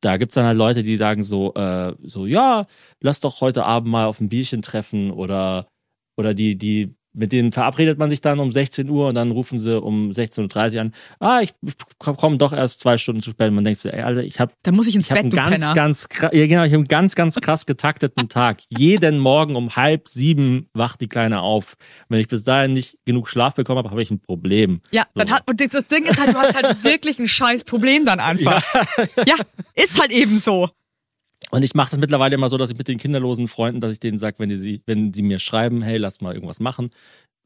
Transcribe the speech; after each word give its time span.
da 0.00 0.16
gibt's 0.16 0.34
dann 0.34 0.46
halt 0.46 0.56
Leute, 0.56 0.82
die 0.82 0.96
sagen 0.96 1.22
so, 1.22 1.54
äh, 1.54 1.94
so, 2.02 2.26
ja, 2.26 2.66
lass 3.00 3.20
doch 3.20 3.40
heute 3.40 3.64
Abend 3.64 3.90
mal 3.90 4.06
auf 4.06 4.20
ein 4.20 4.28
Bierchen 4.28 4.62
treffen 4.62 5.10
oder, 5.10 5.68
oder 6.16 6.34
die, 6.34 6.56
die 6.56 6.94
mit 7.18 7.32
denen 7.32 7.52
verabredet 7.52 7.98
man 7.98 8.08
sich 8.08 8.20
dann 8.20 8.38
um 8.38 8.52
16 8.52 8.88
Uhr 8.88 9.08
und 9.08 9.14
dann 9.16 9.30
rufen 9.30 9.58
sie 9.58 9.78
um 9.80 10.10
16.30 10.10 10.74
Uhr 10.76 10.80
an. 10.80 10.94
Ah, 11.20 11.40
ich, 11.42 11.52
ich 11.66 11.74
komme 11.98 12.38
doch 12.38 12.52
erst 12.52 12.80
zwei 12.80 12.96
Stunden 12.96 13.20
zu 13.20 13.30
spät. 13.30 13.48
Und 13.48 13.56
man 13.56 13.64
denkt 13.64 13.80
so, 13.80 13.88
ey, 13.88 14.02
Alter, 14.02 14.22
ich 14.22 14.40
habe 14.40 14.52
Da 14.62 14.72
muss 14.72 14.86
ich 14.86 14.94
ins 14.94 15.06
ich 15.06 15.10
hab 15.10 15.16
Bett, 15.16 15.24
einen 15.24 15.30
ganz, 15.50 15.60
Penner. 15.62 15.74
ganz, 15.74 16.04
kra- 16.06 16.34
ja, 16.34 16.46
genau, 16.46 16.62
ich 16.64 16.72
habe 16.72 16.76
einen 16.76 16.84
ganz, 16.84 17.14
ganz 17.14 17.34
krass 17.36 17.66
getakteten 17.66 18.28
Tag. 18.28 18.60
Jeden 18.68 19.18
Morgen 19.18 19.56
um 19.56 19.74
halb 19.76 20.08
sieben 20.08 20.68
wacht 20.74 21.00
die 21.00 21.08
Kleine 21.08 21.40
auf. 21.42 21.74
Wenn 22.08 22.20
ich 22.20 22.28
bis 22.28 22.44
dahin 22.44 22.72
nicht 22.72 22.98
genug 23.04 23.28
Schlaf 23.28 23.54
bekommen 23.54 23.78
habe, 23.78 23.90
habe 23.90 24.02
ich 24.02 24.10
ein 24.10 24.20
Problem. 24.20 24.80
Ja, 24.92 25.02
So. 25.14 25.20
dann 25.20 25.30
hat, 25.30 25.42
und 25.48 25.60
das 25.60 25.84
Ding 25.88 26.04
ist 26.04 26.18
halt, 26.20 26.34
du 26.34 26.38
hast 26.38 26.54
halt 26.54 26.84
wirklich 26.84 27.18
ein 27.18 27.28
scheiß 27.28 27.64
Problem 27.64 28.04
dann 28.04 28.20
einfach. 28.20 28.62
Ja, 29.26 29.34
ist 29.74 30.00
halt 30.00 30.12
eben 30.12 30.38
so. 30.38 30.68
Und 31.50 31.62
ich 31.62 31.74
mache 31.74 31.90
das 31.92 31.98
mittlerweile 32.00 32.34
immer 32.34 32.48
so, 32.48 32.56
dass 32.58 32.70
ich 32.70 32.76
mit 32.78 32.88
den 32.88 32.98
kinderlosen 32.98 33.48
Freunden, 33.48 33.80
dass 33.80 33.92
ich 33.92 34.00
denen 34.00 34.18
sage, 34.18 34.36
wenn 34.38 34.48
die, 34.48 34.56
sie, 34.56 34.82
wenn 34.86 35.12
die 35.12 35.22
mir 35.22 35.38
schreiben, 35.38 35.82
hey, 35.82 35.96
lass 35.96 36.20
mal 36.20 36.34
irgendwas 36.34 36.60
machen, 36.60 36.90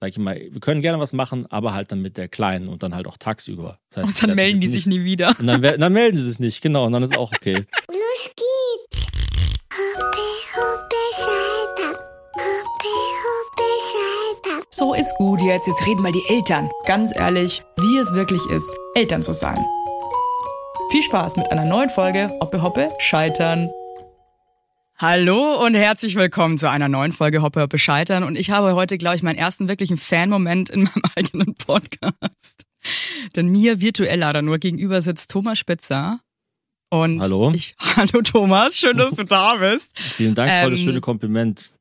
sage 0.00 0.10
ich 0.10 0.16
immer, 0.16 0.34
wir 0.34 0.60
können 0.60 0.82
gerne 0.82 0.98
was 0.98 1.12
machen, 1.12 1.46
aber 1.50 1.72
halt 1.74 1.92
dann 1.92 2.00
mit 2.00 2.16
der 2.16 2.26
Kleinen 2.28 2.68
und 2.68 2.82
dann 2.82 2.94
halt 2.94 3.06
auch 3.06 3.16
tagsüber. 3.16 3.78
Das 3.90 3.98
heißt, 3.98 4.08
Und 4.08 4.22
dann 4.28 4.34
melden 4.36 4.58
die 4.60 4.66
sich 4.66 4.86
nicht- 4.86 4.98
nie 4.98 5.04
wieder. 5.04 5.34
Und 5.38 5.46
dann, 5.46 5.62
dann 5.62 5.92
melden 5.92 6.16
sie 6.16 6.24
sich 6.28 6.40
nicht, 6.40 6.62
genau, 6.62 6.86
und 6.86 6.92
dann 6.92 7.02
ist 7.02 7.16
auch 7.16 7.32
okay. 7.32 7.54
Los 7.88 8.30
geht's. 8.34 9.06
Hoppe, 9.96 10.18
hoppe, 10.56 10.96
Saltag. 11.16 12.00
Hoppe, 12.34 12.94
hoppe, 13.22 13.68
Saltag. 14.42 14.66
So 14.70 14.94
ist 14.94 15.14
gut 15.18 15.40
jetzt, 15.42 15.66
jetzt 15.68 15.86
reden 15.86 16.02
mal 16.02 16.12
die 16.12 16.24
Eltern. 16.34 16.70
Ganz 16.86 17.14
ehrlich, 17.14 17.62
wie 17.76 17.98
es 17.98 18.12
wirklich 18.14 18.44
ist, 18.50 18.74
Eltern 18.94 19.22
zu 19.22 19.32
sein. 19.32 19.62
Viel 20.90 21.02
Spaß 21.02 21.36
mit 21.36 21.50
einer 21.52 21.64
neuen 21.66 21.88
Folge 21.88 22.30
Hoppe 22.40 22.62
Hoppe 22.62 22.90
Scheitern. 22.98 23.70
Hallo 25.02 25.60
und 25.60 25.74
herzlich 25.74 26.14
willkommen 26.14 26.58
zu 26.58 26.70
einer 26.70 26.88
neuen 26.88 27.10
Folge 27.10 27.42
Hoppe 27.42 27.60
Hoppe 27.60 27.76
Scheitern. 27.76 28.22
Und 28.22 28.38
ich 28.38 28.52
habe 28.52 28.76
heute, 28.76 28.98
glaube 28.98 29.16
ich, 29.16 29.24
meinen 29.24 29.36
ersten 29.36 29.66
wirklichen 29.66 29.96
Fan-Moment 29.96 30.70
in 30.70 30.82
meinem 30.84 31.02
eigenen 31.16 31.54
Podcast. 31.56 32.64
Denn 33.34 33.48
mir 33.48 33.80
virtuell 33.80 34.20
leider 34.20 34.42
nur 34.42 34.58
gegenüber 34.58 35.02
sitzt 35.02 35.32
Thomas 35.32 35.58
Spitzer. 35.58 36.20
Und 36.88 37.20
Hallo. 37.20 37.50
Ich, 37.52 37.74
hallo 37.96 38.22
Thomas, 38.22 38.76
schön, 38.76 38.96
dass 38.96 39.14
du 39.14 39.24
da 39.24 39.56
bist. 39.56 39.90
Vielen 39.98 40.36
Dank 40.36 40.48
für 40.48 40.70
das 40.70 40.78
Ähm, 40.78 40.84
schöne 40.84 41.00
Kompliment. 41.00 41.72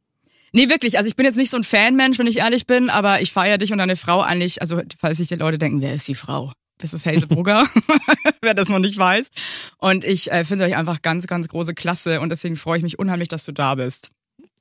Nee, 0.51 0.69
wirklich. 0.69 0.97
Also 0.97 1.07
ich 1.07 1.15
bin 1.15 1.27
jetzt 1.27 1.37
nicht 1.37 1.51
so 1.51 1.57
ein 1.57 1.63
Fanmensch, 1.63 2.17
wenn 2.17 2.25
ich 2.25 2.39
ehrlich 2.39 2.65
bin, 2.65 2.89
aber 2.89 3.21
ich 3.21 3.31
feiere 3.31 3.59
dich 3.59 3.71
und 3.71 3.77
deine 3.77 3.97
Frau 3.97 4.21
eigentlich. 4.21 4.63
Also 4.63 4.81
falls 4.99 5.17
sich 5.17 5.27
die 5.27 5.35
Leute 5.35 5.59
denken, 5.59 5.81
wer 5.81 5.93
ist 5.93 6.07
die 6.07 6.15
Frau? 6.15 6.53
Das 6.81 6.93
ist 6.93 7.05
Hazel 7.05 7.27
Brugger, 7.27 7.67
wer 8.41 8.53
das 8.53 8.69
noch 8.69 8.79
nicht 8.79 8.97
weiß. 8.97 9.29
Und 9.77 10.03
ich 10.03 10.31
äh, 10.31 10.43
finde 10.43 10.65
euch 10.65 10.75
einfach 10.75 11.01
ganz, 11.01 11.27
ganz 11.27 11.47
große 11.47 11.73
Klasse 11.73 12.21
und 12.21 12.29
deswegen 12.29 12.55
freue 12.55 12.77
ich 12.77 12.83
mich 12.83 12.99
unheimlich, 12.99 13.27
dass 13.27 13.45
du 13.45 13.51
da 13.51 13.75
bist. 13.75 14.09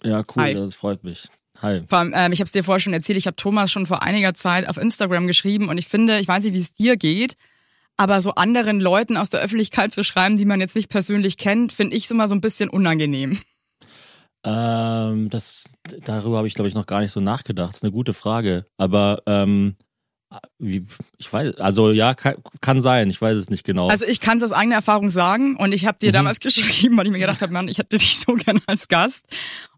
Ja, 0.03 0.23
cool, 0.35 0.43
hi. 0.43 0.55
das 0.55 0.77
freut 0.77 1.05
mich. 1.05 1.29
Hi. 1.63 1.83
Vor 1.89 1.99
allem, 1.99 2.13
ähm, 2.15 2.33
ich 2.33 2.41
habe 2.41 2.47
es 2.47 2.53
dir 2.53 2.65
vorher 2.65 2.81
schon 2.81 2.95
erzählt, 2.95 3.19
ich 3.19 3.27
habe 3.27 3.37
Thomas 3.37 3.71
schon 3.71 3.87
vor 3.87 4.03
einiger 4.03 4.35
Zeit 4.35 4.69
auf 4.69 4.77
Instagram 4.77 5.27
geschrieben 5.27 5.69
und 5.69 5.79
ich 5.79 5.89
finde, 5.89 6.19
ich 6.19 6.29
weiß 6.29 6.45
nicht, 6.45 6.55
wie 6.55 6.61
es 6.61 6.73
dir 6.73 6.97
geht, 6.97 7.37
aber 7.97 8.23
so 8.23 8.35
anderen 8.35 8.81
Leuten 8.81 9.19
aus 9.19 9.29
der 9.29 9.41
Öffentlichkeit 9.41 9.93
zu 9.93 10.05
schreiben, 10.05 10.37
die 10.37 10.47
man 10.47 10.61
jetzt 10.61 10.77
nicht 10.77 10.89
persönlich 10.89 11.37
kennt, 11.37 11.73
finde 11.73 11.97
ich 11.97 12.11
immer 12.11 12.29
so 12.29 12.35
ein 12.35 12.41
bisschen 12.41 12.71
unangenehm. 12.71 13.39
Ähm, 14.43 15.29
das, 15.29 15.71
darüber 16.05 16.39
habe 16.39 16.49
ich, 16.49 16.55
glaube 16.55 16.69
ich, 16.69 16.75
noch 16.75 16.87
gar 16.87 17.01
nicht 17.01 17.13
so 17.13 17.21
nachgedacht. 17.21 17.71
Das 17.71 17.77
ist 17.77 17.85
eine 17.85 17.93
gute 17.93 18.15
Frage. 18.15 18.65
Aber 18.79 19.23
ähm, 19.27 19.77
wie, 20.59 20.87
ich 21.19 21.33
weiß, 21.33 21.57
also 21.57 21.91
ja, 21.91 22.15
kann, 22.15 22.37
kann 22.61 22.81
sein, 22.81 23.11
ich 23.11 23.21
weiß 23.21 23.37
es 23.37 23.51
nicht 23.51 23.65
genau. 23.65 23.89
Also 23.89 24.07
ich 24.07 24.21
kann 24.21 24.37
es 24.39 24.43
aus 24.45 24.53
eigener 24.53 24.77
Erfahrung 24.77 25.11
sagen 25.11 25.57
und 25.57 25.73
ich 25.73 25.87
habe 25.87 25.99
dir 25.99 26.11
Mhm. 26.11 26.15
damals 26.15 26.39
geschrieben, 26.41 26.97
weil 26.97 27.07
ich 27.07 27.13
mir 27.13 27.19
gedacht 27.19 27.43
habe, 27.43 27.53
Mann, 27.53 27.67
ich 27.69 27.79
hätte 27.79 27.99
dich 27.99 28.19
so 28.19 28.35
gerne 28.37 28.61
als 28.67 28.89
Gast 28.89 29.25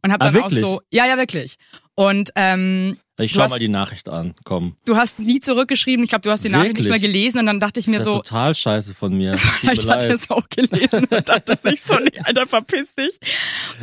und 0.03 0.13
habe 0.13 0.23
Ah, 0.25 0.31
dann 0.31 0.37
auch 0.43 0.45
wirklich? 0.47 0.61
so, 0.61 0.81
ja, 0.91 1.07
ja, 1.07 1.17
wirklich. 1.17 1.57
Und 1.95 2.31
ähm, 2.37 2.99
ich 3.19 3.33
schau 3.33 3.43
hast- 3.43 3.51
mal 3.51 3.59
die 3.59 3.69
Nachricht 3.69 4.09
an, 4.09 4.35
komm. 4.45 4.77
du 4.87 4.97
hast 4.97 5.19
nie 5.19 5.41
zurückgeschrieben, 5.41 6.03
ich 6.05 6.09
glaube, 6.11 6.23
du 6.23 6.31
hast 6.31 6.43
die 6.45 6.49
Nachricht 6.49 6.77
nicht 6.79 6.89
mehr 6.89 6.99
gelesen 6.99 7.39
und 7.41 7.47
dann 7.47 7.61
dachte 7.61 7.81
ich 7.81 7.87
mir 7.87 7.99
das 7.99 8.07
ist 8.07 8.07
ja 8.07 8.13
so, 8.13 8.19
total 8.23 8.55
scheiße 8.55 8.95
von 8.95 9.17
mir. 9.17 9.33
Ich 9.73 9.87
hatte 9.89 10.09
es 10.09 10.31
auch 10.31 10.49
gelesen 10.49 11.05
und 11.11 11.29
dachte 11.29 11.57
sich 11.57 11.81
so, 11.83 11.97
nee, 11.99 12.19
Alter, 12.25 12.47
verpiss 12.47 12.95
dich. 12.95 13.19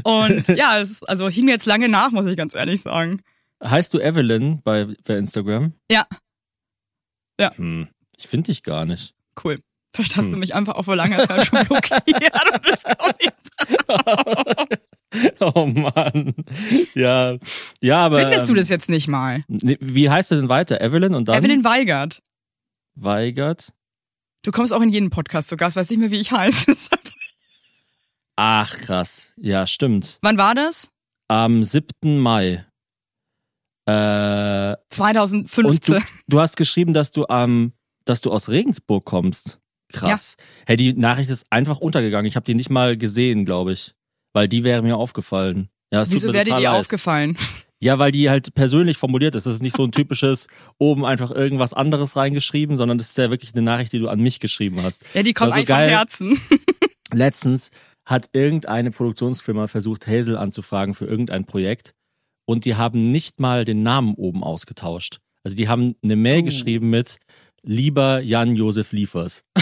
Und 0.03 0.47
ja, 0.49 0.79
es, 0.81 1.01
also 1.03 1.29
hing 1.29 1.45
mir 1.45 1.51
jetzt 1.51 1.65
lange 1.65 1.89
nach, 1.89 2.11
muss 2.11 2.25
ich 2.25 2.37
ganz 2.37 2.53
ehrlich 2.55 2.81
sagen. 2.81 3.21
Heißt 3.63 3.93
du 3.93 3.99
Evelyn 3.99 4.61
bei, 4.63 4.87
bei 5.05 5.17
Instagram? 5.17 5.73
Ja. 5.91 6.05
Ja. 7.39 7.55
Hm, 7.57 7.87
ich 8.17 8.27
finde 8.27 8.51
dich 8.51 8.63
gar 8.63 8.85
nicht. 8.85 9.13
Cool. 9.43 9.59
Vielleicht 9.95 10.17
hast 10.17 10.27
du 10.27 10.33
Hm. 10.33 10.39
mich 10.39 10.53
einfach 10.53 10.75
auch 10.75 10.83
vor 10.85 10.95
langer 10.95 11.27
Zeit 11.27 11.47
schon 11.47 11.65
blockiert 11.65 12.03
und 12.53 12.61
bist 12.61 12.85
auch 12.99 13.11
nicht 13.19 13.33
oh 15.41 15.65
Mann. 15.65 16.35
Ja, 16.93 17.37
ja, 17.81 18.05
aber. 18.05 18.19
Findest 18.19 18.47
du 18.47 18.53
ähm, 18.53 18.59
das 18.59 18.69
jetzt 18.69 18.89
nicht 18.89 19.07
mal? 19.07 19.43
nee, 19.47 19.77
Wie 19.81 20.09
heißt 20.09 20.29
du 20.31 20.35
denn 20.35 20.49
weiter? 20.49 20.79
Evelyn 20.81 21.15
und 21.15 21.27
dann? 21.27 21.37
Evelyn 21.39 21.63
Weigert. 21.63 22.21
Weigert. 22.95 23.73
Du 24.43 24.51
kommst 24.51 24.73
auch 24.73 24.81
in 24.81 24.89
jeden 24.89 25.09
Podcast 25.09 25.49
zu 25.49 25.57
Gast, 25.57 25.75
weiß 25.77 25.89
nicht 25.89 25.99
mehr, 25.99 26.11
wie 26.11 26.19
ich 26.19 26.31
heiße. 26.31 26.75
Ach, 28.35 28.77
krass. 28.77 29.33
Ja, 29.37 29.65
stimmt. 29.67 30.19
Wann 30.21 30.37
war 30.37 30.53
das? 30.55 30.91
Am 31.27 31.63
7. 31.63 32.19
Mai. 32.19 32.65
Äh, 33.89 34.71
und 34.73 34.93
2015. 34.93 35.95
du, 35.95 36.01
du 36.27 36.39
hast 36.39 36.57
geschrieben, 36.57 36.93
dass 36.93 37.11
du 37.11 37.25
am, 37.27 37.73
dass 38.05 38.21
du 38.21 38.31
aus 38.31 38.49
Regensburg 38.49 39.05
kommst. 39.05 39.59
Krass. 39.91 40.35
Hey, 40.67 40.77
die 40.77 40.93
Nachricht 40.93 41.29
ist 41.29 41.45
einfach 41.49 41.79
untergegangen. 41.79 42.25
Ich 42.27 42.35
habe 42.35 42.43
die 42.45 42.53
nicht 42.55 42.69
mal 42.69 42.95
gesehen, 42.97 43.45
glaube 43.45 43.73
ich. 43.73 43.95
Weil 44.33 44.47
die 44.47 44.63
wäre 44.63 44.83
mir 44.83 44.97
aufgefallen. 44.97 45.69
Ja, 45.91 46.03
Wieso 46.07 46.31
wäre 46.33 46.45
dir 46.45 46.55
die 46.55 46.63
leid. 46.63 46.73
aufgefallen? 46.73 47.35
Ja, 47.81 47.97
weil 47.97 48.11
die 48.11 48.29
halt 48.29 48.53
persönlich 48.53 48.97
formuliert 48.97 49.33
ist. 49.35 49.45
Das 49.45 49.55
ist 49.55 49.63
nicht 49.63 49.75
so 49.75 49.83
ein 49.85 49.91
typisches 49.91 50.47
oben 50.77 51.05
einfach 51.05 51.31
irgendwas 51.31 51.73
anderes 51.73 52.15
reingeschrieben, 52.15 52.75
sondern 52.77 52.97
das 52.97 53.09
ist 53.09 53.17
ja 53.17 53.29
wirklich 53.31 53.53
eine 53.53 53.61
Nachricht, 53.63 53.93
die 53.93 53.99
du 53.99 54.09
an 54.09 54.19
mich 54.19 54.39
geschrieben 54.39 54.83
hast. 54.83 55.01
Ja, 55.13 55.23
die 55.23 55.33
kommt 55.33 55.53
Also 55.53 55.59
eigentlich 55.59 55.67
vom 55.69 55.77
geil. 55.77 55.89
Herzen. 55.89 56.39
Letztens 57.13 57.71
hat 58.05 58.29
irgendeine 58.33 58.91
Produktionsfirma 58.91 59.67
versucht, 59.67 60.07
Hazel 60.07 60.37
anzufragen 60.37 60.93
für 60.93 61.05
irgendein 61.05 61.45
Projekt 61.45 61.93
und 62.49 62.65
die 62.65 62.73
haben 62.75 63.03
nicht 63.05 63.39
mal 63.39 63.63
den 63.63 63.83
Namen 63.83 64.15
oben 64.15 64.43
ausgetauscht. 64.43 65.19
Also 65.43 65.55
die 65.55 65.67
haben 65.67 65.93
eine 66.03 66.15
Mail 66.15 66.39
Oh. 66.41 66.45
geschrieben 66.45 66.89
mit 66.89 67.17
Lieber 67.61 68.21
Jan-Josef 68.21 68.91
Liefers. 68.91 69.43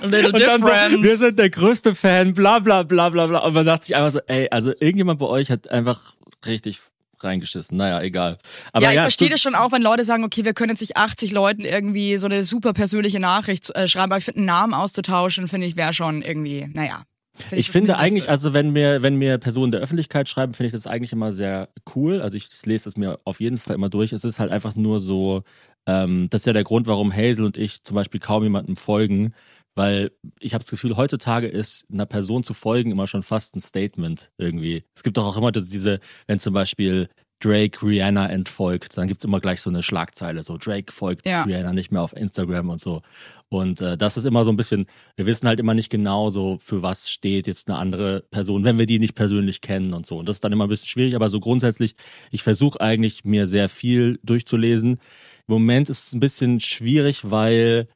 A 0.00 0.06
little 0.06 0.32
Und 0.32 0.40
dann 0.40 0.62
so, 0.62 0.68
difference. 0.68 1.02
wir 1.02 1.16
sind 1.16 1.38
der 1.38 1.50
größte 1.50 1.94
Fan, 1.94 2.32
bla 2.32 2.58
bla 2.58 2.84
bla 2.84 3.10
bla 3.10 3.26
bla. 3.26 3.40
Und 3.40 3.52
man 3.52 3.66
dachte 3.66 3.84
sich 3.84 3.94
einfach 3.94 4.12
so, 4.12 4.20
ey, 4.28 4.48
also 4.50 4.70
irgendjemand 4.70 5.18
bei 5.20 5.26
euch 5.26 5.50
hat 5.50 5.68
einfach 5.68 6.14
richtig 6.46 6.80
reingeschissen. 7.20 7.76
Naja, 7.76 8.00
egal. 8.00 8.38
Aber 8.72 8.84
ja, 8.86 8.90
ich 8.92 8.96
ja, 8.96 9.02
verstehe 9.02 9.28
das 9.28 9.42
schon 9.42 9.54
auch, 9.54 9.72
wenn 9.72 9.82
Leute 9.82 10.04
sagen, 10.06 10.24
okay, 10.24 10.44
wir 10.46 10.54
können 10.54 10.70
jetzt 10.70 10.80
nicht 10.80 10.96
80 10.96 11.32
Leuten 11.32 11.62
irgendwie 11.64 12.16
so 12.16 12.26
eine 12.26 12.44
super 12.46 12.72
persönliche 12.72 13.20
Nachricht 13.20 13.68
äh, 13.76 13.86
schreiben, 13.86 14.10
aber 14.10 14.18
ich 14.18 14.24
finde, 14.24 14.38
einen 14.38 14.46
Namen 14.46 14.72
auszutauschen, 14.74 15.48
finde 15.48 15.66
ich, 15.66 15.76
wäre 15.76 15.92
schon 15.92 16.22
irgendwie, 16.22 16.66
naja. 16.72 17.02
Find 17.42 17.60
Ich 17.60 17.66
das 17.66 17.76
finde 17.76 17.98
eigentlich, 17.98 18.28
also 18.28 18.54
wenn 18.54 18.70
mir, 18.70 19.02
wenn 19.02 19.16
mir 19.16 19.38
Personen 19.38 19.72
der 19.72 19.80
Öffentlichkeit 19.80 20.28
schreiben, 20.28 20.54
finde 20.54 20.68
ich 20.68 20.72
das 20.72 20.86
eigentlich 20.86 21.12
immer 21.12 21.32
sehr 21.32 21.68
cool. 21.94 22.20
Also 22.20 22.36
ich 22.36 22.48
lese 22.64 22.88
es 22.88 22.96
mir 22.96 23.20
auf 23.24 23.40
jeden 23.40 23.58
Fall 23.58 23.74
immer 23.74 23.88
durch. 23.88 24.12
Es 24.12 24.24
ist 24.24 24.38
halt 24.38 24.50
einfach 24.50 24.76
nur 24.76 25.00
so, 25.00 25.42
ähm, 25.86 26.28
das 26.30 26.42
ist 26.42 26.46
ja 26.46 26.52
der 26.52 26.64
Grund, 26.64 26.86
warum 26.86 27.12
Hazel 27.12 27.44
und 27.44 27.56
ich 27.56 27.82
zum 27.82 27.94
Beispiel 27.94 28.20
kaum 28.20 28.42
jemandem 28.42 28.76
folgen, 28.76 29.34
weil 29.74 30.10
ich 30.40 30.54
habe 30.54 30.62
das 30.62 30.70
Gefühl, 30.70 30.96
heutzutage 30.96 31.48
ist 31.48 31.86
einer 31.90 32.06
Person 32.06 32.44
zu 32.44 32.54
folgen 32.54 32.90
immer 32.90 33.06
schon 33.06 33.22
fast 33.22 33.56
ein 33.56 33.60
Statement 33.60 34.30
irgendwie. 34.38 34.84
Es 34.94 35.02
gibt 35.02 35.16
doch 35.16 35.26
auch 35.26 35.36
immer 35.36 35.50
diese, 35.52 36.00
wenn 36.26 36.38
zum 36.38 36.52
Beispiel 36.52 37.08
Drake 37.42 37.84
Rihanna 37.84 38.28
entfolgt, 38.28 38.96
dann 38.96 39.08
gibt's 39.08 39.24
immer 39.24 39.40
gleich 39.40 39.60
so 39.60 39.70
eine 39.70 39.82
Schlagzeile, 39.82 40.42
so 40.42 40.56
Drake 40.58 40.92
folgt 40.92 41.26
Ja. 41.26 41.42
Rihanna 41.42 41.72
nicht 41.72 41.90
mehr 41.90 42.02
auf 42.02 42.14
Instagram 42.16 42.70
und 42.70 42.80
so. 42.80 43.02
Und 43.48 43.80
äh, 43.80 43.98
das 43.98 44.16
ist 44.16 44.24
immer 44.24 44.44
so 44.44 44.50
ein 44.50 44.56
bisschen, 44.56 44.86
wir 45.16 45.26
wissen 45.26 45.46
halt 45.48 45.60
immer 45.60 45.74
nicht 45.74 45.90
genau 45.90 46.30
so, 46.30 46.58
für 46.58 46.82
was 46.82 47.10
steht 47.10 47.46
jetzt 47.46 47.68
eine 47.68 47.78
andere 47.78 48.24
Person, 48.30 48.64
wenn 48.64 48.78
wir 48.78 48.86
die 48.86 48.98
nicht 48.98 49.14
persönlich 49.14 49.60
kennen 49.60 49.92
und 49.92 50.06
so. 50.06 50.18
Und 50.18 50.28
das 50.28 50.36
ist 50.36 50.44
dann 50.44 50.52
immer 50.52 50.66
ein 50.66 50.70
bisschen 50.70 50.88
schwierig, 50.88 51.14
aber 51.14 51.28
so 51.28 51.40
grundsätzlich, 51.40 51.96
ich 52.30 52.42
versuche 52.42 52.80
eigentlich 52.80 53.24
mir 53.24 53.46
sehr 53.46 53.68
viel 53.68 54.20
durchzulesen. 54.22 54.92
Im 54.92 55.54
Moment 55.54 55.90
ist 55.90 56.06
es 56.06 56.12
ein 56.12 56.20
bisschen 56.20 56.60
schwierig, 56.60 57.30
weil 57.30 57.88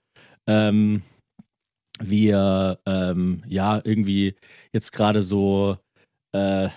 ähm, 0.47 1.03
wir 2.01 2.81
ähm, 2.85 3.43
ja 3.47 3.81
irgendwie 3.83 4.35
jetzt 4.73 4.93
gerade 4.93 5.23
so 5.23 5.79
äh, 6.33 6.69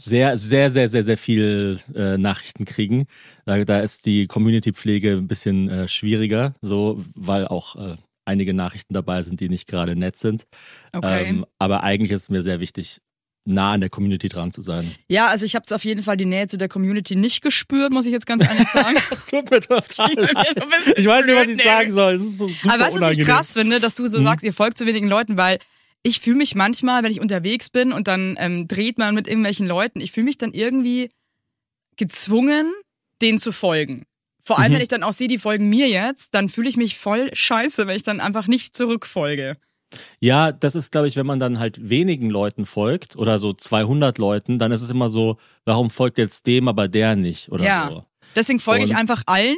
sehr, 0.00 0.36
sehr, 0.36 0.70
sehr, 0.70 0.88
sehr, 0.88 1.04
sehr 1.04 1.18
viel 1.18 1.78
äh, 1.94 2.16
Nachrichten 2.18 2.64
kriegen. 2.64 3.06
Da, 3.46 3.62
da 3.64 3.80
ist 3.80 4.06
die 4.06 4.26
Community-Pflege 4.26 5.12
ein 5.12 5.28
bisschen 5.28 5.68
äh, 5.68 5.88
schwieriger, 5.88 6.54
so, 6.62 7.04
weil 7.14 7.46
auch 7.46 7.76
äh, 7.76 7.96
einige 8.24 8.54
Nachrichten 8.54 8.94
dabei 8.94 9.22
sind, 9.22 9.40
die 9.40 9.48
nicht 9.48 9.66
gerade 9.66 9.96
nett 9.96 10.18
sind. 10.18 10.46
Okay. 10.92 11.24
Ähm, 11.28 11.46
aber 11.58 11.82
eigentlich 11.82 12.12
ist 12.12 12.22
es 12.22 12.30
mir 12.30 12.42
sehr 12.42 12.60
wichtig, 12.60 12.98
nah 13.46 13.72
an 13.72 13.80
der 13.80 13.88
Community 13.88 14.28
dran 14.28 14.52
zu 14.52 14.60
sein. 14.60 14.84
Ja, 15.08 15.28
also 15.28 15.46
ich 15.46 15.54
habe 15.54 15.64
auf 15.74 15.82
jeden 15.84 16.02
Fall 16.02 16.18
die 16.18 16.26
Nähe 16.26 16.46
zu 16.48 16.58
der 16.58 16.68
Community 16.68 17.16
nicht 17.16 17.40
gespürt, 17.42 17.90
muss 17.92 18.04
ich 18.04 18.12
jetzt 18.12 18.26
ganz 18.26 18.42
ehrlich 18.46 18.68
sagen. 18.68 18.96
Das 19.10 19.26
tut 19.26 19.50
mir 19.50 19.60
total 19.60 20.08
bisschen 20.14 20.94
Ich 20.96 21.06
weiß 21.06 21.26
nicht, 21.26 21.34
was 21.34 21.48
ich 21.48 21.62
sagen 21.62 21.90
soll. 21.90 22.18
Das 22.18 22.26
ist 22.26 22.36
so 22.38 22.48
super 22.48 22.74
Aber 22.74 22.84
weißt 22.84 22.96
du, 22.96 23.00
was 23.00 23.16
ich 23.16 23.24
krass 23.24 23.52
finde, 23.54 23.80
dass 23.80 23.94
du 23.94 24.06
so 24.06 24.20
Mhm. 24.20 24.24
sagst, 24.24 24.44
ihr 24.44 24.52
folgt 24.52 24.76
zu 24.76 24.84
wenigen 24.86 25.08
Leuten, 25.08 25.38
weil 25.38 25.58
ich 26.02 26.20
fühle 26.20 26.36
mich 26.36 26.54
manchmal, 26.54 27.02
wenn 27.02 27.10
ich 27.12 27.20
unterwegs 27.20 27.70
bin 27.70 27.92
und 27.92 28.08
dann 28.08 28.36
ähm, 28.38 28.68
dreht 28.68 28.98
man 28.98 29.14
mit 29.14 29.26
irgendwelchen 29.26 29.66
Leuten, 29.66 30.00
ich 30.00 30.12
fühle 30.12 30.24
mich 30.24 30.38
dann 30.38 30.52
irgendwie 30.52 31.10
gezwungen, 31.96 32.72
denen 33.20 33.38
zu 33.38 33.52
folgen. 33.52 34.04
Vor 34.42 34.58
allem, 34.58 34.70
Mhm. 34.72 34.76
wenn 34.76 34.82
ich 34.82 34.88
dann 34.88 35.02
auch 35.02 35.12
sehe, 35.12 35.28
die 35.28 35.38
folgen 35.38 35.68
mir 35.68 35.88
jetzt, 35.88 36.34
dann 36.34 36.48
fühle 36.48 36.68
ich 36.68 36.76
mich 36.76 36.96
voll 36.96 37.28
scheiße, 37.32 37.86
wenn 37.86 37.96
ich 37.96 38.02
dann 38.04 38.20
einfach 38.20 38.46
nicht 38.46 38.76
zurückfolge. 38.76 39.56
Ja, 40.20 40.52
das 40.52 40.74
ist, 40.74 40.92
glaube 40.92 41.08
ich, 41.08 41.16
wenn 41.16 41.26
man 41.26 41.38
dann 41.38 41.58
halt 41.58 41.88
wenigen 41.88 42.30
Leuten 42.30 42.64
folgt 42.66 43.16
oder 43.16 43.38
so 43.38 43.52
200 43.52 44.18
Leuten, 44.18 44.58
dann 44.58 44.70
ist 44.70 44.82
es 44.82 44.90
immer 44.90 45.08
so, 45.08 45.38
warum 45.64 45.90
folgt 45.90 46.18
jetzt 46.18 46.46
dem, 46.46 46.68
aber 46.68 46.88
der 46.88 47.16
nicht 47.16 47.50
oder 47.50 47.64
Ja. 47.64 47.88
so. 47.90 48.04
Deswegen 48.36 48.60
folge 48.60 48.84
ich 48.84 48.90
Und- 48.90 48.96
einfach 48.96 49.22
allen. 49.26 49.56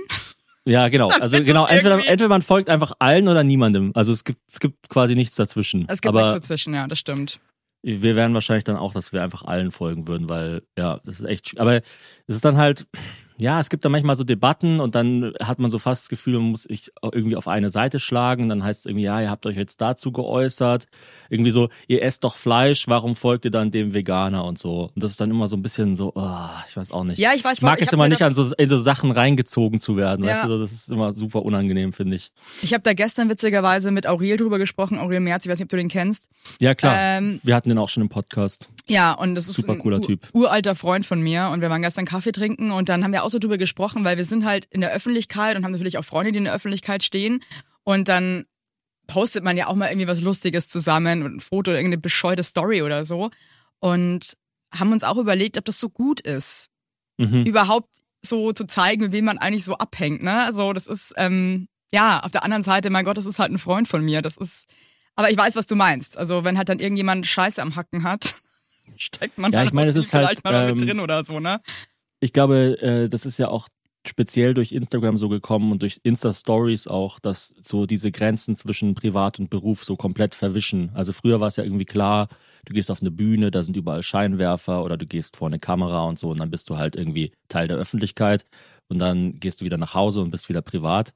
Ja, 0.66 0.88
genau. 0.88 1.08
Also 1.08 1.42
genau, 1.42 1.66
entweder, 1.66 1.96
entweder 1.96 2.28
man 2.28 2.42
folgt 2.42 2.68
einfach 2.68 2.92
allen 2.98 3.28
oder 3.28 3.42
niemandem. 3.44 3.92
Also 3.94 4.12
es 4.12 4.24
gibt, 4.24 4.40
es 4.48 4.60
gibt 4.60 4.88
quasi 4.88 5.14
nichts 5.14 5.36
dazwischen. 5.36 5.86
Es 5.88 6.00
gibt 6.00 6.14
aber 6.14 6.22
nichts 6.22 6.46
dazwischen, 6.46 6.74
ja, 6.74 6.86
das 6.86 6.98
stimmt. 6.98 7.40
wir 7.82 8.14
wären 8.14 8.34
wahrscheinlich 8.34 8.64
dann 8.64 8.76
auch, 8.76 8.92
dass 8.92 9.12
wir 9.12 9.22
einfach 9.22 9.42
allen 9.42 9.70
folgen 9.70 10.06
würden, 10.06 10.28
weil 10.28 10.62
ja, 10.76 11.00
das 11.04 11.20
ist 11.20 11.26
echt. 11.26 11.58
Aber 11.58 11.76
es 11.76 12.36
ist 12.36 12.44
dann 12.44 12.58
halt, 12.58 12.86
ja, 13.40 13.58
es 13.58 13.70
gibt 13.70 13.84
dann 13.84 13.92
manchmal 13.92 14.16
so 14.16 14.22
Debatten 14.24 14.80
und 14.80 14.94
dann 14.94 15.32
hat 15.40 15.58
man 15.58 15.70
so 15.70 15.78
fast 15.78 16.04
das 16.04 16.08
Gefühl, 16.10 16.34
man 16.34 16.50
muss 16.50 16.64
sich 16.64 16.90
irgendwie 17.02 17.36
auf 17.36 17.48
eine 17.48 17.70
Seite 17.70 17.98
schlagen. 17.98 18.48
Dann 18.48 18.62
heißt 18.62 18.80
es 18.80 18.86
irgendwie, 18.86 19.04
ja, 19.04 19.20
ihr 19.20 19.30
habt 19.30 19.46
euch 19.46 19.56
jetzt 19.56 19.80
dazu 19.80 20.12
geäußert. 20.12 20.86
Irgendwie 21.30 21.50
so, 21.50 21.68
ihr 21.88 22.02
esst 22.02 22.22
doch 22.24 22.36
Fleisch, 22.36 22.86
warum 22.88 23.14
folgt 23.14 23.46
ihr 23.46 23.50
dann 23.50 23.70
dem 23.70 23.94
Veganer 23.94 24.44
und 24.44 24.58
so? 24.58 24.90
Und 24.94 25.02
das 25.02 25.12
ist 25.12 25.20
dann 25.20 25.30
immer 25.30 25.48
so 25.48 25.56
ein 25.56 25.62
bisschen 25.62 25.94
so, 25.94 26.12
oh, 26.14 26.48
ich 26.68 26.76
weiß 26.76 26.92
auch 26.92 27.04
nicht. 27.04 27.18
Ja, 27.18 27.30
ich 27.34 27.42
weiß, 27.42 27.58
ich 27.58 27.62
mag 27.62 27.80
ich 27.80 27.86
es 27.86 27.92
immer 27.92 28.08
nicht, 28.08 28.20
da- 28.20 28.26
an 28.26 28.34
so, 28.34 28.54
in 28.54 28.68
so 28.68 28.78
Sachen 28.78 29.10
reingezogen 29.10 29.80
zu 29.80 29.96
werden. 29.96 30.24
Ja. 30.24 30.32
Weißt 30.32 30.44
du, 30.44 30.58
das 30.58 30.72
ist 30.72 30.90
immer 30.90 31.12
super 31.12 31.42
unangenehm, 31.42 31.92
finde 31.92 32.16
ich. 32.16 32.30
Ich 32.62 32.74
habe 32.74 32.82
da 32.82 32.92
gestern 32.92 33.28
witzigerweise 33.30 33.90
mit 33.90 34.06
Aurel 34.06 34.36
drüber 34.36 34.58
gesprochen, 34.58 34.98
Aurel 34.98 35.20
Merz, 35.20 35.44
ich 35.46 35.50
weiß 35.50 35.58
nicht, 35.58 35.64
ob 35.66 35.70
du 35.70 35.76
den 35.76 35.88
kennst. 35.88 36.28
Ja, 36.60 36.74
klar. 36.74 36.94
Ähm, 36.98 37.40
wir 37.42 37.54
hatten 37.54 37.68
den 37.70 37.78
auch 37.78 37.88
schon 37.88 38.02
im 38.02 38.08
Podcast. 38.10 38.68
Ja, 38.88 39.12
und 39.12 39.34
das 39.34 39.48
ist 39.48 39.56
Super 39.56 39.72
ein 39.74 39.78
cooler 39.78 40.02
Typ. 40.02 40.28
uralter 40.32 40.74
Freund 40.74 41.06
von 41.06 41.20
mir 41.22 41.48
und 41.52 41.60
wir 41.60 41.70
waren 41.70 41.80
gestern 41.82 42.04
Kaffee 42.04 42.32
trinken 42.32 42.70
und 42.72 42.88
dann 42.88 43.04
haben 43.04 43.12
wir 43.12 43.22
auch 43.24 43.29
so 43.30 43.38
drüber 43.38 43.58
gesprochen, 43.58 44.04
weil 44.04 44.16
wir 44.16 44.24
sind 44.24 44.44
halt 44.44 44.66
in 44.70 44.80
der 44.80 44.92
Öffentlichkeit 44.92 45.56
und 45.56 45.64
haben 45.64 45.72
natürlich 45.72 45.98
auch 45.98 46.04
Freunde, 46.04 46.32
die 46.32 46.38
in 46.38 46.44
der 46.44 46.54
Öffentlichkeit 46.54 47.02
stehen 47.02 47.42
und 47.84 48.08
dann 48.08 48.44
postet 49.06 49.42
man 49.42 49.56
ja 49.56 49.66
auch 49.66 49.74
mal 49.74 49.88
irgendwie 49.88 50.06
was 50.06 50.20
Lustiges 50.20 50.68
zusammen 50.68 51.22
und 51.22 51.36
ein 51.36 51.40
Foto 51.40 51.70
oder 51.70 51.78
irgendeine 51.78 52.00
bescheute 52.00 52.44
Story 52.44 52.82
oder 52.82 53.04
so 53.04 53.30
und 53.80 54.36
haben 54.72 54.92
uns 54.92 55.02
auch 55.02 55.16
überlegt, 55.16 55.58
ob 55.58 55.64
das 55.64 55.78
so 55.78 55.88
gut 55.90 56.20
ist, 56.20 56.68
Mhm. 57.18 57.44
überhaupt 57.44 57.88
so 58.22 58.52
zu 58.52 58.66
zeigen, 58.66 59.02
mit 59.02 59.12
wem 59.12 59.24
man 59.24 59.38
eigentlich 59.38 59.64
so 59.64 59.74
abhängt, 59.74 60.22
ne? 60.22 60.44
Also 60.44 60.72
das 60.72 60.86
ist, 60.86 61.12
ähm, 61.16 61.68
ja, 61.92 62.20
auf 62.20 62.32
der 62.32 62.44
anderen 62.44 62.62
Seite, 62.62 62.90
mein 62.90 63.04
Gott, 63.04 63.16
das 63.16 63.26
ist 63.26 63.38
halt 63.38 63.50
ein 63.50 63.58
Freund 63.58 63.88
von 63.88 64.04
mir, 64.04 64.22
das 64.22 64.36
ist, 64.36 64.66
aber 65.16 65.30
ich 65.30 65.36
weiß, 65.36 65.56
was 65.56 65.66
du 65.66 65.74
meinst. 65.74 66.16
Also 66.16 66.44
wenn 66.44 66.56
halt 66.56 66.68
dann 66.68 66.78
irgendjemand 66.78 67.26
Scheiße 67.26 67.60
am 67.60 67.76
Hacken 67.76 68.04
hat, 68.04 68.36
steckt 68.96 69.38
man 69.38 69.52
Ja, 69.52 69.64
ich 69.64 69.72
meine, 69.72 69.90
es 69.90 69.96
ist 69.96 70.14
halt, 70.14 70.44
mal 70.44 70.72
mit 70.72 70.80
ähm, 70.82 70.86
drin 70.86 71.00
oder 71.00 71.24
so, 71.24 71.40
ne? 71.40 71.60
Ich 72.20 72.32
glaube, 72.32 72.78
äh, 72.80 73.08
das 73.08 73.26
ist 73.26 73.38
ja 73.38 73.48
auch 73.48 73.68
speziell 74.06 74.54
durch 74.54 74.72
Instagram 74.72 75.16
so 75.16 75.28
gekommen 75.28 75.72
und 75.72 75.82
durch 75.82 76.00
Insta-Stories 76.02 76.86
auch, 76.86 77.18
dass 77.18 77.54
so 77.60 77.86
diese 77.86 78.10
Grenzen 78.10 78.56
zwischen 78.56 78.94
Privat 78.94 79.38
und 79.38 79.50
Beruf 79.50 79.84
so 79.84 79.96
komplett 79.96 80.34
verwischen. 80.34 80.90
Also 80.94 81.12
früher 81.12 81.40
war 81.40 81.48
es 81.48 81.56
ja 81.56 81.64
irgendwie 81.64 81.84
klar, 81.84 82.28
du 82.64 82.72
gehst 82.72 82.90
auf 82.90 83.02
eine 83.02 83.10
Bühne, 83.10 83.50
da 83.50 83.62
sind 83.62 83.76
überall 83.76 84.02
Scheinwerfer 84.02 84.84
oder 84.84 84.96
du 84.96 85.06
gehst 85.06 85.36
vor 85.36 85.48
eine 85.48 85.58
Kamera 85.58 86.04
und 86.04 86.18
so 86.18 86.30
und 86.30 86.40
dann 86.40 86.50
bist 86.50 86.70
du 86.70 86.76
halt 86.76 86.96
irgendwie 86.96 87.32
Teil 87.48 87.68
der 87.68 87.76
Öffentlichkeit 87.76 88.46
und 88.88 88.98
dann 88.98 89.38
gehst 89.38 89.60
du 89.60 89.64
wieder 89.64 89.78
nach 89.78 89.94
Hause 89.94 90.22
und 90.22 90.30
bist 90.30 90.48
wieder 90.48 90.62
privat. 90.62 91.12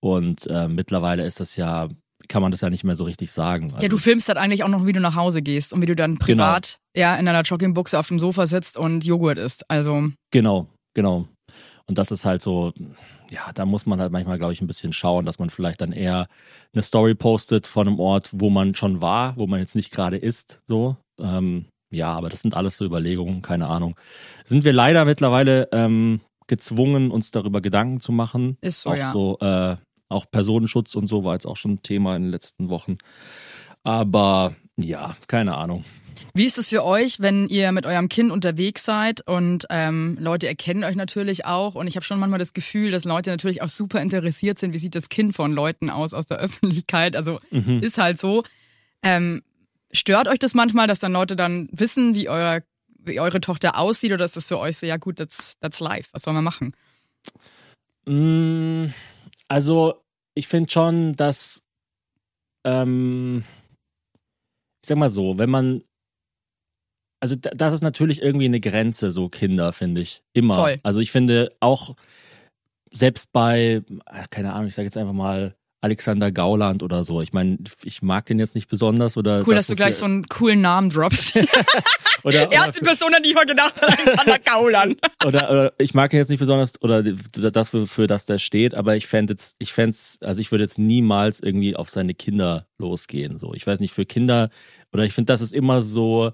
Und 0.00 0.46
äh, 0.48 0.68
mittlerweile 0.68 1.24
ist 1.24 1.40
das 1.40 1.56
ja, 1.56 1.88
kann 2.28 2.42
man 2.42 2.50
das 2.50 2.60
ja 2.60 2.70
nicht 2.70 2.84
mehr 2.84 2.96
so 2.96 3.04
richtig 3.04 3.32
sagen. 3.32 3.68
ja, 3.68 3.76
Also, 3.76 3.88
du 3.88 3.98
filmst 3.98 4.28
halt 4.28 4.38
eigentlich 4.38 4.64
auch 4.64 4.68
noch, 4.68 4.86
wie 4.86 4.92
du 4.92 5.00
nach 5.00 5.14
Hause 5.14 5.42
gehst 5.42 5.72
und 5.72 5.82
wie 5.82 5.86
du 5.86 5.96
dann 5.96 6.18
privat 6.18 6.78
ja 6.96 7.16
in 7.16 7.26
deiner 7.26 7.42
Joggingbuchse 7.42 7.98
auf 7.98 8.08
dem 8.08 8.18
Sofa 8.18 8.46
sitzt 8.46 8.76
und 8.76 9.04
Joghurt 9.04 9.38
isst. 9.38 9.70
Also 9.70 10.10
Genau, 10.30 10.68
genau. 10.94 11.28
Und 11.86 11.98
das 11.98 12.10
ist 12.10 12.24
halt 12.24 12.40
so, 12.40 12.72
ja, 13.30 13.52
da 13.52 13.66
muss 13.66 13.84
man 13.84 14.00
halt 14.00 14.10
manchmal, 14.10 14.38
glaube 14.38 14.52
ich, 14.52 14.62
ein 14.62 14.66
bisschen 14.66 14.92
schauen, 14.92 15.26
dass 15.26 15.38
man 15.38 15.50
vielleicht 15.50 15.80
dann 15.80 15.92
eher 15.92 16.28
eine 16.72 16.82
Story 16.82 17.14
postet 17.14 17.66
von 17.66 17.86
einem 17.86 18.00
Ort, 18.00 18.30
wo 18.32 18.48
man 18.48 18.74
schon 18.74 19.02
war, 19.02 19.36
wo 19.36 19.46
man 19.46 19.60
jetzt 19.60 19.76
nicht 19.76 19.90
gerade 19.90 20.16
ist, 20.16 20.62
so. 20.66 20.96
Ähm, 21.20 21.66
ja, 21.92 22.12
aber 22.12 22.28
das 22.28 22.42
sind 22.42 22.54
alles 22.54 22.76
so 22.76 22.84
Überlegungen, 22.84 23.42
keine 23.42 23.68
Ahnung. 23.68 23.96
Sind 24.44 24.64
wir 24.64 24.72
leider 24.72 25.04
mittlerweile 25.04 25.68
ähm, 25.72 26.20
gezwungen, 26.46 27.10
uns 27.10 27.30
darüber 27.30 27.60
Gedanken 27.60 28.00
zu 28.00 28.12
machen. 28.12 28.56
ist 28.60 28.82
so, 28.82 28.90
auch 28.90 28.96
ja. 28.96 29.12
so, 29.12 29.38
äh, 29.40 29.76
auch 30.14 30.30
Personenschutz 30.30 30.94
und 30.94 31.06
so 31.06 31.24
war 31.24 31.34
jetzt 31.34 31.46
auch 31.46 31.56
schon 31.56 31.72
ein 31.74 31.82
Thema 31.82 32.16
in 32.16 32.22
den 32.22 32.30
letzten 32.30 32.68
Wochen. 32.70 32.96
Aber 33.82 34.54
ja, 34.76 35.16
keine 35.28 35.56
Ahnung. 35.56 35.84
Wie 36.32 36.44
ist 36.44 36.58
es 36.58 36.68
für 36.68 36.84
euch, 36.84 37.20
wenn 37.20 37.48
ihr 37.48 37.72
mit 37.72 37.86
eurem 37.86 38.08
Kind 38.08 38.30
unterwegs 38.30 38.84
seid 38.84 39.20
und 39.28 39.66
ähm, 39.70 40.16
Leute 40.20 40.46
erkennen 40.46 40.84
euch 40.84 40.94
natürlich 40.96 41.44
auch 41.44 41.74
und 41.74 41.86
ich 41.88 41.96
habe 41.96 42.04
schon 42.06 42.18
manchmal 42.20 42.38
das 42.38 42.52
Gefühl, 42.52 42.90
dass 42.92 43.04
Leute 43.04 43.30
natürlich 43.30 43.62
auch 43.62 43.68
super 43.68 44.00
interessiert 44.00 44.58
sind, 44.58 44.72
wie 44.72 44.78
sieht 44.78 44.94
das 44.94 45.08
Kind 45.08 45.34
von 45.34 45.52
Leuten 45.52 45.90
aus 45.90 46.14
aus 46.14 46.26
der 46.26 46.38
Öffentlichkeit. 46.46 47.16
Also 47.16 47.40
Mhm. 47.50 47.80
ist 47.80 47.98
halt 47.98 48.18
so. 48.20 48.44
Ähm, 49.02 49.42
stört 49.92 50.28
euch 50.28 50.38
das 50.38 50.54
manchmal, 50.54 50.86
dass 50.86 50.98
dann 51.00 51.12
Leute 51.12 51.36
dann 51.36 51.68
wissen, 51.72 52.14
wie, 52.14 52.28
euer, 52.28 52.62
wie 52.98 53.20
eure 53.20 53.40
Tochter 53.40 53.76
aussieht 53.78 54.12
oder 54.12 54.24
ist 54.24 54.36
das 54.36 54.46
für 54.46 54.58
euch 54.58 54.78
so, 54.78 54.86
ja 54.86 54.96
gut, 54.96 55.16
that's, 55.16 55.58
that's 55.60 55.80
life, 55.80 56.08
was 56.12 56.22
soll 56.22 56.32
man 56.34 56.44
machen? 56.44 56.74
Mm, 58.06 58.92
Also, 59.48 60.03
ich 60.34 60.48
finde 60.48 60.70
schon, 60.70 61.14
dass, 61.16 61.62
ähm, 62.64 63.44
ich 64.82 64.88
sag 64.88 64.98
mal 64.98 65.10
so, 65.10 65.38
wenn 65.38 65.50
man, 65.50 65.82
also 67.20 67.36
da- 67.36 67.50
das 67.50 67.74
ist 67.74 67.82
natürlich 67.82 68.20
irgendwie 68.20 68.46
eine 68.46 68.60
Grenze, 68.60 69.10
so 69.10 69.28
Kinder, 69.28 69.72
finde 69.72 70.00
ich. 70.00 70.22
Immer. 70.32 70.56
Voll. 70.56 70.78
Also 70.82 71.00
ich 71.00 71.10
finde 71.12 71.54
auch, 71.60 71.94
selbst 72.90 73.32
bei, 73.32 73.82
keine 74.30 74.52
Ahnung, 74.52 74.68
ich 74.68 74.74
sage 74.74 74.86
jetzt 74.86 74.96
einfach 74.96 75.12
mal 75.12 75.56
Alexander 75.84 76.32
Gauland 76.32 76.82
oder 76.82 77.04
so. 77.04 77.20
Ich 77.20 77.34
meine, 77.34 77.58
ich 77.84 78.00
mag 78.00 78.24
den 78.24 78.38
jetzt 78.38 78.54
nicht 78.54 78.68
besonders 78.68 79.18
oder. 79.18 79.46
Cool, 79.46 79.54
das, 79.54 79.66
dass 79.66 79.66
du 79.66 79.76
gleich 79.76 79.96
so 79.96 80.06
einen 80.06 80.26
coolen 80.28 80.62
Namen 80.62 80.88
droppst. 80.88 81.36
oder, 82.24 82.50
Erste 82.50 82.80
oder, 82.80 82.88
Person, 82.88 83.14
an 83.14 83.22
die 83.22 83.28
ich 83.28 83.34
mal 83.34 83.44
gedacht 83.44 83.82
habe, 83.82 83.92
Alexander 83.92 84.38
Gauland. 84.38 84.96
oder, 85.26 85.50
oder 85.50 85.72
ich 85.76 85.92
mag 85.92 86.10
ihn 86.14 86.18
jetzt 86.18 86.30
nicht 86.30 86.38
besonders 86.38 86.80
oder 86.80 87.02
das 87.02 87.68
für, 87.68 87.86
für 87.86 88.06
das 88.06 88.24
der 88.24 88.38
steht, 88.38 88.74
aber 88.74 88.96
ich 88.96 89.06
fände 89.06 89.34
jetzt, 89.34 89.56
ich 89.58 89.74
fände 89.74 89.94
also 90.22 90.40
ich 90.40 90.50
würde 90.50 90.64
jetzt 90.64 90.78
niemals 90.78 91.40
irgendwie 91.40 91.76
auf 91.76 91.90
seine 91.90 92.14
Kinder 92.14 92.66
losgehen. 92.78 93.38
So, 93.38 93.52
ich 93.52 93.66
weiß 93.66 93.80
nicht, 93.80 93.92
für 93.92 94.06
Kinder, 94.06 94.48
oder 94.90 95.04
ich 95.04 95.12
finde, 95.12 95.32
das 95.32 95.42
ist 95.42 95.52
immer 95.52 95.82
so 95.82 96.32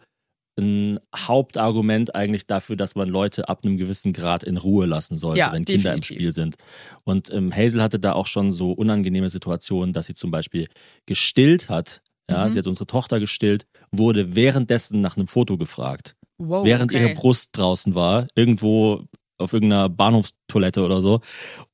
ein 0.59 0.99
Hauptargument 1.17 2.15
eigentlich 2.15 2.47
dafür, 2.47 2.77
dass 2.77 2.95
man 2.95 3.09
Leute 3.09 3.49
ab 3.49 3.61
einem 3.65 3.77
gewissen 3.79 4.13
Grad 4.13 4.43
in 4.43 4.57
Ruhe 4.57 4.87
lassen 4.87 5.17
sollte, 5.17 5.39
Ja, 5.41 5.53
wenn 5.53 5.65
Kinder 5.65 5.93
im 5.95 6.01
definitiv. 6.01 6.17
Spiel 6.17 6.33
sind. 6.33 6.57
Und 7.05 7.33
ähm, 7.33 7.55
Hazel 7.55 7.83
hatte 7.83 7.99
da 7.99 8.13
auch 8.13 8.27
schon 8.27 8.53
so 8.53 8.73
unangenehme 8.73 9.31
Situationen, 9.31 9.93
dass 9.93 10.07
sie 10.07 10.15
zum 10.15 10.31
Beispiel 10.31 10.67
gestillt 11.07 11.69
hat. 11.69 12.03
Ja, 12.31 12.45
Mhm. 12.47 12.51
sie 12.51 12.59
hat 12.59 12.67
unsere 12.67 12.87
Tochter 12.87 13.19
gestillt, 13.21 13.67
wurde 13.91 14.35
währenddessen 14.37 15.01
nach 15.01 15.17
einem 15.17 15.27
Foto 15.27 15.57
gefragt 15.57 16.15
Wow, 16.39 16.65
während 16.65 16.93
okay. 16.93 17.03
ihre 17.07 17.15
Brust 17.15 17.51
draußen 17.53 17.95
war, 17.95 18.27
irgendwo 18.35 19.05
auf 19.39 19.53
irgendeiner 19.53 19.89
Bahnhofstoilette 19.89 20.83
oder 20.85 21.01
so. 21.03 21.21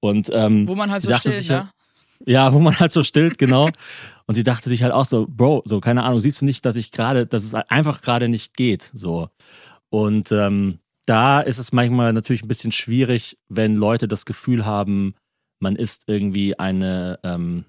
Und 0.01 0.31
ähm, 0.33 0.67
Wo 0.69 0.75
man 0.75 0.91
halt 0.91 1.03
so 1.03 1.11
dachte 1.11 1.29
steht, 1.31 1.37
sich 1.39 1.49
ne? 1.51 1.57
halt- 1.59 1.69
ja, 2.27 2.53
wo 2.55 2.61
man 2.61 2.79
halt 2.81 2.93
so 2.93 3.03
stillt, 3.03 3.37
genau. 3.39 3.67
Und 4.27 4.35
sie 4.35 4.43
dachte 4.43 4.69
sich 4.69 4.83
halt 4.83 4.93
auch 4.93 5.05
so, 5.05 5.27
Bro, 5.29 5.63
so 5.65 5.81
keine 5.81 6.03
Ahnung, 6.03 6.21
siehst 6.21 6.43
du 6.43 6.45
nicht, 6.47 6.65
dass 6.65 6.77
ich 6.77 6.91
gerade, 6.91 7.27
dass 7.27 7.45
es 7.45 7.55
einfach 7.55 8.03
gerade 8.03 8.29
nicht 8.29 8.57
geht, 8.57 8.91
so. 8.95 9.29
Und 9.89 10.33
ähm, 10.33 10.81
da 11.07 11.41
ist 11.41 11.59
es 11.59 11.73
manchmal 11.73 12.13
natürlich 12.13 12.43
ein 12.43 12.49
bisschen 12.49 12.73
schwierig, 12.73 13.39
wenn 13.49 13.77
Leute 13.77 14.09
das 14.09 14.27
Gefühl 14.27 14.67
haben, 14.67 15.15
man 15.61 15.77
ist 15.77 16.05
irgendwie 16.09 16.59
eine, 16.59 17.19
ähm, 17.23 17.65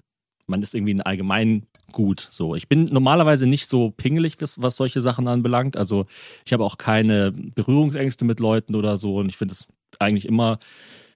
man 0.46 0.62
ist 0.62 0.74
irgendwie 0.74 0.94
ein 0.94 1.00
Allgemeingut. 1.00 2.26
So, 2.30 2.56
ich 2.56 2.68
bin 2.68 2.86
normalerweise 2.86 3.46
nicht 3.46 3.68
so 3.68 3.90
pingelig, 3.90 4.36
was, 4.40 4.60
was 4.60 4.76
solche 4.76 5.00
Sachen 5.00 5.28
anbelangt. 5.28 5.76
Also 5.76 6.06
ich 6.44 6.52
habe 6.52 6.64
auch 6.64 6.78
keine 6.78 7.32
Berührungsängste 7.32 8.24
mit 8.24 8.40
Leuten 8.40 8.74
oder 8.74 8.98
so. 8.98 9.16
Und 9.16 9.28
ich 9.28 9.36
finde 9.36 9.52
es 9.52 9.68
eigentlich 10.00 10.26
immer 10.26 10.58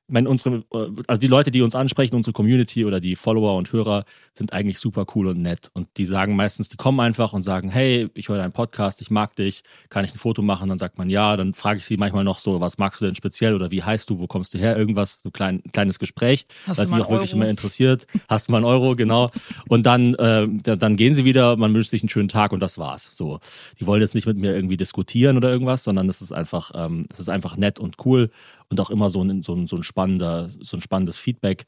meine, 0.08 0.28
unsere, 0.28 0.64
also 1.06 1.20
die 1.20 1.26
Leute, 1.26 1.50
die 1.50 1.62
uns 1.62 1.74
ansprechen, 1.74 2.14
unsere 2.16 2.32
Community 2.32 2.84
oder 2.84 3.00
die 3.00 3.16
Follower 3.16 3.56
und 3.56 3.72
Hörer 3.72 4.04
sind 4.34 4.52
eigentlich 4.52 4.78
super 4.78 5.06
cool 5.14 5.28
und 5.28 5.40
nett. 5.40 5.70
Und 5.72 5.88
die 5.96 6.04
sagen 6.04 6.36
meistens, 6.36 6.68
die 6.68 6.76
kommen 6.76 7.00
einfach 7.00 7.32
und 7.32 7.42
sagen, 7.42 7.70
hey, 7.70 8.08
ich 8.14 8.28
höre 8.28 8.36
deinen 8.38 8.52
Podcast, 8.52 9.00
ich 9.00 9.10
mag 9.10 9.34
dich, 9.36 9.62
kann 9.88 10.04
ich 10.04 10.12
ein 10.14 10.18
Foto 10.18 10.42
machen? 10.42 10.68
Dann 10.68 10.78
sagt 10.78 10.98
man 10.98 11.08
ja, 11.08 11.36
dann 11.36 11.54
frage 11.54 11.78
ich 11.78 11.86
sie 11.86 11.96
manchmal 11.96 12.24
noch 12.24 12.38
so, 12.40 12.60
was 12.60 12.78
magst 12.78 13.00
du 13.00 13.06
denn 13.06 13.14
speziell 13.14 13.54
oder 13.54 13.70
wie 13.70 13.82
heißt 13.82 14.10
du, 14.10 14.18
wo 14.18 14.26
kommst 14.26 14.52
du 14.54 14.58
her? 14.58 14.76
Irgendwas, 14.76 15.20
so 15.22 15.30
klein, 15.30 15.62
kleines 15.72 15.98
Gespräch, 15.98 16.46
Hast 16.66 16.78
was 16.78 16.90
mich 16.90 17.00
auch 17.00 17.06
einen 17.08 17.14
wirklich 17.18 17.32
Euro? 17.32 17.42
immer 17.42 17.50
interessiert. 17.50 18.06
Hast 18.28 18.48
du 18.48 18.52
mal 18.52 18.58
einen 18.58 18.66
Euro, 18.66 18.92
genau. 18.94 19.30
Und 19.68 19.86
dann, 19.86 20.14
äh, 20.16 20.46
da- 20.62 20.76
dann 20.76 20.96
gehen 20.96 21.14
sie 21.14 21.24
wieder, 21.24 21.56
man 21.56 21.74
wünscht 21.74 21.90
sich 21.90 22.02
einen 22.02 22.08
schönen 22.10 22.28
Tag 22.28 22.52
und 22.52 22.60
das 22.60 22.76
war's. 22.76 23.16
So, 23.16 23.40
die 23.80 23.86
wollen 23.86 24.02
jetzt 24.02 24.14
nicht 24.14 24.26
mit 24.26 24.36
mir 24.36 24.54
irgendwie 24.54 24.76
diskutieren 24.76 25.36
oder 25.36 25.50
irgendwas, 25.50 25.84
sondern 25.84 26.08
es 26.08 26.20
ist 26.20 26.32
einfach, 26.32 26.72
ähm, 26.74 27.06
es 27.10 27.20
ist 27.20 27.28
einfach 27.30 27.56
nett 27.56 27.78
und 27.78 27.96
cool 28.04 28.30
und 28.72 28.80
auch 28.80 28.90
immer 28.90 29.10
so 29.10 29.22
ein, 29.22 29.42
so 29.42 29.54
ein, 29.54 29.66
so 29.66 29.76
ein 29.76 29.82
spannender, 29.84 30.48
so 30.48 30.76
ein 30.76 30.80
spannendes 30.80 31.18
Feedback. 31.18 31.66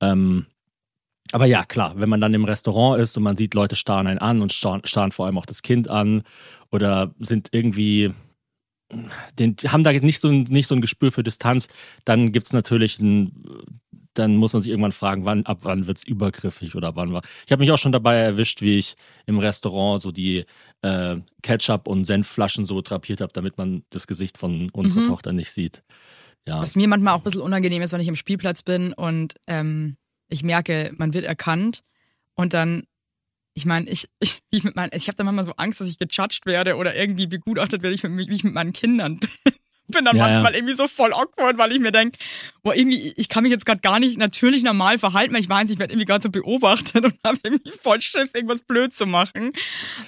Ähm, 0.00 0.46
aber 1.32 1.46
ja, 1.46 1.64
klar, 1.64 1.94
wenn 1.96 2.08
man 2.08 2.20
dann 2.20 2.32
im 2.32 2.44
Restaurant 2.44 3.00
ist 3.00 3.16
und 3.16 3.24
man 3.24 3.36
sieht, 3.36 3.54
Leute 3.54 3.74
starren 3.74 4.06
einen 4.06 4.20
an 4.20 4.40
und 4.40 4.52
starren, 4.52 4.82
starren 4.84 5.10
vor 5.10 5.26
allem 5.26 5.36
auch 5.36 5.46
das 5.46 5.62
Kind 5.62 5.88
an 5.88 6.22
oder 6.70 7.12
sind 7.18 7.48
irgendwie, 7.50 8.12
den, 9.38 9.56
haben 9.66 9.82
da 9.82 9.92
nicht 9.92 10.20
so, 10.20 10.28
ein, 10.28 10.44
nicht 10.44 10.68
so 10.68 10.76
ein 10.76 10.80
Gespür 10.80 11.10
für 11.10 11.24
Distanz, 11.24 11.66
dann 12.04 12.30
gibt's 12.30 12.52
natürlich 12.52 13.00
ein, 13.00 13.32
dann 14.12 14.36
muss 14.36 14.52
man 14.52 14.62
sich 14.62 14.70
irgendwann 14.70 14.92
fragen, 14.92 15.24
wann, 15.24 15.44
ab 15.44 15.60
wann 15.62 15.88
wird's 15.88 16.04
übergriffig 16.04 16.76
oder 16.76 16.88
ab 16.88 16.96
wann 16.96 17.12
war. 17.12 17.22
Ich 17.46 17.50
habe 17.50 17.60
mich 17.60 17.72
auch 17.72 17.78
schon 17.78 17.90
dabei 17.90 18.14
erwischt, 18.14 18.62
wie 18.62 18.78
ich 18.78 18.94
im 19.26 19.38
Restaurant 19.38 20.02
so 20.02 20.12
die 20.12 20.44
äh, 20.82 21.16
Ketchup- 21.42 21.88
und 21.88 22.04
Senfflaschen 22.04 22.64
so 22.64 22.80
drapiert 22.80 23.20
habe, 23.20 23.32
damit 23.32 23.58
man 23.58 23.82
das 23.90 24.06
Gesicht 24.06 24.38
von 24.38 24.70
unserer 24.70 25.00
Mhm. 25.00 25.08
Tochter 25.08 25.32
nicht 25.32 25.50
sieht. 25.50 25.82
Ja. 26.46 26.60
Was 26.60 26.76
mir 26.76 26.88
manchmal 26.88 27.14
auch 27.14 27.18
ein 27.18 27.24
bisschen 27.24 27.40
unangenehm 27.40 27.82
ist, 27.82 27.92
wenn 27.92 28.00
ich 28.00 28.08
im 28.08 28.16
Spielplatz 28.16 28.62
bin 28.62 28.92
und 28.92 29.34
ähm, 29.46 29.96
ich 30.28 30.42
merke, 30.42 30.92
man 30.96 31.14
wird 31.14 31.24
erkannt 31.24 31.82
und 32.34 32.52
dann, 32.52 32.84
ich 33.54 33.64
meine, 33.66 33.88
ich, 33.88 34.08
ich, 34.20 34.42
wie 34.50 34.58
ich 34.58 34.64
mit 34.64 34.76
meinen, 34.76 34.90
ich 34.94 35.08
habe 35.08 35.16
dann 35.16 35.26
manchmal 35.26 35.44
so 35.44 35.52
Angst, 35.56 35.80
dass 35.80 35.88
ich 35.88 35.98
gejudged 35.98 36.44
werde 36.46 36.76
oder 36.76 36.94
irgendwie 36.94 37.26
begutachtet 37.26 37.82
werde, 37.82 37.94
ich 37.94 38.02
mit, 38.02 38.28
wie 38.28 38.34
ich 38.34 38.44
mit 38.44 38.54
meinen 38.54 38.72
Kindern 38.72 39.18
bin. 39.18 39.28
Bin 39.86 40.02
dann 40.06 40.16
Ja, 40.16 40.26
ja. 40.26 40.32
manchmal 40.32 40.54
irgendwie 40.54 40.72
so 40.72 40.88
voll 40.88 41.12
awkward, 41.12 41.58
weil 41.58 41.70
ich 41.72 41.78
mir 41.78 41.92
denke, 41.92 42.16
boah, 42.62 42.74
irgendwie, 42.74 43.12
ich 43.18 43.28
kann 43.28 43.42
mich 43.42 43.52
jetzt 43.52 43.66
gerade 43.66 43.82
gar 43.82 44.00
nicht 44.00 44.16
natürlich 44.16 44.62
normal 44.62 44.96
verhalten, 44.98 45.34
weil 45.34 45.42
ich 45.42 45.48
weiß, 45.50 45.68
ich 45.68 45.78
werde 45.78 45.92
irgendwie 45.92 46.06
gerade 46.06 46.22
so 46.22 46.30
beobachtet 46.30 47.04
und 47.04 47.14
habe 47.24 47.36
irgendwie 47.42 47.70
voll 47.70 48.00
Schiss, 48.00 48.30
irgendwas 48.34 48.62
blöd 48.62 48.94
zu 48.94 49.04
machen. 49.04 49.52
Es 49.54 49.60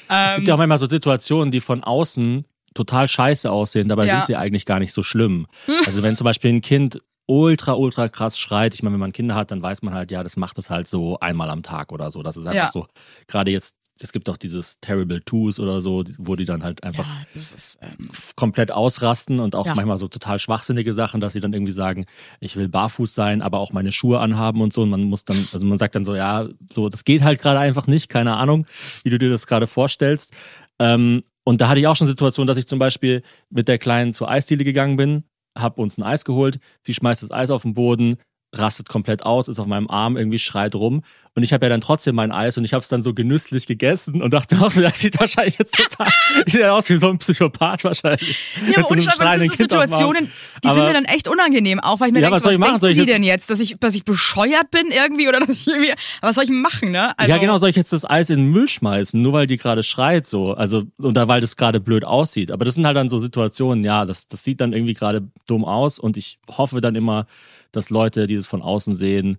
Ähm, 0.08 0.36
gibt 0.36 0.48
ja 0.48 0.54
auch 0.54 0.58
manchmal 0.58 0.78
so 0.78 0.88
Situationen, 0.88 1.50
die 1.50 1.60
von 1.60 1.84
außen 1.84 2.46
total 2.76 3.08
scheiße 3.08 3.50
aussehen, 3.50 3.88
dabei 3.88 4.06
Ja. 4.06 4.14
sind 4.14 4.24
sie 4.26 4.36
eigentlich 4.36 4.66
gar 4.66 4.78
nicht 4.78 4.92
so 4.92 5.02
schlimm. 5.02 5.46
Also 5.84 6.02
wenn 6.02 6.16
zum 6.16 6.24
Beispiel 6.26 6.52
ein 6.52 6.60
Kind 6.60 7.00
ultra, 7.26 7.72
ultra 7.72 8.08
krass 8.08 8.38
schreit, 8.38 8.74
ich 8.74 8.82
meine, 8.84 8.94
wenn 8.94 9.00
man 9.00 9.12
Kinder 9.12 9.34
hat, 9.34 9.50
dann 9.50 9.60
weiß 9.62 9.82
man 9.82 9.94
halt, 9.94 10.12
ja, 10.12 10.22
das 10.22 10.36
macht 10.36 10.58
es 10.58 10.70
halt 10.70 10.86
so 10.86 11.18
einmal 11.18 11.50
am 11.50 11.62
Tag 11.64 11.90
oder 11.92 12.10
so. 12.12 12.22
Das 12.22 12.36
ist 12.36 12.46
einfach 12.46 12.56
Ja. 12.66 12.68
so, 12.68 12.86
gerade 13.26 13.50
jetzt, 13.50 13.74
es 13.98 14.12
gibt 14.12 14.28
auch 14.28 14.36
dieses 14.36 14.78
Terrible 14.80 15.22
Twos 15.24 15.58
oder 15.58 15.80
so, 15.80 16.04
wo 16.18 16.36
die 16.36 16.44
dann 16.44 16.62
halt 16.62 16.84
einfach 16.84 17.06
ja, 17.06 17.26
ist, 17.34 17.78
ähm, 17.80 18.10
komplett 18.36 18.70
ausrasten 18.70 19.40
und 19.40 19.56
auch 19.56 19.64
Ja. 19.66 19.74
manchmal 19.74 19.96
so 19.98 20.06
total 20.06 20.38
schwachsinnige 20.38 20.92
Sachen, 20.92 21.18
dass 21.20 21.32
sie 21.32 21.40
dann 21.40 21.54
irgendwie 21.54 21.72
sagen, 21.72 22.04
ich 22.38 22.56
will 22.56 22.68
barfuß 22.68 23.14
sein, 23.14 23.40
aber 23.42 23.58
auch 23.58 23.72
meine 23.72 23.90
Schuhe 23.92 24.20
anhaben 24.20 24.60
und 24.60 24.72
so. 24.74 24.82
Und 24.82 24.90
man 24.90 25.02
muss 25.04 25.24
dann, 25.24 25.48
also 25.50 25.64
man 25.66 25.78
sagt 25.78 25.94
dann 25.94 26.04
so, 26.04 26.14
ja, 26.14 26.46
so, 26.72 26.88
das 26.90 27.04
geht 27.04 27.22
halt 27.24 27.40
gerade 27.40 27.58
einfach 27.58 27.86
nicht, 27.86 28.08
keine 28.10 28.36
Ahnung, 28.36 28.66
wie 29.02 29.10
du 29.10 29.18
dir 29.18 29.30
das 29.30 29.46
gerade 29.46 29.66
vorstellst. 29.66 30.34
Ähm, 30.78 31.22
und 31.46 31.60
da 31.60 31.68
hatte 31.68 31.78
ich 31.78 31.86
auch 31.86 31.94
schon 31.94 32.08
Situationen, 32.08 32.48
dass 32.48 32.58
ich 32.58 32.66
zum 32.66 32.80
Beispiel 32.80 33.22
mit 33.50 33.68
der 33.68 33.78
Kleinen 33.78 34.12
zur 34.12 34.28
Eisdiele 34.28 34.64
gegangen 34.64 34.96
bin, 34.96 35.22
hab 35.56 35.78
uns 35.78 35.96
ein 35.96 36.02
Eis 36.02 36.24
geholt, 36.24 36.58
sie 36.84 36.92
schmeißt 36.92 37.22
das 37.22 37.30
Eis 37.30 37.50
auf 37.50 37.62
den 37.62 37.72
Boden, 37.72 38.16
rastet 38.58 38.88
komplett 38.88 39.22
aus, 39.24 39.48
ist 39.48 39.58
auf 39.58 39.66
meinem 39.66 39.88
Arm, 39.88 40.16
irgendwie 40.16 40.38
schreit 40.38 40.74
rum. 40.74 41.02
Und 41.34 41.42
ich 41.42 41.52
habe 41.52 41.66
ja 41.66 41.68
dann 41.68 41.82
trotzdem 41.82 42.14
mein 42.14 42.32
Eis 42.32 42.56
und 42.56 42.64
ich 42.64 42.72
habe 42.72 42.82
es 42.82 42.88
dann 42.88 43.02
so 43.02 43.12
genüsslich 43.12 43.66
gegessen 43.66 44.22
und 44.22 44.32
dachte 44.32 44.58
auch 44.62 44.70
so, 44.70 44.80
das 44.80 44.98
sieht 44.98 45.20
wahrscheinlich 45.20 45.58
jetzt 45.58 45.74
total, 45.76 46.08
ich 46.46 46.52
sehe 46.54 46.72
aus 46.72 46.88
wie 46.88 46.96
so 46.96 47.10
ein 47.10 47.18
Psychopath 47.18 47.84
wahrscheinlich. 47.84 48.56
Ja, 48.66 48.78
aber 48.78 48.82
so 48.84 48.88
unscheinbar 48.94 49.04
das 49.04 49.16
schreienden 49.16 49.48
sind 49.48 49.70
so. 49.70 49.78
Situationen, 49.80 50.30
die 50.64 50.68
sind 50.68 50.78
Aber- 50.78 50.86
mir 50.86 50.94
dann 50.94 51.04
echt 51.04 51.28
unangenehm, 51.28 51.78
auch 51.80 52.00
weil 52.00 52.08
ich 52.08 52.12
mir 52.14 52.20
Ja, 52.20 52.26
denke, 52.30 52.36
was 52.36 52.42
soll 52.42 52.52
ich 52.52 52.58
machen? 52.58 52.70
denken 52.70 52.80
Soll 52.80 52.90
ich 52.92 52.96
die 52.96 53.02
jetzt- 53.04 53.14
denn 53.14 53.22
jetzt, 53.22 53.50
dass 53.50 53.60
ich, 53.60 53.76
dass 53.78 53.94
ich 53.94 54.04
bescheuert 54.04 54.70
bin 54.70 54.86
irgendwie 54.90 55.28
oder 55.28 55.40
dass 55.40 55.50
ich 55.50 55.66
irgendwie, 55.66 55.90
aber 55.92 55.98
was 56.22 56.36
soll 56.36 56.44
ich 56.44 56.50
machen, 56.50 56.90
ne? 56.90 57.18
Also, 57.18 57.30
ja, 57.30 57.38
genau, 57.38 57.58
soll 57.58 57.68
ich 57.68 57.76
jetzt 57.76 57.92
das 57.92 58.08
Eis 58.08 58.30
in 58.30 58.38
den 58.38 58.46
Müll 58.50 58.68
schmeißen, 58.68 59.20
nur 59.20 59.34
weil 59.34 59.46
die 59.46 59.58
gerade 59.58 59.82
schreit 59.82 60.24
so, 60.24 60.54
also 60.54 60.84
oder 60.98 61.28
weil 61.28 61.42
das 61.42 61.56
gerade 61.56 61.80
blöd 61.80 62.06
aussieht. 62.06 62.50
Aber 62.50 62.64
das 62.64 62.74
sind 62.76 62.86
halt 62.86 62.96
dann 62.96 63.10
so 63.10 63.18
Situationen, 63.18 63.84
ja, 63.84 64.06
das, 64.06 64.26
das 64.26 64.42
sieht 64.42 64.62
dann 64.62 64.72
irgendwie 64.72 64.94
gerade 64.94 65.28
dumm 65.46 65.66
aus 65.66 65.98
und 65.98 66.16
ich 66.16 66.38
hoffe 66.56 66.80
dann 66.80 66.94
immer, 66.94 67.26
dass 67.72 67.90
Leute, 67.90 68.26
die 68.26 68.36
das 68.36 68.46
von 68.46 68.62
außen 68.62 68.94
sehen, 68.94 69.38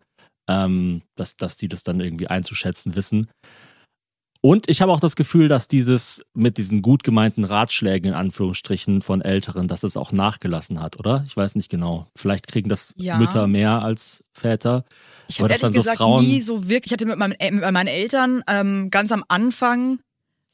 ähm, 0.50 1.02
dass, 1.16 1.36
dass 1.36 1.58
die 1.58 1.68
das 1.68 1.84
dann 1.84 2.00
irgendwie 2.00 2.28
einzuschätzen 2.28 2.96
wissen. 2.96 3.30
Und 4.40 4.70
ich 4.70 4.82
habe 4.82 4.92
auch 4.94 5.00
das 5.00 5.16
Gefühl, 5.16 5.48
dass 5.48 5.68
dieses 5.68 6.22
mit 6.36 6.58
diesen 6.60 6.82
gut 6.84 7.04
gemeinten 7.04 7.44
Ratschlägen 7.44 8.10
in 8.12 8.14
Anführungsstrichen 8.14 9.02
von 9.02 9.22
Älteren, 9.22 9.68
dass 9.68 9.84
es 9.84 9.98
auch 9.98 10.12
nachgelassen 10.12 10.80
hat, 10.80 11.00
oder? 11.00 11.24
Ich 11.28 11.36
weiß 11.36 11.56
nicht 11.56 11.70
genau. 11.70 12.08
Vielleicht 12.18 12.48
kriegen 12.48 12.70
das 12.70 12.94
Ja. 12.98 13.18
Mütter 13.18 13.48
mehr 13.48 13.82
als 13.82 14.24
Väter. 14.38 14.86
Ich 15.28 15.40
habe 15.40 15.50
ehrlich 15.50 15.62
dann 15.62 15.74
so 15.74 15.80
gesagt 15.80 15.98
Frauen- 15.98 16.24
nie 16.24 16.40
so 16.40 16.70
wirklich, 16.70 16.92
ich 16.92 16.94
hatte 16.94 17.08
mit, 17.08 17.18
meinem, 17.18 17.36
mit 17.40 17.72
meinen 17.72 17.88
Eltern 17.88 18.44
ähm, 18.48 18.90
ganz 18.92 19.12
am 19.12 19.24
Anfang 19.28 20.00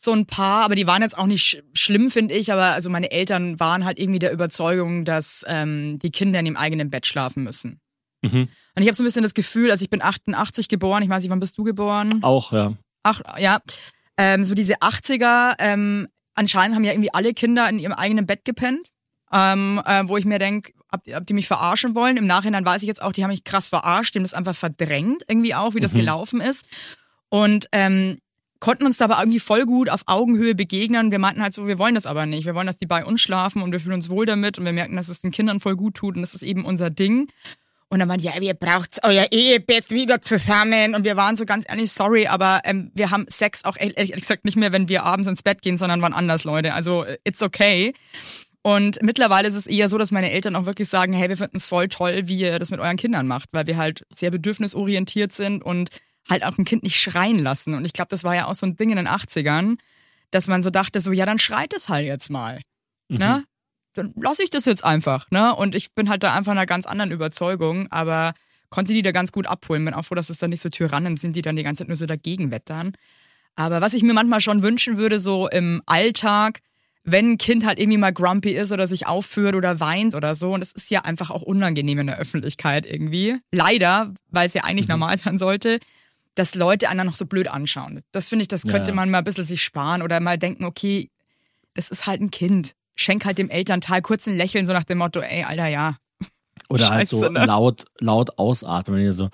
so 0.04 0.12
ein 0.12 0.26
paar, 0.26 0.64
aber 0.64 0.76
die 0.76 0.88
waren 0.88 1.02
jetzt 1.02 1.18
auch 1.18 1.26
nicht 1.26 1.44
sch 1.44 1.58
schlimm, 1.74 2.12
finde 2.12 2.34
ich, 2.36 2.52
aber 2.52 2.66
also 2.66 2.90
meine 2.90 3.12
Eltern 3.12 3.60
waren 3.60 3.86
halt 3.86 4.00
irgendwie 4.00 4.20
der 4.20 4.32
Überzeugung, 4.32 5.06
dass 5.06 5.46
ähm, 5.48 6.00
die 6.00 6.12
Kinder 6.12 6.40
in 6.40 6.46
ihrem 6.46 6.58
eigenen 6.58 6.90
Bett 6.90 7.06
schlafen 7.06 7.44
müssen. 7.44 7.80
Mhm. 8.22 8.50
Und 8.76 8.82
ich 8.82 8.88
habe 8.88 8.96
so 8.96 9.04
ein 9.04 9.06
bisschen 9.06 9.24
das 9.24 9.34
Gefühl, 9.34 9.72
also 9.72 9.84
ich 9.84 9.90
bin 9.90 10.02
88 10.02 10.68
geboren, 10.68 11.04
ich 11.04 11.10
weiß 11.10 11.24
nicht, 11.24 11.30
wann 11.32 11.40
bist 11.40 11.58
du 11.58 11.64
geboren? 11.64 12.24
Auch, 12.24 12.52
ja. 12.52 12.74
Ach, 13.04 13.22
ja. 13.38 13.60
Ähm, 14.18 14.44
so 14.46 14.56
diese 14.56 14.76
80er, 14.78 15.56
ähm, 15.60 16.08
anscheinend 16.36 16.76
haben 16.76 16.84
ja 16.84 16.92
irgendwie 16.92 17.14
alle 17.14 17.34
Kinder 17.34 17.68
in 17.70 17.80
ihrem 17.80 17.94
eigenen 17.94 18.26
Bett 18.26 18.46
gepennt. 18.46 18.90
Ähm, 19.36 19.82
äh, 19.86 20.04
wo 20.08 20.18
ich 20.18 20.26
mir 20.26 20.38
denke, 20.38 20.74
ob, 20.92 21.02
ob 21.16 21.26
die 21.26 21.34
mich 21.34 21.48
verarschen 21.48 21.96
wollen. 21.96 22.18
Im 22.18 22.28
Nachhinein 22.28 22.64
weiß 22.64 22.84
ich 22.84 22.88
jetzt 22.88 23.02
auch, 23.02 23.14
die 23.14 23.24
haben 23.24 23.32
mich 23.32 23.44
krass 23.44 23.68
verarscht, 23.68 24.14
die 24.14 24.20
haben 24.20 24.26
das 24.26 24.36
einfach 24.36 24.54
verdrängt, 24.54 25.24
irgendwie 25.28 25.56
auch, 25.56 25.74
wie 25.74 25.80
das 25.80 25.94
Mhm. 25.94 25.98
gelaufen 25.98 26.40
ist. 26.40 26.66
Und 27.30 27.66
ähm, 27.72 28.20
konnten 28.64 28.86
uns 28.86 28.96
dabei 28.96 29.20
irgendwie 29.20 29.42
voll 29.42 29.66
gut 29.66 29.90
auf 29.90 30.04
Augenhöhe 30.06 30.56
begegnen. 30.56 31.12
Wir 31.12 31.20
meinten 31.20 31.42
halt 31.44 31.54
so, 31.54 31.68
wir 31.68 31.78
wollen 31.80 31.96
das 31.96 32.06
aber 32.06 32.26
nicht. 32.26 32.46
Wir 32.46 32.56
wollen, 32.56 32.66
dass 32.66 32.78
die 32.78 32.86
bei 32.86 33.04
uns 33.04 33.22
schlafen 33.22 33.62
und 33.62 33.74
wir 33.74 33.82
fühlen 33.82 33.96
uns 33.96 34.10
wohl 34.10 34.26
damit 34.26 34.58
und 34.58 34.64
wir 34.64 34.72
merken, 34.72 34.96
dass 34.96 35.10
es 35.10 35.20
den 35.20 35.32
Kindern 35.32 35.60
voll 35.60 35.76
gut 35.76 35.96
tut 35.96 36.16
und 36.16 36.22
das 36.22 36.34
ist 36.34 36.44
eben 36.44 36.64
unser 36.64 36.90
Ding. 36.90 37.28
Und 37.90 38.00
dann 38.00 38.08
waren 38.08 38.22
ja, 38.22 38.32
ihr 38.40 38.54
braucht 38.54 39.02
euer 39.04 39.28
Ehebett 39.32 39.92
wieder 39.92 40.22
zusammen. 40.22 40.96
Und 40.96 41.04
wir 41.04 41.18
waren 41.18 41.36
so 41.36 41.46
ganz 41.46 41.66
ehrlich, 41.68 41.92
sorry, 41.92 42.28
aber 42.28 42.62
ähm, 42.64 42.90
wir 42.96 43.12
haben 43.12 43.26
Sex 43.28 43.66
auch 43.66 43.76
ehrlich, 43.76 43.98
ehrlich 43.98 44.14
gesagt 44.22 44.46
nicht 44.46 44.56
mehr, 44.56 44.72
wenn 44.72 44.88
wir 44.88 45.04
abends 45.04 45.28
ins 45.28 45.44
Bett 45.44 45.62
gehen, 45.62 45.78
sondern 45.78 46.02
wann 46.02 46.14
anders, 46.14 46.46
Leute. 46.46 46.74
Also 46.74 47.04
äh, 47.04 47.18
it's 47.26 47.42
okay. 47.42 47.94
Und 48.62 49.04
mittlerweile 49.04 49.50
ist 49.50 49.56
es 49.56 49.68
eher 49.68 49.90
so, 49.90 49.98
dass 49.98 50.12
meine 50.12 50.32
Eltern 50.32 50.56
auch 50.56 50.66
wirklich 50.66 50.88
sagen, 50.88 51.12
hey, 51.12 51.28
wir 51.28 51.36
finden 51.36 51.58
es 51.58 51.68
voll 51.68 51.90
toll, 51.90 52.30
wie 52.30 52.40
ihr 52.40 52.60
das 52.60 52.72
mit 52.72 52.80
euren 52.80 52.96
Kindern 52.96 53.28
macht, 53.28 53.50
weil 53.52 53.68
wir 53.68 53.76
halt 53.76 54.06
sehr 54.10 54.32
bedürfnisorientiert 54.32 55.34
sind 55.34 55.62
und 55.62 55.90
halt 56.30 56.44
auch 56.44 56.58
ein 56.58 56.66
Kind 56.66 56.84
nicht 56.84 57.00
schreien 57.00 57.40
lassen. 57.40 57.74
Und 57.74 57.86
ich 57.86 57.94
glaube, 57.94 58.10
das 58.10 58.24
war 58.24 58.36
ja 58.36 58.46
auch 58.46 58.56
so 58.56 58.66
ein 58.66 58.76
Ding 58.76 58.90
in 58.90 58.98
den 58.98 59.08
80ern, 59.08 59.78
dass 60.32 60.48
man 60.48 60.64
so 60.64 60.70
dachte, 60.70 61.02
so, 61.02 61.12
ja, 61.12 61.26
dann 61.26 61.40
schreit 61.40 61.74
es 61.74 61.90
halt 61.90 62.06
jetzt 62.06 62.30
mal. 62.30 62.62
Mhm. 63.10 63.18
Ne? 63.18 63.44
Dann 63.94 64.14
lasse 64.16 64.44
ich 64.44 64.50
das 64.50 64.66
jetzt 64.66 64.84
einfach. 64.84 65.30
Ne? 65.32 65.56
Und 65.56 65.76
ich 65.76 65.94
bin 65.94 66.10
halt 66.10 66.24
da 66.24 66.34
einfach 66.34 66.52
einer 66.54 66.66
ganz 66.66 66.86
anderen 66.86 67.12
Überzeugung, 67.12 67.92
aber 67.92 68.34
konnte 68.70 68.94
die 68.94 69.04
da 69.04 69.12
ganz 69.12 69.32
gut 69.32 69.46
abholen. 69.48 69.86
Bin 69.86 69.94
auch 69.94 70.04
froh, 70.06 70.16
dass 70.16 70.30
es 70.30 70.40
dann 70.40 70.50
nicht 70.50 70.62
so 70.62 70.70
Tyrannen 70.70 71.18
sind, 71.18 71.36
die 71.36 71.42
dann 71.44 71.56
die 71.56 71.64
ganze 71.64 71.80
Zeit 71.82 71.90
nur 71.90 71.98
so 71.98 72.06
dagegen 72.08 72.50
wettern. 72.52 72.94
Aber 73.56 73.82
was 73.82 73.94
ich 73.94 74.02
mir 74.02 74.14
manchmal 74.14 74.42
schon 74.42 74.64
wünschen 74.64 74.98
würde, 74.98 75.20
so 75.20 75.48
im 75.48 75.84
Alltag, 75.86 76.62
wenn 77.04 77.34
ein 77.34 77.38
Kind 77.38 77.66
halt 77.66 77.78
irgendwie 77.78 78.00
mal 78.00 78.14
grumpy 78.14 78.52
ist 78.54 78.72
oder 78.72 78.88
sich 78.88 79.06
aufführt 79.06 79.54
oder 79.54 79.80
weint 79.80 80.16
oder 80.16 80.34
so, 80.34 80.54
und 80.54 80.62
das 80.62 80.72
ist 80.72 80.90
ja 80.90 81.02
einfach 81.02 81.30
auch 81.30 81.44
unangenehm 81.44 82.00
in 82.00 82.08
der 82.08 82.18
Öffentlichkeit 82.18 82.88
irgendwie. 82.88 83.38
Leider, 83.52 84.12
weil 84.32 84.48
es 84.48 84.56
ja 84.56 84.64
eigentlich 84.64 84.88
Mhm. 84.88 84.94
normal 84.94 85.18
sein 85.20 85.38
sollte, 85.38 85.80
dass 86.36 86.56
Leute 86.56 86.90
einen 86.90 87.06
noch 87.06 87.16
so 87.16 87.26
blöd 87.26 87.48
anschauen. 87.48 88.02
Das 88.12 88.30
finde 88.30 88.44
ich, 88.44 88.48
das 88.48 88.64
könnte 88.64 88.92
ja. 88.92 88.96
man 88.96 89.10
mal 89.10 89.20
ein 89.20 89.24
bisschen 89.24 89.46
sich 89.46 89.64
sparen 89.64 90.02
oder 90.02 90.20
mal 90.20 90.38
denken, 90.38 90.66
okay, 90.66 91.10
das 91.74 91.90
ist 91.90 92.08
halt 92.08 92.22
ein 92.22 92.32
Kind. 92.32 92.74
Schenk 92.96 93.26
halt 93.26 93.38
dem 93.38 93.50
Elternteil 93.50 94.02
kurz 94.02 94.28
ein 94.28 94.38
Lächeln, 94.38 94.66
so 94.66 94.74
nach 94.74 94.84
dem 94.84 95.00
Motto, 95.00 95.20
ey, 95.20 95.44
Alter, 95.44 95.68
ja. 95.68 95.98
Oder 96.70 96.90
halt 96.90 97.08
so 97.08 97.28
ne? 97.30 97.46
laut, 97.46 97.86
laut 98.00 98.38
ausatmen, 98.38 98.98
wenn 98.98 99.06
ihr 99.06 99.14
so. 99.14 99.30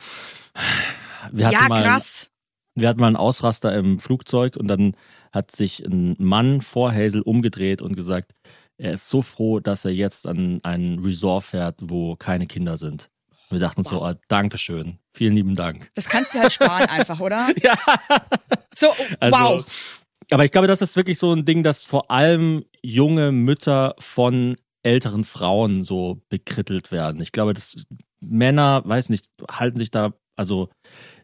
Wir 1.31 1.47
hatten 1.47 1.55
Ja, 1.55 1.67
mal, 1.67 1.83
krass. 1.83 2.29
Wir 2.75 2.87
hatten 2.87 2.99
mal 2.99 3.07
einen 3.07 3.15
Ausraster 3.17 3.75
im 3.75 3.99
Flugzeug 3.99 4.55
und 4.55 4.67
dann 4.67 4.95
hat 5.31 5.51
sich 5.51 5.85
ein 5.85 6.15
Mann 6.17 6.61
vor 6.61 6.93
Hazel 6.93 7.21
umgedreht 7.21 7.81
und 7.81 7.95
gesagt, 7.95 8.33
er 8.77 8.93
ist 8.93 9.09
so 9.09 9.21
froh, 9.21 9.59
dass 9.59 9.83
er 9.83 9.91
jetzt 9.91 10.25
an 10.25 10.59
ein 10.63 10.99
Resort 10.99 11.43
fährt, 11.43 11.79
wo 11.81 12.15
keine 12.15 12.47
Kinder 12.47 12.77
sind. 12.77 13.09
Wir 13.49 13.59
dachten 13.59 13.83
so, 13.83 14.03
ah, 14.03 14.15
Dankeschön, 14.27 14.99
vielen 15.13 15.35
lieben 15.35 15.55
Dank. 15.55 15.89
Das 15.95 16.07
kannst 16.07 16.33
du 16.33 16.39
halt 16.39 16.51
sparen 16.51 16.85
einfach, 16.89 17.19
oder? 17.19 17.49
Ja. 17.61 17.77
So, 18.75 18.87
Also, 19.19 19.37
wow. 19.37 19.65
Aber 20.31 20.45
ich 20.45 20.51
glaube, 20.51 20.67
das 20.67 20.81
ist 20.81 20.95
wirklich 20.95 21.17
so 21.17 21.33
ein 21.33 21.45
Ding, 21.45 21.63
dass 21.63 21.85
vor 21.85 22.11
allem 22.11 22.63
junge 22.83 23.31
Mütter 23.31 23.95
von 23.97 24.55
älteren 24.83 25.23
Frauen 25.23 25.83
so 25.83 26.21
bekrittelt 26.29 26.91
werden. 26.91 27.21
Ich 27.21 27.31
glaube, 27.31 27.53
das 27.53 27.83
Männer, 28.21 28.83
weiß 28.85 29.09
nicht, 29.09 29.25
halten 29.49 29.77
sich 29.77 29.91
da, 29.91 30.13
also 30.35 30.69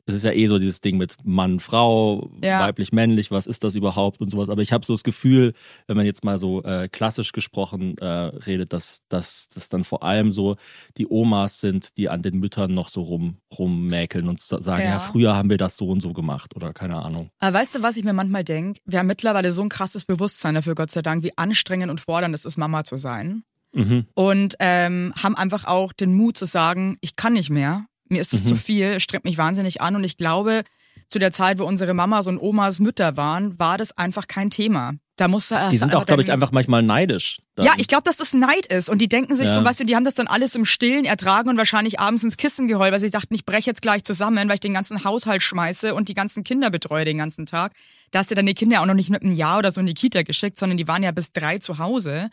es 0.08 0.16
ist 0.16 0.24
ja 0.24 0.32
eh 0.32 0.48
so 0.48 0.60
dieses 0.60 0.82
Ding 0.82 0.98
mit 0.98 1.16
Mann, 1.24 1.60
Frau, 1.60 2.30
Ja. 2.44 2.60
weiblich, 2.60 2.92
männlich, 2.92 3.32
was 3.32 3.48
ist 3.48 3.64
das 3.64 3.76
überhaupt 3.76 4.22
und 4.22 4.30
sowas. 4.30 4.50
Aber 4.50 4.62
ich 4.62 4.72
habe 4.72 4.86
so 4.86 4.94
das 4.94 5.04
Gefühl, 5.04 5.54
wenn 5.88 5.98
man 5.98 6.06
jetzt 6.06 6.24
mal 6.24 6.38
so 6.38 6.62
äh, 6.64 6.88
klassisch 6.90 7.32
gesprochen 7.32 7.98
äh, 7.98 8.06
redet, 8.06 8.72
dass, 8.74 9.02
das 9.10 9.50
dann 9.70 9.84
vor 9.84 10.04
allem 10.04 10.32
so 10.32 10.58
die 10.98 11.08
Omas 11.10 11.60
sind, 11.60 11.98
die 11.98 12.10
an 12.10 12.22
den 12.22 12.38
Müttern 12.38 12.74
noch 12.74 12.90
so 12.90 13.02
rum, 13.02 13.38
rummäkeln 13.58 14.28
und 14.28 14.42
sagen, 14.42 14.84
ja. 14.84 14.90
Ja. 14.90 15.00
früher 15.00 15.36
haben 15.36 15.50
wir 15.50 15.58
das 15.58 15.78
so 15.78 15.90
und 15.90 16.02
so 16.02 16.14
gemacht 16.14 16.56
oder 16.56 16.74
keine 16.74 16.98
Ahnung. 17.02 17.30
Aber 17.40 17.58
weißt 17.58 17.76
du, 17.76 17.82
was 17.84 17.98
ich 17.98 18.04
mir 18.04 18.14
manchmal 18.14 18.44
denke? 18.44 18.80
Wir 18.86 19.00
haben 19.00 19.08
mittlerweile 19.08 19.52
so 19.54 19.62
ein 19.62 19.70
krasses 19.70 20.06
Bewusstsein 20.06 20.56
dafür, 20.56 20.76
Gott 20.76 20.92
sei 20.92 21.02
Dank, 21.02 21.24
wie 21.24 21.36
anstrengend 21.38 21.90
und 21.90 22.00
fordernd 22.00 22.36
es 22.36 22.46
ist, 22.46 22.58
Mama 22.58 22.84
zu 22.84 22.98
sein. 22.98 23.44
Mhm. 23.74 24.06
Und 24.14 24.56
ähm, 24.60 25.14
haben 25.22 25.36
einfach 25.36 25.66
auch 25.66 25.92
den 25.94 26.14
Mut 26.16 26.38
zu 26.38 26.46
sagen, 26.46 26.98
ich 27.02 27.16
kann 27.16 27.34
nicht 27.34 27.50
mehr. 27.50 27.86
Mir 28.10 28.22
ist 28.22 28.34
es 28.34 28.44
Mhm. 28.44 28.48
zu 28.50 28.56
viel, 28.56 28.86
es 28.88 29.04
strengt 29.04 29.26
mich 29.26 29.38
wahnsinnig 29.38 29.82
an. 29.82 29.96
Und 29.96 30.04
ich 30.04 30.18
glaube, 30.18 30.64
zu 31.10 31.20
der 31.20 31.32
Zeit, 31.32 31.60
wo 31.60 31.66
unsere 31.66 31.94
Mamas 31.94 32.28
und 32.28 32.40
Omas 32.40 32.80
Mütter 32.80 33.18
waren, 33.18 33.58
war 33.60 33.78
das 33.78 33.98
einfach 33.98 34.28
kein 34.28 34.50
Thema. 34.50 34.94
Da 35.18 35.28
musste 35.30 35.58
Die 35.72 35.78
sind 35.78 35.96
auch, 35.96 36.06
glaube 36.06 36.24
ich, 36.24 36.32
einfach 36.32 36.52
manchmal 36.52 36.84
neidisch. 36.84 37.40
dann. 37.56 37.66
Ja, 37.66 37.72
ich 37.78 37.88
glaube, 37.88 38.04
dass 38.04 38.18
das 38.18 38.34
Neid 38.34 38.66
ist. 38.66 38.90
Und 38.90 39.00
die 39.00 39.08
denken 39.08 39.34
sich 39.38 39.48
Ja. 39.48 39.56
so, 39.56 39.64
weißt 39.64 39.80
du, 39.80 39.86
die 39.86 39.96
haben 39.96 40.04
das 40.04 40.14
dann 40.16 40.28
alles 40.28 40.56
im 40.56 40.66
Stillen 40.66 41.06
ertragen 41.06 41.48
und 41.48 41.58
wahrscheinlich 41.58 42.00
abends 42.02 42.22
ins 42.24 42.36
Kissen 42.36 42.68
geheult, 42.68 42.92
weil 42.92 43.00
sie 43.00 43.12
dachten, 43.12 43.34
ich 43.34 43.46
breche 43.46 43.70
jetzt 43.70 43.82
gleich 43.82 44.04
zusammen, 44.04 44.50
weil 44.50 44.56
ich 44.56 44.60
den 44.60 44.74
ganzen 44.74 45.06
Haushalt 45.06 45.42
schmeiße 45.42 45.94
und 45.96 46.10
die 46.10 46.16
ganzen 46.16 46.44
Kinder 46.44 46.70
betreue 46.70 47.06
den 47.06 47.18
ganzen 47.18 47.46
Tag. 47.46 47.72
Da 48.12 48.20
hast 48.20 48.30
du 48.30 48.36
dann 48.36 48.46
die 48.46 48.54
Kinder 48.56 48.82
auch 48.82 48.86
noch 48.86 48.94
nicht 48.94 49.10
mit 49.10 49.24
einem 49.24 49.36
Jahr 49.36 49.60
oder 49.60 49.72
so 49.72 49.80
in 49.80 49.88
die 49.88 49.94
Kita 49.94 50.24
geschickt, 50.24 50.60
sondern 50.60 50.78
die 50.78 50.88
waren 50.90 51.02
ja 51.02 51.12
bis 51.12 51.32
drei 51.32 51.60
zu 51.60 51.78
Hause. 51.78 52.30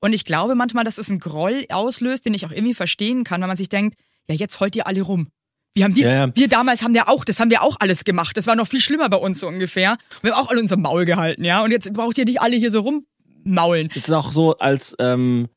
Und 0.00 0.12
ich 0.12 0.26
glaube 0.26 0.54
manchmal, 0.54 0.84
dass 0.84 0.98
es 0.98 1.08
einen 1.08 1.20
Groll 1.20 1.64
auslöst, 1.70 2.26
den 2.26 2.34
ich 2.34 2.44
auch 2.44 2.52
irgendwie 2.52 2.74
verstehen 2.74 3.24
kann, 3.24 3.40
weil 3.40 3.48
man 3.48 3.56
sich 3.56 3.70
denkt, 3.70 3.98
ja, 4.28 4.36
jetzt 4.36 4.60
heult 4.60 4.76
ihr 4.76 4.86
alle 4.86 5.02
rum. 5.02 5.28
Wir 5.74 5.84
haben 5.84 5.96
wir, 5.96 6.06
Ja, 6.06 6.26
ja. 6.26 6.36
wir 6.36 6.48
damals 6.48 6.82
haben 6.82 6.94
ja 6.94 7.08
auch, 7.08 7.24
das 7.24 7.40
haben 7.40 7.50
wir 7.50 7.62
auch 7.62 7.76
alles 7.80 8.04
gemacht. 8.04 8.36
Das 8.36 8.46
war 8.46 8.56
noch 8.56 8.66
viel 8.66 8.80
schlimmer 8.80 9.08
bei 9.08 9.16
uns 9.16 9.38
so 9.40 9.48
ungefähr. 9.48 9.96
Wir 10.22 10.32
haben 10.32 10.44
auch 10.44 10.50
alle 10.50 10.60
unser 10.60 10.76
Maul 10.76 11.04
gehalten, 11.04 11.44
ja. 11.44 11.62
Und 11.62 11.70
jetzt 11.70 11.92
braucht 11.92 12.18
ihr 12.18 12.24
nicht 12.24 12.40
alle 12.40 12.56
hier 12.56 12.70
so 12.70 12.80
rummaulen. 12.80 13.88
Es 13.90 14.08
ist 14.08 14.10
auch 14.10 14.32
so 14.32 14.56
als, 14.58 14.96
ähm, 14.98 15.48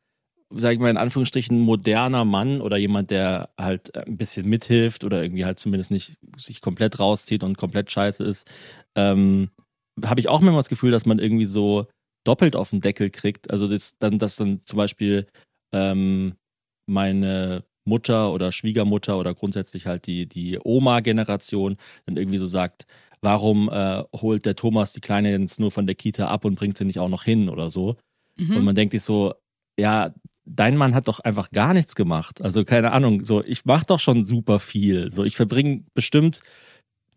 sag 0.54 0.74
ich 0.74 0.80
mal 0.80 0.90
in 0.90 0.98
Anführungsstrichen, 0.98 1.60
moderner 1.60 2.26
Mann 2.26 2.62
oder 2.62 2.78
jemand, 2.78 3.10
der 3.10 3.50
halt 3.58 3.96
äh, 3.96 4.02
ein 4.02 4.18
bisschen 4.18 4.48
mithilft 4.48 5.04
oder 5.04 5.24
irgendwie 5.24 5.46
halt 5.46 5.60
zumindest 5.60 5.92
nicht 5.92 6.18
sich 6.38 6.62
komplett 6.62 7.00
rauszieht 7.00 7.44
und 7.44 7.58
komplett 7.58 7.90
scheiße 7.92 8.24
ist, 8.24 8.50
ähm, 8.96 9.50
habe 10.06 10.20
ich 10.20 10.28
auch 10.30 10.42
immer 10.42 10.56
das 10.56 10.70
Gefühl, 10.70 10.92
dass 10.92 11.06
man 11.06 11.20
irgendwie 11.20 11.46
so 11.46 11.88
doppelt 12.26 12.56
auf 12.56 12.70
den 12.70 12.82
Deckel 12.82 13.10
kriegt. 13.10 13.50
Also 13.50 13.68
das 13.68 13.98
dann, 13.98 14.20
dass 14.20 14.36
dann 14.36 14.62
zum 14.66 14.78
Beispiel 14.78 15.26
ähm, 15.74 16.36
meine 16.86 17.64
Mutter 17.86 18.32
oder 18.32 18.52
Schwiegermutter 18.52 19.18
oder 19.18 19.34
grundsätzlich 19.34 19.88
halt 19.88 20.08
die, 20.08 20.28
die 20.28 20.60
Oma-Generation 20.64 21.78
dann 22.06 22.18
irgendwie 22.18 22.38
so 22.38 22.46
sagt, 22.46 22.86
warum 23.22 23.70
äh, 23.70 24.04
holt 24.16 24.46
der 24.46 24.56
Thomas 24.56 24.94
die 24.94 25.02
Kleine 25.02 25.32
jetzt 25.32 25.60
nur 25.60 25.72
von 25.72 25.86
der 25.86 25.96
Kita 25.96 26.28
ab 26.28 26.46
und 26.46 26.56
bringt 26.56 26.78
sie 26.78 26.86
nicht 26.86 27.00
auch 27.00 27.10
noch 27.10 27.24
hin 27.24 27.50
oder 27.50 27.70
so. 27.70 27.98
Mhm. 28.38 28.58
Und 28.58 28.64
man 28.64 28.76
denkt 28.76 28.94
sich 28.94 29.04
so, 29.04 29.34
ja, 29.80 30.14
dein 30.46 30.76
Mann 30.78 30.96
hat 30.96 31.08
doch 31.08 31.20
einfach 31.20 31.52
gar 31.52 31.74
nichts 31.74 31.96
gemacht. 31.96 32.42
Also 32.42 32.66
keine 32.66 32.92
Ahnung, 32.92 33.24
so 33.24 33.42
ich 33.46 33.66
mach 33.66 33.84
doch 33.84 34.00
schon 34.00 34.26
super 34.26 34.60
viel. 34.60 35.12
So 35.12 35.24
ich 35.24 35.36
verbringe 35.36 35.84
bestimmt 35.94 36.42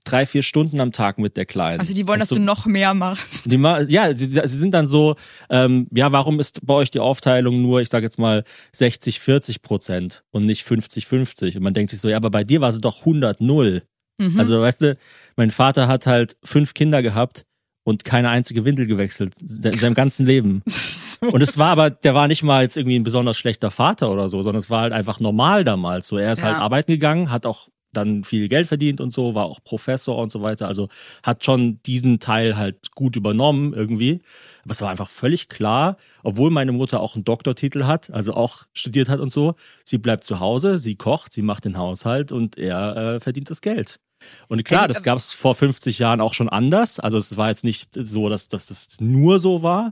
drei, 0.05 0.27
vier 0.27 0.43
Stunden 0.43 0.81
am 0.81 0.93
Tag 0.93 1.19
mit 1.19 1.37
der 1.37 1.47
Kleinen. 1.47 1.81
Also 1.81 1.95
die 1.95 2.07
wollen, 2.07 2.17
Und 2.17 2.21
dass 2.21 2.29
so, 2.29 2.37
du 2.37 2.41
noch 2.43 2.67
mehr 2.67 2.95
machst. 2.95 3.51
die 3.51 3.57
ja, 3.89 4.13
sie, 4.15 4.27
sie 4.27 4.47
sind 4.47 4.73
dann 4.75 4.87
so, 4.87 5.17
ähm, 5.51 5.89
ja, 5.95 6.13
warum 6.13 6.41
ist 6.41 6.65
bei 6.67 6.75
euch 6.75 6.91
die 6.91 7.01
Aufteilung 7.01 7.63
nur, 7.63 7.81
ich 7.81 7.89
sage 7.89 8.05
jetzt 8.05 8.19
mal 8.19 8.45
60, 8.73 9.21
40 9.21 9.63
Prozent 9.63 10.25
und 10.31 10.45
nicht 10.45 10.63
50, 10.65 11.07
50? 11.07 11.57
Und 11.57 11.63
man 11.63 11.75
denkt 11.75 11.91
sich 11.91 12.01
so, 12.01 12.09
ja, 12.09 12.17
aber 12.17 12.31
bei 12.31 12.45
dir 12.45 12.61
war 12.61 12.71
sie 12.73 12.81
doch 12.81 13.01
100, 13.01 13.41
0. 13.41 13.83
Mhm. 14.19 14.39
Also 14.39 14.61
weißt 14.61 14.81
du, 14.83 14.97
mein 15.37 15.51
Vater 15.51 15.89
hat 15.89 16.07
halt 16.07 16.37
fünf 16.45 16.75
Kinder 16.75 17.03
gehabt 17.03 17.45
und 17.85 18.05
keine 18.05 18.31
einzige 18.31 18.65
Windel 18.65 18.87
gewechselt 18.87 19.35
in 19.41 19.79
seinem 19.79 19.95
ganzen 19.95 20.25
Leben. 20.27 20.63
Und 21.21 21.43
es 21.43 21.57
war 21.57 21.69
aber, 21.73 21.89
der 21.91 22.15
war 22.15 22.29
nicht 22.29 22.43
mal 22.43 22.63
jetzt 22.65 22.77
irgendwie 22.77 22.99
ein 22.99 23.05
besonders 23.05 23.39
schlechter 23.39 23.71
Vater 23.71 24.11
oder 24.11 24.29
so, 24.29 24.43
sondern 24.43 24.59
es 24.61 24.69
war 24.69 24.83
halt 24.83 24.93
einfach 24.93 25.21
normal 25.21 25.65
damals. 25.65 26.07
So, 26.09 26.19
er 26.19 26.33
ist 26.33 26.43
Ja. 26.43 26.49
halt 26.49 26.57
arbeiten 26.59 26.93
gegangen, 26.93 27.31
hat 27.31 27.47
auch 27.47 27.69
dann 27.97 28.25
viel 28.25 28.49
Geld 28.49 28.67
verdient 28.67 29.01
und 29.01 29.13
so, 29.13 29.35
war 29.35 29.47
auch 29.47 29.63
Professor 29.63 30.17
und 30.19 30.31
so 30.31 30.43
weiter. 30.43 30.69
Also 30.69 30.89
hat 31.23 31.45
schon 31.45 31.81
diesen 31.85 32.21
Teil 32.21 32.57
halt 32.57 32.93
gut 32.95 33.17
übernommen 33.17 33.73
irgendwie. 33.73 34.21
Aber 34.65 34.73
es 34.73 34.81
war 34.81 34.91
einfach 34.91 35.09
völlig 35.09 35.49
klar, 35.49 35.97
obwohl 36.23 36.51
meine 36.51 36.73
Mutter 36.73 37.01
auch 37.01 37.15
einen 37.15 37.25
Doktortitel 37.25 37.85
hat, 37.85 38.11
also 38.11 38.35
auch 38.35 38.65
studiert 38.73 39.09
hat 39.09 39.21
und 39.21 39.31
so, 39.31 39.55
sie 39.85 39.99
bleibt 39.99 40.25
zu 40.25 40.41
Hause, 40.41 40.79
sie 40.79 40.97
kocht, 40.97 41.33
sie 41.33 41.43
macht 41.43 41.65
den 41.65 41.79
Haushalt 41.79 42.33
und 42.33 42.59
er 42.59 42.97
äh, 42.97 43.21
verdient 43.21 43.51
das 43.51 43.61
Geld. 43.61 44.01
Und 44.49 44.65
klar, 44.65 44.89
das 44.89 45.03
gab 45.03 45.19
es 45.19 45.35
vor 45.35 45.55
50 45.55 45.99
Jahren 45.99 46.21
auch 46.21 46.35
schon 46.35 46.49
anders. 46.49 47.01
Also 47.01 47.19
es 47.19 47.37
war 47.37 47.49
jetzt 47.49 47.65
nicht 47.65 47.91
so, 47.95 48.29
dass, 48.29 48.49
dass 48.49 48.67
das 48.67 49.01
nur 49.01 49.39
so 49.39 49.63
war. 49.63 49.91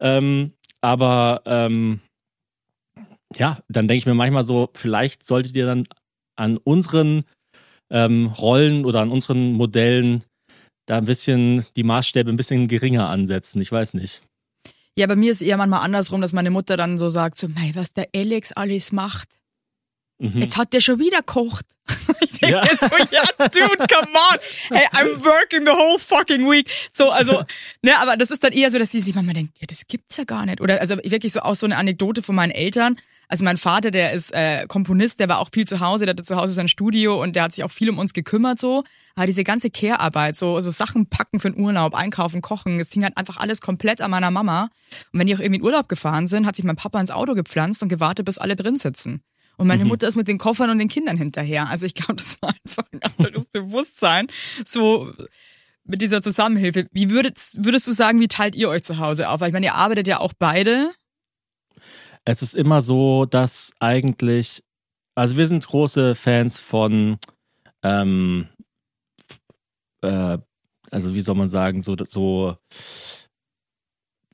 Ähm, 0.00 0.52
aber 0.80 1.42
ähm, 1.46 2.00
ja, 3.36 3.58
dann 3.68 3.88
denke 3.88 3.98
ich 3.98 4.06
mir 4.06 4.14
manchmal 4.14 4.44
so, 4.44 4.70
vielleicht 4.74 5.24
solltet 5.24 5.54
ihr 5.56 5.66
dann 5.66 5.86
an 6.36 6.56
unseren 6.56 7.24
ähm, 7.90 8.26
Rollen 8.26 8.84
oder 8.84 9.00
an 9.00 9.10
unseren 9.10 9.52
Modellen 9.52 10.24
da 10.86 10.98
ein 10.98 11.04
bisschen 11.04 11.64
die 11.76 11.84
Maßstäbe 11.84 12.30
ein 12.30 12.36
bisschen 12.36 12.66
geringer 12.68 13.08
ansetzen. 13.08 13.60
Ich 13.60 13.70
weiß 13.70 13.94
nicht. 13.94 14.22
Ja, 14.96 15.06
bei 15.06 15.16
mir 15.16 15.30
ist 15.32 15.40
eher 15.42 15.56
manchmal 15.56 15.82
andersrum, 15.82 16.20
dass 16.20 16.32
meine 16.32 16.50
Mutter 16.50 16.76
dann 16.76 16.98
so 16.98 17.10
sagt, 17.10 17.38
so, 17.38 17.48
mei, 17.48 17.70
was 17.74 17.92
der 17.92 18.08
Alex 18.14 18.52
alles 18.52 18.92
macht. 18.92 19.28
Mhm. 20.18 20.42
Jetzt 20.42 20.56
hat 20.56 20.72
der 20.72 20.80
schon 20.80 20.98
wieder 20.98 21.22
kocht. 21.22 21.66
Ich 22.22 22.38
denke 22.40 22.56
Ja. 22.56 22.76
so, 22.76 22.86
ja, 23.10 23.48
dude, 23.48 23.86
come 23.86 24.08
on. 24.14 24.38
Hey, 24.70 24.86
I'm 24.94 25.22
working 25.22 25.66
the 25.66 25.72
whole 25.72 25.98
fucking 25.98 26.48
week. 26.50 26.70
So, 26.90 27.10
also, 27.10 27.42
ne, 27.82 27.92
aber 28.00 28.16
das 28.16 28.30
ist 28.30 28.42
dann 28.42 28.52
eher 28.52 28.70
so, 28.70 28.78
dass 28.78 28.90
sie 28.92 29.00
sich 29.00 29.14
manchmal 29.14 29.34
denkt, 29.34 29.58
ja, 29.60 29.66
das 29.66 29.86
gibt's 29.86 30.16
ja 30.16 30.24
gar 30.24 30.46
nicht. 30.46 30.60
Oder 30.62 30.80
also 30.80 30.96
wirklich 31.04 31.32
so 31.34 31.40
auch 31.40 31.54
so 31.54 31.66
eine 31.66 31.76
Anekdote 31.76 32.22
von 32.22 32.34
meinen 32.34 32.50
Eltern. 32.52 32.96
Also 33.30 33.44
mein 33.44 33.56
Vater, 33.56 33.92
der 33.92 34.12
ist 34.12 34.34
äh, 34.34 34.66
Komponist, 34.66 35.20
der 35.20 35.28
war 35.28 35.38
auch 35.38 35.50
viel 35.54 35.64
zu 35.64 35.78
Hause, 35.78 36.04
der 36.04 36.14
hatte 36.14 36.24
zu 36.24 36.34
Hause 36.34 36.52
sein 36.52 36.66
Studio 36.66 37.22
und 37.22 37.36
der 37.36 37.44
hat 37.44 37.52
sich 37.52 37.62
auch 37.62 37.70
viel 37.70 37.88
um 37.88 37.98
uns 37.98 38.12
gekümmert 38.12 38.58
so. 38.58 38.82
Aber 39.14 39.26
diese 39.26 39.44
ganze 39.44 39.70
Care-Arbeit, 39.70 40.36
so, 40.36 40.60
so 40.60 40.72
Sachen 40.72 41.06
packen 41.06 41.38
für 41.38 41.52
den 41.52 41.62
Urlaub, 41.62 41.94
einkaufen, 41.94 42.42
kochen, 42.42 42.78
das 42.78 42.90
hing 42.90 43.04
halt 43.04 43.16
einfach 43.16 43.36
alles 43.36 43.60
komplett 43.60 44.00
an 44.00 44.10
meiner 44.10 44.32
Mama. 44.32 44.70
Und 45.12 45.20
wenn 45.20 45.28
die 45.28 45.36
auch 45.36 45.38
irgendwie 45.38 45.60
in 45.60 45.64
Urlaub 45.64 45.88
gefahren 45.88 46.26
sind, 46.26 46.44
hat 46.44 46.56
sich 46.56 46.64
mein 46.64 46.74
Papa 46.74 47.00
ins 47.00 47.12
Auto 47.12 47.34
gepflanzt 47.34 47.84
und 47.84 47.88
gewartet, 47.88 48.26
bis 48.26 48.38
alle 48.38 48.56
drin 48.56 48.76
sitzen. 48.76 49.22
Und 49.56 49.68
meine 49.68 49.84
Mutter 49.84 50.08
ist 50.08 50.16
mit 50.16 50.26
den 50.26 50.38
Koffern 50.38 50.70
und 50.70 50.78
den 50.78 50.88
Kindern 50.88 51.16
hinterher. 51.16 51.68
Also 51.68 51.86
ich 51.86 51.94
glaube, 51.94 52.14
das 52.14 52.40
war 52.40 52.52
einfach 52.64 52.84
ein 52.92 53.00
anderes 53.02 53.46
Bewusstsein. 53.52 54.26
So 54.66 55.12
mit 55.84 56.02
dieser 56.02 56.22
Zusammenhilfe. 56.22 56.86
Wie 56.92 57.10
würdest, 57.10 57.64
würdest 57.64 57.86
du 57.86 57.92
sagen, 57.92 58.20
wie 58.20 58.28
teilt 58.28 58.56
ihr 58.56 58.70
euch 58.70 58.82
zu 58.82 58.98
Hause 58.98 59.28
auf? 59.28 59.40
Weil 59.40 59.48
ich 59.48 59.52
meine, 59.52 59.66
ihr 59.66 59.74
arbeitet 59.74 60.08
ja 60.08 60.18
auch 60.18 60.32
beide. 60.38 60.90
Es 62.24 62.42
ist 62.42 62.54
immer 62.54 62.80
so, 62.80 63.24
dass 63.24 63.72
eigentlich, 63.80 64.62
also 65.14 65.36
wir 65.36 65.46
sind 65.48 65.66
große 65.66 66.14
Fans 66.14 66.60
von, 66.60 67.18
ähm, 67.82 68.48
äh, 70.02 70.38
also 70.90 71.14
wie 71.14 71.22
soll 71.22 71.34
man 71.36 71.48
sagen, 71.48 71.82
so, 71.82 71.96
so, 71.96 72.04
so 72.04 72.56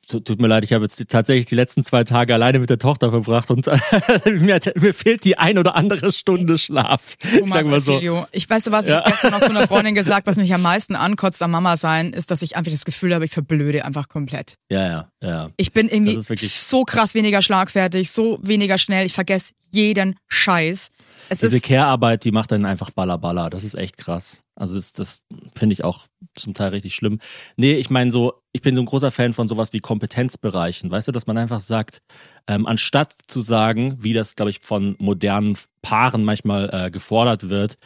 tut 0.06 0.40
mir 0.40 0.46
leid, 0.48 0.64
ich 0.64 0.72
habe 0.72 0.84
jetzt 0.84 0.98
die- 0.98 1.04
tatsächlich 1.04 1.46
die 1.46 1.54
letzten 1.54 1.82
zwei 1.84 2.04
Tage 2.04 2.32
alleine 2.34 2.58
mit 2.58 2.70
der 2.70 2.78
Tochter 2.78 3.10
verbracht 3.10 3.50
und 3.50 3.66
mir, 4.26 4.60
mir 4.76 4.94
fehlt 4.94 5.24
die 5.24 5.36
ein 5.38 5.58
oder 5.58 5.74
andere 5.74 6.12
Stunde 6.12 6.58
Schlaf. 6.58 7.16
ich 7.22 7.38
Thomas 7.40 7.50
sag 7.52 7.66
mal 7.66 7.80
so. 7.80 8.26
Ich 8.32 8.48
weiß, 8.48 8.70
was 8.70 8.86
ich 8.86 8.92
Ja. 8.92 9.02
gestern 9.06 9.32
noch 9.32 9.40
zu 9.40 9.50
einer 9.50 9.66
Freundin 9.66 9.94
gesagt, 9.96 10.26
was 10.26 10.36
mich 10.36 10.52
am 10.54 10.62
meisten 10.62 10.94
ankotzt 10.96 11.42
am 11.42 11.50
Mama 11.50 11.76
sein, 11.76 12.12
ist, 12.12 12.30
dass 12.30 12.42
ich 12.42 12.56
einfach 12.56 12.70
das 12.72 12.84
Gefühl 12.84 13.14
habe, 13.14 13.24
ich 13.24 13.32
verblöde 13.32 13.84
einfach 13.84 14.08
komplett. 14.08 14.54
Ja, 14.70 14.86
ja, 14.86 15.08
ja. 15.22 15.50
Ich 15.56 15.72
bin 15.72 15.88
irgendwie 15.88 16.20
so 16.22 16.84
krass 16.84 17.14
weniger 17.14 17.42
schlagfertig, 17.42 18.10
so 18.10 18.38
weniger 18.42 18.78
schnell. 18.78 19.06
Ich 19.06 19.12
vergesse 19.14 19.52
jeden 19.72 20.16
Scheiß. 20.28 20.88
Es 21.28 21.40
Diese 21.40 21.60
Care-Arbeit, 21.60 22.24
die 22.24 22.32
macht 22.32 22.52
dann 22.52 22.64
einfach 22.64 22.90
Baller. 22.90 23.50
Das 23.50 23.64
ist 23.64 23.74
echt 23.74 23.96
krass. 23.98 24.40
Also 24.54 24.76
das, 24.76 24.92
das 24.92 25.22
finde 25.54 25.74
ich 25.74 25.84
auch 25.84 26.06
zum 26.34 26.54
Teil 26.54 26.70
richtig 26.70 26.94
schlimm. 26.94 27.18
Nee, 27.56 27.74
ich 27.74 27.90
meine 27.90 28.10
so, 28.10 28.34
ich 28.52 28.62
bin 28.62 28.74
so 28.74 28.82
ein 28.82 28.86
großer 28.86 29.10
Fan 29.10 29.32
von 29.32 29.48
sowas 29.48 29.72
wie 29.72 29.80
Kompetenzbereichen. 29.80 30.90
Weißt 30.90 31.08
du, 31.08 31.12
dass 31.12 31.26
man 31.26 31.36
einfach 31.36 31.60
sagt, 31.60 32.02
ähm, 32.46 32.66
anstatt 32.66 33.14
zu 33.26 33.40
sagen, 33.40 33.96
wie 34.00 34.12
das, 34.12 34.36
glaube 34.36 34.50
ich, 34.50 34.60
von 34.60 34.96
modernen 34.98 35.58
Paaren 35.82 36.24
manchmal 36.24 36.70
äh, 36.72 36.90
gefordert 36.90 37.48
wird, 37.48 37.76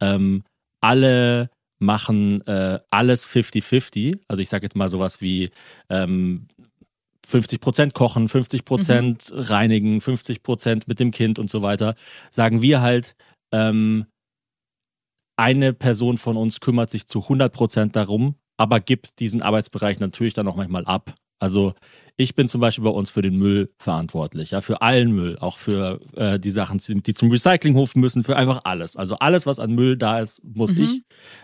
ähm, 0.00 0.44
alle 0.80 1.50
machen 1.78 2.46
äh, 2.46 2.80
alles 2.90 3.28
50-50. 3.28 4.20
Also 4.28 4.42
ich 4.42 4.48
sage 4.48 4.64
jetzt 4.64 4.76
mal 4.76 4.88
sowas 4.88 5.20
wie 5.20 5.50
ähm, 5.88 6.48
50 7.28 7.60
Prozent 7.60 7.94
kochen, 7.94 8.26
50 8.26 8.64
Prozent 8.64 9.30
reinigen, 9.34 10.00
50 10.00 10.42
Prozent 10.42 10.88
mit 10.88 10.98
dem 10.98 11.10
Kind 11.10 11.38
und 11.38 11.50
so 11.50 11.60
weiter, 11.62 11.94
sagen 12.30 12.62
wir 12.62 12.80
halt, 12.80 13.14
ähm, 13.52 14.06
eine 15.36 15.72
Person 15.72 16.16
von 16.18 16.36
uns 16.36 16.60
kümmert 16.60 16.90
sich 16.90 17.06
zu 17.06 17.20
100 17.22 17.52
Prozent 17.52 17.96
darum, 17.96 18.36
aber 18.56 18.80
gibt 18.80 19.20
diesen 19.20 19.42
Arbeitsbereich 19.42 20.00
natürlich 20.00 20.34
dann 20.34 20.48
auch 20.48 20.56
manchmal 20.56 20.84
ab. 20.86 21.14
Also 21.40 21.74
ich 22.16 22.34
bin 22.34 22.48
zum 22.48 22.60
Beispiel 22.60 22.82
bei 22.82 22.90
uns 22.90 23.10
für 23.10 23.22
den 23.22 23.36
Müll 23.36 23.70
verantwortlich, 23.78 24.50
ja, 24.50 24.60
für 24.60 24.82
allen 24.82 25.12
Müll, 25.12 25.38
auch 25.38 25.56
für 25.58 26.00
äh, 26.16 26.40
die 26.40 26.50
Sachen, 26.50 26.78
die 26.78 27.14
zum 27.14 27.30
Recyclinghof 27.30 27.94
müssen, 27.94 28.24
für 28.24 28.36
einfach 28.36 28.62
alles. 28.64 28.96
Also 28.96 29.16
alles, 29.16 29.46
was 29.46 29.60
an 29.60 29.74
Müll 29.74 29.96
da 29.96 30.18
ist, 30.18 30.42
muss 30.42 30.74
Mhm. 30.74 30.82
ich 30.82 31.02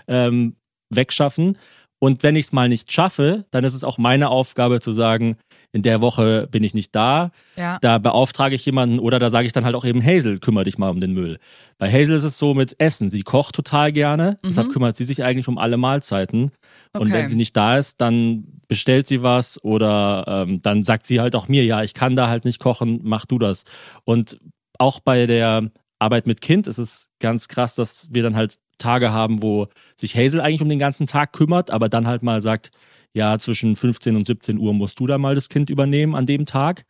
ähm, 0.08 0.56
wegschaffen. 0.90 1.58
Und 2.00 2.24
wenn 2.24 2.34
ich 2.34 2.46
es 2.46 2.52
mal 2.52 2.68
nicht 2.68 2.90
schaffe, 2.90 3.46
dann 3.52 3.62
ist 3.64 3.74
es 3.74 3.84
auch 3.84 3.98
meine 3.98 4.30
Aufgabe 4.30 4.80
zu 4.80 4.90
sagen, 4.90 5.36
in 5.74 5.82
der 5.82 6.00
Woche 6.00 6.46
bin 6.50 6.62
ich 6.62 6.72
nicht 6.72 6.94
da, 6.94 7.32
Ja. 7.56 7.78
da 7.80 7.98
beauftrage 7.98 8.54
ich 8.54 8.64
jemanden 8.64 9.00
oder 9.00 9.18
da 9.18 9.28
sage 9.28 9.46
ich 9.46 9.52
dann 9.52 9.64
halt 9.64 9.74
auch 9.74 9.84
eben, 9.84 10.02
Hazel, 10.04 10.38
kümmere 10.38 10.62
dich 10.64 10.78
mal 10.78 10.88
um 10.88 11.00
den 11.00 11.12
Müll. 11.12 11.38
Bei 11.78 11.90
Hazel 11.90 12.14
ist 12.14 12.22
es 12.22 12.38
so 12.38 12.54
mit 12.54 12.76
Essen. 12.78 13.10
Sie 13.10 13.22
kocht 13.22 13.56
total 13.56 13.90
gerne, 13.92 14.38
deshalb 14.44 14.70
kümmert 14.70 14.94
sie 14.96 15.04
sich 15.04 15.24
eigentlich 15.24 15.48
um 15.48 15.58
alle 15.58 15.76
Mahlzeiten. 15.76 16.42
Und 16.44 16.52
Mhm. 16.94 17.00
Okay. 17.00 17.12
wenn 17.12 17.26
sie 17.26 17.34
nicht 17.34 17.56
da 17.56 17.76
ist, 17.76 18.00
dann 18.00 18.44
bestellt 18.68 19.08
sie 19.08 19.24
was 19.24 19.62
oder 19.64 20.24
ähm, 20.46 20.62
dann 20.62 20.84
sagt 20.84 21.06
sie 21.06 21.20
halt 21.20 21.34
auch 21.34 21.48
mir, 21.48 21.64
ja, 21.64 21.82
ich 21.82 21.92
kann 21.92 22.14
da 22.14 22.28
halt 22.28 22.44
nicht 22.44 22.60
kochen, 22.60 23.00
mach 23.02 23.26
du 23.26 23.40
das. 23.40 23.64
Und 24.04 24.38
auch 24.78 25.00
bei 25.00 25.26
der 25.26 25.70
Arbeit 25.98 26.26
mit 26.28 26.40
Kind 26.40 26.66
ist 26.68 26.78
es 26.78 27.08
ganz 27.18 27.48
krass, 27.48 27.74
dass 27.74 28.08
wir 28.12 28.22
dann 28.22 28.36
halt 28.36 28.58
Tage 28.78 29.12
haben, 29.12 29.42
wo 29.42 29.66
sich 29.96 30.16
Hazel 30.16 30.40
eigentlich 30.40 30.62
um 30.62 30.68
den 30.68 30.78
ganzen 30.78 31.06
Tag 31.08 31.32
kümmert, 31.32 31.70
aber 31.70 31.88
dann 31.88 32.06
halt 32.06 32.22
mal 32.22 32.40
sagt, 32.40 32.70
ja, 33.14 33.38
zwischen 33.38 33.76
15 33.76 34.16
und 34.16 34.26
17 34.26 34.58
Uhr 34.58 34.74
musst 34.74 35.00
du 35.00 35.06
da 35.06 35.18
mal 35.18 35.34
das 35.34 35.48
Kind 35.48 35.70
übernehmen 35.70 36.14
an 36.14 36.26
dem 36.26 36.46
Tag. 36.46 36.84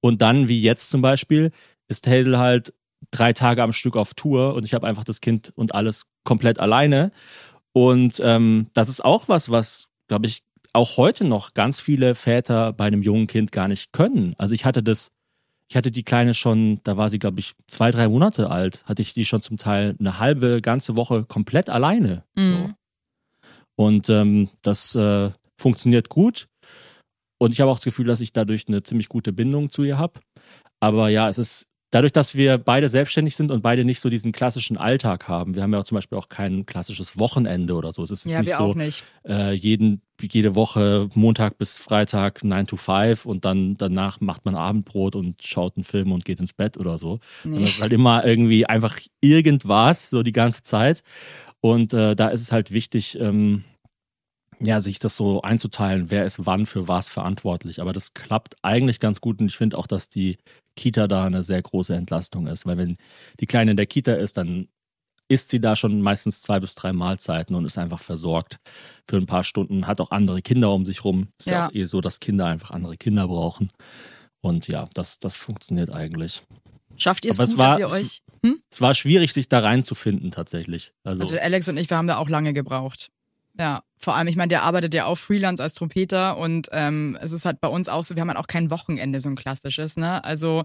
Und 0.00 0.22
dann, 0.22 0.48
wie 0.48 0.60
jetzt 0.60 0.90
zum 0.90 1.02
Beispiel, 1.02 1.50
ist 1.88 2.06
Hazel 2.06 2.38
halt 2.38 2.72
drei 3.10 3.32
Tage 3.32 3.62
am 3.62 3.72
Stück 3.72 3.96
auf 3.96 4.14
Tour 4.14 4.54
und 4.54 4.64
ich 4.64 4.74
habe 4.74 4.86
einfach 4.86 5.04
das 5.04 5.20
Kind 5.20 5.52
und 5.56 5.74
alles 5.74 6.06
komplett 6.22 6.60
alleine. 6.60 7.12
Und 7.72 8.20
ähm, 8.22 8.68
das 8.74 8.88
ist 8.88 9.04
auch 9.04 9.28
was, 9.28 9.50
was, 9.50 9.88
glaube 10.06 10.26
ich, 10.26 10.42
auch 10.72 10.96
heute 10.98 11.24
noch 11.24 11.54
ganz 11.54 11.80
viele 11.80 12.14
Väter 12.14 12.72
bei 12.72 12.86
einem 12.86 13.02
jungen 13.02 13.26
Kind 13.26 13.50
gar 13.50 13.68
nicht 13.68 13.92
können. 13.92 14.34
Also 14.38 14.54
ich 14.54 14.64
hatte 14.64 14.82
das, 14.82 15.10
ich 15.68 15.76
hatte 15.76 15.90
die 15.90 16.02
Kleine 16.02 16.34
schon, 16.34 16.80
da 16.84 16.96
war 16.96 17.10
sie, 17.10 17.18
glaube 17.18 17.40
ich, 17.40 17.54
zwei, 17.66 17.90
drei 17.90 18.08
Monate 18.08 18.50
alt, 18.50 18.84
hatte 18.84 19.02
ich 19.02 19.14
die 19.14 19.24
schon 19.24 19.40
zum 19.40 19.56
Teil 19.56 19.96
eine 19.98 20.18
halbe, 20.18 20.60
ganze 20.60 20.96
Woche 20.96 21.24
komplett 21.24 21.70
alleine. 21.70 22.24
Mhm. 22.36 22.52
So. 22.52 22.70
Und 23.76 24.10
ähm, 24.10 24.50
das 24.62 24.94
äh, 24.94 25.30
funktioniert 25.60 26.08
gut. 26.08 26.48
Und 27.38 27.52
ich 27.52 27.60
habe 27.60 27.70
auch 27.70 27.76
das 27.76 27.84
Gefühl, 27.84 28.06
dass 28.06 28.20
ich 28.20 28.32
dadurch 28.32 28.66
eine 28.68 28.82
ziemlich 28.82 29.08
gute 29.08 29.32
Bindung 29.32 29.70
zu 29.70 29.82
ihr 29.82 29.98
habe. 29.98 30.20
Aber 30.80 31.08
ja, 31.08 31.28
es 31.28 31.38
ist 31.38 31.70
dadurch, 31.90 32.12
dass 32.12 32.36
wir 32.36 32.58
beide 32.58 32.88
selbstständig 32.88 33.36
sind 33.36 33.50
und 33.50 33.62
beide 33.62 33.84
nicht 33.84 34.00
so 34.00 34.08
diesen 34.08 34.32
klassischen 34.32 34.76
Alltag 34.76 35.28
haben. 35.28 35.54
Wir 35.54 35.62
haben 35.62 35.72
ja 35.72 35.80
auch 35.80 35.84
zum 35.84 35.96
Beispiel 35.96 36.18
auch 36.18 36.28
kein 36.28 36.66
klassisches 36.66 37.18
Wochenende 37.18 37.74
oder 37.74 37.92
so. 37.92 38.02
Es 38.02 38.10
ist 38.10 38.24
Ja, 38.24 38.40
nicht 38.40 38.54
so 38.54 38.74
nicht. 38.74 39.04
Äh, 39.26 39.54
jeden, 39.54 40.02
jede 40.20 40.54
Woche 40.54 41.08
Montag 41.14 41.58
bis 41.58 41.78
Freitag 41.78 42.44
9 42.44 42.66
to 42.66 42.76
5 42.76 43.26
und 43.26 43.44
dann 43.44 43.76
danach 43.76 44.20
macht 44.20 44.44
man 44.44 44.54
Abendbrot 44.54 45.16
und 45.16 45.42
schaut 45.42 45.76
einen 45.76 45.84
Film 45.84 46.12
und 46.12 46.24
geht 46.24 46.40
ins 46.40 46.52
Bett 46.52 46.76
oder 46.76 46.98
so. 46.98 47.18
Und 47.44 47.60
das 47.60 47.70
ist 47.70 47.82
halt 47.82 47.92
immer 47.92 48.24
irgendwie 48.24 48.66
einfach 48.66 48.98
irgendwas, 49.20 50.10
so 50.10 50.22
die 50.22 50.32
ganze 50.32 50.62
Zeit. 50.62 51.02
Und 51.60 51.92
äh, 51.92 52.14
da 52.14 52.28
ist 52.28 52.40
es 52.40 52.52
halt 52.52 52.70
wichtig, 52.70 53.18
ähm, 53.20 53.64
ja, 54.62 54.80
sich 54.80 54.98
das 54.98 55.16
so 55.16 55.40
einzuteilen, 55.42 56.10
wer 56.10 56.24
ist 56.26 56.44
wann 56.46 56.66
für 56.66 56.86
was 56.88 57.08
verantwortlich. 57.08 57.80
Aber 57.80 57.92
das 57.92 58.12
klappt 58.14 58.56
eigentlich 58.62 59.00
ganz 59.00 59.20
gut 59.20 59.40
und 59.40 59.46
ich 59.48 59.56
finde 59.56 59.78
auch, 59.78 59.86
dass 59.86 60.08
die 60.08 60.38
Kita 60.76 61.08
da 61.08 61.24
eine 61.24 61.42
sehr 61.42 61.62
große 61.62 61.94
Entlastung 61.94 62.46
ist, 62.46 62.66
weil 62.66 62.76
wenn 62.78 62.96
die 63.40 63.46
Kleine 63.46 63.70
in 63.72 63.76
der 63.76 63.86
Kita 63.86 64.12
ist, 64.14 64.36
dann 64.36 64.68
isst 65.28 65.48
sie 65.50 65.60
da 65.60 65.76
schon 65.76 66.02
meistens 66.02 66.42
zwei 66.42 66.58
bis 66.60 66.74
drei 66.74 66.92
Mahlzeiten 66.92 67.54
und 67.54 67.64
ist 67.64 67.78
einfach 67.78 68.00
versorgt 68.00 68.56
für 69.08 69.16
ein 69.16 69.26
paar 69.26 69.44
Stunden, 69.44 69.86
hat 69.86 70.00
auch 70.00 70.10
andere 70.10 70.42
Kinder 70.42 70.72
um 70.72 70.84
sich 70.84 71.04
rum. 71.04 71.28
Ist 71.38 71.46
ja, 71.48 71.52
Ja. 71.52 71.66
auch 71.68 71.72
eh 71.74 71.84
so, 71.84 72.00
dass 72.00 72.18
Kinder 72.20 72.46
einfach 72.46 72.72
andere 72.72 72.96
Kinder 72.96 73.28
brauchen. 73.28 73.70
Und 74.42 74.66
ja, 74.68 74.88
das, 74.94 75.18
das 75.20 75.36
funktioniert 75.36 75.90
eigentlich. 75.90 76.42
Schafft 76.96 77.24
ihr 77.24 77.30
es 77.30 77.38
Aber 77.38 77.44
es 77.44 77.50
gut, 77.50 77.58
war- 77.60 77.78
dass 77.78 77.96
ihr 77.96 78.02
euch. 78.02 78.22
Hm? 78.44 78.60
Es 78.70 78.80
war 78.80 78.94
schwierig, 78.94 79.32
sich 79.32 79.48
da 79.48 79.60
reinzufinden 79.60 80.30
tatsächlich. 80.32 80.92
Also, 81.04 81.22
Also 81.22 81.38
Alex 81.38 81.68
und 81.68 81.76
ich, 81.76 81.88
wir 81.90 81.96
haben 81.96 82.06
da 82.08 82.16
auch 82.16 82.28
lange 82.28 82.52
gebraucht. 82.52 83.10
Ja, 83.60 83.82
vor 83.98 84.16
allem, 84.16 84.26
ich 84.28 84.36
meine, 84.36 84.48
der 84.48 84.62
arbeitet 84.62 84.94
ja 84.94 85.04
auch 85.04 85.16
Freelance 85.18 85.62
als 85.62 85.74
Trompeter 85.74 86.38
und 86.38 86.68
ähm, 86.72 87.18
es 87.20 87.30
ist 87.32 87.44
halt 87.44 87.60
bei 87.60 87.68
uns 87.68 87.88
auch 87.90 88.02
so, 88.02 88.14
wir 88.16 88.22
haben 88.22 88.28
halt 88.28 88.38
auch 88.38 88.46
kein 88.46 88.70
Wochenende, 88.70 89.20
so 89.20 89.28
ein 89.28 89.36
klassisches, 89.36 89.96
ne? 89.98 90.24
Also 90.24 90.64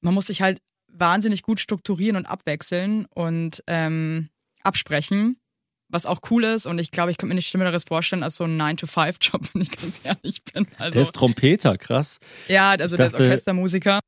man 0.00 0.14
muss 0.14 0.28
sich 0.28 0.40
halt 0.40 0.60
wahnsinnig 0.90 1.42
gut 1.42 1.60
strukturieren 1.60 2.16
und 2.16 2.24
abwechseln 2.24 3.04
und 3.14 3.62
ähm, 3.66 4.30
absprechen, 4.62 5.36
was 5.88 6.06
auch 6.06 6.20
cool 6.30 6.44
ist 6.44 6.64
und 6.64 6.78
ich 6.78 6.90
glaube, 6.90 7.10
ich 7.10 7.18
könnte 7.18 7.28
mir 7.28 7.34
nichts 7.34 7.50
Schlimmeres 7.50 7.84
vorstellen 7.84 8.22
als 8.22 8.36
so 8.36 8.44
ein 8.44 8.58
9-to-5-Job, 8.58 9.42
wenn 9.52 9.60
ich 9.62 9.72
ganz 9.76 10.00
ehrlich 10.02 10.42
bin. 10.44 10.66
Also, 10.78 10.92
der 10.94 11.02
ist 11.02 11.14
Trompeter, 11.14 11.76
krass. 11.76 12.18
ja, 12.48 12.70
also 12.70 12.94
ich 12.94 12.96
der 12.96 13.06
ist 13.08 13.12
dachte- 13.12 13.24
Orchestermusiker. 13.24 14.00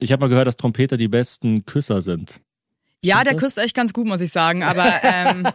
Ich 0.00 0.10
habe 0.12 0.20
mal 0.20 0.28
gehört, 0.28 0.48
dass 0.48 0.56
Trompeter 0.56 0.96
die 0.96 1.08
besten 1.08 1.64
Küsser 1.66 2.02
sind. 2.02 2.40
Ja, 3.04 3.16
Stimmt 3.16 3.26
der 3.26 3.34
das? 3.34 3.42
küsst 3.42 3.58
echt 3.58 3.76
ganz 3.76 3.92
gut, 3.92 4.06
muss 4.08 4.20
ich 4.20 4.32
sagen. 4.32 4.64
Aber, 4.64 5.00
ähm, 5.04 5.46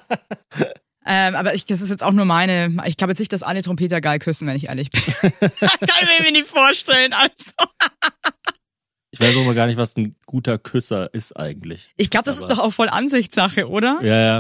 ähm, 1.06 1.36
aber 1.36 1.54
ich, 1.54 1.66
das 1.66 1.82
ist 1.82 1.90
jetzt 1.90 2.04
auch 2.04 2.12
nur 2.12 2.26
meine. 2.26 2.76
Ich 2.86 2.98
glaube 2.98 3.12
jetzt 3.12 3.20
nicht, 3.20 3.34
dass 3.34 3.44
alle 3.44 3.62
Trompeter 3.62 4.02
geil 4.02 4.20
küssen, 4.20 4.48
wenn 4.48 4.56
ich 4.56 4.68
ehrlich 4.70 4.90
bin. 4.90 5.02
Kann 5.40 6.08
ich 6.18 6.26
mir 6.26 6.32
nicht 6.32 6.48
vorstellen. 6.48 7.14
Also. 7.14 7.52
Ich 9.12 9.20
weiß 9.20 9.36
auch 9.38 9.46
mal 9.46 9.54
gar 9.56 9.68
nicht, 9.68 9.78
was 9.78 9.96
ein 9.96 10.16
guter 10.26 10.58
Küsser 10.58 11.14
ist 11.14 11.34
eigentlich. 11.38 11.92
Ich 11.98 12.10
glaube, 12.10 12.26
das 12.26 12.38
ist 12.38 12.44
Aber- 12.46 12.56
doch 12.56 12.64
auch 12.64 12.74
voll 12.74 12.90
Ansichtssache, 12.90 13.70
oder? 13.70 14.00
Ja, 14.02 14.16
ja. 14.18 14.38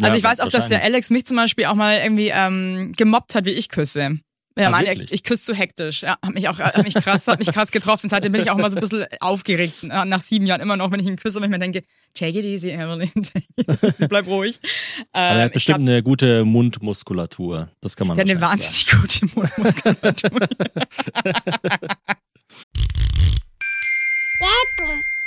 also 0.00 0.06
Ja, 0.06 0.14
ich 0.14 0.22
weiß 0.24 0.40
auch, 0.40 0.48
dass 0.48 0.68
der. 0.68 0.82
Alex 0.82 1.10
mich 1.10 1.26
zum 1.26 1.36
Beispiel 1.36 1.66
auch 1.66 1.74
mal 1.74 1.98
irgendwie 1.98 2.28
ähm, 2.32 2.92
gemobbt 2.96 3.34
hat, 3.34 3.44
wie 3.44 3.50
ich 3.50 3.68
küsse. 3.68 4.18
Ja, 4.58 4.66
Ah, 4.66 4.70
Mann, 4.70 4.86
ich, 4.86 5.12
ich 5.12 5.22
küsse 5.22 5.44
zu 5.44 5.54
hektisch. 5.54 6.02
Ja, 6.02 6.16
hat 6.20 6.34
mich 6.34 6.48
auch 6.48 6.58
hat 6.58 6.82
mich 6.82 6.94
krass, 6.94 7.26
hat 7.28 7.38
mich 7.38 7.52
krass 7.52 7.70
getroffen. 7.70 8.08
Seitdem 8.10 8.32
bin 8.32 8.42
ich 8.42 8.50
auch 8.50 8.58
immer 8.58 8.70
so 8.70 8.76
ein 8.76 8.80
bisschen 8.80 9.06
aufgeregt. 9.20 9.82
Nach 9.84 10.20
sieben 10.20 10.46
Jahren 10.46 10.60
immer 10.60 10.76
noch, 10.76 10.90
wenn 10.90 11.00
ich 11.00 11.06
ihn 11.06 11.16
küsse, 11.16 11.36
wenn 11.36 11.44
ich 11.44 11.50
mir 11.50 11.58
denke, 11.58 11.84
take 12.14 12.38
it 12.38 12.44
easy, 12.44 12.70
Evelyn. 12.70 13.10
Bleib 14.08 14.26
ruhig. 14.26 14.58
Aber 15.12 15.24
er 15.24 15.30
Ähm, 15.32 15.38
hat 15.42 15.46
ich 15.48 15.52
bestimmt 15.54 15.78
glaub, 15.78 15.88
eine 15.88 16.02
gute 16.02 16.44
Mundmuskulatur. 16.44 17.70
Das 17.80 17.94
kann 17.96 18.08
man 18.08 18.16
Der 18.16 18.26
hat 18.26 18.30
eine 18.30 18.40
wahnsinnig 18.40 18.90
gute 18.90 19.26
Mundmuskulatur. 19.34 20.40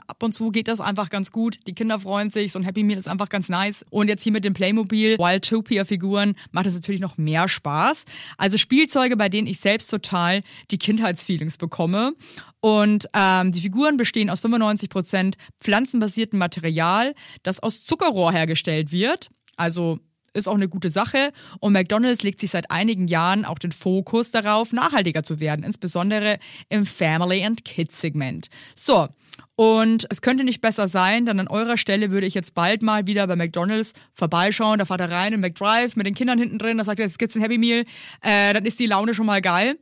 Ab 0.00 0.22
und 0.22 0.32
zu 0.32 0.50
geht 0.50 0.68
das 0.68 0.80
einfach 0.80 1.10
ganz 1.10 1.30
gut. 1.32 1.58
Die 1.66 1.74
Kinder 1.74 2.00
freuen 2.00 2.30
sich. 2.30 2.52
So 2.52 2.58
ein 2.58 2.64
Happy 2.64 2.82
Meal 2.82 2.98
ist 2.98 3.08
einfach 3.08 3.28
ganz 3.28 3.48
nice. 3.48 3.84
Und 3.90 4.08
jetzt 4.08 4.22
hier 4.22 4.32
mit 4.32 4.44
dem 4.44 4.54
Playmobil 4.54 5.18
Wildtopia-Figuren 5.18 6.34
macht 6.52 6.66
es 6.66 6.74
natürlich 6.74 7.00
noch 7.00 7.18
mehr 7.18 7.48
Spaß. 7.48 8.04
Also 8.38 8.58
Spielzeuge, 8.58 9.16
bei 9.16 9.28
denen 9.28 9.46
ich 9.46 9.60
selbst 9.60 9.88
total 9.88 10.42
die 10.70 10.78
Kindheitsfeelings 10.78 11.58
bekomme. 11.58 12.14
Und 12.60 13.08
ähm, 13.14 13.52
die 13.52 13.60
Figuren 13.60 13.96
bestehen 13.96 14.30
aus 14.30 14.42
95% 14.42 15.34
pflanzenbasiertem 15.60 16.38
Material, 16.38 17.14
das 17.42 17.60
aus 17.60 17.84
Zuckerrohr 17.84 18.32
hergestellt 18.32 18.90
wird. 18.90 19.28
Also 19.56 19.98
ist 20.34 20.48
auch 20.48 20.54
eine 20.54 20.68
gute 20.68 20.90
Sache. 20.90 21.32
Und 21.60 21.72
McDonald's 21.72 22.22
legt 22.22 22.40
sich 22.40 22.50
seit 22.50 22.70
einigen 22.70 23.08
Jahren 23.08 23.44
auch 23.44 23.58
den 23.58 23.72
Fokus 23.72 24.30
darauf, 24.30 24.72
nachhaltiger 24.72 25.22
zu 25.22 25.40
werden, 25.40 25.64
insbesondere 25.64 26.38
im 26.68 26.84
Family 26.84 27.44
and 27.44 27.64
Kids 27.64 28.00
Segment. 28.00 28.48
So. 28.76 29.08
Und 29.56 30.06
es 30.10 30.20
könnte 30.20 30.42
nicht 30.42 30.60
besser 30.60 30.88
sein, 30.88 31.26
denn 31.26 31.38
an 31.38 31.48
eurer 31.48 31.78
Stelle 31.78 32.10
würde 32.10 32.26
ich 32.26 32.34
jetzt 32.34 32.54
bald 32.54 32.82
mal 32.82 33.06
wieder 33.06 33.26
bei 33.26 33.36
McDonald's 33.36 33.92
vorbeischauen. 34.12 34.78
Da 34.78 34.84
fahrt 34.84 35.00
er 35.00 35.10
rein 35.10 35.32
in 35.32 35.40
McDrive 35.40 35.94
mit 35.96 36.06
den 36.06 36.14
Kindern 36.14 36.38
hinten 36.38 36.58
drin. 36.58 36.78
Da 36.78 36.84
sagt 36.84 36.98
er, 36.98 37.06
jetzt 37.06 37.18
gibt's 37.18 37.36
ein 37.36 37.42
Happy 37.42 37.58
Meal. 37.58 37.84
Äh, 38.22 38.52
dann 38.52 38.64
ist 38.64 38.80
die 38.80 38.86
Laune 38.86 39.14
schon 39.14 39.26
mal 39.26 39.40
geil. 39.40 39.78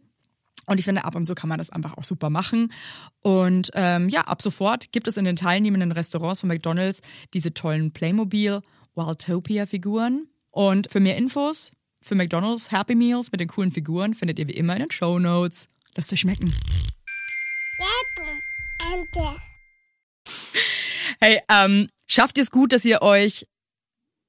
Und 0.67 0.79
ich 0.79 0.85
finde, 0.85 1.05
ab 1.05 1.15
und 1.15 1.25
zu 1.25 1.35
kann 1.35 1.49
man 1.49 1.59
das 1.59 1.71
einfach 1.71 1.97
auch 1.97 2.05
super 2.05 2.31
machen. 2.31 2.73
Und 3.21 3.71
ähm, 3.75 4.09
ja, 4.09 4.23
ab 4.23 4.43
sofort 4.43 4.93
gibt 4.93 5.09
es 5.09 5.17
in 5.17 5.25
den 5.25 5.37
teilnehmenden 5.37 5.91
Restaurants 5.91 6.41
von 6.41 6.49
McDonald's 6.49 7.01
diese 7.35 7.53
tollen 7.55 7.93
Playmobil 7.93 8.61
Wildtopia-Figuren. 8.95 10.29
Und 10.51 10.91
für 10.91 11.01
mehr 11.01 11.17
Infos 11.17 11.73
für 12.03 12.15
McDonald's 12.15 12.71
Happy 12.71 12.95
Meals 12.95 13.33
mit 13.33 13.41
den 13.41 13.49
coolen 13.49 13.71
Figuren 13.71 14.13
findet 14.13 14.39
ihr 14.39 14.49
wie 14.49 14.53
immer 14.53 14.75
in 14.75 14.81
den 14.81 14.91
Show 14.91 15.19
Notes. 15.19 15.69
Lasst 15.97 16.13
euch 16.13 16.21
schmecken. 16.21 16.55
Werbung. 17.79 19.43
Hey, 21.23 21.41
ähm, 21.49 21.89
schafft 22.11 22.37
ihr 22.37 22.43
es 22.43 22.51
gut, 22.51 22.73
dass 22.73 22.85
ihr 22.85 23.01
euch 23.01 23.47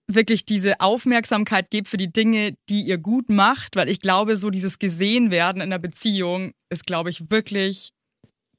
wirklich 0.06 0.46
diese 0.46 0.80
Aufmerksamkeit 0.80 1.72
gebt 1.72 1.88
für 1.88 1.98
die 1.98 2.14
Dinge, 2.14 2.56
die 2.70 2.84
ihr 2.84 3.00
gut 3.00 3.30
macht? 3.30 3.76
Weil 3.76 3.90
ich 3.90 4.00
glaube, 4.00 4.38
so 4.38 4.52
dieses 4.52 4.78
gesehen 4.78 5.32
werden 5.32 5.60
in 5.60 5.72
der 5.72 5.80
Beziehung 5.80 6.52
ist, 6.70 6.86
glaube 6.86 7.10
ich, 7.10 7.32
wirklich 7.32 7.94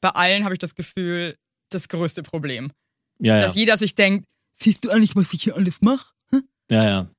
bei 0.01 0.09
allen, 0.09 0.43
habe 0.43 0.53
ich 0.53 0.59
das 0.59 0.75
Gefühl, 0.75 1.37
das 1.71 1.89
größte 1.89 2.25
Problem. 2.25 2.73
Ja, 3.21 3.37
ja. 3.37 3.43
Dass 3.43 3.55
jeder 3.55 3.77
sich 3.77 3.95
denkt, 3.95 4.27
siehst 4.55 4.85
du 4.85 4.91
eigentlich, 4.91 5.15
was 5.15 5.33
ich 5.33 5.45
hier 5.45 5.55
alles 5.55 5.81
mache? 5.81 6.13
Ja, 6.73 6.83
ja. 6.83 7.11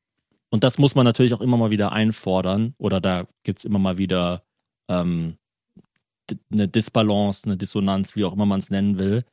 Und 0.49 0.65
das 0.65 0.80
muss 0.80 0.95
man 0.95 1.06
natürlich 1.06 1.34
auch 1.34 1.39
immer 1.39 1.56
mal 1.56 1.71
wieder 1.71 1.93
einfordern. 1.93 2.75
Oder 2.78 2.99
da 2.99 3.25
gibt 3.43 3.60
es 3.60 3.63
immer 3.63 3.80
mal 3.80 3.97
wieder 3.97 4.43
ähm, 4.89 5.38
eine 6.51 6.67
Disbalance, 6.67 7.45
eine 7.45 7.56
Dissonanz, 7.56 8.17
wie 8.17 8.25
auch 8.25 8.34
immer 8.34 8.45
man 8.45 8.60
es 8.60 8.69
nennen 8.69 8.99
will. 8.99 9.23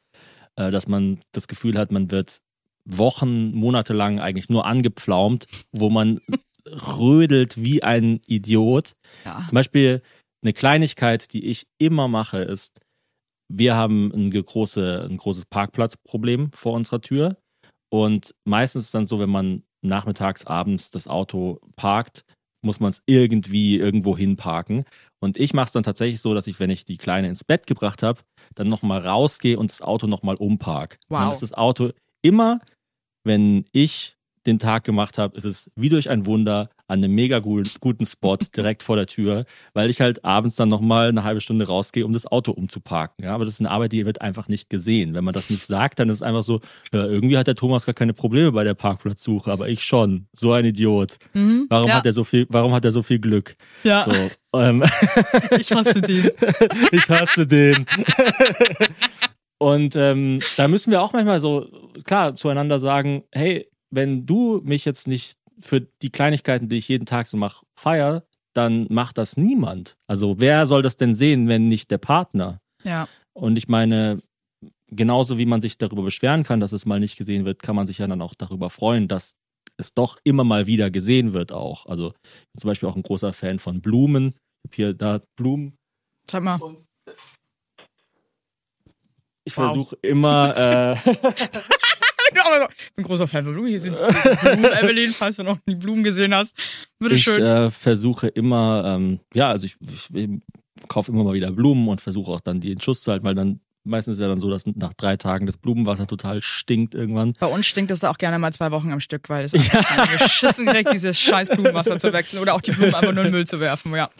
Äh, 0.57 0.71
dass 0.71 0.89
man 0.89 1.19
das 1.33 1.49
Gefühl 1.49 1.79
hat, 1.79 1.93
man 1.93 2.11
wird 2.11 2.43
Wochen, 2.85 3.53
Monate 3.53 3.95
lang 3.95 4.19
eigentlich 4.21 4.49
nur 4.49 4.67
angepflaumt, 4.67 5.47
wo 5.73 5.89
man 5.89 6.21
rödelt 6.67 7.63
wie 7.63 7.83
ein 7.83 8.21
Idiot. 8.27 8.93
Ja. 9.25 9.45
Zum 9.47 9.55
Beispiel 9.55 10.03
eine 10.43 10.53
Kleinigkeit, 10.53 11.33
die 11.33 11.47
ich 11.47 11.67
immer 11.79 12.09
mache, 12.09 12.39
ist, 12.39 12.81
wir 13.49 13.77
haben 13.77 14.11
ein, 14.13 14.31
große, 14.31 15.07
ein 15.09 15.17
großes 15.17 15.47
Parkplatzproblem 15.47 16.51
vor 16.53 16.73
unserer 16.73 17.01
Tür. 17.01 17.37
Und 17.91 18.35
meistens 18.45 18.85
ist 18.85 18.87
es 18.89 18.93
dann 18.93 19.07
so, 19.07 19.21
wenn 19.21 19.31
man 19.31 19.63
nachmittags, 19.83 20.47
abends 20.47 20.91
das 20.91 21.07
Auto 21.07 21.61
parkt, 21.77 22.25
muss 22.65 22.81
man 22.81 22.91
es 22.91 23.03
irgendwie 23.07 23.79
irgendwo 23.79 24.17
hinparken. 24.17 24.85
Und 25.21 25.37
ich 25.37 25.55
mache 25.55 25.67
es 25.67 25.73
dann 25.73 25.83
tatsächlich 25.83 26.21
so, 26.21 26.35
dass 26.35 26.47
ich, 26.47 26.59
wenn 26.61 26.71
ich 26.71 26.85
die 26.85 26.97
Kleine 26.97 27.29
ins 27.29 27.45
Bett 27.45 27.67
gebracht 27.67 28.03
habe, 28.03 28.21
dann 28.55 28.67
nochmal 28.67 29.01
rausgehe 29.01 29.59
und 29.59 29.71
das 29.71 29.83
Auto 29.83 30.07
nochmal 30.07 30.37
umpark. 30.37 30.99
Wow. 31.09 31.21
Dann 31.21 31.33
ist 31.33 31.43
das 31.43 31.55
Auto 31.55 31.91
immer, 32.23 32.61
wenn 33.25 33.65
ich 33.73 34.17
den 34.47 34.59
Tag 34.59 34.85
gemacht 34.85 35.19
habe, 35.19 35.37
ist 35.37 35.45
es 35.45 35.71
wie 35.77 35.89
durch 35.89 36.11
ein 36.11 36.27
Wunder 36.27 36.71
an 36.93 37.03
einem 37.03 37.15
mega 37.15 37.39
gu- 37.41 37.63
guten 37.81 38.05
Spot 38.07 38.37
direkt 38.57 38.83
vor 38.83 38.97
der 38.97 39.07
Tür, 39.07 39.45
weil 39.75 39.91
ich 39.91 40.01
halt 40.01 40.25
abends 40.25 40.57
dann 40.57 40.69
nochmal 40.69 41.09
eine 41.09 41.25
halbe 41.25 41.41
Stunde 41.41 41.67
rausgehe, 41.67 42.05
um 42.07 42.13
das 42.13 42.27
Auto 42.27 42.53
umzuparken. 42.53 43.25
Ja, 43.25 43.35
aber 43.35 43.45
das 43.45 43.55
ist 43.55 43.61
eine 43.61 43.71
Arbeit, 43.71 43.93
die 43.93 44.05
wird 44.07 44.21
einfach 44.21 44.49
nicht 44.49 44.71
gesehen. 44.71 45.15
Wenn 45.15 45.25
man 45.25 45.35
das 45.35 45.51
nicht 45.51 45.67
sagt, 45.67 45.99
dann 45.99 46.09
ist 46.09 46.19
es 46.19 46.23
einfach 46.23 46.43
so, 46.43 46.61
ja, 46.93 47.05
irgendwie 47.05 47.37
hat 47.39 47.47
der 47.47 47.55
Thomas 47.55 47.87
gar 47.87 47.95
keine 47.95 48.13
Probleme 48.13 48.53
bei 48.53 48.65
der 48.65 48.75
Parkplatzsuche, 48.75 49.51
aber 49.51 49.69
ich 49.69 49.85
schon. 49.85 50.27
So 50.37 50.53
ein 50.53 50.65
Idiot. 50.65 51.17
Mhm. 51.35 51.67
Warum 51.69 51.89
ja. 51.89 51.95
hat 51.97 52.07
er 52.07 52.13
so 52.13 52.25
viel, 52.25 52.47
warum 52.51 52.73
hat 52.75 52.85
er 52.85 52.93
so 52.93 53.03
viel 53.03 53.19
Glück? 53.19 53.57
Ja, 53.85 54.05
So, 54.05 54.59
ähm, 54.61 54.83
ich 55.59 55.73
hasse 55.73 56.01
den. 56.01 56.31
ich 56.93 57.09
hasse 57.09 57.47
den. 57.47 57.87
Und 59.59 59.95
ähm, 59.97 60.41
da 60.57 60.67
müssen 60.69 60.91
wir 60.91 61.01
auch 61.01 61.13
manchmal 61.13 61.41
so 61.41 61.69
klar 62.05 62.35
zueinander 62.35 62.79
sagen, 62.79 63.23
hey, 63.31 63.69
wenn 63.91 64.27
du 64.27 64.61
mich 64.65 64.85
jetzt 64.85 65.07
nicht 65.07 65.39
für 65.61 65.81
die 65.81 66.11
Kleinigkeiten, 66.11 66.69
die 66.69 66.79
ich 66.79 66.89
jeden 66.89 67.07
Tag 67.07 67.27
so 67.27 67.37
mache, 67.37 67.65
feier, 67.79 68.25
dann 68.55 68.87
macht 68.91 69.19
das 69.19 69.37
niemand. 69.37 69.97
Also 70.07 70.39
wer 70.39 70.67
soll 70.67 70.83
das 70.83 70.97
denn 70.97 71.15
sehen, 71.15 71.49
wenn 71.49 71.69
nicht 71.69 71.91
der 71.91 71.99
Partner? 71.99 72.61
Ja. 72.85 73.09
Und 73.33 73.57
ich 73.57 73.69
meine, 73.69 74.19
genauso 74.89 75.39
wie 75.39 75.47
man 75.47 75.61
sich 75.61 75.79
darüber 75.79 76.03
beschweren 76.03 76.43
kann, 76.43 76.61
dass 76.61 76.73
es 76.73 76.85
mal 76.87 77.01
nicht 77.01 77.17
gesehen 77.17 77.45
wird, 77.45 77.63
kann 77.63 77.77
man 77.77 77.87
sich 77.87 77.99
ja 77.99 78.07
dann 78.07 78.21
auch 78.23 78.35
darüber 78.35 78.69
freuen, 78.71 79.09
dass 79.09 79.35
es 79.79 79.95
doch 79.95 80.19
immer 80.25 80.45
mal 80.45 80.67
wieder 80.67 80.91
gesehen 80.91 81.33
wird 81.33 81.51
auch. 81.53 81.87
Also 81.87 82.09
ich 82.09 82.53
bin 82.53 82.61
zum 82.61 82.69
Beispiel 82.69 82.89
auch 82.89 82.97
ein 82.97 83.03
großer 83.03 83.33
Fan 83.33 83.59
von 83.59 83.81
Blumen. 83.81 84.35
Ich 84.65 84.69
habe 84.69 84.77
hier 84.77 84.95
da 84.95 85.21
Blumen 85.37 85.77
Sag 86.31 86.43
mal. 86.43 86.59
Ich 89.45 89.57
Wow. 89.57 89.65
versuche 89.67 89.97
immer, 90.03 90.57
äh, 90.57 90.97
Ich 92.87 92.95
bin 92.95 93.05
großer 93.05 93.29
Fan 93.29 93.45
von 93.45 93.55
Blumen. 93.55 93.69
Hier 93.71 93.81
sind 93.81 93.97
Blumen, 93.97 94.65
Evelyn, 94.83 95.13
falls 95.13 95.37
du 95.37 95.43
noch 95.43 95.59
nie 95.67 95.75
Blumen 95.75 96.05
gesehen 96.05 96.35
hast. 96.35 96.57
ich 96.59 96.99
Bitteschön. 96.99 97.43
äh, 97.45 97.71
versuche 97.71 98.29
immer, 98.29 98.85
ähm, 98.87 99.21
ja, 99.35 99.49
also 99.51 99.67
ich, 99.67 99.77
ich 100.15 100.29
kaufe 100.89 101.13
immer 101.13 101.25
mal 101.25 101.35
wieder 101.35 101.51
Blumen 101.51 101.89
und 101.89 102.01
versuche 102.01 102.31
auch 102.33 102.41
dann 102.41 102.61
die 102.61 102.73
in 102.73 102.81
Schuss 102.81 103.03
zu 103.03 103.11
halten, 103.13 103.25
weil 103.25 103.35
dann 103.35 103.61
meistens 103.85 104.15
ist 104.15 104.21
ja 104.21 104.29
dann 104.29 104.39
so, 104.39 104.51
dass 104.51 104.67
nach 104.67 104.93
drei 104.95 105.17
Tagen 105.17 105.47
das 105.47 105.57
Blumenwasser 105.57 106.07
total 106.07 106.43
stinkt 106.43 106.95
irgendwann. 106.95 107.35
Bei 107.41 107.47
uns 107.47 107.67
stinkt 107.67 107.91
es 107.91 108.01
da 108.01 108.11
auch 108.11 108.19
gerne 108.19 108.39
mal 108.39 108.53
zwei 108.53 108.71
Wochen 108.71 108.93
am 108.93 109.01
Stück, 109.01 109.29
weil 109.29 109.45
es 109.45 109.55
einfach 109.55 109.85
keiner 109.85 110.07
geschissen 110.19 110.67
kriegt, 110.67 110.93
dieses 110.93 111.19
scheiß 111.19 111.51
Blumenwasser 111.51 111.99
zu 111.99 112.13
wechseln 112.13 112.41
oder 112.41 112.55
auch 112.55 112.61
die 112.61 112.73
Blumen 112.73 112.95
einfach 112.95 113.13
nur 113.13 113.25
in 113.25 113.29
den 113.29 113.33
Müll 113.33 113.47
zu 113.47 113.61
werfen. 113.61 113.95
Ja. 113.95 114.11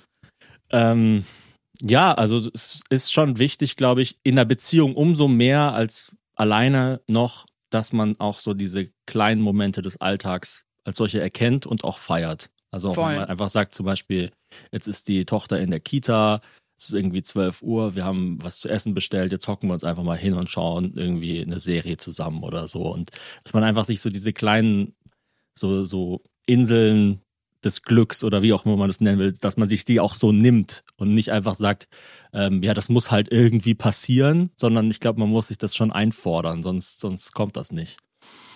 Ähm, 0.71 1.25
ja, 1.81 2.15
also 2.15 2.39
es 2.53 2.83
ist 2.91 3.13
schon 3.13 3.39
wichtig, 3.39 3.77
glaube 3.77 4.03
ich, 4.03 4.19
in 4.23 4.37
der 4.37 4.45
Beziehung 4.45 4.95
umso 4.95 5.29
mehr 5.29 5.73
als 5.73 6.13
alleine 6.35 7.01
noch, 7.09 7.47
dass 7.73 7.93
man 7.93 8.19
auch 8.21 8.39
so 8.39 8.55
diese 8.55 8.91
kleinen 9.07 9.41
Momente 9.41 9.83
des 9.83 10.01
Alltags 10.01 10.65
als 10.85 10.99
solche 10.99 11.21
erkennt 11.21 11.67
und 11.67 11.85
auch 11.85 11.99
feiert. 11.99 12.51
Also 12.71 12.91
auch 12.91 12.97
wenn 12.97 13.17
man 13.17 13.25
einfach 13.27 13.49
sagt, 13.49 13.75
zum 13.75 13.87
Beispiel, 13.87 14.31
jetzt 14.73 14.89
ist 14.89 15.09
die 15.09 15.25
Tochter 15.25 15.61
in 15.61 15.71
der 15.71 15.81
Kita, 15.81 16.41
es 16.77 16.89
ist 16.89 16.95
irgendwie 16.95 17.23
12 17.23 17.63
Uhr, 17.63 17.95
wir 17.95 18.05
haben 18.05 18.39
was 18.43 18.59
zu 18.59 18.69
essen 18.69 18.95
bestellt, 18.95 19.33
jetzt 19.33 19.47
hocken 19.47 19.69
wir 19.69 19.75
uns 19.75 19.85
einfach 19.85 20.03
mal 20.03 20.17
hin 20.17 20.35
und 20.35 20.51
schauen 20.51 20.95
irgendwie 20.97 21.41
eine 21.41 21.61
Serie 21.61 21.97
zusammen 21.97 22.43
oder 22.43 22.67
so. 22.69 22.93
Und 22.93 23.11
dass 23.45 23.55
man 23.55 23.65
einfach 23.65 23.85
sich 23.85 24.01
so 24.01 24.11
diese 24.11 24.33
kleinen, 24.33 24.95
so, 25.57 25.85
so 25.85 26.23
Inseln 26.47 27.23
des 27.65 27.83
Glücks 27.83 28.25
oder 28.25 28.43
wie 28.43 28.53
auch 28.53 28.65
immer 28.67 28.77
man 28.77 28.89
das 28.89 29.01
nennen 29.01 29.19
will, 29.19 29.33
dass 29.33 29.57
man 29.57 29.69
sich 29.69 29.85
die 29.85 30.01
auch 30.01 30.15
so 30.15 30.33
nimmt 30.33 30.85
und 30.97 31.15
nicht 31.15 31.31
einfach 31.33 31.55
sagt, 31.55 31.89
ähm, 32.33 32.63
ja, 32.63 32.75
das 32.75 32.89
muss 32.89 33.11
halt 33.11 33.31
irgendwie 33.31 33.75
passieren, 33.75 34.51
sondern 34.57 34.91
ich 34.91 35.01
glaube, 35.01 35.21
man 35.21 35.29
muss 35.29 35.49
sich 35.49 35.59
das 35.59 35.77
schon 35.77 35.93
einfordern, 35.93 36.63
sonst, 36.63 37.01
sonst 37.01 37.33
kommt 37.33 37.57
das 37.57 37.73
nicht. 37.73 37.99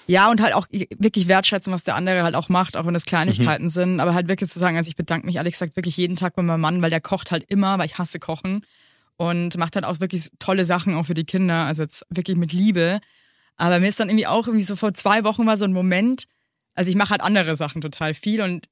Ja, 0.09 0.31
und 0.31 0.41
halt 0.41 0.55
auch 0.55 0.69
wirklich 0.71 1.27
wertschätzen, 1.27 1.73
was 1.73 1.83
der 1.83 1.97
andere 1.97 2.23
halt 2.23 2.37
auch 2.37 2.49
macht, 2.49 2.77
auch 2.77 2.87
wenn 2.87 2.95
es 2.95 3.07
Kleinigkeiten 3.07 3.71
sind. 3.71 3.99
Aber 3.99 4.15
halt 4.15 4.29
wirklich 4.29 4.49
zu 4.49 4.61
sagen, 4.61 4.77
also 4.77 4.89
ich 4.89 4.95
bedanke 4.95 5.27
mich 5.27 5.37
ehrlich 5.37 5.55
gesagt 5.55 5.75
wirklich 5.75 5.97
jeden 5.97 6.15
Tag 6.15 6.37
bei 6.37 6.43
meinem 6.43 6.61
Mann, 6.61 6.81
weil 6.81 6.91
der 6.91 7.01
kocht 7.01 7.33
halt 7.33 7.45
immer, 7.49 7.79
weil 7.79 7.87
ich 7.87 7.99
hasse 7.99 8.21
Kochen. 8.21 8.65
Und 9.17 9.57
macht 9.57 9.75
halt 9.75 9.85
auch 9.85 9.99
wirklich 9.99 10.29
tolle 10.39 10.65
Sachen 10.65 10.95
auch 10.95 11.05
für 11.07 11.15
die 11.15 11.25
Kinder, 11.25 11.65
also 11.65 11.83
jetzt 11.83 12.05
wirklich 12.09 12.37
mit 12.37 12.53
Liebe. 12.53 13.01
Aber 13.57 13.81
mir 13.81 13.89
ist 13.89 13.99
dann 13.99 14.09
irgendwie 14.09 14.27
auch 14.27 14.47
irgendwie 14.47 14.65
so 14.65 14.77
vor 14.77 14.95
zwei 14.95 15.25
Wochen 15.25 15.47
war 15.47 15.57
so 15.57 15.65
ein 15.65 15.73
Moment, 15.73 16.27
also 16.75 16.91
ich 16.91 16.97
mache 16.97 17.11
halt 17.11 17.23
andere 17.23 17.57
Sachen 17.57 17.81
total 17.81 18.15
viel 18.15 18.43
und 18.43 18.67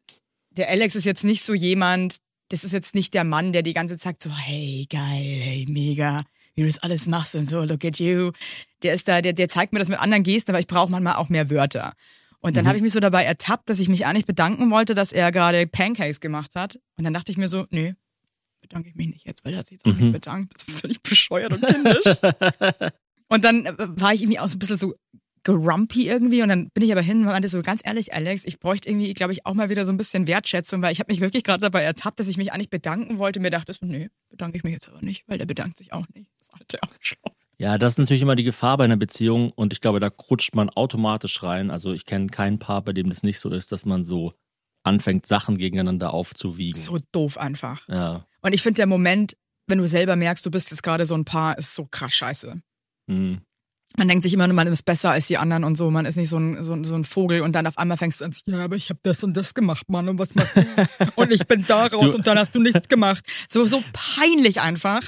der 0.56 0.68
Alex 0.70 0.94
ist 0.94 1.04
jetzt 1.04 1.24
nicht 1.24 1.44
so 1.44 1.54
jemand, 1.54 2.16
das 2.48 2.64
ist 2.64 2.72
jetzt 2.72 2.94
nicht 2.94 3.14
der 3.14 3.24
Mann, 3.24 3.52
der 3.52 3.62
die 3.62 3.72
ganze 3.72 3.98
Zeit 3.98 4.22
so, 4.22 4.30
hey, 4.30 4.86
geil, 4.90 5.00
hey, 5.40 5.66
mega, 5.68 6.22
wie 6.54 6.62
du 6.62 6.66
das 6.68 6.78
alles 6.82 7.06
machst 7.06 7.34
und 7.34 7.48
so, 7.48 7.62
look 7.62 7.84
at 7.84 7.98
you. 7.98 8.32
Der 8.82 8.94
ist 8.94 9.08
da, 9.08 9.20
der, 9.22 9.32
der 9.32 9.48
zeigt 9.48 9.72
mir 9.72 9.78
das 9.78 9.88
mit 9.88 9.98
anderen 9.98 10.22
Gesten, 10.22 10.50
aber 10.50 10.60
ich 10.60 10.66
brauche 10.66 10.90
manchmal 10.90 11.16
auch 11.16 11.28
mehr 11.28 11.50
Wörter. 11.50 11.94
Und 12.40 12.56
dann 12.56 12.66
habe 12.68 12.76
ich 12.76 12.82
mich 12.82 12.92
so 12.92 13.00
dabei 13.00 13.24
ertappt, 13.24 13.70
dass 13.70 13.80
ich 13.80 13.88
mich 13.88 14.04
eigentlich 14.04 14.26
bedanken 14.26 14.70
wollte, 14.70 14.94
dass 14.94 15.12
er 15.12 15.32
gerade 15.32 15.66
Pancakes 15.66 16.20
gemacht 16.20 16.54
hat. 16.54 16.78
Und 16.98 17.04
dann 17.04 17.14
dachte 17.14 17.32
ich 17.32 17.38
mir 17.38 17.48
so, 17.48 17.66
nee, 17.70 17.94
bedanke 18.60 18.90
ich 18.90 18.94
mich 18.94 19.08
nicht 19.08 19.26
jetzt, 19.26 19.44
weil 19.46 19.54
er 19.54 19.60
hat 19.60 19.66
sich 19.66 19.76
jetzt 19.76 19.86
auch 19.86 19.92
Mhm. 19.94 20.04
nicht 20.04 20.12
bedankt. 20.12 20.52
Das 20.54 20.68
ist 20.68 20.80
völlig 20.80 21.02
bescheuert 21.02 21.54
und 21.54 21.64
kindisch. 21.66 22.04
und 23.28 23.44
dann 23.44 23.64
war 23.78 24.12
ich 24.12 24.22
irgendwie 24.22 24.38
auch 24.38 24.48
so 24.48 24.56
ein 24.56 24.58
bisschen 24.58 24.76
so 24.76 24.94
grumpy 25.44 26.08
irgendwie 26.08 26.42
und 26.42 26.48
dann 26.48 26.70
bin 26.70 26.82
ich 26.82 26.92
aber 26.92 27.02
hin 27.02 27.18
und 27.18 27.24
meinte 27.24 27.48
so 27.48 27.60
ganz 27.62 27.80
ehrlich 27.84 28.14
Alex, 28.14 28.44
ich 28.44 28.58
bräuchte 28.58 28.88
irgendwie, 28.88 29.12
glaube 29.14 29.32
ich, 29.32 29.46
auch 29.46 29.54
mal 29.54 29.68
wieder 29.68 29.84
so 29.84 29.92
ein 29.92 29.98
bisschen 29.98 30.26
Wertschätzung, 30.26 30.82
weil 30.82 30.92
ich 30.92 31.00
habe 31.00 31.12
mich 31.12 31.20
wirklich 31.20 31.44
gerade 31.44 31.60
dabei 31.60 31.82
ertappt, 31.82 32.18
dass 32.18 32.28
ich 32.28 32.36
mich 32.36 32.52
eigentlich 32.52 32.70
bedanken 32.70 33.18
wollte. 33.18 33.40
Mir 33.40 33.50
dachte 33.50 33.72
so, 33.72 33.86
nee, 33.86 34.08
bedanke 34.30 34.56
ich 34.56 34.64
mich 34.64 34.72
jetzt 34.72 34.88
aber 34.88 35.02
nicht, 35.02 35.24
weil 35.28 35.38
der 35.38 35.46
bedankt 35.46 35.78
sich 35.78 35.92
auch 35.92 36.06
nicht. 36.14 36.30
Das 36.38 36.50
alte 36.52 36.82
Arschloch. 36.82 37.34
Ja, 37.58 37.78
das 37.78 37.94
ist 37.94 37.98
natürlich 37.98 38.22
immer 38.22 38.36
die 38.36 38.42
Gefahr 38.42 38.76
bei 38.78 38.84
einer 38.84 38.96
Beziehung 38.96 39.50
und 39.52 39.72
ich 39.72 39.80
glaube, 39.80 40.00
da 40.00 40.08
rutscht 40.30 40.54
man 40.54 40.70
automatisch 40.70 41.42
rein. 41.42 41.70
Also 41.70 41.92
ich 41.92 42.04
kenne 42.04 42.26
kein 42.26 42.58
Paar, 42.58 42.82
bei 42.82 42.92
dem 42.92 43.10
das 43.10 43.22
nicht 43.22 43.38
so 43.38 43.50
ist, 43.50 43.70
dass 43.70 43.84
man 43.84 44.02
so 44.02 44.34
anfängt, 44.82 45.26
Sachen 45.26 45.56
gegeneinander 45.56 46.12
aufzuwiegen. 46.12 46.80
So 46.80 46.98
doof 47.12 47.38
einfach. 47.38 47.88
Ja. 47.88 48.26
Und 48.42 48.54
ich 48.54 48.62
finde 48.62 48.76
der 48.76 48.86
Moment, 48.86 49.36
wenn 49.66 49.78
du 49.78 49.88
selber 49.88 50.16
merkst, 50.16 50.44
du 50.44 50.50
bist 50.50 50.70
jetzt 50.70 50.82
gerade 50.82 51.06
so 51.06 51.14
ein 51.14 51.24
Paar, 51.24 51.56
ist 51.58 51.74
so 51.74 51.86
krass 51.90 52.12
scheiße. 52.12 52.60
Hm. 53.08 53.40
Man 53.96 54.08
denkt 54.08 54.24
sich 54.24 54.32
immer, 54.34 54.48
man 54.48 54.66
ist 54.66 54.82
besser 54.84 55.10
als 55.12 55.28
die 55.28 55.38
anderen 55.38 55.62
und 55.64 55.76
so, 55.76 55.90
man 55.90 56.04
ist 56.04 56.16
nicht 56.16 56.28
so 56.28 56.36
ein, 56.38 56.64
so, 56.64 56.82
so 56.82 56.96
ein 56.96 57.04
Vogel 57.04 57.42
und 57.42 57.52
dann 57.52 57.66
auf 57.66 57.78
einmal 57.78 57.96
fängst 57.96 58.20
du 58.20 58.24
an, 58.24 58.34
ja, 58.46 58.64
aber 58.64 58.74
ich 58.76 58.90
habe 58.90 58.98
das 59.04 59.22
und 59.22 59.36
das 59.36 59.54
gemacht, 59.54 59.88
Mann, 59.88 60.08
und 60.08 60.18
was 60.18 60.34
machst 60.34 60.56
du? 60.56 60.62
und 61.14 61.30
ich 61.30 61.46
bin 61.46 61.64
da 61.68 61.86
raus 61.86 62.02
Du- 62.10 62.14
und 62.16 62.26
dann 62.26 62.38
hast 62.38 62.54
du 62.54 62.60
nichts 62.60 62.88
gemacht. 62.88 63.24
So, 63.48 63.66
so 63.66 63.82
peinlich 63.92 64.60
einfach. 64.60 65.02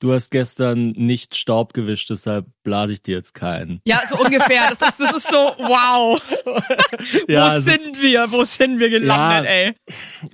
Du 0.00 0.12
hast 0.12 0.30
gestern 0.30 0.90
nicht 0.90 1.36
Staub 1.36 1.72
gewischt, 1.72 2.10
deshalb 2.10 2.46
blase 2.64 2.92
ich 2.94 3.02
dir 3.02 3.14
jetzt 3.16 3.32
keinen. 3.32 3.80
Ja, 3.86 4.02
so 4.06 4.18
ungefähr. 4.18 4.74
Das 4.78 4.90
ist, 4.90 5.00
das 5.00 5.16
ist 5.16 5.28
so, 5.28 5.36
wow. 5.56 6.20
Ja, 7.28 7.56
Wo 7.56 7.60
sind 7.60 8.02
wir? 8.02 8.30
Wo 8.32 8.42
sind 8.44 8.80
wir 8.80 8.90
gelandet, 8.90 9.44
Ja. 9.44 9.50
ey? 9.50 9.74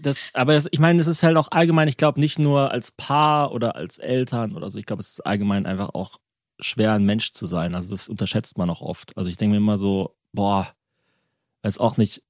Das, 0.01 0.31
aber 0.33 0.55
das, 0.55 0.67
ich 0.71 0.81
meine, 0.81 1.01
es 1.01 1.07
ist 1.07 1.23
halt 1.23 1.37
auch 1.37 1.49
allgemein, 1.51 1.89
ich 1.89 1.99
glaube, 1.99 2.19
nicht 2.21 2.39
nur 2.39 2.71
als 2.71 2.91
Paar 2.91 3.53
oder 3.53 3.77
als 3.77 3.99
Eltern 3.99 4.57
oder 4.57 4.71
so, 4.71 4.79
ich 4.79 4.87
glaube, 4.87 5.03
es 5.03 5.11
ist 5.11 5.27
allgemein 5.27 5.67
einfach 5.67 5.91
auch 5.91 6.17
schwer, 6.61 6.93
ein 6.93 7.05
Mensch 7.05 7.33
zu 7.33 7.47
sein. 7.47 7.75
Also 7.75 7.93
das 7.93 8.09
unterschätzt 8.09 8.59
man 8.59 8.71
auch 8.71 8.81
oft. 8.81 9.17
Also 9.17 9.31
ich 9.31 9.37
denke 9.37 9.53
mir 9.53 9.59
immer 9.59 9.79
so, 9.79 10.17
boah, 10.33 10.69
weiß 11.63 11.79
auch 11.79 11.97
nicht, 11.97 12.23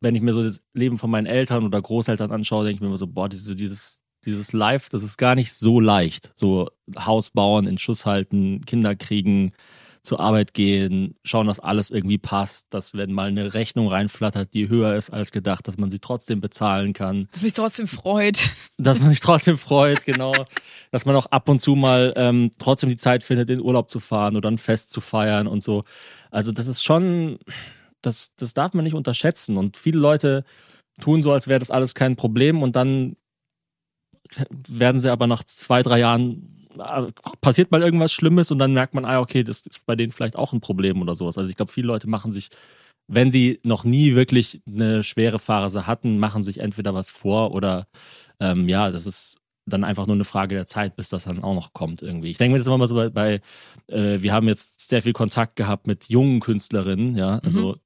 wenn 0.00 0.14
ich 0.14 0.22
mir 0.22 0.32
so 0.32 0.42
das 0.42 0.62
Leben 0.74 0.98
von 0.98 1.10
meinen 1.10 1.26
Eltern 1.26 1.64
oder 1.64 1.80
Großeltern 1.80 2.32
anschaue, 2.32 2.64
denke 2.64 2.76
ich 2.76 2.80
mir 2.80 2.88
immer 2.88 2.96
so, 2.96 3.06
boah, 3.06 3.28
dieses, 3.28 4.00
dieses, 4.24 4.52
Life, 4.52 4.90
das 4.90 5.02
ist 5.02 5.16
gar 5.16 5.34
nicht 5.34 5.52
so 5.52 5.80
leicht. 5.80 6.32
So 6.34 6.68
Haus 6.98 7.30
bauen, 7.30 7.66
in 7.66 7.78
Schuss 7.78 8.04
halten, 8.04 8.62
Kinder 8.66 8.96
kriegen, 8.96 9.52
zur 10.02 10.18
Arbeit 10.18 10.52
gehen, 10.52 11.14
schauen, 11.24 11.46
dass 11.46 11.60
alles 11.60 11.90
irgendwie 11.90 12.18
passt, 12.18 12.66
dass 12.74 12.94
wenn 12.94 13.12
mal 13.12 13.28
eine 13.28 13.54
Rechnung 13.54 13.86
reinflattert, 13.86 14.52
die 14.52 14.68
höher 14.68 14.96
ist 14.96 15.10
als 15.10 15.30
gedacht, 15.30 15.68
dass 15.68 15.78
man 15.78 15.90
sie 15.90 16.00
trotzdem 16.00 16.40
bezahlen 16.40 16.92
kann. 16.92 17.28
Das 17.30 17.42
mich 17.42 17.52
trotzdem 17.52 17.86
freut. 17.86 18.40
Dass 18.78 19.00
man 19.00 19.10
sich 19.10 19.20
trotzdem 19.20 19.58
freut, 19.58 20.04
genau. 20.04 20.32
dass 20.90 21.04
man 21.04 21.14
auch 21.14 21.26
ab 21.26 21.48
und 21.48 21.60
zu 21.60 21.76
mal 21.76 22.12
ähm, 22.16 22.50
trotzdem 22.58 22.88
die 22.88 22.96
Zeit 22.96 23.22
findet, 23.22 23.48
in 23.48 23.60
Urlaub 23.60 23.90
zu 23.90 24.00
fahren 24.00 24.36
oder 24.36 24.50
ein 24.50 24.58
Fest 24.58 24.90
zu 24.90 25.00
feiern 25.00 25.46
und 25.46 25.62
so. 25.62 25.84
Also 26.32 26.50
das 26.50 26.66
ist 26.66 26.82
schon, 26.82 27.38
das, 28.00 28.34
das 28.34 28.54
darf 28.54 28.74
man 28.74 28.82
nicht 28.82 28.94
unterschätzen. 28.94 29.56
Und 29.56 29.76
viele 29.76 30.00
Leute 30.00 30.44
tun 31.00 31.22
so, 31.22 31.30
als 31.30 31.46
wäre 31.46 31.60
das 31.60 31.70
alles 31.70 31.94
kein 31.94 32.16
Problem 32.16 32.62
und 32.62 32.74
dann 32.74 33.16
werden 34.66 34.98
sie 34.98 35.12
aber 35.12 35.26
nach 35.26 35.44
zwei, 35.44 35.82
drei 35.82 36.00
Jahren 36.00 36.61
passiert 37.40 37.70
mal 37.70 37.82
irgendwas 37.82 38.12
Schlimmes 38.12 38.50
und 38.50 38.58
dann 38.58 38.72
merkt 38.72 38.94
man, 38.94 39.04
ah, 39.04 39.20
okay, 39.20 39.44
das 39.44 39.60
ist 39.60 39.86
bei 39.86 39.96
denen 39.96 40.12
vielleicht 40.12 40.36
auch 40.36 40.52
ein 40.52 40.60
Problem 40.60 41.00
oder 41.02 41.14
sowas. 41.14 41.38
Also 41.38 41.50
ich 41.50 41.56
glaube, 41.56 41.72
viele 41.72 41.86
Leute 41.86 42.08
machen 42.08 42.32
sich, 42.32 42.48
wenn 43.08 43.30
sie 43.30 43.60
noch 43.64 43.84
nie 43.84 44.14
wirklich 44.14 44.62
eine 44.68 45.02
schwere 45.02 45.38
Phase 45.38 45.86
hatten, 45.86 46.18
machen 46.18 46.42
sich 46.42 46.58
entweder 46.58 46.94
was 46.94 47.10
vor 47.10 47.52
oder 47.52 47.86
ähm, 48.40 48.68
ja, 48.68 48.90
das 48.90 49.06
ist 49.06 49.38
dann 49.66 49.84
einfach 49.84 50.06
nur 50.06 50.16
eine 50.16 50.24
Frage 50.24 50.54
der 50.54 50.66
Zeit, 50.66 50.96
bis 50.96 51.08
das 51.08 51.24
dann 51.24 51.42
auch 51.42 51.54
noch 51.54 51.72
kommt 51.72 52.02
irgendwie. 52.02 52.30
Ich 52.30 52.38
denke 52.38 52.52
mir 52.52 52.58
das 52.58 52.66
immer 52.66 52.78
mal 52.78 52.88
so 52.88 52.94
bei, 52.94 53.10
bei 53.10 53.40
äh, 53.88 54.20
wir 54.20 54.32
haben 54.32 54.48
jetzt 54.48 54.88
sehr 54.88 55.02
viel 55.02 55.12
Kontakt 55.12 55.56
gehabt 55.56 55.86
mit 55.86 56.08
jungen 56.08 56.40
Künstlerinnen, 56.40 57.14
ja, 57.14 57.38
also 57.38 57.76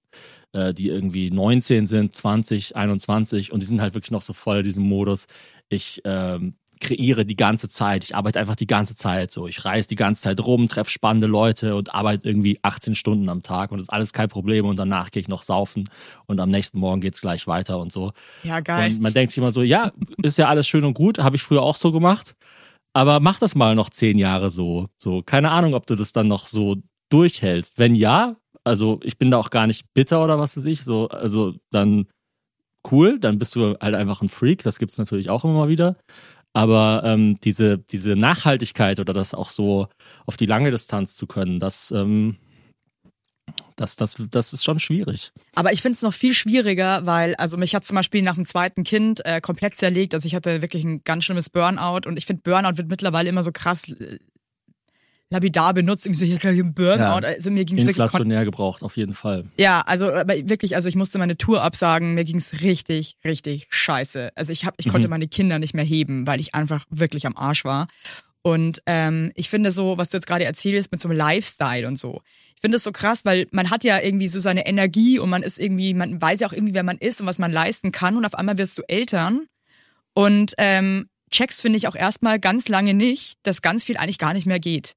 mhm. 0.54 0.60
äh, 0.60 0.74
die 0.74 0.88
irgendwie 0.88 1.30
19 1.30 1.86
sind, 1.86 2.16
20, 2.16 2.76
21 2.76 3.52
und 3.52 3.60
die 3.60 3.66
sind 3.66 3.80
halt 3.80 3.94
wirklich 3.94 4.10
noch 4.10 4.22
so 4.22 4.32
voll 4.32 4.58
in 4.58 4.64
diesem 4.64 4.84
Modus. 4.84 5.26
Ich 5.68 6.00
ähm, 6.04 6.54
kreiere 6.80 7.24
die 7.24 7.36
ganze 7.36 7.68
Zeit. 7.68 8.04
Ich 8.04 8.14
arbeite 8.14 8.38
einfach 8.38 8.56
die 8.56 8.66
ganze 8.66 8.96
Zeit 8.96 9.30
so. 9.30 9.46
Ich 9.46 9.64
reise 9.64 9.88
die 9.88 9.96
ganze 9.96 10.22
Zeit 10.22 10.40
rum, 10.40 10.68
treffe 10.68 10.90
spannende 10.90 11.26
Leute 11.26 11.74
und 11.76 11.94
arbeite 11.94 12.28
irgendwie 12.28 12.58
18 12.62 12.94
Stunden 12.94 13.28
am 13.28 13.42
Tag 13.42 13.70
und 13.70 13.78
das 13.78 13.84
ist 13.84 13.92
alles 13.92 14.12
kein 14.12 14.28
Problem. 14.28 14.66
Und 14.66 14.78
danach 14.78 15.10
gehe 15.10 15.20
ich 15.20 15.28
noch 15.28 15.42
saufen 15.42 15.88
und 16.26 16.40
am 16.40 16.50
nächsten 16.50 16.78
Morgen 16.78 17.00
geht's 17.00 17.20
gleich 17.20 17.46
weiter 17.46 17.78
und 17.78 17.92
so. 17.92 18.12
Ja, 18.42 18.60
geil. 18.60 18.92
Und 18.92 19.00
man 19.00 19.12
denkt 19.12 19.32
sich 19.32 19.38
immer 19.38 19.52
so, 19.52 19.62
ja, 19.62 19.92
ist 20.22 20.38
ja 20.38 20.48
alles 20.48 20.66
schön 20.66 20.84
und 20.84 20.94
gut, 20.94 21.18
habe 21.18 21.36
ich 21.36 21.42
früher 21.42 21.62
auch 21.62 21.76
so 21.76 21.92
gemacht. 21.92 22.34
Aber 22.92 23.20
mach 23.20 23.38
das 23.38 23.54
mal 23.54 23.74
noch 23.74 23.90
zehn 23.90 24.16
Jahre 24.16 24.50
so. 24.50 24.88
So, 24.96 25.22
keine 25.22 25.50
Ahnung, 25.50 25.74
ob 25.74 25.86
du 25.86 25.96
das 25.96 26.12
dann 26.12 26.28
noch 26.28 26.46
so 26.46 26.76
durchhältst. 27.10 27.78
Wenn 27.78 27.94
ja, 27.94 28.36
also 28.64 29.00
ich 29.02 29.18
bin 29.18 29.30
da 29.30 29.38
auch 29.38 29.50
gar 29.50 29.66
nicht 29.66 29.84
bitter 29.94 30.24
oder 30.24 30.38
was 30.38 30.56
weiß 30.56 30.64
ich, 30.64 30.82
so, 30.82 31.08
also 31.08 31.54
dann 31.70 32.06
cool, 32.90 33.18
dann 33.18 33.38
bist 33.38 33.54
du 33.54 33.76
halt 33.80 33.94
einfach 33.94 34.22
ein 34.22 34.28
Freak, 34.28 34.62
das 34.62 34.78
gibt's 34.78 34.98
natürlich 34.98 35.30
auch 35.30 35.44
immer 35.44 35.54
mal 35.54 35.68
wieder. 35.68 35.96
Aber 36.56 37.02
ähm, 37.04 37.38
diese, 37.44 37.76
diese 37.76 38.16
Nachhaltigkeit 38.16 38.98
oder 38.98 39.12
das 39.12 39.34
auch 39.34 39.50
so 39.50 39.88
auf 40.24 40.38
die 40.38 40.46
lange 40.46 40.70
Distanz 40.70 41.14
zu 41.14 41.26
können, 41.26 41.60
das, 41.60 41.90
ähm, 41.90 42.38
das, 43.76 43.96
das, 43.96 44.16
das 44.30 44.54
ist 44.54 44.64
schon 44.64 44.80
schwierig. 44.80 45.32
Aber 45.54 45.74
ich 45.74 45.82
finde 45.82 45.96
es 45.96 46.02
noch 46.02 46.14
viel 46.14 46.32
schwieriger, 46.32 47.04
weil, 47.04 47.34
also 47.34 47.58
mich 47.58 47.74
hat 47.74 47.84
zum 47.84 47.96
Beispiel 47.96 48.22
nach 48.22 48.36
dem 48.36 48.46
zweiten 48.46 48.84
Kind 48.84 49.22
äh, 49.26 49.42
komplett 49.42 49.76
zerlegt. 49.76 50.14
Also 50.14 50.26
ich 50.26 50.34
hatte 50.34 50.62
wirklich 50.62 50.82
ein 50.82 51.04
ganz 51.04 51.24
schlimmes 51.24 51.50
Burnout 51.50 52.08
und 52.08 52.16
ich 52.16 52.24
finde, 52.24 52.40
Burnout 52.42 52.78
wird 52.78 52.88
mittlerweile 52.88 53.28
immer 53.28 53.42
so 53.42 53.52
krass 53.52 53.90
äh, 53.90 54.18
lapidar 55.30 55.74
benutzt, 55.74 56.06
irgendwie 56.06 56.20
so, 56.20 56.24
hier 56.24 56.38
gleich 56.38 56.58
ein 56.60 56.72
Burnout. 56.72 56.98
Ja, 57.00 57.14
also 57.16 57.50
mir 57.50 57.64
ging's 57.64 57.82
wirklich 57.82 57.96
Inflationär 57.96 58.44
gebraucht, 58.44 58.82
auf 58.82 58.96
jeden 58.96 59.12
Fall. 59.12 59.44
Ja, 59.58 59.80
also 59.80 60.12
aber 60.12 60.34
wirklich, 60.48 60.76
also 60.76 60.88
ich 60.88 60.94
musste 60.94 61.18
meine 61.18 61.36
Tour 61.36 61.62
absagen, 61.62 62.14
mir 62.14 62.24
ging's 62.24 62.60
richtig, 62.60 63.16
richtig 63.24 63.66
scheiße. 63.70 64.30
Also 64.36 64.52
ich 64.52 64.64
hab, 64.64 64.74
ich 64.78 64.88
konnte 64.88 65.08
Mhm. 65.08 65.10
meine 65.10 65.28
Kinder 65.28 65.58
nicht 65.58 65.74
mehr 65.74 65.84
heben, 65.84 66.26
weil 66.26 66.40
ich 66.40 66.54
einfach 66.54 66.84
wirklich 66.90 67.26
am 67.26 67.36
Arsch 67.36 67.64
war. 67.64 67.88
Und 68.42 68.80
ähm, 68.86 69.32
ich 69.34 69.50
finde 69.50 69.72
so, 69.72 69.98
was 69.98 70.10
du 70.10 70.18
jetzt 70.18 70.26
gerade 70.28 70.44
erzählst 70.44 70.92
mit 70.92 71.00
so 71.00 71.08
einem 71.08 71.18
Lifestyle 71.18 71.88
und 71.88 71.98
so. 71.98 72.20
Ich 72.54 72.60
finde 72.60 72.76
das 72.76 72.84
so 72.84 72.92
krass, 72.92 73.24
weil 73.24 73.48
man 73.50 73.70
hat 73.70 73.82
ja 73.82 73.98
irgendwie 74.00 74.28
so 74.28 74.38
seine 74.38 74.66
Energie 74.66 75.18
und 75.18 75.28
man 75.28 75.42
ist 75.42 75.58
irgendwie, 75.58 75.92
man 75.94 76.22
weiß 76.22 76.38
ja 76.40 76.46
auch 76.46 76.52
irgendwie, 76.52 76.74
wer 76.74 76.84
man 76.84 76.98
ist 76.98 77.20
und 77.20 77.26
was 77.26 77.38
man 77.38 77.50
leisten 77.50 77.90
kann 77.90 78.16
und 78.16 78.24
auf 78.24 78.36
einmal 78.36 78.56
wirst 78.58 78.78
du 78.78 78.82
Eltern 78.86 79.46
und 80.14 80.54
ähm, 80.58 81.08
checkst, 81.32 81.60
finde 81.60 81.76
ich, 81.78 81.88
auch 81.88 81.96
erstmal 81.96 82.38
ganz 82.38 82.68
lange 82.68 82.94
nicht, 82.94 83.38
dass 83.42 83.62
ganz 83.62 83.82
viel 83.82 83.96
eigentlich 83.96 84.18
gar 84.18 84.32
nicht 84.32 84.46
mehr 84.46 84.60
geht. 84.60 84.92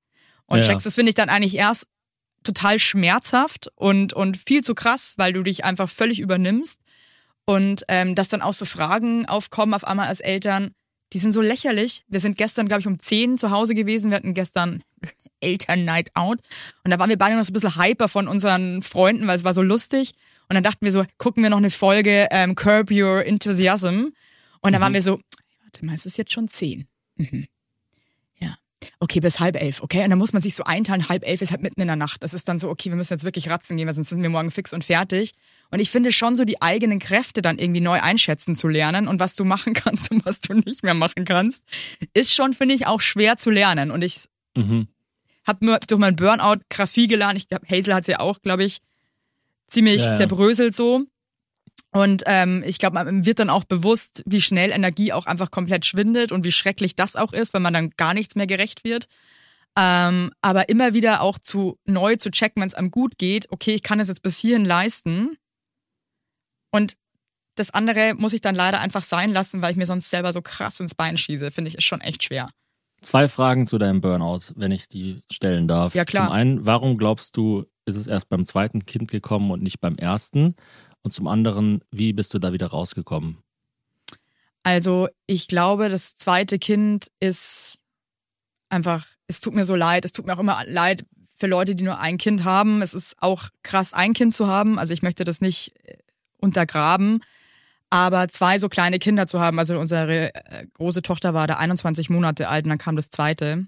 Und 0.49 0.59
Ja. 0.59 0.65
checkst, 0.67 0.85
das 0.85 0.95
finde 0.95 1.09
ich 1.09 1.15
dann 1.15 1.29
eigentlich 1.29 1.55
erst 1.55 1.85
total 2.43 2.79
schmerzhaft 2.79 3.69
und, 3.75 4.13
und 4.13 4.37
viel 4.37 4.63
zu 4.63 4.73
krass, 4.73 5.13
weil 5.17 5.33
du 5.33 5.43
dich 5.43 5.63
einfach 5.65 5.89
völlig 5.89 6.19
übernimmst. 6.19 6.79
Und 7.45 7.83
ähm, 7.87 8.15
dass 8.15 8.29
dann 8.29 8.41
auch 8.41 8.53
so 8.53 8.65
Fragen 8.65 9.25
aufkommen 9.25 9.73
auf 9.73 9.83
einmal 9.85 10.07
als 10.07 10.19
Eltern, 10.19 10.71
die 11.13 11.19
sind 11.19 11.31
so 11.33 11.41
lächerlich. 11.41 12.03
Wir 12.07 12.19
sind 12.19 12.37
gestern, 12.37 12.67
glaube 12.67 12.81
ich, 12.81 12.87
um 12.87 12.99
10 12.99 13.37
zu 13.39 13.49
Hause 13.51 13.73
gewesen. 13.73 14.11
Wir 14.11 14.17
hatten 14.17 14.33
gestern 14.35 14.83
Eltern-Night 15.41 16.11
Out. 16.15 16.39
Und 16.83 16.91
da 16.91 16.99
waren 16.99 17.09
wir 17.09 17.17
beide 17.17 17.35
noch 17.35 17.43
so 17.43 17.51
ein 17.51 17.53
bisschen 17.53 17.75
hyper 17.75 18.07
von 18.07 18.27
unseren 18.27 18.81
Freunden, 18.81 19.25
weil 19.27 19.37
es 19.37 19.43
war 19.43 19.53
so 19.53 19.61
lustig. 19.63 20.13
Und 20.47 20.55
dann 20.55 20.63
dachten 20.63 20.85
wir 20.85 20.91
so, 20.91 21.03
gucken 21.17 21.41
wir 21.43 21.49
noch 21.49 21.57
eine 21.57 21.71
Folge 21.71 22.27
ähm, 22.31 22.55
Curb 22.55 22.91
Your 22.91 23.25
Enthusiasm. 23.25 24.09
Und 24.61 24.73
dann 24.73 24.81
waren 24.81 24.93
wir 24.93 25.01
so, 25.01 25.19
warte 25.63 25.85
mal, 25.85 25.95
es 25.95 26.05
ist 26.05 26.17
jetzt 26.17 26.31
schon 26.33 26.47
10. 26.47 26.87
Mhm. 27.15 27.47
Okay, 29.01 29.19
bis 29.19 29.39
halb 29.39 29.55
elf, 29.61 29.81
okay? 29.83 30.03
Und 30.03 30.09
dann 30.09 30.19
muss 30.19 30.31
man 30.33 30.41
sich 30.41 30.55
so 30.55 30.63
einteilen, 30.63 31.09
halb 31.09 31.25
elf 31.27 31.41
ist 31.41 31.51
halt 31.51 31.61
mitten 31.61 31.81
in 31.81 31.87
der 31.87 31.95
Nacht. 31.97 32.23
Das 32.23 32.33
ist 32.33 32.47
dann 32.47 32.59
so, 32.59 32.69
okay, 32.69 32.89
wir 32.89 32.95
müssen 32.95 33.13
jetzt 33.13 33.25
wirklich 33.25 33.49
ratzen 33.49 33.75
gehen, 33.75 33.87
weil 33.87 33.93
sonst 33.93 34.09
sind 34.09 34.21
wir 34.21 34.29
morgen 34.29 34.51
fix 34.51 34.71
und 34.73 34.83
fertig. 34.85 35.33
Und 35.71 35.79
ich 35.79 35.89
finde 35.89 36.11
schon 36.13 36.35
so 36.35 36.45
die 36.45 36.61
eigenen 36.61 36.99
Kräfte 36.99 37.41
dann 37.41 37.59
irgendwie 37.59 37.81
neu 37.81 37.99
einschätzen 38.01 38.55
zu 38.55 38.67
lernen 38.69 39.07
und 39.07 39.19
was 39.19 39.35
du 39.35 39.43
machen 39.45 39.73
kannst 39.73 40.11
und 40.11 40.25
was 40.25 40.39
du 40.39 40.53
nicht 40.53 40.83
mehr 40.83 40.93
machen 40.93 41.25
kannst, 41.25 41.61
ist 42.13 42.33
schon, 42.33 42.53
finde 42.53 42.73
ich, 42.75 42.87
auch 42.87 43.01
schwer 43.01 43.35
zu 43.37 43.49
lernen. 43.51 43.91
Und 43.91 44.01
ich 44.01 44.25
Mhm. 44.55 44.87
habe 45.45 45.65
mir 45.65 45.79
durch 45.87 45.99
meinen 45.99 46.15
Burnout 46.15 46.61
krass 46.69 46.93
viel 46.93 47.07
gelernt. 47.07 47.37
Ich 47.37 47.47
glaube, 47.47 47.67
Hazel 47.69 47.93
hat 47.93 48.01
es 48.01 48.07
ja 48.07 48.19
auch, 48.19 48.41
glaube 48.41 48.63
ich, 48.63 48.79
ziemlich 49.67 50.01
Ja, 50.03 50.07
ja. 50.09 50.13
zerbröselt 50.15 50.75
so. 50.75 51.03
Und 51.91 52.23
ähm, 52.27 52.63
ich 52.65 52.77
glaube, 52.77 52.93
man 52.93 53.25
wird 53.25 53.39
dann 53.39 53.49
auch 53.49 53.63
bewusst, 53.63 54.23
wie 54.25 54.41
schnell 54.41 54.71
Energie 54.71 55.11
auch 55.11 55.25
einfach 55.25 55.49
komplett 55.49 55.85
schwindet 55.85 56.31
und 56.31 56.43
wie 56.43 56.51
schrecklich 56.51 56.95
das 56.95 57.15
auch 57.15 57.33
ist, 57.33 57.53
wenn 57.53 57.63
man 57.63 57.73
dann 57.73 57.89
gar 57.97 58.13
nichts 58.13 58.35
mehr 58.35 58.47
gerecht 58.47 58.83
wird. 58.83 59.07
Ähm, 59.77 60.31
aber 60.41 60.69
immer 60.69 60.93
wieder 60.93 61.21
auch 61.21 61.39
zu 61.39 61.79
neu 61.85 62.15
zu 62.15 62.31
checken, 62.31 62.61
wenn 62.61 62.67
es 62.67 62.75
einem 62.75 62.91
gut 62.91 63.17
geht, 63.17 63.51
okay, 63.51 63.73
ich 63.73 63.83
kann 63.83 63.99
es 63.99 64.07
jetzt 64.07 64.21
bis 64.21 64.37
hierhin 64.37 64.65
leisten. 64.65 65.37
Und 66.71 66.95
das 67.55 67.71
andere 67.71 68.13
muss 68.13 68.33
ich 68.33 68.41
dann 68.41 68.55
leider 68.55 68.79
einfach 68.81 69.03
sein 69.03 69.31
lassen, 69.31 69.61
weil 69.61 69.71
ich 69.71 69.77
mir 69.77 69.85
sonst 69.85 70.09
selber 70.09 70.31
so 70.31 70.41
krass 70.41 70.79
ins 70.79 70.95
Bein 70.95 71.17
schieße. 71.17 71.51
Finde 71.51 71.69
ich, 71.69 71.77
ist 71.77 71.85
schon 71.85 72.01
echt 72.01 72.23
schwer. 72.23 72.49
Zwei 73.01 73.27
Fragen 73.27 73.65
zu 73.65 73.77
deinem 73.77 74.01
Burnout, 74.01 74.53
wenn 74.55 74.71
ich 74.71 74.89
die 74.89 75.23
stellen 75.31 75.67
darf. 75.67 75.95
Ja, 75.95 76.05
klar. 76.05 76.27
Zum 76.27 76.33
einen, 76.33 76.65
warum 76.65 76.97
glaubst 76.97 77.37
du, 77.37 77.65
ist 77.85 77.95
es 77.95 78.07
erst 78.07 78.29
beim 78.29 78.45
zweiten 78.45 78.85
Kind 78.85 79.09
gekommen 79.09 79.51
und 79.51 79.63
nicht 79.63 79.79
beim 79.79 79.95
ersten? 79.95 80.55
Und 81.01 81.11
zum 81.11 81.27
anderen, 81.27 81.81
wie 81.91 82.13
bist 82.13 82.33
du 82.33 82.39
da 82.39 82.53
wieder 82.53 82.67
rausgekommen? 82.67 83.37
Also 84.63 85.07
ich 85.25 85.47
glaube, 85.47 85.89
das 85.89 86.15
zweite 86.15 86.59
Kind 86.59 87.07
ist 87.19 87.79
einfach, 88.69 89.07
es 89.27 89.39
tut 89.39 89.55
mir 89.55 89.65
so 89.65 89.75
leid, 89.75 90.05
es 90.05 90.11
tut 90.11 90.25
mir 90.25 90.33
auch 90.33 90.39
immer 90.39 90.61
leid 90.67 91.05
für 91.35 91.47
Leute, 91.47 91.73
die 91.73 91.83
nur 91.83 91.99
ein 91.99 92.17
Kind 92.17 92.43
haben. 92.43 92.81
Es 92.81 92.93
ist 92.93 93.15
auch 93.19 93.49
krass, 93.63 93.93
ein 93.93 94.13
Kind 94.13 94.33
zu 94.33 94.47
haben. 94.47 94.77
Also 94.77 94.93
ich 94.93 95.01
möchte 95.01 95.23
das 95.23 95.41
nicht 95.41 95.73
äh, 95.85 95.97
untergraben. 96.37 97.21
Aber 97.89 98.27
zwei 98.27 98.59
so 98.59 98.69
kleine 98.69 98.99
Kinder 98.99 99.25
zu 99.25 99.39
haben, 99.39 99.57
also 99.57 99.79
unsere 99.79 100.33
äh, 100.35 100.67
große 100.73 101.01
Tochter 101.01 101.33
war 101.33 101.47
da 101.47 101.55
21 101.55 102.09
Monate 102.09 102.47
alt 102.47 102.65
und 102.65 102.69
dann 102.69 102.77
kam 102.77 102.95
das 102.95 103.09
zweite 103.09 103.65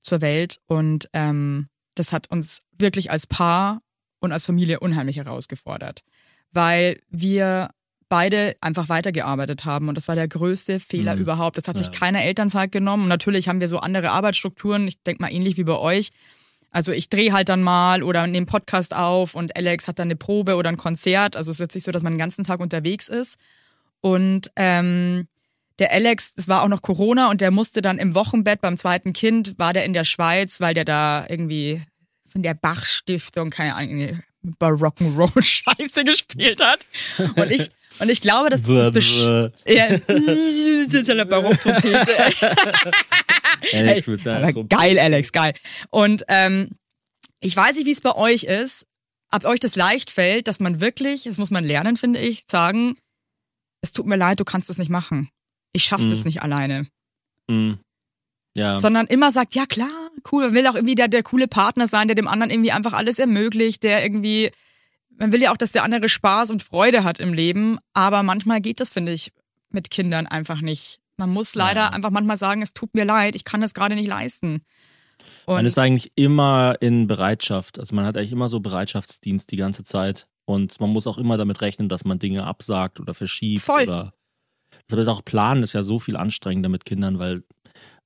zur 0.00 0.20
Welt 0.20 0.60
und 0.66 1.08
ähm, 1.12 1.68
das 1.96 2.12
hat 2.12 2.30
uns 2.30 2.62
wirklich 2.78 3.10
als 3.10 3.26
Paar 3.26 3.80
und 4.20 4.32
als 4.32 4.46
Familie 4.46 4.80
unheimlich 4.80 5.16
herausgefordert, 5.16 6.04
weil 6.54 7.00
wir 7.10 7.70
beide 8.08 8.54
einfach 8.60 8.88
weitergearbeitet 8.88 9.64
haben 9.64 9.88
und 9.88 9.96
das 9.96 10.08
war 10.08 10.14
der 10.14 10.28
größte 10.28 10.78
Fehler 10.80 11.16
Mhm. 11.16 11.22
überhaupt. 11.22 11.56
Das 11.58 11.66
hat 11.68 11.78
sich 11.78 11.88
Ja. 11.88 11.92
keine 11.92 12.22
Elternzeit 12.24 12.70
genommen 12.70 13.04
und 13.04 13.08
natürlich 13.08 13.48
haben 13.48 13.60
wir 13.60 13.68
so 13.68 13.78
andere 13.80 14.10
Arbeitsstrukturen, 14.10 14.86
ich 14.86 15.02
denke 15.02 15.22
mal 15.22 15.32
ähnlich 15.32 15.56
wie 15.56 15.64
bei 15.64 15.76
euch. 15.76 16.10
Also 16.70 16.92
ich 16.92 17.08
drehe 17.08 17.32
halt 17.32 17.48
dann 17.48 17.62
mal 17.62 18.02
oder 18.02 18.26
nehme 18.26 18.46
Podcast 18.46 18.94
auf 18.94 19.34
und 19.34 19.56
Alex 19.56 19.86
hat 19.88 19.98
dann 19.98 20.08
eine 20.08 20.16
Probe 20.16 20.56
oder 20.56 20.68
ein 20.70 20.76
Konzert. 20.76 21.36
Also 21.36 21.50
es 21.50 21.56
ist 21.56 21.60
jetzt 21.60 21.74
nicht 21.74 21.84
so, 21.84 21.92
dass 21.92 22.02
man 22.02 22.14
den 22.14 22.18
ganzen 22.18 22.44
Tag 22.44 22.60
unterwegs 22.60 23.08
ist. 23.08 23.36
Und 24.00 24.50
ähm, 24.56 25.28
der 25.78 25.92
Alex, 25.92 26.32
es 26.36 26.46
war 26.48 26.62
auch 26.62 26.68
noch 26.68 26.82
Corona 26.82 27.30
und 27.30 27.40
der 27.40 27.50
musste 27.52 27.80
dann 27.80 27.98
im 27.98 28.14
Wochenbett 28.14 28.60
beim 28.60 28.76
zweiten 28.76 29.12
Kind, 29.12 29.54
war 29.58 29.72
der 29.72 29.84
in 29.84 29.92
der 29.92 30.04
Schweiz, 30.04 30.60
weil 30.60 30.74
der 30.74 30.84
da 30.84 31.24
irgendwie 31.28 31.80
von 32.28 32.42
der 32.42 32.54
Bach-Stiftung, 32.54 33.50
keine 33.50 33.74
Ahnung, 33.76 34.20
irgendwie 34.44 34.56
Barock'n'Roll-Scheiße 34.58 36.04
gespielt 36.04 36.60
hat. 36.62 36.86
Und 37.36 37.50
ich, 37.50 37.70
und 37.98 38.10
ich 38.10 38.20
glaube, 38.20 38.50
dass 38.50 38.62
das 38.62 38.92
besch- 38.92 39.50
ja, 39.66 41.24
Barocktrompete. 41.24 42.06
Alex 43.72 44.06
mit 44.06 44.20
seiner 44.20 44.52
Trompete. 44.52 44.76
geil, 44.82 44.98
Alex, 44.98 45.32
geil. 45.32 45.54
Und 45.90 46.24
ähm, 46.28 46.70
ich 47.40 47.56
weiß 47.56 47.76
nicht, 47.76 47.86
wie 47.86 47.92
es 47.92 48.00
bei 48.00 48.14
euch 48.14 48.44
ist, 48.44 48.86
ob 49.30 49.44
euch 49.44 49.60
das 49.60 49.74
leicht 49.76 50.10
fällt, 50.10 50.48
dass 50.48 50.60
man 50.60 50.80
wirklich, 50.80 51.24
das 51.24 51.38
muss 51.38 51.50
man 51.50 51.64
lernen, 51.64 51.96
finde 51.96 52.20
ich, 52.20 52.44
sagen, 52.50 52.96
es 53.80 53.92
tut 53.92 54.06
mir 54.06 54.16
leid, 54.16 54.40
du 54.40 54.44
kannst 54.44 54.68
das 54.70 54.78
nicht 54.78 54.90
machen. 54.90 55.28
Ich 55.72 55.84
schaffe 55.84 56.06
das 56.06 56.20
Mhm. 56.20 56.24
nicht 56.26 56.42
alleine. 56.42 56.86
Mhm. 57.48 57.78
Ja. 58.56 58.78
Sondern 58.78 59.06
immer 59.06 59.32
sagt, 59.32 59.54
ja 59.54 59.66
klar, 59.66 59.88
cool. 60.30 60.44
Man 60.44 60.54
will 60.54 60.66
auch 60.66 60.74
irgendwie 60.74 60.94
der, 60.94 61.08
der 61.08 61.22
coole 61.22 61.48
Partner 61.48 61.88
sein, 61.88 62.08
der 62.08 62.14
dem 62.14 62.28
anderen 62.28 62.50
irgendwie 62.50 62.72
einfach 62.72 62.92
alles 62.92 63.18
ermöglicht, 63.18 63.82
der 63.82 64.02
irgendwie, 64.04 64.50
man 65.10 65.32
will 65.32 65.42
ja 65.42 65.52
auch, 65.52 65.56
dass 65.56 65.72
der 65.72 65.82
andere 65.82 66.08
Spaß 66.08 66.50
und 66.50 66.62
Freude 66.62 67.02
hat 67.04 67.18
im 67.20 67.34
Leben, 67.34 67.78
aber 67.94 68.22
manchmal 68.22 68.60
geht 68.60 68.80
das, 68.80 68.90
finde 68.90 69.12
ich, 69.12 69.32
mit 69.70 69.90
Kindern 69.90 70.26
einfach 70.26 70.60
nicht. 70.60 71.00
Man 71.16 71.30
muss 71.30 71.54
leider 71.54 71.80
Ja. 71.80 71.88
einfach 71.90 72.10
manchmal 72.10 72.36
sagen, 72.36 72.62
es 72.62 72.72
tut 72.72 72.94
mir 72.94 73.04
leid, 73.04 73.34
ich 73.34 73.44
kann 73.44 73.60
das 73.60 73.74
gerade 73.74 73.94
nicht 73.96 74.08
leisten. 74.08 74.62
Und 75.46 75.54
man 75.56 75.66
ist 75.66 75.78
eigentlich 75.78 76.12
immer 76.16 76.76
in 76.80 77.06
Bereitschaft. 77.06 77.78
Also 77.78 77.94
man 77.94 78.04
hat 78.04 78.16
eigentlich 78.16 78.32
immer 78.32 78.48
so 78.48 78.60
Bereitschaftsdienst 78.60 79.50
die 79.50 79.56
ganze 79.56 79.84
Zeit. 79.84 80.26
Und 80.44 80.78
man 80.80 80.90
muss 80.90 81.06
auch 81.06 81.18
immer 81.18 81.36
damit 81.36 81.60
rechnen, 81.60 81.88
dass 81.88 82.04
man 82.04 82.18
Dinge 82.18 82.44
absagt 82.44 83.00
oder 83.00 83.14
verschiebt. 83.14 83.62
Voll. 83.62 83.84
Oder 83.84 84.12
das 84.88 85.08
auch 85.08 85.24
Planen 85.24 85.62
ist 85.62 85.72
ja 85.72 85.82
so 85.82 85.98
viel 85.98 86.16
anstrengender 86.16 86.68
mit 86.68 86.84
Kindern, 86.84 87.18
weil 87.18 87.44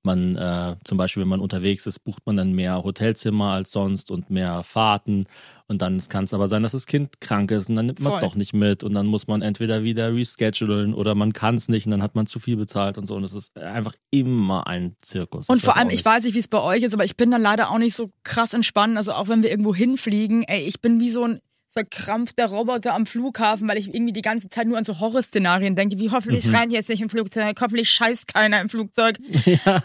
man 0.04 0.36
äh, 0.36 0.76
zum 0.84 0.98
Beispiel, 0.98 1.22
wenn 1.22 1.28
man 1.28 1.40
unterwegs 1.40 1.86
ist, 1.86 2.00
bucht 2.00 2.24
man 2.26 2.36
dann 2.36 2.52
mehr 2.52 2.82
Hotelzimmer 2.84 3.52
als 3.52 3.70
sonst 3.70 4.10
und 4.10 4.30
mehr 4.30 4.62
Fahrten. 4.62 5.24
Und 5.66 5.82
dann 5.82 5.98
kann 6.08 6.24
es 6.24 6.32
aber 6.32 6.48
sein, 6.48 6.62
dass 6.62 6.72
das 6.72 6.86
Kind 6.86 7.20
krank 7.20 7.50
ist 7.50 7.68
und 7.68 7.74
dann 7.74 7.86
nimmt 7.86 8.00
man 8.00 8.14
es 8.14 8.20
doch 8.20 8.34
nicht 8.36 8.54
mit. 8.54 8.82
Und 8.82 8.94
dann 8.94 9.06
muss 9.06 9.26
man 9.26 9.42
entweder 9.42 9.82
wieder 9.82 10.14
reschedulen 10.14 10.94
oder 10.94 11.14
man 11.14 11.32
kann 11.32 11.56
es 11.56 11.68
nicht 11.68 11.86
und 11.86 11.90
dann 11.90 12.02
hat 12.02 12.14
man 12.14 12.26
zu 12.26 12.38
viel 12.38 12.56
bezahlt 12.56 12.96
und 12.96 13.06
so. 13.06 13.16
Und 13.16 13.24
es 13.24 13.34
ist 13.34 13.56
einfach 13.58 13.94
immer 14.10 14.66
ein 14.66 14.96
Zirkus. 15.02 15.48
Und 15.48 15.60
vor 15.60 15.76
allem, 15.76 15.90
ich 15.90 16.04
weiß 16.04 16.24
nicht, 16.24 16.34
wie 16.34 16.40
es 16.40 16.48
bei 16.48 16.62
euch 16.62 16.82
ist, 16.82 16.94
aber 16.94 17.04
ich 17.04 17.16
bin 17.16 17.30
dann 17.30 17.42
leider 17.42 17.70
auch 17.70 17.78
nicht 17.78 17.94
so 17.94 18.10
krass 18.22 18.54
entspannt. 18.54 18.96
Also 18.96 19.12
auch 19.12 19.28
wenn 19.28 19.42
wir 19.42 19.50
irgendwo 19.50 19.74
hinfliegen, 19.74 20.42
ey, 20.44 20.60
ich 20.60 20.80
bin 20.80 21.00
wie 21.00 21.10
so 21.10 21.24
ein 21.24 21.40
verkrampfter 21.78 22.46
Roboter 22.46 22.94
am 22.94 23.06
Flughafen, 23.06 23.68
weil 23.68 23.78
ich 23.78 23.94
irgendwie 23.94 24.12
die 24.12 24.22
ganze 24.22 24.48
Zeit 24.48 24.66
nur 24.66 24.76
an 24.78 24.84
so 24.84 24.98
Horrorszenarien 24.98 25.76
denke, 25.76 25.98
wie 25.98 26.10
hoffentlich 26.10 26.46
Mhm. 26.46 26.54
rein 26.54 26.70
jetzt 26.70 26.88
nicht 26.88 27.00
im 27.02 27.08
Flugzeug, 27.08 27.56
hoffentlich 27.60 27.88
scheißt 27.90 28.32
keiner 28.34 28.60
im 28.60 28.68
Flugzeug. 28.68 29.16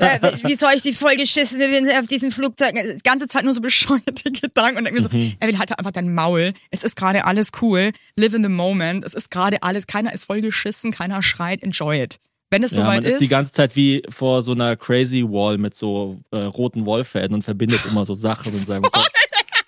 Äh, 0.04 0.20
wie 0.44 0.56
soll 0.56 0.72
ich 0.76 0.82
die 0.82 0.94
vollgeschissene 0.94 2.00
auf 2.00 2.08
diesem 2.08 2.32
Flugzeug? 2.32 2.74
Die 2.74 3.04
ganze 3.04 3.28
Zeit 3.28 3.44
nur 3.44 3.54
so 3.54 3.62
bescheuerte 3.62 4.32
Gedanken 4.32 4.78
und 4.80 4.86
denke 4.86 5.00
mir 5.02 5.08
so, 5.08 5.16
Mhm. 5.16 5.34
er 5.40 5.48
will 5.48 5.58
halt 5.60 5.78
einfach 5.78 5.92
dein 5.92 6.14
Maul. 6.14 6.54
Es 6.72 6.84
ist 6.84 6.96
gerade 6.96 7.26
alles 7.26 7.50
cool. 7.62 7.92
Live 8.16 8.34
in 8.34 8.44
the 8.44 8.50
moment. 8.50 9.06
Es 9.06 9.14
ist 9.14 9.30
gerade 9.30 9.62
alles, 9.64 9.86
keiner 9.88 10.14
ist 10.14 10.26
vollgeschissen, 10.26 10.92
keiner 10.92 11.22
schreit, 11.22 11.62
enjoy 11.64 12.02
it. 12.02 12.18
Wenn 12.50 12.64
es 12.64 12.72
Ja, 12.72 12.84
soweit 12.84 13.04
man 13.04 13.12
ist 13.12 13.20
die 13.20 13.28
ganze 13.28 13.52
Zeit 13.52 13.76
wie 13.76 14.04
vor 14.10 14.42
so 14.44 14.52
einer 14.54 14.76
Crazy 14.76 15.24
Wall 15.24 15.58
mit 15.58 15.76
so 15.76 16.20
äh, 16.32 16.38
roten 16.38 16.86
Wollfäden 16.86 17.34
und 17.34 17.42
verbindet 17.44 17.82
immer 17.90 18.06
so 18.06 18.16
Sachen 18.16 18.54
in 18.54 18.66
seinem 18.66 18.84
Kopf. 18.84 19.08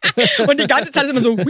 Und 0.48 0.60
die 0.60 0.68
ganze 0.68 0.92
Zeit 0.92 1.06
ist 1.06 1.12
immer 1.12 1.22
so, 1.22 1.34
und 1.34 1.44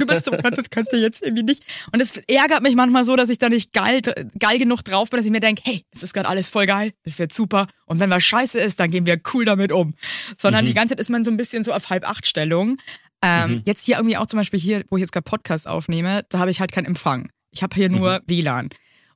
du 0.00 0.06
bist 0.06 0.24
so, 0.24 0.30
Gott, 0.32 0.56
das 0.56 0.70
kannst 0.70 0.92
du 0.92 0.96
jetzt 0.96 1.22
irgendwie 1.22 1.42
nicht. 1.42 1.64
Und 1.92 2.00
es 2.00 2.16
ärgert 2.28 2.62
mich 2.62 2.74
manchmal 2.74 3.04
so, 3.04 3.16
dass 3.16 3.28
ich 3.28 3.38
da 3.38 3.48
nicht 3.48 3.72
geil, 3.72 4.00
geil 4.38 4.58
genug 4.58 4.82
drauf 4.82 5.10
bin, 5.10 5.18
dass 5.18 5.26
ich 5.26 5.32
mir 5.32 5.40
denke, 5.40 5.62
hey, 5.64 5.84
es 5.92 6.02
ist 6.02 6.14
gerade 6.14 6.28
alles 6.28 6.50
voll 6.50 6.66
geil, 6.66 6.92
es 7.04 7.18
wird 7.18 7.32
super. 7.32 7.66
Und 7.86 8.00
wenn 8.00 8.10
was 8.10 8.22
scheiße 8.24 8.58
ist, 8.58 8.80
dann 8.80 8.90
gehen 8.90 9.06
wir 9.06 9.20
cool 9.32 9.44
damit 9.44 9.72
um. 9.72 9.94
Sondern 10.36 10.66
die 10.66 10.74
ganze 10.74 10.94
Zeit 10.94 11.00
ist 11.00 11.10
man 11.10 11.24
so 11.24 11.30
ein 11.30 11.36
bisschen 11.36 11.64
so 11.64 11.72
auf 11.72 11.90
Halb-Acht-Stellung. 11.90 12.78
Ähm, 13.22 13.62
Jetzt 13.64 13.84
hier 13.84 13.96
irgendwie 13.96 14.16
auch 14.16 14.26
zum 14.26 14.38
Beispiel 14.38 14.58
hier, 14.58 14.82
wo 14.90 14.96
ich 14.96 15.02
jetzt 15.02 15.12
gerade 15.12 15.24
Podcast 15.24 15.68
aufnehme, 15.68 16.24
da 16.28 16.38
habe 16.38 16.50
ich 16.50 16.60
halt 16.60 16.72
keinen 16.72 16.86
Empfang. 16.86 17.30
Ich 17.52 17.62
habe 17.62 17.74
hier 17.74 17.88
nur 17.88 18.20
WLAN. 18.26 18.70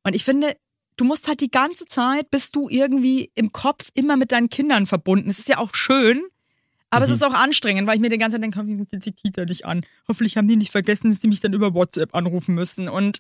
Und 0.05 0.14
ich 0.14 0.24
finde, 0.24 0.57
du 0.97 1.05
musst 1.05 1.26
halt 1.28 1.40
die 1.40 1.51
ganze 1.51 1.84
Zeit, 1.86 2.30
bist 2.30 2.55
du 2.55 2.68
irgendwie 2.68 3.30
im 3.34 3.53
Kopf 3.53 3.88
immer 3.94 4.16
mit 4.16 4.32
deinen 4.32 4.49
Kindern 4.49 4.86
verbunden. 4.86 5.28
Es 5.30 5.38
ist 5.38 5.49
ja 5.49 5.59
auch 5.59 5.74
schön, 5.74 6.22
aber 6.91 7.05
es 7.07 7.11
ist 7.11 7.24
auch 7.24 7.34
anstrengend, 7.34 7.87
weil 7.87 7.97
ich 7.97 8.01
mir 8.01 8.09
die 8.09 8.18
ganze 8.18 8.37
Zeit 8.37 8.43
denke, 8.43 8.66
wie 8.66 8.78
ruft 8.78 8.93
jetzt 8.93 9.07
die 9.07 9.12
Kita 9.12 9.45
dich 9.45 9.66
an? 9.66 9.84
Hoffentlich 10.09 10.37
haben 10.37 10.49
die 10.49 10.57
nicht 10.57 10.70
vergessen, 10.70 11.11
dass 11.11 11.20
die 11.20 11.28
mich 11.28 11.41
dann 11.41 11.53
über 11.53 11.74
WhatsApp 11.74 12.14
anrufen 12.14 12.55
müssen. 12.55 12.89
Und 12.89 13.18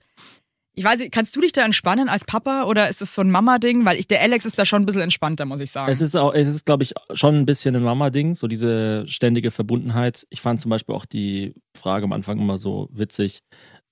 ich 0.78 0.84
weiß 0.84 1.00
nicht, 1.00 1.10
kannst 1.10 1.34
du 1.34 1.40
dich 1.40 1.52
da 1.52 1.64
entspannen 1.64 2.10
als 2.10 2.24
Papa 2.24 2.64
oder 2.64 2.88
ist 2.90 3.00
es 3.00 3.14
so 3.14 3.22
ein 3.22 3.30
Mama-Ding? 3.30 3.86
Weil 3.86 3.98
ich, 3.98 4.08
der 4.08 4.20
Alex 4.20 4.44
ist 4.44 4.58
da 4.58 4.66
schon 4.66 4.82
ein 4.82 4.86
bisschen 4.86 5.00
entspannter, 5.00 5.46
muss 5.46 5.60
ich 5.60 5.70
sagen. 5.70 5.90
Es 5.90 6.02
ist 6.02 6.14
auch, 6.14 6.34
es 6.34 6.48
ist, 6.48 6.66
glaube 6.66 6.82
ich, 6.82 6.92
schon 7.14 7.34
ein 7.34 7.46
bisschen 7.46 7.74
ein 7.74 7.82
Mama-Ding, 7.82 8.34
so 8.34 8.46
diese 8.46 9.08
ständige 9.08 9.50
Verbundenheit. 9.50 10.26
Ich 10.28 10.42
fand 10.42 10.60
zum 10.60 10.68
Beispiel 10.68 10.94
auch 10.94 11.06
die 11.06 11.54
Frage 11.76 12.04
am 12.04 12.12
Anfang 12.12 12.38
immer 12.38 12.58
so 12.58 12.90
witzig. 12.92 13.42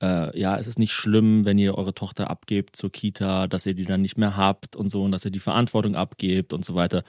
Äh, 0.03 0.39
ja, 0.39 0.59
es 0.59 0.67
ist 0.67 0.79
nicht 0.79 0.93
schlimm, 0.93 1.47
wenn 1.47 1.57
ihr 1.57 1.79
eure 1.79 1.95
Tochter 1.95 2.29
abgebt 2.29 2.77
zur 2.77 2.93
Kita, 2.93 3.47
dass 3.47 3.65
ihr 3.65 3.75
die 3.75 3.87
dann 3.87 4.03
nicht 4.03 4.19
mehr 4.19 4.37
habt 4.37 4.77
und 4.77 4.91
so 4.91 5.05
und 5.05 5.13
dass 5.13 5.25
ihr 5.25 5.31
die 5.31 5.41
Verantwortung 5.41 5.97
abgebt 5.97 6.53
und 6.53 6.67
so 6.67 6.75
weiter. 6.75 7.03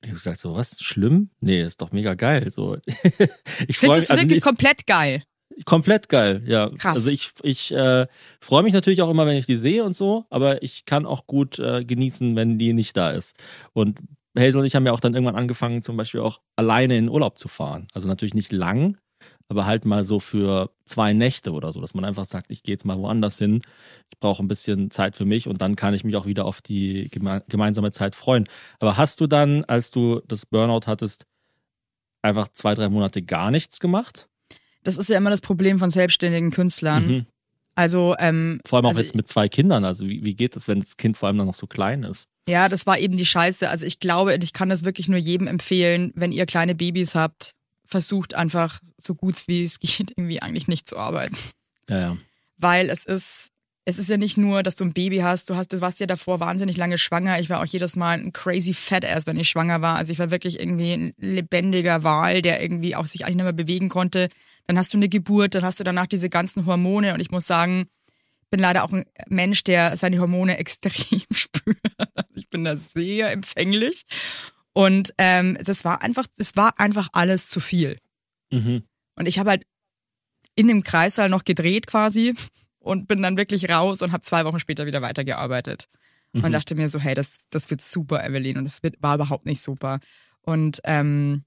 Ich 0.00 0.08
habe 0.08 0.14
gesagt, 0.14 0.38
so 0.38 0.54
was? 0.54 0.76
Schlimm? 0.80 1.30
Nee, 1.40 1.62
ist 1.62 1.80
doch 1.80 1.92
mega 1.92 2.14
geil. 2.14 2.50
So, 2.50 2.76
ich 2.86 3.02
mich 3.68 3.80
du 3.80 3.90
also, 3.90 4.16
wirklich 4.16 4.42
komplett 4.42 4.86
geil? 4.86 5.22
komplett 5.64 6.08
geil, 6.08 6.42
ja. 6.46 6.70
Krass. 6.70 6.96
Also 6.96 7.10
ich, 7.10 7.32
ich 7.42 7.72
äh, 7.72 8.06
freue 8.40 8.62
mich 8.62 8.72
natürlich 8.72 9.02
auch 9.02 9.10
immer, 9.10 9.26
wenn 9.26 9.36
ich 9.36 9.46
die 9.46 9.56
sehe 9.56 9.84
und 9.84 9.96
so, 9.96 10.26
aber 10.30 10.62
ich 10.62 10.84
kann 10.84 11.06
auch 11.06 11.26
gut 11.26 11.58
äh, 11.58 11.84
genießen, 11.84 12.36
wenn 12.36 12.58
die 12.58 12.72
nicht 12.72 12.96
da 12.96 13.10
ist. 13.10 13.36
Und 13.72 13.98
Hazel 14.38 14.60
und 14.60 14.66
ich 14.66 14.76
haben 14.76 14.86
ja 14.86 14.92
auch 14.92 15.00
dann 15.00 15.14
irgendwann 15.14 15.36
angefangen, 15.36 15.82
zum 15.82 15.96
Beispiel 15.96 16.20
auch 16.20 16.40
alleine 16.56 16.96
in 16.96 17.08
Urlaub 17.08 17.38
zu 17.38 17.48
fahren. 17.48 17.88
Also 17.92 18.08
natürlich 18.08 18.34
nicht 18.34 18.52
lang, 18.52 18.98
aber 19.48 19.66
halt 19.66 19.84
mal 19.84 20.04
so 20.04 20.20
für 20.20 20.70
zwei 20.84 21.12
Nächte 21.12 21.52
oder 21.52 21.72
so, 21.72 21.80
dass 21.80 21.94
man 21.94 22.04
einfach 22.04 22.26
sagt, 22.26 22.50
ich 22.50 22.62
gehe 22.62 22.74
jetzt 22.74 22.84
mal 22.84 22.98
woanders 22.98 23.38
hin, 23.38 23.62
ich 24.10 24.18
brauche 24.18 24.42
ein 24.42 24.48
bisschen 24.48 24.90
Zeit 24.90 25.16
für 25.16 25.24
mich 25.24 25.48
und 25.48 25.62
dann 25.62 25.74
kann 25.74 25.94
ich 25.94 26.04
mich 26.04 26.16
auch 26.16 26.26
wieder 26.26 26.44
auf 26.44 26.60
die 26.60 27.08
geme 27.10 27.42
gemeinsame 27.48 27.90
Zeit 27.90 28.14
freuen. 28.14 28.44
Aber 28.78 28.96
hast 28.96 29.20
du 29.20 29.26
dann, 29.26 29.64
als 29.64 29.90
du 29.90 30.20
das 30.28 30.44
Burnout 30.44 30.86
hattest, 30.86 31.26
einfach 32.22 32.48
zwei, 32.48 32.74
drei 32.74 32.88
Monate 32.88 33.22
gar 33.22 33.50
nichts 33.50 33.80
gemacht? 33.80 34.28
Das 34.84 34.98
ist 34.98 35.08
ja 35.08 35.16
immer 35.16 35.30
das 35.30 35.40
Problem 35.40 35.78
von 35.78 35.90
selbstständigen 35.90 36.50
Künstlern. 36.50 37.08
Mhm. 37.08 37.26
Also, 37.74 38.16
ähm, 38.18 38.60
Vor 38.66 38.78
allem 38.78 38.86
auch 38.86 38.90
also, 38.90 39.02
jetzt 39.02 39.14
mit 39.14 39.28
zwei 39.28 39.48
Kindern. 39.48 39.84
Also 39.84 40.06
wie, 40.06 40.24
wie 40.24 40.34
geht 40.34 40.56
es, 40.56 40.66
wenn 40.66 40.80
das 40.80 40.96
Kind 40.96 41.16
vor 41.16 41.28
allem 41.28 41.38
dann 41.38 41.46
noch 41.46 41.54
so 41.54 41.68
klein 41.68 42.02
ist? 42.02 42.26
Ja, 42.48 42.68
das 42.68 42.86
war 42.86 42.98
eben 42.98 43.16
die 43.16 43.26
Scheiße. 43.26 43.68
Also 43.68 43.86
ich 43.86 44.00
glaube, 44.00 44.36
ich 44.42 44.52
kann 44.52 44.68
das 44.68 44.84
wirklich 44.84 45.08
nur 45.08 45.18
jedem 45.18 45.46
empfehlen, 45.46 46.12
wenn 46.16 46.32
ihr 46.32 46.44
kleine 46.46 46.74
Babys 46.74 47.14
habt, 47.14 47.54
versucht 47.88 48.34
einfach 48.34 48.80
so 48.98 49.14
gut 49.14 49.48
wie 49.48 49.64
es 49.64 49.80
geht 49.80 50.12
irgendwie 50.16 50.40
eigentlich 50.42 50.68
nicht 50.68 50.88
zu 50.88 50.96
arbeiten. 50.98 51.36
Ja, 51.88 51.98
ja. 51.98 52.16
Weil 52.58 52.90
es 52.90 53.04
ist, 53.04 53.50
es 53.84 53.98
ist 53.98 54.10
ja 54.10 54.18
nicht 54.18 54.36
nur, 54.36 54.62
dass 54.62 54.76
du 54.76 54.84
ein 54.84 54.92
Baby 54.92 55.18
hast, 55.18 55.48
du 55.48 55.56
hast, 55.56 55.72
du 55.72 55.80
warst 55.80 55.98
ja 56.00 56.06
davor 56.06 56.40
wahnsinnig 56.40 56.76
lange 56.76 56.98
schwanger. 56.98 57.40
Ich 57.40 57.48
war 57.48 57.60
auch 57.60 57.66
jedes 57.66 57.96
Mal 57.96 58.18
ein 58.18 58.32
crazy 58.32 58.74
fat 58.74 59.04
ass, 59.04 59.26
wenn 59.26 59.38
ich 59.38 59.48
schwanger 59.48 59.80
war. 59.80 59.96
Also 59.96 60.12
ich 60.12 60.18
war 60.18 60.30
wirklich 60.30 60.60
irgendwie 60.60 60.92
ein 60.92 61.14
lebendiger 61.16 62.02
Wal, 62.02 62.42
der 62.42 62.60
irgendwie 62.60 62.94
auch 62.94 63.06
sich 63.06 63.24
eigentlich 63.24 63.36
nicht 63.36 63.44
mehr 63.44 63.52
bewegen 63.52 63.88
konnte. 63.88 64.28
Dann 64.66 64.78
hast 64.78 64.92
du 64.92 64.98
eine 64.98 65.08
Geburt, 65.08 65.54
dann 65.54 65.64
hast 65.64 65.80
du 65.80 65.84
danach 65.84 66.06
diese 66.06 66.28
ganzen 66.28 66.66
Hormone 66.66 67.14
und 67.14 67.20
ich 67.20 67.30
muss 67.30 67.46
sagen, 67.46 67.86
bin 68.50 68.60
leider 68.60 68.84
auch 68.84 68.92
ein 68.92 69.04
Mensch, 69.28 69.64
der 69.64 69.96
seine 69.96 70.18
Hormone 70.18 70.58
extrem 70.58 71.22
spürt. 71.32 71.78
Ich 72.34 72.48
bin 72.50 72.64
da 72.64 72.76
sehr 72.76 73.32
empfänglich. 73.32 74.04
Und 74.78 75.12
ähm, 75.18 75.58
das 75.64 75.84
war 75.84 76.02
einfach, 76.02 76.26
das 76.36 76.54
war 76.54 76.78
einfach 76.78 77.08
alles 77.12 77.48
zu 77.48 77.58
viel. 77.58 77.98
Mhm. 78.52 78.84
Und 79.16 79.26
ich 79.26 79.40
habe 79.40 79.50
halt 79.50 79.64
in 80.54 80.68
dem 80.68 80.84
Kreissaal 80.84 81.28
noch 81.28 81.42
gedreht 81.42 81.88
quasi 81.88 82.34
und 82.78 83.08
bin 83.08 83.20
dann 83.20 83.36
wirklich 83.36 83.68
raus 83.68 84.02
und 84.02 84.12
habe 84.12 84.22
zwei 84.22 84.44
Wochen 84.44 84.60
später 84.60 84.86
wieder 84.86 85.02
weitergearbeitet. 85.02 85.88
Und 86.32 86.44
Mhm. 86.44 86.52
dachte 86.52 86.76
mir 86.76 86.88
so, 86.90 87.00
hey, 87.00 87.14
das, 87.16 87.48
das 87.50 87.68
wird 87.70 87.80
super, 87.80 88.24
Evelyn. 88.24 88.56
Und 88.58 88.64
das 88.66 88.82
wird, 88.84 88.94
war 89.00 89.16
überhaupt 89.16 89.46
nicht 89.46 89.60
super. 89.62 89.98
Und 90.42 90.80
ähm, 90.84 91.42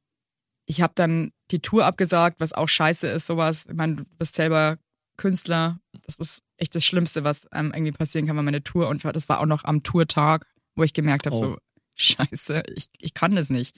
ich 0.66 0.82
habe 0.82 0.92
dann 0.96 1.32
die 1.52 1.60
Tour 1.62 1.86
abgesagt, 1.86 2.42
was 2.42 2.52
auch 2.52 2.68
scheiße 2.68 3.08
ist, 3.08 3.28
sowas. 3.28 3.66
Ich 3.70 3.76
meine, 3.76 3.96
du 3.96 4.04
bist 4.18 4.36
selber 4.36 4.78
Künstler. 5.16 5.80
Das 6.06 6.16
ist 6.16 6.42
echt 6.58 6.76
das 6.76 6.84
Schlimmste, 6.84 7.24
was 7.24 7.48
einem 7.48 7.72
irgendwie 7.74 7.94
passieren 7.94 8.28
kann, 8.28 8.36
wenn 8.36 8.44
meine 8.46 8.62
Tour. 8.64 8.90
Und 8.90 9.06
das 9.06 9.30
war 9.30 9.40
auch 9.40 9.46
noch 9.46 9.64
am 9.64 9.84
Tourtag, 9.84 10.48
wo 10.76 10.84
ich 10.84 10.92
gemerkt 10.94 11.28
habe, 11.28 11.36
Oh. 11.38 11.40
so, 11.40 11.58
scheiße, 11.96 12.64
ich, 12.76 12.86
ich 12.98 13.14
kann 13.14 13.36
das 13.36 13.50
nicht. 13.50 13.76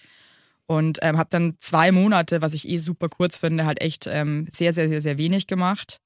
Und 0.66 1.00
ähm, 1.02 1.18
habe 1.18 1.30
dann 1.30 1.56
zwei 1.60 1.92
Monate, 1.92 2.42
was 2.42 2.54
ich 2.54 2.68
eh 2.68 2.78
super 2.78 3.10
kurz 3.10 3.38
finde, 3.38 3.66
halt 3.66 3.82
echt 3.82 4.08
ähm, 4.08 4.48
sehr, 4.52 4.74
sehr, 4.74 4.88
sehr, 4.88 5.02
sehr 5.02 5.18
wenig 5.18 5.48
gemacht. 5.48 6.00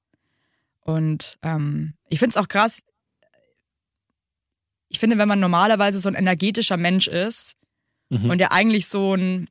Und 0.80 1.38
ähm, 1.42 1.94
ich 2.08 2.18
finde 2.18 2.30
es 2.30 2.36
auch 2.36 2.48
krass. 2.48 2.80
Ich 4.88 4.98
finde, 4.98 5.18
wenn 5.18 5.28
man 5.28 5.38
normalerweise 5.38 6.00
so 6.00 6.08
ein 6.08 6.14
energetischer 6.14 6.76
Mensch 6.76 7.06
ist 7.08 7.54
Mhm. 8.10 8.30
und 8.30 8.38
der 8.38 8.52
eigentlich 8.52 8.86
so 8.88 9.14
ein 9.14 9.48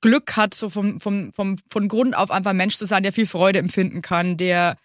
Glück 0.00 0.36
hat, 0.36 0.54
so 0.54 0.70
vom, 0.70 1.00
vom, 1.00 1.32
vom, 1.32 1.56
von 1.68 1.88
Grund 1.88 2.16
auf 2.16 2.30
einfach 2.30 2.50
ein 2.50 2.56
Mensch 2.56 2.76
zu 2.76 2.86
sein, 2.86 3.02
der 3.02 3.12
viel 3.12 3.26
Freude 3.26 3.58
empfinden 3.58 4.02
kann, 4.02 4.36
der 4.36 4.76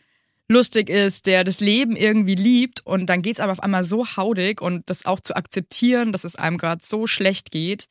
lustig 0.48 0.90
ist, 0.90 1.26
der 1.26 1.44
das 1.44 1.60
Leben 1.60 1.96
irgendwie 1.96 2.36
liebt 2.36 2.86
und 2.86 3.08
dann 3.08 3.22
geht's 3.22 3.40
aber 3.40 3.52
auf 3.52 3.64
einmal 3.64 3.84
so 3.84 4.06
haudig 4.16 4.62
und 4.62 4.90
das 4.90 5.06
auch 5.06 5.20
zu 5.20 5.36
akzeptieren, 5.36 6.12
dass 6.12 6.24
es 6.24 6.36
einem 6.36 6.58
gerade 6.58 6.84
so 6.86 7.08
schlecht 7.08 7.52
geht. 7.52 7.88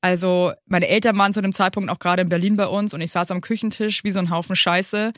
Also 0.00 0.52
meine 0.66 0.88
Eltern 0.88 1.16
waren 1.18 1.32
zu 1.32 1.40
dem 1.40 1.52
Zeitpunkt 1.52 1.90
auch 1.90 1.98
gerade 1.98 2.22
in 2.22 2.28
Berlin 2.28 2.56
bei 2.56 2.66
uns 2.66 2.94
und 2.94 3.00
ich 3.00 3.10
saß 3.10 3.30
am 3.30 3.40
Küchentisch 3.40 4.04
wie 4.04 4.12
so 4.12 4.20
ein 4.20 4.30
Haufen 4.30 4.54
Scheiße 4.54 5.12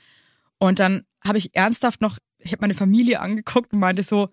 und 0.58 0.78
dann 0.78 1.04
habe 1.24 1.38
ich 1.38 1.54
ernsthaft 1.54 2.00
noch, 2.00 2.18
ich 2.38 2.52
habe 2.52 2.62
meine 2.62 2.74
Familie 2.74 3.20
angeguckt 3.20 3.72
und 3.72 3.80
meinte 3.80 4.02
so, 4.02 4.28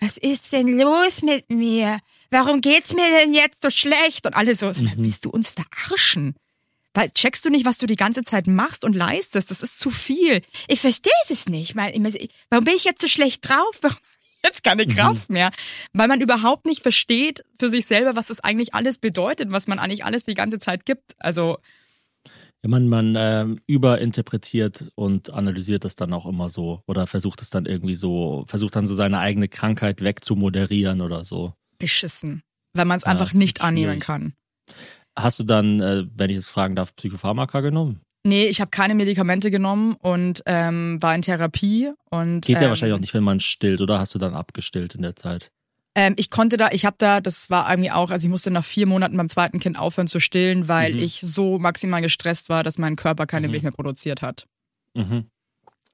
was 0.00 0.18
ist 0.18 0.52
denn 0.52 0.78
los 0.78 1.22
mit 1.22 1.50
mir? 1.50 1.98
Warum 2.30 2.60
geht's 2.60 2.92
mir 2.92 3.08
denn 3.20 3.32
jetzt 3.32 3.62
so 3.62 3.70
schlecht? 3.70 4.26
Und 4.26 4.36
alle 4.36 4.54
so, 4.54 4.66
mal, 4.66 4.92
willst 4.96 5.24
du 5.24 5.30
uns 5.30 5.50
verarschen? 5.50 6.34
Weil 6.96 7.10
checkst 7.10 7.44
du 7.44 7.50
nicht, 7.50 7.66
was 7.66 7.76
du 7.76 7.86
die 7.86 7.94
ganze 7.94 8.22
Zeit 8.22 8.46
machst 8.46 8.82
und 8.82 8.96
leistest? 8.96 9.50
Das 9.50 9.60
ist 9.62 9.78
zu 9.78 9.90
viel. 9.90 10.40
Ich 10.66 10.80
verstehe 10.80 11.12
es 11.28 11.46
nicht. 11.46 11.76
Warum 11.76 12.64
bin 12.64 12.74
ich 12.74 12.84
jetzt 12.84 13.02
so 13.02 13.08
schlecht 13.08 13.46
drauf? 13.46 13.78
Warum 13.82 13.98
jetzt 14.42 14.62
keine 14.62 14.86
Kraft 14.86 15.28
mehr. 15.28 15.50
Weil 15.92 16.08
man 16.08 16.20
überhaupt 16.22 16.64
nicht 16.64 16.80
versteht 16.80 17.44
für 17.58 17.68
sich 17.68 17.84
selber, 17.84 18.16
was 18.16 18.28
das 18.28 18.40
eigentlich 18.40 18.74
alles 18.74 18.96
bedeutet, 18.96 19.50
was 19.50 19.66
man 19.66 19.78
eigentlich 19.78 20.04
alles 20.04 20.24
die 20.24 20.34
ganze 20.34 20.58
Zeit 20.58 20.86
gibt. 20.86 21.14
Also, 21.18 21.58
Ja, 22.62 22.70
man 22.70 22.88
man 22.88 23.14
ähm, 23.18 23.60
überinterpretiert 23.66 24.86
und 24.94 25.30
analysiert 25.30 25.84
das 25.84 25.96
dann 25.96 26.14
auch 26.14 26.24
immer 26.24 26.48
so 26.48 26.80
oder 26.86 27.06
versucht 27.06 27.42
es 27.42 27.50
dann 27.50 27.66
irgendwie 27.66 27.94
so, 27.94 28.44
versucht 28.46 28.74
dann 28.74 28.86
so 28.86 28.94
seine 28.94 29.18
eigene 29.18 29.48
Krankheit 29.48 30.00
wegzumoderieren 30.00 31.02
oder 31.02 31.24
so. 31.24 31.52
beschissen. 31.78 32.42
Weil 32.72 32.86
man 32.86 32.96
es 32.96 33.04
Ja, 33.04 33.10
einfach 33.10 33.32
nicht 33.34 33.60
annehmen 33.60 33.98
kann. 33.98 34.34
Hast 35.18 35.38
du 35.38 35.44
dann, 35.44 35.80
äh, 35.80 36.04
wenn 36.14 36.30
ich 36.30 36.36
es 36.36 36.48
fragen 36.48 36.76
darf, 36.76 36.94
Psychopharmaka 36.96 37.60
genommen? 37.60 38.00
Nee, 38.26 38.46
ich 38.46 38.60
habe 38.60 38.70
keine 38.70 38.94
Medikamente 38.94 39.50
genommen 39.50 39.94
und 40.00 40.42
ähm, 40.46 41.00
war 41.00 41.14
in 41.14 41.22
Therapie 41.22 41.92
und 42.10 42.44
Geht 42.44 42.56
ja 42.56 42.62
ähm, 42.64 42.68
wahrscheinlich 42.70 42.96
auch 42.96 43.00
nicht, 43.00 43.14
wenn 43.14 43.22
man 43.24 43.38
stillt, 43.40 43.80
oder 43.80 43.98
hast 44.00 44.14
du 44.14 44.18
dann 44.18 44.34
abgestillt 44.34 44.94
in 44.96 45.02
der 45.02 45.14
Zeit? 45.14 45.50
Ähm, 45.94 46.14
ich 46.18 46.28
konnte 46.28 46.56
da, 46.56 46.70
ich 46.72 46.84
habe 46.84 46.96
da, 46.98 47.20
das 47.20 47.48
war 47.50 47.70
irgendwie 47.70 47.92
auch, 47.92 48.10
also 48.10 48.26
ich 48.26 48.30
musste 48.30 48.50
nach 48.50 48.64
vier 48.64 48.86
Monaten 48.86 49.16
beim 49.16 49.28
zweiten 49.28 49.60
Kind 49.60 49.78
aufhören 49.78 50.08
zu 50.08 50.20
stillen, 50.20 50.66
weil 50.68 50.94
Mhm. 50.94 50.98
ich 50.98 51.20
so 51.20 51.58
maximal 51.58 52.02
gestresst 52.02 52.48
war, 52.48 52.64
dass 52.64 52.78
mein 52.78 52.96
Körper 52.96 53.26
keine 53.26 53.46
Mhm. 53.46 53.52
Milch 53.52 53.62
mehr 53.62 53.72
produziert 53.72 54.22
hat. 54.22 54.46
Mhm. 54.94 55.28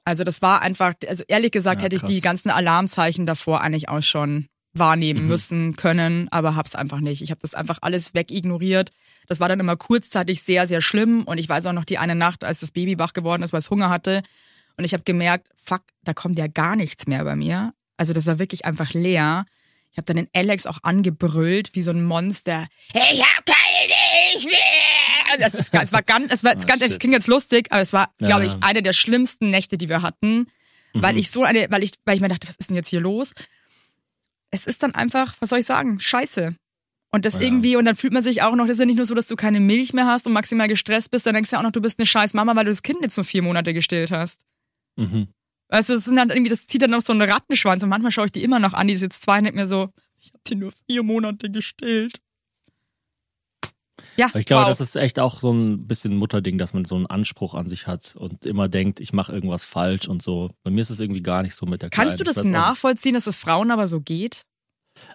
Also 0.05 0.25
das 0.25 0.43
war 0.43 0.63
einfach, 0.63 0.95
also 1.07 1.23
ehrlich 1.29 1.53
gesagt 1.53 1.83
Ja, 1.83 1.85
hätte 1.85 1.97
ich 1.97 2.03
die 2.03 2.21
ganzen 2.21 2.51
Alarmzeichen 2.51 3.27
davor 3.27 3.61
eigentlich 3.61 3.89
auch 3.89 4.03
schon 4.03 4.47
wahrnehmen 4.75 5.23
Mhm. 5.23 5.29
müssen 5.29 5.77
können, 5.77 6.29
aber 6.31 6.57
hab's 6.57 6.75
einfach 6.75 7.01
nicht. 7.01 7.21
Ich 7.23 7.31
habe 7.31 7.41
das 7.43 7.55
einfach 7.55 7.79
alles 7.83 8.15
wegignoriert. 8.15 8.91
Das 9.27 9.39
war 9.41 9.49
dann 9.49 9.61
immer 9.61 9.77
kurzzeitig 9.77 10.43
sehr, 10.43 10.67
sehr 10.67 10.81
schlimm 10.83 11.25
und 11.25 11.39
ich 11.39 11.49
weiß 11.49 11.67
auch 11.67 11.73
noch 11.73 11.85
die 11.85 11.99
eine 11.99 12.15
Nacht, 12.15 12.43
als 12.45 12.61
das 12.61 12.71
Baby 12.71 12.99
wach 12.99 13.13
geworden 13.13 13.43
ist, 13.43 13.53
weil 13.53 13.61
es 13.61 13.71
Hunger 13.71 13.91
hatte 13.91 14.23
und 14.79 14.85
ich 14.85 14.95
habe 14.95 15.03
gemerkt, 15.05 15.49
fuck, 15.63 15.83
da 16.05 16.15
kommt 16.15 16.39
ja 16.39 16.47
gar 16.47 16.77
nichts 16.77 17.07
mehr 17.07 17.23
bei 17.25 17.37
mir. 17.37 17.75
Also 17.99 18.13
das 18.15 18.27
war 18.27 18.39
wirklich 18.39 18.65
einfach 18.65 18.95
leer. 18.95 19.45
Ich 19.91 19.99
habe 19.99 20.07
dann 20.07 20.17
den 20.17 20.29
Alex 20.35 20.65
auch 20.67 20.79
angebrüllt 20.83 21.75
wie 21.75 21.83
so 21.83 21.91
ein 21.91 22.03
Monster. 22.05 22.67
Ich 22.95 23.23
hab 23.23 23.45
keine 23.45 23.89
Milch 24.33 24.47
mehr. 24.47 25.39
Das 25.39 25.55
ist, 25.55 25.71
es 25.75 25.93
war 25.93 26.03
ganz, 26.03 26.33
es 26.33 26.45
war 26.45 26.53
Ah, 26.57 26.65
ganz, 26.65 26.83
es 26.83 26.99
klingt 26.99 27.15
jetzt 27.15 27.27
lustig, 27.29 27.67
aber 27.71 27.83
es 27.83 27.93
war, 27.93 28.11
Ja, 28.21 28.27
glaube 28.29 28.47
ich, 28.47 28.55
eine 28.63 28.83
der 28.83 28.95
schlimmsten 28.95 29.51
Nächte, 29.51 29.77
die 29.77 29.91
wir 29.91 30.01
hatten, 30.01 30.47
weil 30.95 31.13
Mhm. 31.13 31.19
ich 31.19 31.31
so 31.31 31.45
eine, 31.45 31.67
weil 31.71 31.83
ich, 31.83 31.93
weil 32.07 32.17
ich 32.17 32.23
mir 32.23 32.29
dachte, 32.29 32.49
was 32.49 32.57
ist 32.57 32.71
denn 32.71 32.77
jetzt 32.77 32.89
hier 32.89 33.01
los? 33.01 33.33
Es 34.53 34.67
ist 34.67 34.83
dann 34.83 34.95
einfach, 34.95 35.35
was 35.41 35.51
soll 35.51 35.59
ich 35.59 35.67
sagen, 35.67 35.99
scheiße. 35.99 36.55
Und 37.15 37.25
das 37.25 37.35
Ja. 37.35 37.41
irgendwie, 37.41 37.77
und 37.77 37.85
dann 37.85 37.95
fühlt 37.97 38.13
man 38.13 38.23
sich 38.23 38.43
auch 38.43 38.55
noch, 38.55 38.65
das 38.65 38.75
ist 38.75 38.79
ja 38.79 38.87
nicht 38.87 38.97
nur 38.97 39.07
so, 39.07 39.15
dass 39.15 39.27
du 39.27 39.37
keine 39.37 39.61
Milch 39.61 39.93
mehr 39.93 40.07
hast 40.07 40.27
und 40.27 40.33
maximal 40.33 40.69
gestresst 40.69 41.11
bist, 41.11 41.27
dann 41.27 41.35
denkst 41.35 41.51
du 41.51 41.57
ja 41.57 41.61
auch 41.61 41.65
noch, 41.65 41.73
du 41.73 41.81
bist 41.83 41.99
eine 41.99 42.07
scheiß 42.07 42.33
Mama, 42.35 42.55
weil 42.57 42.65
du 42.65 42.71
das 42.71 42.83
Kind 42.83 43.01
jetzt 43.03 43.17
nur 43.17 43.25
vier 43.25 43.43
Monate 43.43 43.75
gestillt 43.75 44.11
hast. 44.11 44.41
Mhm. 44.97 45.29
Weißt 45.69 45.89
du, 45.89 45.95
das 45.95 46.05
sind 46.05 46.17
dann 46.17 46.31
irgendwie, 46.31 46.51
das 46.51 46.67
zieht 46.67 46.83
dann 46.83 46.91
noch 46.91 47.03
so 47.03 47.13
einen 47.13 47.23
Rattenschwanz 47.23 47.83
und 47.83 47.89
manchmal 47.89 48.13
schaue 48.13 48.27
ich 48.27 48.33
die 48.33 48.45
immer 48.45 48.59
noch 48.61 48.75
an, 48.75 48.89
die 48.89 48.95
ist 48.95 49.01
jetzt 49.03 49.23
zwei 49.23 49.39
und 49.39 49.45
denk 49.45 49.57
mir 49.57 49.67
so, 49.67 49.91
ich 50.21 50.29
habe 50.29 50.43
die 50.47 50.55
nur 50.55 50.73
vier 50.87 51.03
Monate 51.03 51.51
gestillt. 51.51 52.21
Ja, 54.17 54.27
Aber 54.27 54.39
ich 54.41 54.47
glaube, 54.47 54.63
wow. 54.63 54.69
das 54.69 54.81
ist 54.81 54.97
echt 54.97 55.19
auch 55.19 55.41
so 55.41 55.53
ein 55.53 55.87
bisschen 55.87 56.17
Mutterding, 56.17 56.59
dass 56.59 56.75
man 56.75 56.85
so 56.85 56.97
einen 56.97 57.07
Anspruch 57.07 57.55
an 57.55 57.67
sich 57.69 57.87
hat 57.87 58.15
und 58.17 58.45
immer 58.47 58.69
denkt, 58.69 59.01
ich 59.01 59.13
mache 59.13 59.33
irgendwas 59.33 59.65
falsch 59.65 60.09
und 60.09 60.23
so. 60.23 60.51
Bei 60.65 60.71
mir 60.71 60.81
ist 60.83 60.91
es 60.91 61.01
irgendwie 61.01 61.23
gar 61.23 61.43
nicht 61.43 61.55
so 61.55 61.65
mit 61.67 61.83
der 61.83 61.91
Kannst 61.91 62.21
du 62.21 62.25
Kleinen. 62.25 62.53
das 62.53 62.53
nachvollziehen, 62.53 63.15
dass 63.15 63.27
es 63.27 63.39
Frauen 63.39 63.71
aber 63.71 63.89
so 63.89 64.01
geht? 64.01 64.43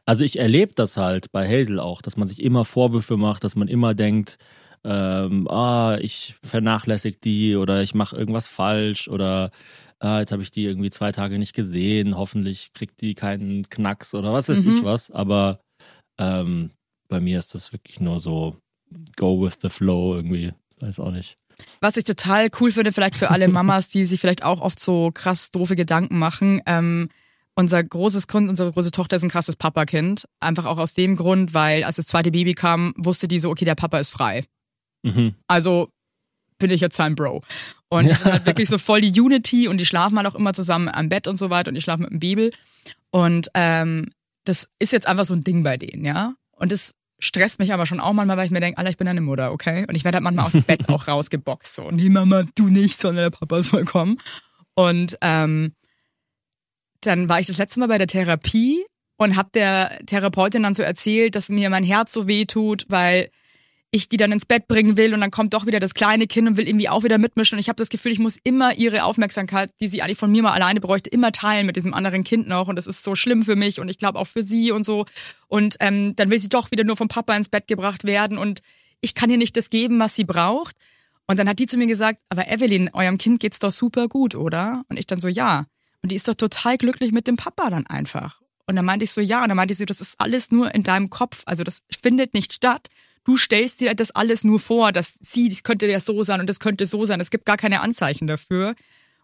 Also 0.06 0.24
ich 0.26 0.40
erlebe 0.40 0.74
das 0.74 0.98
halt 0.98 1.32
bei 1.32 1.48
Hazel 1.48 1.80
auch, 1.80 2.02
dass 2.02 2.18
man 2.18 2.28
sich 2.28 2.42
immer 2.42 2.66
Vorwürfe 2.66 3.18
macht, 3.18 3.44
dass 3.44 3.56
man 3.56 3.68
immer 3.68 3.94
denkt, 3.94 4.38
ähm, 4.84 5.48
ah, 5.48 5.98
ich 6.02 6.36
vernachlässige 6.44 7.18
die 7.24 7.56
oder 7.56 7.82
ich 7.84 7.94
mache 7.94 8.16
irgendwas 8.16 8.48
falsch 8.48 9.08
oder 9.08 9.52
ah, 10.00 10.20
jetzt 10.20 10.32
habe 10.32 10.42
ich 10.42 10.50
die 10.52 10.64
irgendwie 10.64 10.90
zwei 10.90 11.12
Tage 11.12 11.38
nicht 11.38 11.54
gesehen, 11.54 12.18
hoffentlich 12.18 12.74
kriegt 12.74 13.02
die 13.02 13.14
keinen 13.14 13.70
Knacks 13.70 14.16
oder 14.16 14.34
was 14.34 14.50
weiß 14.50 14.64
Mhm. 14.64 14.78
ich 14.78 14.84
was. 14.84 15.12
Aber 15.12 15.60
ähm, 16.20 16.72
bei 17.10 17.20
mir 17.20 17.38
ist 17.38 17.54
das 17.54 17.72
wirklich 17.74 18.00
nur 18.00 18.20
so 18.20 18.56
go 19.16 19.42
with 19.42 19.56
the 19.62 19.70
flow 19.70 20.16
irgendwie, 20.16 20.54
weiß 20.80 21.00
auch 21.00 21.12
nicht. 21.12 21.38
Was 21.82 21.98
ich 21.98 22.04
total 22.04 22.50
cool 22.60 22.72
finde, 22.72 22.92
vielleicht 22.92 23.16
für 23.16 23.32
alle 23.32 23.48
Mamas, 23.48 23.90
die 23.90 24.06
sich 24.06 24.20
vielleicht 24.20 24.44
auch 24.44 24.62
oft 24.62 24.80
so 24.80 25.12
krass 25.14 25.52
doofe 25.52 25.76
Gedanken 25.76 26.20
machen. 26.20 26.62
Ähm, 26.66 27.10
unser 27.56 27.84
großes 27.84 28.28
Kind, 28.28 28.50
unsere 28.50 28.72
große 28.72 28.92
Tochter 28.92 29.16
ist 29.16 29.24
ein 29.24 29.30
krasses 29.30 29.56
Papakind. 29.56 30.28
Einfach 30.40 30.66
auch 30.66 30.78
aus 30.78 30.94
dem 30.94 31.16
Grund, 31.16 31.54
weil 31.56 31.84
als 31.84 31.96
das 31.96 32.06
zweite 32.06 32.32
Baby 32.32 32.54
kam, 32.54 32.94
wusste 32.98 33.28
die 33.28 33.40
so, 33.40 33.50
okay, 33.50 33.66
der 33.66 33.76
Papa 33.76 33.98
ist 33.98 34.12
frei. 34.12 34.46
Mhm. 35.02 35.34
Also 35.48 35.90
bin 36.60 36.70
ich 36.70 36.82
jetzt 36.82 36.96
sein 36.96 37.16
Bro. 37.16 37.42
Und 37.90 38.10
die 38.10 38.16
sind 38.16 38.32
halt 38.32 38.46
wirklich 38.46 38.70
so 38.70 38.78
voll 38.78 39.02
die 39.02 39.20
Unity 39.20 39.68
und 39.68 39.78
die 39.78 39.86
schlafen 39.86 40.18
halt 40.18 40.28
auch 40.28 40.36
immer 40.36 40.54
zusammen 40.54 40.88
am 40.88 41.10
Bett 41.10 41.28
und 41.28 41.38
so 41.38 41.50
weiter 41.50 41.70
und 41.70 41.76
ich 41.76 41.84
schlafe 41.84 42.04
mit 42.04 42.12
dem 42.12 42.20
Bibel. 42.20 42.52
Und 43.10 43.50
ähm, 43.56 44.12
das 44.44 44.70
ist 44.80 44.94
jetzt 44.94 45.08
einfach 45.08 45.26
so 45.26 45.34
ein 45.34 45.44
Ding 45.44 45.64
bei 45.64 45.78
denen, 45.78 46.06
ja. 46.06 46.34
Und 46.52 46.72
das 46.72 46.94
stresst 47.20 47.60
mich 47.60 47.74
aber 47.74 47.86
schon 47.86 48.00
auch 48.00 48.14
manchmal, 48.14 48.38
weil 48.38 48.46
ich 48.46 48.52
mir 48.52 48.60
denke, 48.60 48.78
Alter, 48.78 48.90
ich 48.90 48.98
bin 48.98 49.08
eine 49.08 49.22
Mutter, 49.22 49.52
okay? 49.52 49.86
Und 49.88 49.96
ich 49.96 50.04
werde 50.04 50.18
halt 50.18 50.24
manchmal 50.24 50.46
aus 50.46 50.52
dem 50.52 50.64
Bett 50.64 50.88
auch 50.90 51.08
rausgeboxt. 51.08 51.76
So, 51.76 51.90
nee, 51.92 52.10
Mama, 52.10 52.44
du 52.56 52.68
nicht, 52.68 53.00
sondern 53.00 53.32
der 53.32 53.38
Papa 53.38 53.64
soll 53.64 53.86
kommen. 53.86 54.18
Und 54.76 55.18
ähm, 55.22 55.74
dann 57.02 57.30
war 57.30 57.40
ich 57.40 57.48
das 57.48 57.58
letzte 57.58 57.80
Mal 57.80 57.88
bei 57.88 57.98
der 57.98 58.08
Therapie 58.08 58.86
und 59.18 59.36
habe 59.36 59.50
der 59.54 60.00
Therapeutin 60.06 60.64
dann 60.64 60.76
so 60.76 60.84
erzählt, 60.84 61.36
dass 61.36 61.50
mir 61.50 61.70
mein 61.70 61.84
Herz 61.84 62.14
so 62.14 62.28
weh 62.28 62.46
tut, 62.46 62.86
weil 62.90 63.30
ich 63.92 64.10
die 64.10 64.18
dann 64.18 64.32
ins 64.32 64.46
Bett 64.46 64.68
bringen 64.68 64.98
will 64.98 65.14
und 65.14 65.22
dann 65.22 65.32
kommt 65.32 65.54
doch 65.54 65.66
wieder 65.66 65.80
das 65.80 65.94
kleine 65.94 66.28
Kind 66.28 66.48
und 66.48 66.58
will 66.58 66.68
irgendwie 66.68 66.90
auch 66.90 67.04
wieder 67.04 67.18
mitmischen 67.18 67.56
und 67.56 67.60
ich 67.60 67.70
habe 67.70 67.78
das 67.78 67.90
Gefühl, 67.90 68.12
ich 68.12 68.20
muss 68.20 68.38
immer 68.44 68.74
ihre 68.76 69.04
Aufmerksamkeit, 69.06 69.72
die 69.80 69.88
sie 69.88 70.02
eigentlich 70.02 70.18
von 70.18 70.32
mir 70.32 70.44
mal 70.44 70.52
alleine 70.52 70.82
bräuchte, 70.82 71.10
immer 71.10 71.32
teilen 71.32 71.66
mit 71.66 71.78
diesem 71.78 71.94
anderen 71.94 72.24
Kind 72.24 72.48
noch 72.48 72.68
und 72.68 72.76
das 72.76 72.86
ist 72.86 73.04
so 73.04 73.16
schlimm 73.16 73.44
für 73.44 73.56
mich 73.56 73.80
und 73.80 73.90
ich 73.90 73.98
glaube 73.98 74.20
auch 74.20 74.28
für 74.28 74.44
sie 74.44 74.72
und 74.72 74.86
so 74.86 75.06
und 75.48 75.78
ähm, 75.80 76.16
dann 76.18 76.30
will 76.30 76.40
sie 76.40 76.50
doch 76.50 76.72
wieder 76.72 76.84
nur 76.84 76.98
vom 76.98 77.08
Papa 77.08 77.36
ins 77.36 77.50
Bett 77.50 77.68
gebracht 77.68 78.04
werden 78.04 78.38
und 78.38 78.62
ich 79.00 79.16
kann 79.16 79.30
ihr 79.30 79.38
nicht 79.38 79.56
das 79.56 79.70
geben, 79.70 80.00
was 80.00 80.16
sie 80.16 80.26
braucht 80.26 80.76
und 81.28 81.38
dann 81.38 81.50
hat 81.50 81.60
die 81.60 81.68
zu 81.68 81.78
mir 81.78 81.88
gesagt, 81.88 82.22
aber 82.30 82.48
Evelyn, 82.48 82.90
eurem 82.94 83.18
Kind 83.18 83.42
geht's 83.42 83.60
doch 83.60 83.72
super 83.72 84.08
gut, 84.08 84.34
oder? 84.34 84.84
Und 84.88 84.98
ich 84.98 85.08
dann 85.08 85.20
so, 85.20 85.28
ja. 85.28 85.66
Und 86.02 86.12
die 86.12 86.16
ist 86.16 86.28
doch 86.28 86.36
total 86.36 86.78
glücklich 86.78 87.12
mit 87.12 87.28
dem 87.28 87.36
Papa 87.36 87.70
dann 87.70 87.86
einfach. 87.86 88.42
Und 88.66 88.78
dann 88.78 88.86
meinte 88.86 89.04
ich 89.04 89.12
so, 89.12 89.20
ja. 89.20 89.44
Und 89.44 89.50
dann 89.50 89.58
meinte 89.58 89.74
sie, 89.74 89.86
das 89.86 90.00
ist 90.00 90.16
alles 90.20 90.52
nur 90.52 90.74
in 90.74 90.84
deinem 90.84 91.10
Kopf. 91.10 91.44
Also 91.46 91.66
das 91.66 91.80
findet 92.02 92.34
nicht 92.34 92.54
statt. 92.54 92.88
Du 93.28 93.36
stellst 93.36 93.82
dir 93.82 93.94
das 93.94 94.12
alles 94.12 94.46
nur 94.46 94.58
vor, 94.58 94.94
dass 94.94 95.20
sie, 95.20 95.50
das 95.50 95.62
könnte 95.62 95.86
ja 95.86 96.00
so 96.00 96.24
sein 96.24 96.40
und 96.40 96.48
das 96.50 96.62
könnte 96.62 96.86
so 96.86 97.04
sein. 97.04 97.20
Es 97.20 97.30
gibt 97.30 97.46
gar 97.46 97.58
keine 97.58 97.82
Anzeichen 97.82 98.26
dafür. 98.26 98.74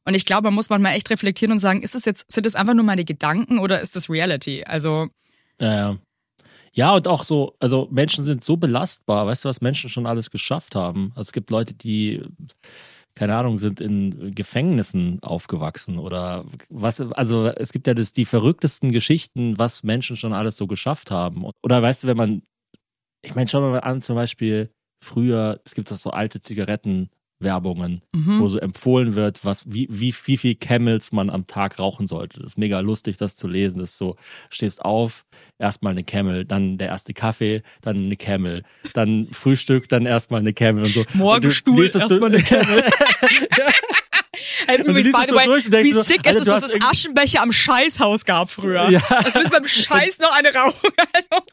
Und 0.03 0.13
ich 0.13 0.25
glaube, 0.25 0.43
man 0.43 0.55
muss 0.55 0.69
manchmal 0.69 0.95
echt 0.95 1.09
reflektieren 1.09 1.53
und 1.53 1.59
sagen, 1.59 1.81
ist 1.81 1.95
es 1.95 2.03
jetzt, 2.03 2.29
sind 2.29 2.45
das 2.45 2.55
einfach 2.55 2.73
nur 2.73 2.83
meine 2.83 3.05
Gedanken 3.05 3.59
oder 3.59 3.79
ist 3.79 3.95
das 3.95 4.09
Reality? 4.09 4.65
Also, 4.65 5.07
Ja, 5.61 5.73
ja. 5.73 5.97
Ja, 6.73 6.93
und 6.93 7.07
auch 7.07 7.23
so, 7.23 7.55
also 7.61 7.87
Menschen 7.91 8.25
sind 8.25 8.43
so 8.43 8.57
belastbar, 8.57 9.25
weißt 9.25 9.45
du, 9.45 9.49
was 9.49 9.61
Menschen 9.61 9.89
schon 9.89 10.05
alles 10.05 10.31
geschafft 10.31 10.75
haben. 10.75 11.11
Also 11.11 11.29
es 11.29 11.31
gibt 11.31 11.49
Leute, 11.49 11.73
die, 11.73 12.23
keine 13.15 13.37
Ahnung, 13.37 13.57
sind 13.57 13.79
in 13.79 14.35
Gefängnissen 14.35 15.21
aufgewachsen 15.21 15.97
oder 15.97 16.43
was, 16.69 16.99
also 16.99 17.47
es 17.47 17.71
gibt 17.71 17.87
ja 17.87 17.93
das, 17.93 18.11
die 18.11 18.25
verrücktesten 18.25 18.91
Geschichten, 18.91 19.57
was 19.57 19.83
Menschen 19.83 20.17
schon 20.17 20.33
alles 20.33 20.57
so 20.57 20.67
geschafft 20.67 21.09
haben. 21.09 21.45
Oder 21.61 21.81
weißt 21.81 22.03
du, 22.03 22.07
wenn 22.07 22.17
man, 22.17 22.41
ich 23.23 23.35
meine, 23.35 23.47
schau 23.47 23.61
mal 23.61 23.79
an, 23.79 24.01
zum 24.01 24.15
Beispiel 24.15 24.69
früher, 25.03 25.59
es 25.65 25.75
gibt 25.75 25.91
auch 25.91 25.97
so 25.97 26.11
alte 26.11 26.41
Zigarettenwerbungen, 26.41 28.01
mhm. 28.13 28.39
wo 28.39 28.47
so 28.47 28.59
empfohlen 28.59 29.15
wird, 29.15 29.43
was, 29.43 29.71
wie, 29.71 29.87
wie, 29.89 30.13
wie 30.25 30.37
viel 30.37 30.55
Camels 30.55 31.11
man 31.11 31.29
am 31.29 31.45
Tag 31.47 31.79
rauchen 31.79 32.07
sollte. 32.07 32.39
Das 32.41 32.53
ist 32.53 32.57
mega 32.57 32.79
lustig, 32.79 33.17
das 33.17 33.35
zu 33.35 33.47
lesen. 33.47 33.79
Das 33.79 33.91
ist 33.91 33.97
so, 33.97 34.17
stehst 34.49 34.83
auf, 34.83 35.25
erstmal 35.57 35.93
eine 35.93 36.03
Camel, 36.03 36.45
dann 36.45 36.77
der 36.77 36.89
erste 36.89 37.13
Kaffee, 37.13 37.63
dann 37.81 38.05
eine 38.05 38.17
Camel, 38.17 38.63
dann 38.93 39.27
Frühstück, 39.31 39.89
dann 39.89 40.05
erstmal 40.05 40.41
eine 40.41 40.53
Camel 40.53 40.83
und 40.83 40.91
so. 40.91 41.03
Morgenstuhl, 41.13 41.85
erstmal 41.85 42.25
eine 42.25 42.43
Camel. 42.43 42.83
Ey, 44.67 44.77
Und 44.77 44.87
du 44.87 44.91
übrigens, 44.91 45.07
liest 45.07 45.17
by 45.17 45.21
es 45.21 45.27
the 45.27 45.29
so 45.29 45.35
way, 45.35 45.45
durch 45.45 45.65
und 45.65 45.73
denkst 45.73 45.89
wie 45.89 45.93
so, 45.93 46.01
sick 46.01 46.25
Alter, 46.25 46.31
ist 46.31 46.37
es, 46.39 46.45
du 46.45 46.51
dass 46.51 46.73
es 46.73 46.81
Aschenbecher 46.81 47.41
am 47.41 47.51
Scheißhaus 47.51 48.25
gab 48.25 48.49
früher. 48.49 48.89
Ja. 48.89 49.01
Es 49.27 49.35
wird 49.35 49.51
beim 49.51 49.67
Scheiß 49.67 50.19
noch 50.19 50.35
eine 50.35 50.53
rauchen. 50.53 50.89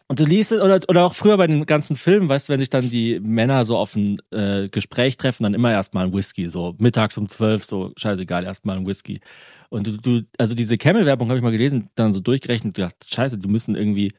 Und 0.08 0.18
du 0.18 0.24
liest 0.24 0.52
es, 0.52 0.60
oder, 0.60 0.80
oder 0.88 1.04
auch 1.04 1.14
früher 1.14 1.36
bei 1.36 1.46
den 1.46 1.66
ganzen 1.66 1.94
Filmen, 1.96 2.28
weißt 2.28 2.48
du, 2.48 2.52
wenn 2.52 2.60
sich 2.60 2.70
dann 2.70 2.88
die 2.88 3.20
Männer 3.20 3.64
so 3.64 3.76
auf 3.76 3.94
ein 3.96 4.20
äh, 4.30 4.68
Gespräch 4.68 5.16
treffen, 5.18 5.42
dann 5.42 5.54
immer 5.54 5.70
erstmal 5.70 6.06
ein 6.06 6.14
Whisky, 6.14 6.48
so 6.48 6.74
mittags 6.78 7.18
um 7.18 7.28
zwölf, 7.28 7.64
so 7.64 7.92
scheißegal, 7.96 8.44
erstmal 8.44 8.78
ein 8.78 8.86
Whisky. 8.86 9.20
Und 9.68 9.86
du, 9.86 9.96
du 9.98 10.22
also 10.38 10.54
diese 10.54 10.78
Camel-Werbung 10.78 11.28
habe 11.28 11.38
ich 11.38 11.44
mal 11.44 11.52
gelesen, 11.52 11.90
dann 11.94 12.12
so 12.12 12.20
durchgerechnet, 12.20 12.74
gedacht, 12.74 12.96
scheiße, 13.08 13.38
die 13.38 13.48
müssen 13.48 13.76
irgendwie 13.76 14.12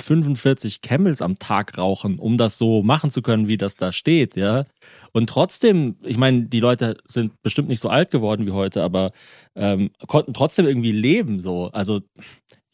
45 0.00 0.82
Camels 0.82 1.22
am 1.22 1.38
Tag 1.38 1.78
rauchen, 1.78 2.18
um 2.18 2.38
das 2.38 2.58
so 2.58 2.82
machen 2.82 3.10
zu 3.10 3.22
können, 3.22 3.48
wie 3.48 3.56
das 3.56 3.76
da 3.76 3.92
steht, 3.92 4.36
ja. 4.36 4.64
Und 5.12 5.28
trotzdem, 5.28 5.96
ich 6.02 6.16
meine, 6.16 6.42
die 6.42 6.60
Leute 6.60 6.96
sind 7.06 7.40
bestimmt 7.42 7.68
nicht 7.68 7.80
so 7.80 7.88
alt 7.88 8.10
geworden 8.10 8.46
wie 8.46 8.52
heute, 8.52 8.82
aber 8.82 9.12
ähm, 9.54 9.90
konnten 10.06 10.34
trotzdem 10.34 10.66
irgendwie 10.66 10.92
leben, 10.92 11.40
so. 11.40 11.70
Also 11.72 12.00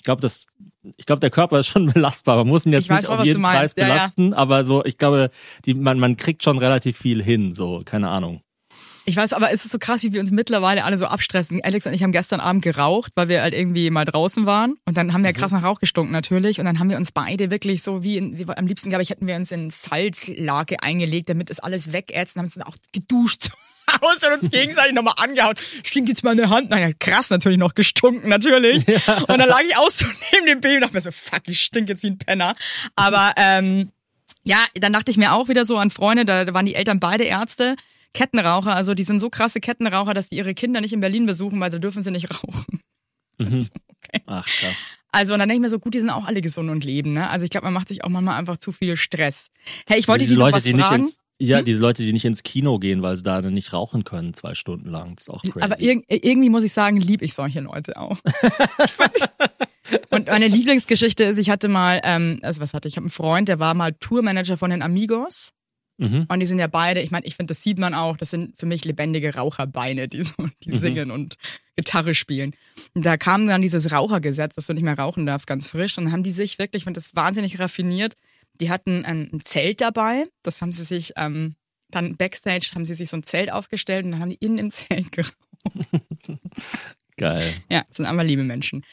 ich 0.02 0.04
glaube, 0.04 0.20
das, 0.20 0.46
ich 0.96 1.06
glaube, 1.06 1.20
der 1.20 1.30
Körper 1.30 1.60
ist 1.60 1.68
schon 1.68 1.86
belastbar. 1.92 2.36
Man 2.38 2.48
muss 2.48 2.66
ihn 2.66 2.72
jetzt 2.72 2.84
Ich 2.84 2.90
weiß 2.90 2.98
nicht 2.98 3.06
voll, 3.06 3.18
auf 3.18 3.24
jeden. 3.24 3.42
Preis 3.42 3.74
Ja, 3.76 3.86
ja. 3.86 3.94
belasten, 3.94 4.34
aber 4.34 4.64
so, 4.64 4.84
ich 4.84 4.98
glaube, 4.98 5.28
die, 5.64 5.74
man, 5.74 5.98
man 5.98 6.16
kriegt 6.16 6.42
schon 6.42 6.58
relativ 6.58 6.98
viel 6.98 7.22
hin, 7.22 7.52
so, 7.52 7.82
keine 7.84 8.08
Ahnung. 8.08 8.42
Ich 9.04 9.16
weiß, 9.16 9.32
aber 9.32 9.50
es 9.52 9.64
ist 9.64 9.72
so 9.72 9.78
krass, 9.78 10.02
wie 10.04 10.12
wir 10.12 10.20
uns 10.20 10.30
mittlerweile 10.30 10.84
alle 10.84 10.96
so 10.96 11.06
abstressen. 11.06 11.60
Alex 11.62 11.86
und 11.86 11.92
ich 11.92 12.02
haben 12.02 12.12
gestern 12.12 12.40
Abend 12.40 12.62
geraucht, 12.62 13.12
weil 13.16 13.28
wir 13.28 13.42
halt 13.42 13.54
irgendwie 13.54 13.90
mal 13.90 14.04
draußen 14.04 14.46
waren. 14.46 14.76
Und 14.84 14.96
dann 14.96 15.12
haben 15.12 15.24
wir 15.24 15.32
krass 15.32 15.50
nach 15.50 15.64
Rauch 15.64 15.80
gestunken 15.80 16.12
natürlich. 16.12 16.60
Und 16.60 16.66
dann 16.66 16.78
haben 16.78 16.88
wir 16.88 16.96
uns 16.96 17.10
beide 17.10 17.50
wirklich 17.50 17.82
so 17.82 18.04
wie, 18.04 18.16
in, 18.16 18.38
wie 18.38 18.46
am 18.48 18.66
liebsten, 18.66 18.90
glaube 18.90 19.02
ich, 19.02 19.10
hätten 19.10 19.26
wir 19.26 19.34
uns 19.34 19.50
in 19.50 19.70
Salzlake 19.70 20.82
eingelegt, 20.82 21.28
damit 21.28 21.50
das 21.50 21.58
alles 21.58 21.92
wegätzt. 21.92 22.36
Und 22.36 22.40
haben 22.40 22.46
uns 22.46 22.54
dann 22.54 22.64
auch 22.64 22.76
geduscht. 22.92 23.50
Aus 24.00 24.22
und 24.22 24.40
uns 24.40 24.50
gegenseitig 24.52 24.94
nochmal 24.94 25.14
angehauen. 25.16 25.54
Stinkt 25.84 26.08
jetzt 26.08 26.22
meine 26.22 26.48
Hand. 26.48 26.70
Naja, 26.70 26.90
krass 26.98 27.30
natürlich 27.30 27.58
noch 27.58 27.74
gestunken, 27.74 28.28
natürlich. 28.28 28.86
Und 28.86 29.28
dann 29.28 29.48
lag 29.48 29.62
ich 29.66 29.76
aus 29.76 29.98
so 29.98 30.06
neben 30.32 30.46
dem 30.46 30.60
Baby 30.60 30.76
und 30.76 30.80
dachte 30.82 30.94
mir 30.94 31.02
so, 31.02 31.10
fuck, 31.10 31.42
ich 31.46 31.60
stink 31.60 31.88
jetzt 31.88 32.04
wie 32.04 32.10
ein 32.10 32.18
Penner. 32.18 32.54
Aber 32.94 33.32
ähm, 33.36 33.90
ja, 34.44 34.64
dann 34.74 34.92
dachte 34.92 35.10
ich 35.10 35.16
mir 35.16 35.32
auch 35.32 35.48
wieder 35.48 35.66
so 35.66 35.76
an 35.76 35.90
Freunde, 35.90 36.24
da, 36.24 36.44
da 36.44 36.54
waren 36.54 36.66
die 36.66 36.74
Eltern 36.74 37.00
beide 37.00 37.24
Ärzte. 37.24 37.76
Kettenraucher, 38.14 38.74
also 38.76 38.94
die 38.94 39.04
sind 39.04 39.20
so 39.20 39.30
krasse 39.30 39.60
Kettenraucher, 39.60 40.14
dass 40.14 40.28
die 40.28 40.36
ihre 40.36 40.54
Kinder 40.54 40.80
nicht 40.80 40.92
in 40.92 41.00
Berlin 41.00 41.26
besuchen, 41.26 41.58
weil 41.60 41.70
da 41.70 41.78
dürfen 41.78 42.02
sie 42.02 42.10
nicht 42.10 42.28
rauchen. 42.30 42.80
Mhm. 43.38 43.66
Okay. 44.04 44.20
Ach, 44.26 44.44
krass. 44.44 44.74
Also 45.12 45.32
und 45.32 45.38
dann 45.38 45.48
denke 45.48 45.60
ich 45.60 45.62
mir 45.62 45.70
so, 45.70 45.78
gut, 45.78 45.94
die 45.94 46.00
sind 46.00 46.10
auch 46.10 46.24
alle 46.24 46.40
gesund 46.40 46.68
und 46.70 46.84
leben, 46.84 47.12
ne? 47.12 47.30
Also 47.30 47.44
ich 47.44 47.50
glaube, 47.50 47.66
man 47.66 47.72
macht 47.72 47.86
sich 47.86 48.02
auch 48.02 48.08
manchmal 48.08 48.36
einfach 48.36 48.56
zu 48.56 48.72
viel 48.72 48.96
Stress. 48.96 49.46
Hey, 49.86 50.00
ich 50.00 50.08
wollte 50.08 50.24
diese 50.24 50.32
dich 50.34 50.38
noch 50.40 50.46
Leute, 50.46 50.56
was 50.56 50.64
die 50.64 50.74
nicht 50.74 50.84
fragen. 50.84 51.02
ins, 51.04 51.18
ja, 51.38 51.58
Hm? 51.58 51.64
diese 51.64 51.80
Leute, 51.80 52.02
die 52.02 52.12
nicht 52.12 52.24
ins 52.24 52.42
Kino 52.42 52.80
gehen, 52.80 53.00
weil 53.02 53.16
sie 53.16 53.22
da 53.22 53.40
nicht 53.42 53.72
rauchen 53.72 54.02
können, 54.02 54.34
zwei 54.34 54.54
Stunden 54.54 54.88
lang. 54.90 55.14
Das 55.14 55.28
ist 55.28 55.30
auch 55.30 55.42
crazy. 55.44 55.60
Aber 55.60 55.80
irg 55.80 56.02
irgendwie 56.08 56.50
muss 56.50 56.64
ich 56.64 56.72
sagen, 56.72 56.96
lieb 57.00 57.22
ich 57.22 57.32
solche 57.34 57.60
Leute 57.60 57.96
auch. 57.96 58.18
und 60.10 60.26
meine 60.26 60.48
Lieblingsgeschichte 60.48 61.22
ist, 61.24 61.38
ich 61.38 61.48
hatte 61.48 61.68
mal, 61.68 62.00
ähm, 62.02 62.40
also 62.42 62.60
was 62.60 62.74
hatte 62.74 62.88
ich? 62.88 62.94
Ich 62.94 62.96
habe 62.96 63.04
einen 63.04 63.10
Freund, 63.10 63.48
der 63.48 63.60
war 63.60 63.74
mal 63.74 63.92
Tourmanager 63.92 64.56
von 64.56 64.70
den 64.70 64.82
Amigos. 64.82 65.52
Mhm. 65.98 66.26
Und 66.28 66.40
die 66.40 66.46
sind 66.46 66.58
ja 66.58 66.66
beide, 66.66 67.00
ich 67.00 67.10
meine, 67.10 67.26
ich 67.26 67.36
finde, 67.36 67.52
das 67.54 67.62
sieht 67.62 67.78
man 67.78 67.94
auch, 67.94 68.16
das 68.16 68.30
sind 68.30 68.58
für 68.58 68.66
mich 68.66 68.84
lebendige 68.84 69.34
Raucherbeine, 69.34 70.08
die 70.08 70.22
so, 70.22 70.48
die 70.64 70.70
Mhm. 70.70 70.78
singen 70.78 71.10
und 71.10 71.36
Gitarre 71.76 72.14
spielen. 72.14 72.54
Und 72.94 73.06
da 73.06 73.16
kam 73.16 73.46
dann 73.46 73.62
dieses 73.62 73.92
Rauchergesetz, 73.92 74.54
dass 74.54 74.66
du 74.66 74.74
nicht 74.74 74.82
mehr 74.84 74.98
rauchen 74.98 75.26
darfst, 75.26 75.46
ganz 75.46 75.70
frisch. 75.70 75.96
Und 75.98 76.04
dann 76.04 76.12
haben 76.12 76.22
die 76.22 76.32
sich 76.32 76.58
wirklich, 76.58 76.80
ich 76.80 76.84
finde 76.84 77.00
das 77.00 77.14
wahnsinnig 77.16 77.58
raffiniert, 77.58 78.14
die 78.60 78.70
hatten 78.70 79.04
ähm, 79.06 79.30
ein 79.32 79.40
Zelt 79.44 79.80
dabei, 79.80 80.26
das 80.42 80.60
haben 80.60 80.72
sie 80.72 80.84
sich, 80.84 81.12
ähm, 81.16 81.54
dann 81.90 82.16
Backstage 82.16 82.70
haben 82.74 82.84
sie 82.84 82.94
sich 82.94 83.10
so 83.10 83.16
ein 83.16 83.22
Zelt 83.22 83.50
aufgestellt 83.52 84.04
und 84.04 84.12
dann 84.12 84.20
haben 84.20 84.30
die 84.30 84.36
innen 84.36 84.58
im 84.58 84.70
Zelt 84.70 85.12
geraucht. 85.12 85.36
Geil. 87.16 87.52
Ja, 87.70 87.84
das 87.88 87.96
sind 87.98 88.06
einfach 88.06 88.24
liebe 88.24 88.42
Menschen. 88.44 88.84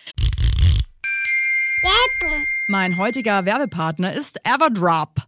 Mein 2.68 2.98
heutiger 2.98 3.46
Werbepartner 3.46 4.14
ist 4.14 4.40
Everdrop. 4.46 5.28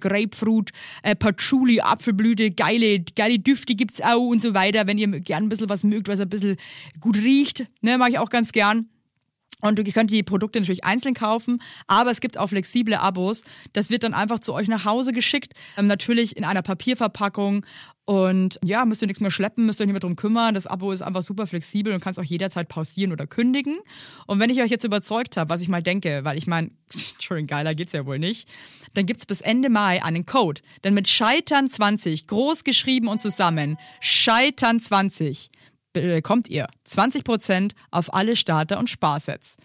Grapefruit, 0.00 0.70
äh, 1.02 1.14
Patchouli, 1.14 1.80
Apfelblüte, 1.80 2.50
geile, 2.50 3.00
geile 3.00 3.38
Düfte 3.38 3.74
gibt's 3.74 4.00
auch 4.00 4.28
und 4.28 4.42
so 4.42 4.54
weiter. 4.54 4.86
Wenn 4.86 4.98
ihr 4.98 5.08
gern 5.20 5.44
ein 5.44 5.48
bisschen 5.48 5.68
was 5.68 5.84
mögt, 5.84 6.08
was 6.08 6.20
ein 6.20 6.28
bisschen 6.28 6.56
gut 7.00 7.16
riecht, 7.16 7.66
ne, 7.80 7.98
mag 7.98 8.10
ich 8.10 8.18
auch 8.18 8.30
ganz 8.30 8.52
gern. 8.52 8.88
Und 9.60 9.78
ihr 9.78 9.92
könnt 9.92 10.10
die 10.10 10.22
Produkte 10.22 10.58
natürlich 10.58 10.84
einzeln 10.84 11.14
kaufen, 11.14 11.62
aber 11.86 12.10
es 12.10 12.20
gibt 12.20 12.38
auch 12.38 12.48
flexible 12.48 12.94
Abos. 12.94 13.42
Das 13.72 13.90
wird 13.90 14.02
dann 14.02 14.14
einfach 14.14 14.38
zu 14.38 14.54
euch 14.54 14.68
nach 14.68 14.84
Hause 14.84 15.12
geschickt. 15.12 15.52
Ähm, 15.76 15.86
natürlich 15.86 16.36
in 16.36 16.44
einer 16.44 16.62
Papierverpackung. 16.62 17.66
Und 18.10 18.58
ja, 18.64 18.84
müsst 18.86 19.02
ihr 19.02 19.06
nichts 19.06 19.20
mehr 19.20 19.30
schleppen, 19.30 19.66
müsst 19.66 19.78
ihr 19.78 19.86
nicht 19.86 19.92
mehr 19.92 20.00
drum 20.00 20.16
kümmern. 20.16 20.52
Das 20.52 20.66
Abo 20.66 20.90
ist 20.90 21.00
einfach 21.00 21.22
super 21.22 21.46
flexibel 21.46 21.92
und 21.92 22.00
kannst 22.00 22.18
auch 22.18 22.24
jederzeit 22.24 22.68
pausieren 22.68 23.12
oder 23.12 23.28
kündigen. 23.28 23.78
Und 24.26 24.40
wenn 24.40 24.50
ich 24.50 24.60
euch 24.60 24.70
jetzt 24.72 24.82
überzeugt 24.82 25.36
habe, 25.36 25.48
was 25.48 25.60
ich 25.60 25.68
mal 25.68 25.80
denke, 25.80 26.24
weil 26.24 26.36
ich 26.36 26.48
meine, 26.48 26.72
Entschuldigung, 26.92 27.46
geiler 27.46 27.76
geht's 27.76 27.92
ja 27.92 28.04
wohl 28.06 28.18
nicht, 28.18 28.48
dann 28.94 29.06
gibt's 29.06 29.26
bis 29.26 29.40
Ende 29.40 29.70
Mai 29.70 30.02
einen 30.02 30.26
Code. 30.26 30.60
Denn 30.82 30.92
mit 30.92 31.06
Scheitern20, 31.06 32.26
groß 32.26 32.64
geschrieben 32.64 33.06
und 33.06 33.20
zusammen, 33.20 33.78
Scheitern20, 34.02 35.50
bekommt 35.92 36.48
ihr 36.48 36.66
20% 36.88 37.74
auf 37.92 38.12
alle 38.12 38.34
Starter- 38.34 38.80
und 38.80 38.90
Sparsets. 38.90 39.56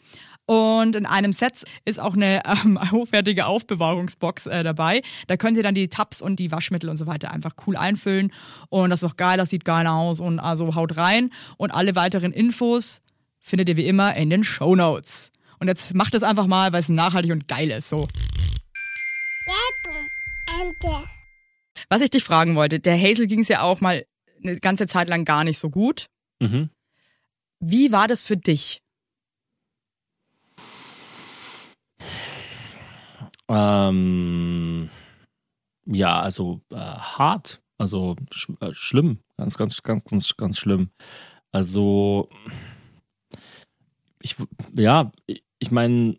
Und 0.47 0.95
in 0.95 1.07
einem 1.07 1.33
Set 1.33 1.63
ist 1.85 1.99
auch 1.99 2.13
eine 2.13 2.43
ähm, 2.45 2.79
hochwertige 2.91 3.47
Aufbewahrungsbox 3.47 4.45
äh, 4.45 4.63
dabei. 4.63 5.01
Da 5.27 5.37
könnt 5.37 5.57
ihr 5.57 5.63
dann 5.63 5.75
die 5.75 5.87
Tabs 5.87 6.21
und 6.21 6.39
die 6.39 6.51
Waschmittel 6.51 6.89
und 6.89 6.97
so 6.97 7.07
weiter 7.07 7.31
einfach 7.31 7.53
cool 7.65 7.75
einfüllen. 7.75 8.31
Und 8.69 8.91
das 8.91 9.01
ist 9.01 9.09
auch 9.09 9.17
geil, 9.17 9.37
das 9.37 9.49
sieht 9.49 9.65
geil 9.65 9.87
aus 9.87 10.19
und 10.19 10.39
also 10.39 10.75
haut 10.75 10.97
rein. 10.97 11.31
Und 11.57 11.71
alle 11.71 11.95
weiteren 11.95 12.31
Infos 12.31 13.01
findet 13.39 13.69
ihr 13.69 13.77
wie 13.77 13.87
immer 13.87 14.15
in 14.15 14.29
den 14.29 14.43
Show 14.43 14.75
Notes. 14.75 15.31
Und 15.59 15.67
jetzt 15.67 15.95
macht 15.95 16.13
es 16.13 16.23
einfach 16.23 16.47
mal, 16.47 16.73
weil 16.73 16.81
es 16.81 16.89
nachhaltig 16.89 17.31
und 17.31 17.47
geil 17.47 17.71
ist. 17.71 17.89
So. 17.89 18.07
Was 21.89 22.01
ich 22.01 22.09
dich 22.09 22.23
fragen 22.23 22.55
wollte, 22.55 22.79
der 22.79 22.99
Hazel 22.99 23.27
ging 23.27 23.39
es 23.39 23.47
ja 23.47 23.61
auch 23.61 23.81
mal 23.81 24.05
eine 24.43 24.59
ganze 24.59 24.85
Zeit 24.85 25.09
lang 25.09 25.25
gar 25.25 25.43
nicht 25.43 25.57
so 25.57 25.69
gut. 25.69 26.07
Mhm. 26.39 26.69
Wie 27.59 27.91
war 27.91 28.07
das 28.07 28.23
für 28.23 28.37
dich? 28.37 28.81
Ähm, 33.49 34.89
ja, 35.85 36.19
also 36.21 36.61
äh, 36.71 36.77
hart, 36.77 37.61
also 37.77 38.15
sch 38.33 38.49
äh, 38.61 38.73
schlimm, 38.73 39.19
ganz, 39.37 39.57
ganz, 39.57 39.83
ganz, 39.83 40.03
ganz, 40.05 40.35
ganz 40.37 40.57
schlimm. 40.59 40.91
Also 41.51 42.29
ich, 44.21 44.35
ja, 44.75 45.11
ich- 45.27 45.43
ich 45.59 45.71
meine, 45.71 46.17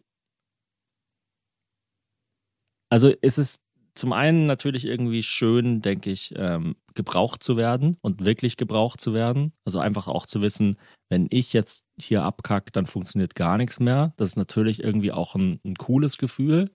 also 2.91 3.13
es 3.23 3.39
ist 3.39 3.61
zum 3.95 4.13
einen 4.13 4.45
natürlich 4.47 4.85
irgendwie 4.85 5.23
schön, 5.23 5.81
denke 5.81 6.11
ich, 6.11 6.35
ähm, 6.37 6.77
gebraucht 6.95 7.43
zu 7.43 7.57
werden 7.57 7.97
und 8.03 8.25
wirklich 8.27 8.59
gebraucht 8.59 9.01
zu 9.01 9.15
werden. 9.15 9.53
Also 9.65 9.79
einfach 9.79 10.07
auch 10.07 10.27
zu 10.27 10.43
wissen, 10.43 10.77
wenn 11.09 11.29
ich 11.31 11.55
jetzt 11.55 11.85
hier 11.99 12.23
abkacke, 12.23 12.71
dann 12.73 12.85
funktioniert 12.87 13.35
gar 13.35 13.57
nichts 13.57 13.81
mehr. 13.81 14.13
Das 14.19 14.29
ist 14.29 14.37
natürlich 14.37 14.83
irgendwie 14.83 15.13
auch 15.13 15.35
ein, 15.35 15.61
ein 15.65 15.77
cooles 15.77 16.19
Gefühl. 16.19 16.71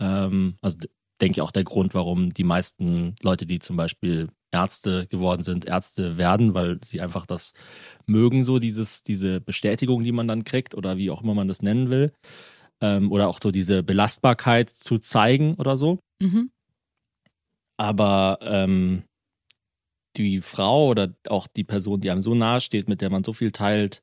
Ähm, 0.00 0.56
also 0.62 0.78
denke 1.20 1.38
ich 1.38 1.42
auch 1.42 1.50
der 1.50 1.64
Grund, 1.64 1.94
warum 1.94 2.32
die 2.32 2.44
meisten 2.44 3.14
Leute, 3.22 3.46
die 3.46 3.58
zum 3.58 3.76
Beispiel 3.76 4.28
Ärzte 4.50 5.06
geworden 5.06 5.42
sind, 5.42 5.66
Ärzte 5.66 6.18
werden, 6.18 6.54
weil 6.54 6.78
sie 6.82 7.00
einfach 7.00 7.26
das 7.26 7.52
mögen, 8.06 8.42
so 8.42 8.58
dieses, 8.58 9.02
diese 9.02 9.40
Bestätigung, 9.40 10.02
die 10.02 10.12
man 10.12 10.26
dann 10.26 10.44
kriegt 10.44 10.74
oder 10.74 10.96
wie 10.96 11.10
auch 11.10 11.22
immer 11.22 11.34
man 11.34 11.48
das 11.48 11.62
nennen 11.62 11.90
will. 11.90 12.12
Ähm, 12.80 13.12
oder 13.12 13.28
auch 13.28 13.38
so 13.42 13.50
diese 13.50 13.82
Belastbarkeit 13.82 14.70
zu 14.70 14.98
zeigen 14.98 15.54
oder 15.54 15.76
so. 15.76 16.00
Mhm. 16.20 16.50
Aber 17.76 18.38
ähm, 18.42 19.04
die 20.16 20.40
Frau 20.40 20.88
oder 20.88 21.14
auch 21.28 21.46
die 21.46 21.64
Person, 21.64 22.00
die 22.00 22.10
einem 22.10 22.22
so 22.22 22.34
nahe 22.34 22.60
steht, 22.60 22.88
mit 22.88 23.00
der 23.00 23.10
man 23.10 23.22
so 23.22 23.32
viel 23.32 23.52
teilt, 23.52 24.02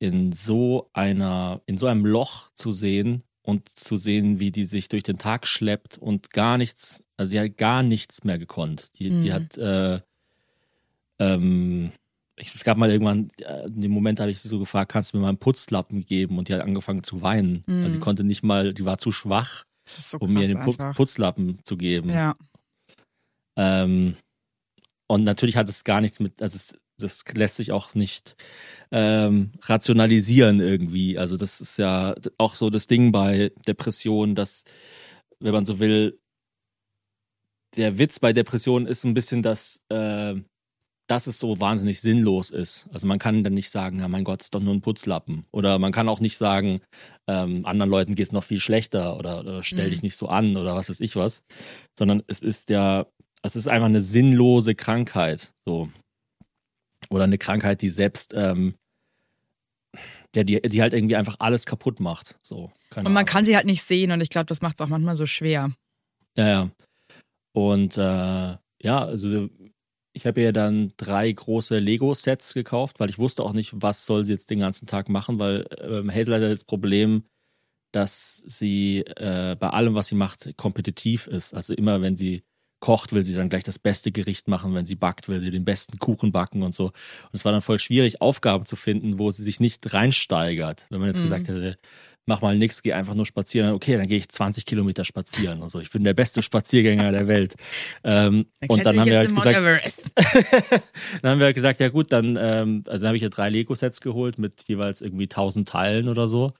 in 0.00 0.32
so 0.32 0.90
einer, 0.92 1.60
in 1.66 1.76
so 1.76 1.86
einem 1.86 2.06
Loch 2.06 2.50
zu 2.54 2.72
sehen 2.72 3.22
und 3.48 3.66
zu 3.70 3.96
sehen, 3.96 4.40
wie 4.40 4.52
die 4.52 4.66
sich 4.66 4.88
durch 4.88 5.04
den 5.04 5.16
Tag 5.16 5.46
schleppt 5.46 5.96
und 5.96 6.30
gar 6.32 6.58
nichts, 6.58 7.02
also 7.16 7.32
die 7.32 7.40
hat 7.40 7.56
gar 7.56 7.82
nichts 7.82 8.22
mehr 8.22 8.38
gekonnt. 8.38 8.88
Die, 8.98 9.08
die 9.08 9.30
Mhm. 9.30 9.32
hat 9.32 9.56
äh, 9.56 10.00
ähm, 11.18 11.92
ich, 12.36 12.54
es 12.54 12.62
gab 12.62 12.76
mal 12.76 12.90
irgendwann, 12.90 13.30
äh, 13.40 13.66
in 13.66 13.80
dem 13.80 13.90
Moment 13.90 14.20
habe 14.20 14.30
ich 14.30 14.38
sie 14.38 14.48
so 14.48 14.58
gefragt, 14.58 14.92
kannst 14.92 15.12
du 15.12 15.16
mir 15.16 15.22
mal 15.22 15.30
einen 15.30 15.38
Putzlappen 15.38 16.04
geben? 16.04 16.38
Und 16.38 16.48
die 16.48 16.54
hat 16.54 16.60
angefangen 16.60 17.02
zu 17.02 17.22
weinen. 17.22 17.64
Mhm. 17.66 17.84
Also 17.84 17.90
sie 17.94 17.98
konnte 18.00 18.22
nicht 18.22 18.42
mal, 18.42 18.74
die 18.74 18.84
war 18.84 18.98
zu 18.98 19.12
schwach, 19.12 19.64
so 19.86 20.18
um 20.18 20.34
mir 20.34 20.46
den 20.46 20.60
Pu 20.60 20.72
einfach. 20.72 20.94
Putzlappen 20.94 21.58
zu 21.64 21.78
geben. 21.78 22.10
Ja. 22.10 22.34
Ähm, 23.56 24.16
und 25.06 25.24
natürlich 25.24 25.56
hat 25.56 25.68
es 25.70 25.84
gar 25.84 26.02
nichts 26.02 26.20
mit, 26.20 26.42
also 26.42 26.54
es, 26.54 26.76
das 26.98 27.24
lässt 27.34 27.56
sich 27.56 27.72
auch 27.72 27.94
nicht 27.94 28.36
ähm, 28.90 29.52
rationalisieren 29.62 30.60
irgendwie. 30.60 31.18
Also 31.18 31.36
das 31.36 31.60
ist 31.60 31.78
ja 31.78 32.14
auch 32.38 32.54
so 32.54 32.70
das 32.70 32.86
Ding 32.86 33.12
bei 33.12 33.52
Depressionen, 33.66 34.34
dass, 34.34 34.64
wenn 35.40 35.52
man 35.52 35.64
so 35.64 35.78
will, 35.78 36.18
der 37.76 37.98
Witz 37.98 38.18
bei 38.18 38.32
Depressionen 38.32 38.86
ist 38.86 39.04
ein 39.04 39.14
bisschen, 39.14 39.42
dass, 39.42 39.82
äh, 39.90 40.34
dass 41.06 41.26
es 41.26 41.38
so 41.38 41.60
wahnsinnig 41.60 42.00
sinnlos 42.00 42.50
ist. 42.50 42.88
Also 42.92 43.06
man 43.06 43.18
kann 43.18 43.44
dann 43.44 43.54
nicht 43.54 43.70
sagen, 43.70 44.00
ja 44.00 44.08
mein 44.08 44.24
Gott, 44.24 44.42
ist 44.42 44.54
doch 44.54 44.60
nur 44.60 44.74
ein 44.74 44.80
Putzlappen. 44.80 45.44
Oder 45.52 45.78
man 45.78 45.92
kann 45.92 46.08
auch 46.08 46.20
nicht 46.20 46.36
sagen, 46.36 46.80
ähm, 47.28 47.60
anderen 47.64 47.90
Leuten 47.90 48.14
geht 48.14 48.26
es 48.26 48.32
noch 48.32 48.44
viel 48.44 48.60
schlechter 48.60 49.16
oder, 49.18 49.40
oder 49.40 49.62
stell 49.62 49.86
Mhm. 49.86 49.90
dich 49.90 50.02
nicht 50.02 50.16
so 50.16 50.28
an 50.28 50.56
oder 50.56 50.74
was 50.74 50.88
weiß 50.88 51.00
ich 51.00 51.14
was. 51.16 51.42
Sondern 51.98 52.22
es 52.26 52.40
ist 52.40 52.68
ja, 52.70 53.06
es 53.42 53.54
ist 53.54 53.68
einfach 53.68 53.86
eine 53.86 54.00
sinnlose 54.00 54.74
Krankheit. 54.74 55.52
So. 55.66 55.88
Oder 57.10 57.24
eine 57.24 57.38
Krankheit, 57.38 57.82
die 57.82 57.88
selbst, 57.90 58.34
ähm, 58.34 58.74
ja, 60.34 60.44
die, 60.44 60.60
die 60.60 60.82
halt 60.82 60.92
irgendwie 60.92 61.16
einfach 61.16 61.36
alles 61.38 61.64
kaputt 61.64 62.00
macht. 62.00 62.38
So, 62.42 62.70
Und 62.94 63.04
man 63.04 63.06
Ahnung. 63.08 63.24
kann 63.24 63.44
sie 63.44 63.56
halt 63.56 63.66
nicht 63.66 63.82
sehen 63.82 64.10
und 64.12 64.20
ich 64.20 64.28
glaube, 64.28 64.46
das 64.46 64.60
macht 64.60 64.76
es 64.76 64.80
auch 64.84 64.88
manchmal 64.88 65.16
so 65.16 65.26
schwer. 65.26 65.72
Ja, 66.36 66.48
ja. 66.48 66.70
Und 67.52 67.96
äh, 67.96 68.56
ja, 68.80 69.04
also 69.04 69.48
ich 70.12 70.26
habe 70.26 70.40
ihr 70.40 70.52
dann 70.52 70.92
drei 70.96 71.30
große 71.30 71.78
Lego-Sets 71.78 72.54
gekauft, 72.54 73.00
weil 73.00 73.08
ich 73.08 73.18
wusste 73.18 73.42
auch 73.42 73.52
nicht, 73.52 73.72
was 73.74 74.04
soll 74.04 74.24
sie 74.24 74.32
jetzt 74.32 74.50
den 74.50 74.60
ganzen 74.60 74.86
Tag 74.86 75.08
machen, 75.08 75.38
weil 75.38 75.66
ähm, 75.80 76.12
Hazel 76.12 76.34
hat 76.34 76.42
ja 76.42 76.48
das 76.48 76.64
Problem, 76.64 77.24
dass 77.92 78.42
sie 78.46 78.98
äh, 79.00 79.56
bei 79.58 79.70
allem, 79.70 79.94
was 79.94 80.08
sie 80.08 80.14
macht, 80.14 80.56
kompetitiv 80.56 81.26
ist. 81.26 81.54
Also 81.54 81.72
immer, 81.72 82.02
wenn 82.02 82.16
sie 82.16 82.42
kocht, 82.80 83.12
will 83.12 83.24
sie 83.24 83.34
dann 83.34 83.48
gleich 83.48 83.64
das 83.64 83.78
beste 83.78 84.12
Gericht 84.12 84.48
machen. 84.48 84.74
Wenn 84.74 84.84
sie 84.84 84.94
backt, 84.94 85.28
will 85.28 85.40
sie 85.40 85.50
den 85.50 85.64
besten 85.64 85.98
Kuchen 85.98 86.32
backen 86.32 86.62
und 86.62 86.74
so. 86.74 86.86
Und 86.86 86.94
es 87.32 87.44
war 87.44 87.52
dann 87.52 87.60
voll 87.62 87.78
schwierig, 87.78 88.20
Aufgaben 88.20 88.66
zu 88.66 88.76
finden, 88.76 89.18
wo 89.18 89.30
sie 89.30 89.42
sich 89.42 89.60
nicht 89.60 89.92
reinsteigert. 89.92 90.86
Wenn 90.90 91.00
man 91.00 91.08
jetzt 91.08 91.18
Mhm. 91.18 91.24
gesagt 91.24 91.48
hätte, 91.48 91.78
mach 92.26 92.42
mal 92.42 92.56
nix, 92.56 92.82
geh 92.82 92.92
einfach 92.92 93.14
nur 93.14 93.24
spazieren. 93.26 93.72
Okay, 93.72 93.96
dann 93.96 94.06
gehe 94.06 94.18
ich 94.18 94.28
20 94.28 94.66
Kilometer 94.66 95.04
spazieren 95.04 95.62
und 95.62 95.70
so. 95.70 95.80
Ich 95.80 95.90
bin 95.90 96.04
der 96.04 96.12
beste 96.14 96.42
Spaziergänger 96.42 97.10
der 97.10 97.26
Welt. 97.26 97.54
Ähm, 98.04 98.46
und 98.68 98.84
dann 98.84 99.00
haben 99.00 99.10
wir 99.10 99.18
halt 99.18 99.34
gesagt, 99.34 99.56
dann 101.22 101.30
haben 101.30 101.38
wir 101.40 101.46
halt 101.46 101.54
gesagt, 101.56 101.80
ja 101.80 101.88
gut, 101.88 102.12
dann, 102.12 102.36
ähm, 102.38 102.84
also 102.86 103.02
dann 103.02 103.08
habe 103.08 103.16
ich 103.16 103.22
ihr 103.22 103.30
drei 103.30 103.48
Lego-Sets 103.48 104.00
geholt 104.00 104.38
mit 104.38 104.68
jeweils 104.68 105.00
irgendwie 105.00 105.24
1000 105.24 105.68
Teilen 105.68 106.08
oder 106.08 106.28
so. 106.28 106.52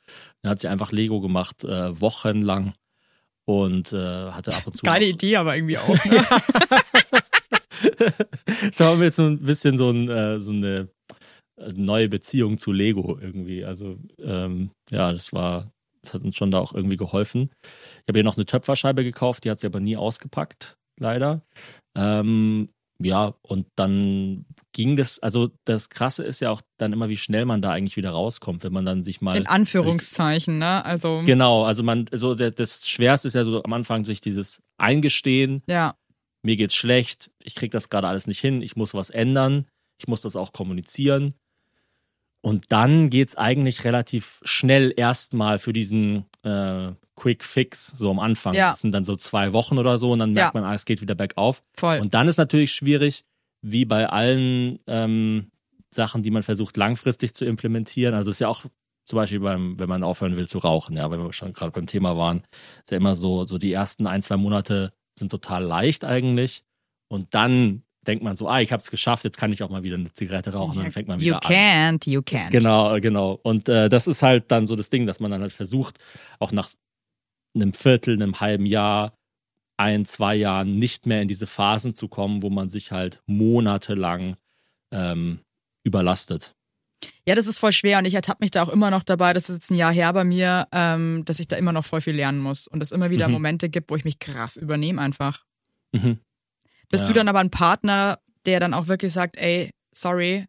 Dann 0.43 0.51
hat 0.51 0.59
sie 0.61 0.69
einfach 0.69 0.91
Lego 0.93 1.21
gemacht, 1.21 1.64
äh, 1.64 2.01
wochenlang. 2.01 2.73
Und 3.49 3.94
äh, 3.94 4.30
hatte 4.30 4.55
ab 4.55 4.66
und 4.66 4.76
zu. 4.76 4.84
Geile 4.84 5.07
Idee, 5.07 5.36
aber 5.36 5.57
irgendwie 5.57 5.78
auch. 5.78 6.05
Ne? 6.05 6.22
So 8.72 8.84
haben 8.84 8.99
wir 8.99 9.07
jetzt 9.07 9.16
so 9.16 9.26
ein 9.26 9.38
bisschen 9.38 9.78
so, 9.78 9.90
ein, 9.90 10.09
äh, 10.09 10.40
so 10.40 10.53
eine 10.53 10.88
äh, 11.57 11.70
neue 11.76 12.09
Beziehung 12.09 12.59
zu 12.59 12.72
Lego 12.72 13.18
irgendwie. 13.20 13.64
Also 13.64 13.99
ähm, 14.18 14.72
ja, 14.90 15.12
das 15.12 15.32
war, 15.32 15.70
das 16.03 16.12
hat 16.12 16.22
uns 16.22 16.36
schon 16.36 16.51
da 16.51 16.59
auch 16.59 16.74
irgendwie 16.74 16.96
geholfen. 16.96 17.51
Ich 17.62 18.09
habe 18.09 18.18
ihr 18.18 18.24
noch 18.24 18.36
eine 18.36 18.46
Töpferscheibe 18.46 19.05
gekauft, 19.05 19.44
die 19.44 19.51
hat 19.51 19.61
sie 19.61 19.68
aber 19.68 19.80
nie 19.80 19.96
ausgepackt, 19.96 20.76
leider. 20.99 21.42
Ähm, 21.96 22.70
ja, 23.01 23.34
und 23.42 23.66
dann 23.76 24.44
ging 24.72 24.96
das, 24.96 25.18
also 25.20 25.51
das 25.64 25.88
Krasse 25.88 26.24
ist 26.24 26.40
ja 26.40 26.51
auch 26.51 26.62
dann 26.78 26.92
immer, 26.92 27.09
wie 27.09 27.16
schnell 27.16 27.44
man 27.44 27.62
da 27.62 27.70
eigentlich 27.70 27.96
wieder 27.96 28.11
rauskommt, 28.11 28.64
wenn 28.64 28.72
man 28.72 28.84
dann 28.84 29.03
sich 29.03 29.20
mal 29.20 29.36
In 29.36 29.46
Anführungszeichen, 29.46 30.59
ne? 30.59 30.84
Also, 30.84 31.22
Genau, 31.24 31.64
also 31.64 31.82
man, 31.82 32.07
so 32.12 32.34
der, 32.34 32.51
das 32.51 32.88
Schwerste 32.88 33.28
ist 33.28 33.34
ja 33.34 33.44
so 33.44 33.62
am 33.62 33.72
Anfang 33.72 34.05
sich 34.05 34.20
dieses 34.20 34.62
Eingestehen, 34.78 35.62
ja. 35.68 35.94
mir 36.42 36.57
geht's 36.57 36.74
schlecht, 36.74 37.30
ich 37.42 37.55
krieg 37.55 37.70
das 37.70 37.88
gerade 37.88 38.09
alles 38.09 38.26
nicht 38.26 38.40
hin, 38.40 38.62
ich 38.62 38.76
muss 38.76 38.94
was 38.94 39.11
ändern, 39.11 39.66
ich 40.01 40.09
muss 40.09 40.20
das 40.22 40.36
auch 40.36 40.53
kommunizieren. 40.53 41.34
Und 42.41 42.66
dann 42.68 43.11
geht's 43.11 43.36
eigentlich 43.36 43.84
relativ 43.84 44.41
schnell 44.45 44.93
erstmal 44.97 45.59
für 45.59 45.72
diesen 45.72 46.26
äh, 46.45 46.93
Quick 47.16 47.43
Fix, 47.43 47.86
so 47.89 48.11
am 48.11 48.20
Anfang. 48.20 48.55
Ja. 48.55 48.70
Das 48.70 48.80
sind 48.80 48.93
dann 48.93 49.05
so 49.05 49.16
zwei 49.16 49.53
Wochen 49.53 49.76
oder 49.78 49.99
so 49.99 50.12
und 50.12 50.20
dann 50.20 50.32
merkt 50.32 50.55
Ja. 50.55 50.61
man, 50.61 50.70
ah, 50.70 50.74
es 50.74 50.84
geht 50.84 51.01
wieder 51.01 51.16
bergauf. 51.16 51.62
Voll. 51.74 51.99
Und 51.99 52.14
dann 52.14 52.28
ist 52.28 52.36
natürlich 52.36 52.72
schwierig, 52.72 53.24
wie 53.61 53.84
bei 53.84 54.09
allen 54.09 54.78
ähm, 54.86 55.51
Sachen, 55.91 56.22
die 56.22 56.30
man 56.30 56.45
versucht 56.45 56.76
langfristig 56.76 57.34
zu 57.34 57.45
implementieren. 57.45 58.14
Also 58.14 58.30
es 58.30 58.36
ist 58.36 58.41
ja 58.41 58.49
auch 58.49 58.64
zum 59.05 59.16
Beispiel 59.16 59.41
beim, 59.41 59.78
wenn 59.80 59.89
man 59.89 60.05
aufhören 60.05 60.36
will 60.36 60.47
zu 60.47 60.59
rauchen, 60.59 60.97
ja, 60.97 61.11
wenn 61.11 61.20
wir 61.20 61.32
schon 61.32 61.55
gerade 61.55 61.72
beim 61.72 61.86
Thema 61.86 62.16
waren, 62.16 62.43
ist 62.84 62.91
ja 62.91 62.99
immer 62.99 63.16
so, 63.16 63.47
so 63.47 63.59
die 63.59 63.72
ersten 63.72 64.07
ein, 64.07 64.22
zwei 64.22 64.36
Monate 64.36 64.93
sind 65.18 65.30
total 65.32 65.64
leicht 65.64 66.05
eigentlich. 66.05 66.62
Und 67.09 67.34
dann 67.34 67.82
denkt 68.09 68.25
man 68.25 68.37
so, 68.37 68.49
ah, 68.49 68.61
ich 68.61 68.73
habe 68.73 68.81
es 68.81 68.91
geschafft, 68.91 69.25
jetzt 69.25 69.37
kann 69.37 69.53
ich 69.53 69.63
auch 69.63 69.71
mal 69.71 69.83
wieder 69.83 69.97
eine 69.97 70.13
Zigarette 70.13 70.53
rauchen 70.53 70.79
und 70.79 70.85
dann 70.85 70.91
fängt 70.93 71.07
man 71.09 71.21
you 71.21 71.27
wieder 71.27 71.45
an. 71.45 71.53
can't, 71.53 72.11
you 72.11 72.21
can't. 72.21 72.51
Genau, 72.51 72.99
genau. 73.01 73.39
Und 73.43 73.69
äh, 73.69 73.89
das 73.89 74.07
ist 74.07 74.23
halt 74.23 74.51
dann 74.51 74.67
so 74.67 74.75
das 74.75 74.91
Ding, 74.91 75.07
dass 75.07 75.21
man 75.21 75.31
dann 75.31 75.43
halt 75.43 75.53
versucht, 75.53 75.99
auch 76.41 76.51
nach 76.53 76.71
einem 77.55 77.73
Viertel, 77.75 78.15
einem 78.15 78.41
halben 78.41 78.67
Jahr, 78.67 79.13
ein, 79.77 80.05
zwei 80.05 80.35
Jahren 80.35 80.79
nicht 80.79 81.07
mehr 81.07 81.23
in 81.23 81.29
diese 81.29 81.47
Phasen 81.47 81.95
zu 81.95 82.09
kommen, 82.09 82.43
wo 82.43 82.51
man 82.51 82.69
sich 82.69 82.91
halt 82.91 83.21
monatelang 83.27 84.37
ähm, 84.91 85.41
überlastet. 85.85 86.53
Ja, 87.29 87.37
das 87.37 87.47
ist 87.47 87.59
voll 87.61 87.71
schwer 87.73 87.99
und 87.99 88.07
ich 88.07 88.15
ertappe 88.15 88.39
mich 88.41 88.51
da 88.51 88.63
auch 88.65 88.69
immer 88.71 88.91
noch 88.91 89.05
dabei, 89.05 89.33
das 89.33 89.49
ist 89.49 89.57
jetzt 89.57 89.71
ein 89.71 89.77
Jahr 89.77 89.93
her 89.93 90.13
bei 90.13 90.25
mir, 90.25 90.67
ähm, 90.73 91.25
dass 91.27 91.39
ich 91.39 91.47
da 91.47 91.55
immer 91.57 91.73
noch 91.73 91.85
voll 91.85 92.01
viel 92.01 92.17
lernen 92.17 92.41
muss 92.41 92.67
und 92.67 92.83
es 92.83 92.91
immer 92.91 93.11
wieder 93.11 93.29
Mhm. 93.29 93.35
Momente 93.35 93.69
gibt, 93.69 93.91
wo 93.91 93.97
ich 93.97 94.05
mich 94.05 94.19
krass 94.19 94.57
übernehme 94.57 95.01
einfach. 95.01 95.45
Mhm. 95.93 96.19
Bist 96.91 97.03
Ja. 97.05 97.09
du 97.09 97.14
dann 97.14 97.28
aber 97.28 97.41
ein 97.41 97.51
Partner, 97.51 98.18
der 98.47 98.61
dann 98.61 98.74
auch 98.74 98.89
wirklich 98.89 99.12
sagt, 99.12 99.36
ey, 99.36 99.70
sorry, 99.95 100.47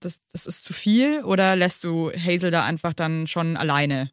das, 0.00 0.20
das 0.32 0.46
ist 0.46 0.64
zu 0.64 0.72
viel 0.72 1.22
oder 1.24 1.56
lässt 1.56 1.84
du 1.84 2.10
Hazel 2.10 2.50
da 2.50 2.64
einfach 2.64 2.92
dann 2.92 3.26
schon 3.26 3.56
alleine? 3.56 4.10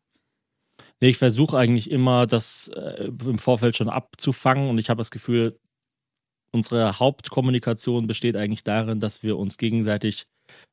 Nee, 1.02 1.10
ich 1.10 1.18
versuche 1.18 1.58
eigentlich 1.58 1.90
immer, 1.92 2.26
das 2.26 2.70
äh, 2.76 3.06
im 3.06 3.40
Vorfeld 3.40 3.76
schon 3.76 3.90
abzufangen 3.90 4.70
und 4.70 4.78
ich 4.78 4.90
habe 4.90 5.00
das 5.00 5.12
Gefühl, 5.12 5.60
unsere 6.52 7.00
Hauptkommunikation 7.00 8.08
besteht 8.08 8.36
eigentlich 8.36 8.64
darin, 8.64 9.00
dass 9.00 9.24
wir 9.24 9.38
uns 9.38 9.58
gegenseitig 9.58 10.26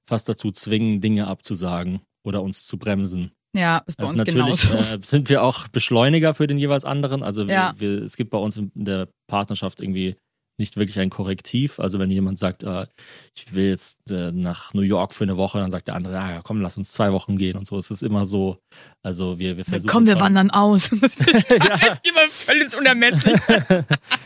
fast 0.08 0.28
dazu 0.28 0.50
zwingen, 0.52 1.00
Dinge 1.00 1.26
abzusagen 1.26 2.00
oder 2.26 2.42
uns 2.42 2.66
zu 2.66 2.78
bremsen. 2.78 3.32
Ja, 3.54 3.78
ist 3.86 3.96
bei 3.96 4.04
Also 4.04 4.12
uns 4.12 4.18
natürlich 4.20 4.60
genauso. 4.62 4.94
äh, 4.94 4.98
sind 5.02 5.28
wir 5.28 5.42
auch 5.42 5.68
Beschleuniger 5.68 6.34
für 6.34 6.46
den 6.46 6.58
jeweils 6.58 6.84
anderen. 6.84 7.22
Also 7.22 7.46
wir, 7.46 7.54
Ja. 7.54 7.74
wir, 7.78 8.02
es 8.02 8.16
gibt 8.16 8.30
bei 8.30 8.38
uns 8.38 8.56
in 8.56 8.70
der 8.74 9.08
Partnerschaft 9.28 9.80
irgendwie 9.80 10.16
nicht 10.58 10.76
wirklich 10.76 10.98
ein 10.98 11.10
Korrektiv. 11.10 11.78
Also 11.80 11.98
wenn 11.98 12.10
jemand 12.10 12.38
sagt, 12.38 12.62
äh, 12.62 12.86
ich 13.34 13.54
will 13.54 13.68
jetzt 13.68 14.10
äh, 14.10 14.32
nach 14.32 14.72
New 14.74 14.82
York 14.82 15.12
für 15.12 15.24
eine 15.24 15.36
Woche, 15.36 15.58
dann 15.58 15.70
sagt 15.70 15.88
der 15.88 15.94
andere, 15.94 16.18
ah, 16.20 16.30
ja, 16.30 16.42
komm, 16.42 16.60
lass 16.60 16.76
uns 16.76 16.92
zwei 16.92 17.12
Wochen 17.12 17.36
gehen 17.36 17.56
und 17.56 17.66
so. 17.66 17.76
Es 17.76 17.90
ist 17.90 18.02
immer 18.02 18.24
so. 18.26 18.58
Also 19.02 19.38
wir, 19.38 19.56
wir 19.56 19.64
versuchen. 19.64 19.90
Komm, 19.90 20.06
wir 20.06 20.18
wandern 20.20 20.50
aus. 20.50 20.90
Das 21.00 21.18
Ja. 21.18 21.76
jetzt 21.76 22.08
immer 22.08 22.26
völlig 22.30 22.76
unermesslich. 22.76 23.40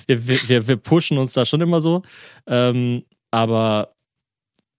wir, 0.07 0.26
wir, 0.26 0.49
wir, 0.49 0.68
wir 0.68 0.76
pushen 0.76 1.18
uns 1.18 1.33
da 1.33 1.45
schon 1.45 1.61
immer 1.61 1.81
so. 1.81 2.03
Ähm, 2.47 3.05
aber 3.31 3.95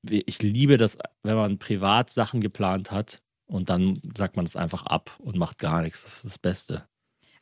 ich 0.10 0.42
liebe 0.42 0.78
das, 0.78 0.98
wenn 1.24 1.36
man 1.36 1.60
privat 1.60 2.10
Sachen 2.10 2.40
geplant 2.40 2.92
hat 2.92 3.22
und 3.46 3.70
dann 3.70 4.02
sagt 4.18 4.36
man 4.36 4.46
es 4.46 4.56
einfach 4.56 4.86
ab 4.86 5.12
und 5.20 5.38
macht 5.38 5.58
gar 5.58 5.82
nichts. 5.82 6.04
Das 6.04 6.16
ist 6.16 6.26
das 6.26 6.40
Beste. 6.40 6.88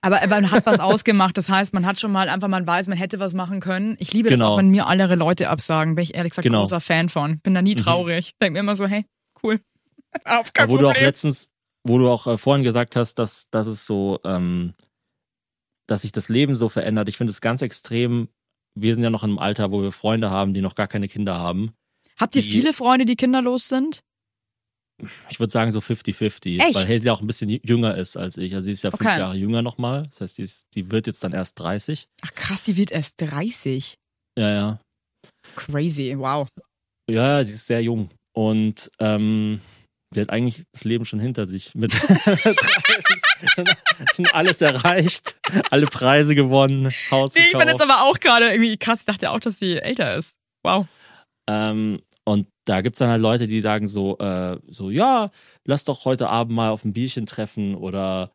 Aber 0.01 0.25
man 0.27 0.49
hat 0.51 0.65
was 0.65 0.79
ausgemacht. 0.79 1.37
Das 1.37 1.49
heißt, 1.49 1.73
man 1.73 1.85
hat 1.85 1.99
schon 1.99 2.11
mal 2.11 2.29
einfach, 2.29 2.47
man 2.47 2.65
weiß, 2.65 2.87
man 2.87 2.97
hätte 2.97 3.19
was 3.19 3.33
machen 3.33 3.59
können. 3.59 3.97
Ich 3.99 4.13
liebe 4.13 4.29
das 4.29 4.39
Genau. 4.39 4.53
auch, 4.53 4.57
wenn 4.57 4.69
mir 4.69 4.87
alle 4.87 5.13
Leute 5.15 5.49
absagen. 5.49 5.95
Bin 5.95 6.03
ich 6.03 6.15
ehrlich 6.15 6.31
gesagt 6.31 6.43
Genau. 6.45 6.59
großer 6.59 6.79
Fan 6.79 7.09
von. 7.09 7.39
Bin 7.39 7.53
da 7.53 7.61
nie 7.61 7.73
Mhm. 7.73 7.77
traurig. 7.77 8.31
Denk 8.41 8.53
mir 8.53 8.59
immer 8.59 8.75
so, 8.77 8.87
hey, 8.87 9.05
cool. 9.43 9.59
Auf 10.25 10.53
kein 10.53 10.63
Aber 10.65 10.73
wo 10.73 10.77
du 10.77 10.87
auch 10.89 10.99
letztens, 10.99 11.49
wo 11.85 11.97
du 11.97 12.09
auch 12.09 12.27
äh, 12.27 12.37
vorhin 12.37 12.63
gesagt 12.63 12.95
hast, 12.95 13.15
dass, 13.19 13.49
dass 13.49 13.67
es 13.67 13.85
so, 13.85 14.19
ähm, 14.23 14.73
dass 15.87 16.01
sich 16.03 16.11
das 16.11 16.29
Leben 16.29 16.55
so 16.55 16.69
verändert. 16.69 17.09
Ich 17.09 17.17
finde 17.17 17.31
es 17.31 17.41
ganz 17.41 17.61
extrem. 17.61 18.29
Wir 18.75 18.95
sind 18.95 19.03
ja 19.03 19.09
noch 19.09 19.23
in 19.23 19.31
einem 19.31 19.39
Alter, 19.39 19.71
wo 19.71 19.81
wir 19.81 19.91
Freunde 19.91 20.29
haben, 20.29 20.53
die 20.53 20.61
noch 20.61 20.75
gar 20.75 20.87
keine 20.87 21.07
Kinder 21.07 21.35
haben. 21.37 21.73
Habt 22.17 22.35
ihr 22.35 22.41
die- 22.41 22.49
viele 22.49 22.73
Freunde, 22.73 23.05
die 23.05 23.15
kinderlos 23.15 23.67
sind? 23.67 24.01
Ich 25.29 25.39
würde 25.39 25.51
sagen 25.51 25.71
so 25.71 25.79
50-50, 25.79 26.59
Echt? 26.61 26.75
weil 26.75 26.87
Hazel 26.87 27.09
auch 27.09 27.21
ein 27.21 27.27
bisschen 27.27 27.49
jünger 27.49 27.95
ist 27.97 28.17
als 28.17 28.37
ich. 28.37 28.53
Also 28.55 28.65
sie 28.65 28.71
ist 28.71 28.83
ja 28.83 28.91
fünf 28.91 29.01
Okay. 29.01 29.19
Jahre 29.19 29.35
jünger 29.35 29.61
nochmal. 29.61 30.03
Das 30.11 30.21
heißt, 30.21 30.37
die, 30.37 30.43
ist, 30.43 30.67
die 30.75 30.91
wird 30.91 31.07
jetzt 31.07 31.23
dann 31.23 31.33
erst 31.33 31.59
30. 31.59 32.07
Ach 32.23 32.33
krass, 32.35 32.63
die 32.63 32.77
wird 32.77 32.91
erst 32.91 33.15
30. 33.21 33.95
Ja, 34.37 34.49
ja. 34.49 34.79
Crazy, 35.55 36.13
wow. 36.17 36.47
Ja, 37.09 37.43
sie 37.43 37.53
ist 37.53 37.65
sehr 37.65 37.81
jung. 37.81 38.09
Und 38.35 38.89
ähm, 38.99 39.61
sie 40.13 40.21
hat 40.21 40.29
eigentlich 40.29 40.63
das 40.71 40.83
Leben 40.83 41.05
schon 41.05 41.19
hinter 41.19 41.45
sich. 41.45 41.73
Mit 41.75 41.91
30 42.25 42.57
schon, 43.45 43.65
alles 44.33 44.61
erreicht, 44.61 45.35
alle 45.71 45.87
Preise 45.87 46.35
gewonnen, 46.35 46.91
Haus 47.11 47.33
Nee, 47.35 47.41
ich 47.51 47.57
bin 47.57 47.67
jetzt 47.67 47.81
aber 47.81 48.03
auch 48.03 48.19
gerade 48.19 48.51
irgendwie 48.51 48.77
krass. 48.77 49.01
Ich 49.01 49.05
dachte 49.05 49.31
auch, 49.31 49.39
dass 49.39 49.59
sie 49.59 49.77
älter 49.77 50.15
ist. 50.15 50.35
Wow. 50.63 50.87
Ähm, 51.49 52.01
Und 52.29 52.47
da 52.65 52.81
gibt's 52.81 52.99
dann 52.99 53.09
halt 53.09 53.23
Leute, 53.23 53.47
die 53.47 53.59
sagen 53.59 53.87
so, 53.87 54.19
äh, 54.19 54.59
so, 54.67 54.91
ja, 54.91 55.31
lass 55.65 55.83
doch 55.83 56.05
heute 56.05 56.29
Abend 56.29 56.55
mal 56.55 56.69
auf 56.69 56.85
ein 56.85 56.93
Bierchen 56.93 57.25
treffen 57.25 57.73
oder, 57.73 58.31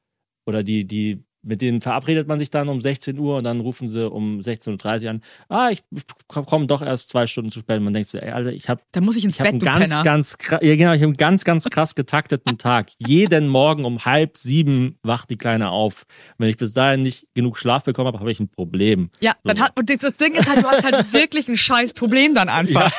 oder 0.46 0.64
die, 0.64 0.84
die 0.84 1.24
mit 1.44 1.60
denen 1.60 1.80
verabredet 1.80 2.26
man 2.26 2.38
sich 2.38 2.50
dann 2.50 2.68
um 2.68 2.80
16 2.80 3.18
Uhr 3.18 3.38
und 3.38 3.44
dann 3.44 3.60
rufen 3.60 3.86
sie 3.86 4.08
um 4.08 4.38
16.30 4.40 5.04
Uhr 5.04 5.10
an. 5.10 5.22
Ah, 5.48 5.70
ich, 5.70 5.82
komme 6.26 6.66
doch 6.66 6.82
erst 6.82 7.10
zwei 7.10 7.26
Stunden 7.26 7.50
zu 7.50 7.60
spät. 7.60 7.78
Und 7.78 7.84
man 7.84 7.92
denkt 7.92 8.08
so, 8.08 8.18
ey, 8.18 8.30
Alter, 8.30 8.52
ich 8.52 8.68
habe 8.68 8.82
Da 8.92 9.00
muss 9.00 9.16
ich 9.16 9.24
ins 9.24 9.36
ich 9.36 9.42
Bett, 9.42 9.52
einen 9.52 9.58
ganz, 9.60 9.90
Penner. 9.90 10.02
ganz, 10.02 10.36
ja, 10.50 10.76
genau, 10.76 10.92
ich 10.92 11.02
hab 11.02 11.08
einen 11.08 11.16
ganz, 11.16 11.44
ganz 11.44 11.64
krass 11.64 11.94
getakteten 11.94 12.58
Tag. 12.58 12.90
Jeden 13.06 13.48
Morgen 13.48 13.84
um 13.84 14.04
halb 14.04 14.36
sieben 14.36 14.98
wacht 15.02 15.30
die 15.30 15.36
Kleine 15.36 15.70
auf. 15.70 16.04
Wenn 16.38 16.48
ich 16.48 16.56
bis 16.56 16.72
dahin 16.72 17.02
nicht 17.02 17.26
genug 17.34 17.58
Schlaf 17.58 17.84
bekommen 17.84 18.08
habe, 18.08 18.20
habe 18.20 18.30
ich 18.30 18.40
ein 18.40 18.48
Problem. 18.48 19.10
Ja, 19.20 19.32
dann 19.44 19.60
hat, 19.60 19.78
und 19.78 19.90
das 19.90 20.14
Ding 20.14 20.34
ist 20.34 20.48
halt, 20.48 20.62
du 20.62 20.68
hast 20.68 20.84
halt 20.84 21.12
wirklich 21.12 21.48
ein 21.48 21.56
scheiß 21.56 21.92
Problem 21.94 22.34
dann 22.34 22.48
einfach. 22.48 22.92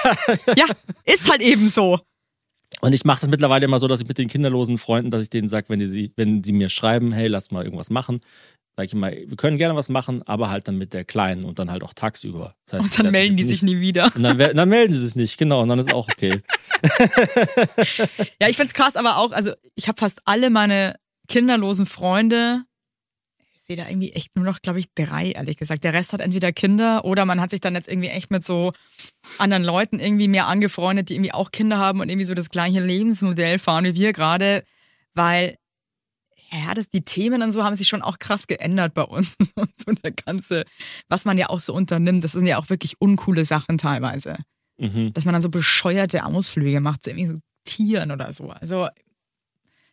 Ja, 0.56 0.66
ist 1.06 1.30
halt 1.30 1.41
eben 1.41 1.68
so. 1.68 2.00
Und 2.82 2.93
ich 2.93 3.05
mache 3.05 3.22
das 3.22 3.30
mittlerweile 3.30 3.66
immer 3.66 3.80
so, 3.80 3.88
dass 3.88 4.01
ich 4.01 4.07
mit 4.07 4.18
den 4.18 4.28
kinderlosen 4.28 4.78
Freunden, 4.78 5.11
dass 5.11 5.22
ich 5.22 5.30
denen 5.30 5.47
sage, 5.47 5.70
wenn 5.70 5.80
die, 5.80 5.88
sie, 5.88 6.11
wenn 6.16 6.41
die 6.41 6.53
mir 6.53 6.70
schreiben, 6.70 7.11
hey, 7.11 7.28
lass 7.28 7.51
mal 7.51 7.63
irgendwas 7.63 7.89
machen, 7.89 8.22
sage 8.76 8.88
ich 8.88 8.93
immer, 8.93 9.11
wir 9.11 9.38
können 9.38 9.57
gerne 9.57 9.76
was 9.76 9.89
machen, 9.89 10.24
aber 10.24 10.49
halt 10.49 10.68
dann 10.68 10.78
mit 10.78 10.93
der 10.93 11.05
Kleinen 11.05 11.45
und 11.45 11.59
dann 11.59 11.72
halt 11.72 11.84
auch 11.84 11.93
tagsüber. 11.93 12.55
Das 12.66 12.74
heißt, 12.74 12.84
Und 12.84 13.05
dann 13.05 13.11
melden 13.11 13.36
die 13.36 13.43
sich 13.43 13.61
nicht, 13.61 13.76
nie 13.76 13.82
wieder. 13.82 14.11
Und 14.16 14.24
dann, 14.24 14.38
dann 14.38 14.70
melden 14.70 14.93
sie 14.93 15.03
sich 15.05 15.16
nicht, 15.16 15.38
genau, 15.38 15.61
und 15.61 15.70
dann 15.70 15.80
ist 15.80 15.93
auch 15.93 16.09
okay. 16.09 16.41
Ja, 18.41 18.49
ich 18.49 18.57
find's 18.57 18.74
krass, 18.74 18.95
aber 18.95 19.18
auch, 19.18 19.32
also 19.32 19.51
ich 19.76 19.88
habe 19.88 19.97
fast 19.97 20.22
alle 20.26 20.49
meine 20.49 20.95
kinderlosen 21.28 21.86
Freunde, 21.86 22.63
sehe 23.66 23.76
da 23.76 23.88
irgendwie 23.88 24.11
echt 24.11 24.36
nur 24.36 24.45
noch, 24.45 24.61
glaube 24.61 24.80
ich, 24.80 24.93
drei, 24.93 25.32
ehrlich 25.32 25.57
gesagt. 25.57 25.84
Der 25.84 25.93
Rest 25.93 26.13
hat 26.13 26.22
entweder 26.22 26.51
Kinder 26.51 27.03
oder 27.05 27.26
man 27.26 27.41
hat 27.41 27.49
sich 27.49 27.61
dann 27.61 27.76
jetzt 27.76 27.89
irgendwie 27.89 28.09
echt 28.09 28.32
mit 28.32 28.43
so 28.43 28.74
anderen 29.38 29.63
Leuten 29.63 29.99
irgendwie 29.99 30.28
mehr 30.28 30.47
angefreundet, 30.47 31.09
die 31.09 31.16
irgendwie 31.16 31.34
auch 31.34 31.51
Kinder 31.51 31.78
haben 31.78 31.99
und 31.99 32.09
irgendwie 32.09 32.26
so 32.26 32.34
das 32.34 32.49
gleiche 32.49 32.80
Lebensmodell 32.80 33.59
fahren 33.59 33.86
wie 33.86 33.95
wir 33.95 34.13
gerade, 34.13 34.63
weil 35.13 35.55
ja, 36.51 36.74
das, 36.74 36.88
die 36.88 37.01
Themen 37.01 37.41
und 37.41 37.53
so 37.53 37.63
haben 37.63 37.76
sich 37.76 37.88
schon 37.88 38.01
auch 38.01 38.20
krass 38.20 38.47
geändert 38.47 38.93
bei 38.93 39.01
uns. 39.01 39.36
Und 39.55 39.72
so 39.78 39.91
der 39.91 40.11
ganze, 40.11 40.63
was 41.09 41.26
man 41.26 41.38
ja 41.38 41.49
auch 41.49 41.59
so 41.59 41.74
unternimmt, 41.74 42.24
das 42.24 42.34
sind 42.34 42.45
ja 42.45 42.59
auch 42.59 42.70
wirklich 42.70 43.01
uncoole 43.01 43.45
Sachen 43.45 43.78
teilweise. 43.78 44.38
Mhm. 44.78 45.11
Dass 45.13 45.26
man 45.26 45.34
dann 45.34 45.41
so 45.41 45.49
bescheuerte 45.49 46.24
Ausflüge 46.24 46.80
macht, 46.80 47.03
so 47.03 47.09
irgendwie 47.09 47.28
so 47.28 47.36
Tieren 47.66 48.11
oder 48.11 48.32
so. 48.32 48.51
Also 48.51 48.88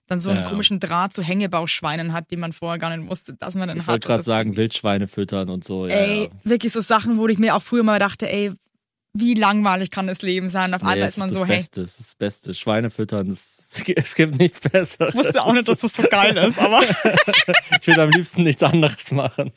dann 0.09 0.21
so 0.21 0.31
einen 0.31 0.41
Ja. 0.43 0.49
komischen 0.49 0.81
Draht 0.81 1.15
zu 1.15 1.23
Hängebauchschweinen 1.23 2.13
hat, 2.13 2.31
die 2.31 2.37
man 2.37 2.53
vorher 2.53 2.79
gar 2.79 2.95
nicht 2.97 3.09
wusste, 3.09 3.35
dass 3.35 3.55
man 3.55 3.69
dann 3.69 3.79
Ich 3.79 3.83
hat. 3.85 3.89
wollte 3.93 4.07
gerade 4.07 4.19
Das- 4.19 4.27
sagen, 4.27 4.57
Wildschweine 4.57 5.07
füttern 5.07 5.49
und 5.49 5.65
so. 5.65 5.87
Ja, 5.87 5.95
ey, 5.97 6.29
wirklich 6.45 6.73
so 6.73 6.81
Sachen, 6.81 7.19
wo 7.19 7.29
ich 7.29 7.39
mir 7.39 7.55
auch 7.55 7.63
früher 7.63 7.83
mal 7.83 7.99
dachte, 7.99 8.31
ey, 8.31 8.53
wie 9.15 9.35
langweilig 9.35 9.91
kann 9.91 10.07
das 10.07 10.23
Leben 10.23 10.49
sein? 10.49 10.73
Auf 10.73 10.81
Nee, 10.83 10.89
einmal 10.93 11.09
ist 11.09 11.19
man 11.19 11.29
ist 11.29 11.35
so, 11.35 11.41
das 11.41 11.49
hey, 11.51 11.57
Beste, 11.59 11.83
es 11.83 12.01
ist 12.01 12.09
das 12.09 12.15
Beste. 12.15 12.55
Schweine 12.55 12.89
füttern, 12.89 13.29
es, 13.29 13.61
es 13.95 14.15
gibt 14.15 14.39
nichts 14.39 14.61
Besseres. 14.61 15.15
ich 15.15 15.21
wusste 15.21 15.43
auch 15.43 15.53
nicht, 15.53 15.69
dass 15.69 15.79
das 15.81 15.95
so 15.95 16.03
geil 16.05 16.35
ist, 16.39 16.59
aber 16.59 16.81
Ich 17.81 17.87
will 17.87 18.01
am 18.01 18.11
liebsten 18.11 18.43
nichts 18.43 18.63
anderes 18.63 19.11
machen. 19.13 19.53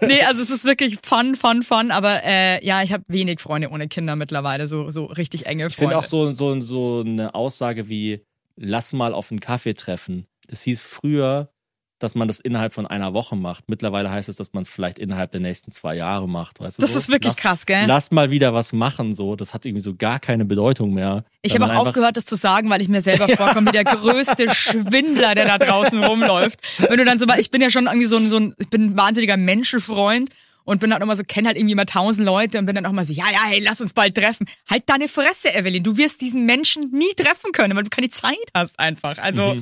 nee, 0.00 0.20
also 0.22 0.42
es 0.42 0.50
ist 0.50 0.64
wirklich 0.64 0.98
fun, 1.04 1.36
fun, 1.36 1.62
fun, 1.62 1.90
aber 1.92 2.24
äh, 2.24 2.64
ja, 2.66 2.82
ich 2.82 2.92
habe 2.92 3.04
wenig 3.08 3.40
Freunde 3.40 3.70
ohne 3.70 3.86
Kinder 3.88 4.16
mittlerweile, 4.16 4.66
so, 4.66 4.90
so 4.90 5.04
richtig 5.06 5.46
enge 5.46 5.66
Ich 5.68 5.76
Freunde. 5.76 5.90
finde 5.92 5.98
auch 5.98 6.04
so, 6.04 6.32
so, 6.34 6.58
so 6.60 7.02
eine 7.06 7.34
Aussage 7.36 7.88
wie, 7.88 8.24
lass 8.58 8.92
mal 8.92 9.14
auf 9.14 9.30
einen 9.30 9.40
Kaffee 9.40 9.74
treffen. 9.74 10.26
Das 10.48 10.62
hieß 10.62 10.82
früher, 10.82 11.50
dass 11.98 12.14
man 12.14 12.28
das 12.28 12.38
innerhalb 12.38 12.72
von 12.72 12.86
einer 12.86 13.12
Woche 13.12 13.34
macht. 13.34 13.68
Mittlerweile 13.68 14.10
heißt 14.10 14.28
es, 14.28 14.36
dass 14.36 14.52
man 14.52 14.62
es 14.62 14.68
vielleicht 14.68 15.00
innerhalb 15.00 15.32
der 15.32 15.40
nächsten 15.40 15.72
zwei 15.72 15.96
Jahre 15.96 16.28
macht. 16.28 16.60
Weißt 16.60 16.78
du 16.78 16.80
Das 16.82 16.92
so? 16.92 16.98
ist 16.98 17.08
wirklich 17.08 17.32
lass, 17.32 17.42
krass, 17.42 17.66
gell? 17.66 17.86
Lass 17.86 18.12
mal 18.12 18.30
wieder 18.30 18.54
was 18.54 18.72
machen, 18.72 19.14
so. 19.14 19.34
Das 19.34 19.52
hat 19.52 19.66
irgendwie 19.66 19.82
so 19.82 19.94
gar 19.96 20.20
keine 20.20 20.44
Bedeutung 20.44 20.94
mehr. 20.94 21.24
Ich 21.42 21.54
habe 21.54 21.64
auch 21.64 21.74
aufgehört, 21.86 22.16
das 22.16 22.24
zu 22.24 22.36
sagen, 22.36 22.70
weil 22.70 22.80
ich 22.80 22.88
mir 22.88 23.00
selber 23.00 23.28
vorkomme 23.36 23.68
wie 23.68 23.72
der 23.72 23.84
größte 23.84 24.54
Schwindler, 24.54 25.34
der 25.34 25.46
da 25.46 25.58
draußen 25.58 26.02
rumläuft. 26.04 26.60
Wenn 26.78 26.98
du 26.98 27.04
dann 27.04 27.18
so, 27.18 27.26
ich 27.36 27.50
bin 27.50 27.60
ja 27.60 27.70
schon 27.70 27.86
irgendwie 27.86 28.06
so 28.06 28.16
ein, 28.16 28.30
so 28.30 28.36
ein 28.36 28.54
ich 28.58 28.70
bin 28.70 28.86
ein 28.86 28.96
wahnsinniger 28.96 29.36
Menschenfreund 29.36 30.30
und 30.68 30.80
bin 30.80 30.90
dann 30.90 31.00
immer 31.00 31.16
so, 31.16 31.22
kenne 31.24 31.48
halt 31.48 31.56
irgendwie 31.56 31.72
immer 31.72 31.86
tausend 31.86 32.26
Leute 32.26 32.58
und 32.58 32.66
bin 32.66 32.74
dann 32.74 32.84
auch 32.84 32.92
mal 32.92 33.06
so, 33.06 33.14
ja, 33.14 33.24
ja, 33.32 33.44
hey, 33.46 33.58
lass 33.60 33.80
uns 33.80 33.94
bald 33.94 34.14
treffen. 34.14 34.46
Halt 34.68 34.82
deine 34.86 35.08
Fresse, 35.08 35.54
Evelyn. 35.54 35.82
Du 35.82 35.96
wirst 35.96 36.20
diesen 36.20 36.44
Menschen 36.44 36.90
nie 36.90 37.12
treffen 37.16 37.52
können, 37.52 37.74
weil 37.74 37.84
du 37.84 37.90
keine 37.90 38.10
Zeit 38.10 38.36
hast 38.54 38.78
einfach. 38.78 39.16
Also, 39.16 39.56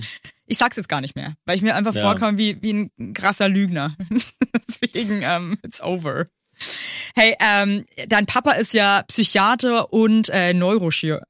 ich 0.46 0.58
sag's 0.58 0.74
jetzt 0.76 0.88
gar 0.88 1.00
nicht 1.00 1.14
mehr, 1.14 1.36
weil 1.44 1.54
ich 1.56 1.62
mir 1.62 1.76
einfach 1.76 1.94
Ja. 1.94 2.00
vorkomme 2.02 2.38
wie, 2.38 2.60
wie 2.60 2.72
ein 2.98 3.14
krasser 3.14 3.48
Lügner. 3.48 3.96
Deswegen, 4.68 5.22
ähm, 5.22 5.58
it's 5.62 5.80
over. 5.80 6.26
Hey, 7.14 7.36
ähm, 7.38 7.84
dein 8.08 8.26
Papa 8.26 8.52
ist 8.52 8.74
ja 8.74 9.02
Psychiater 9.06 9.92
und 9.92 10.28
äh, 10.30 10.54
Neurochir 10.54 11.22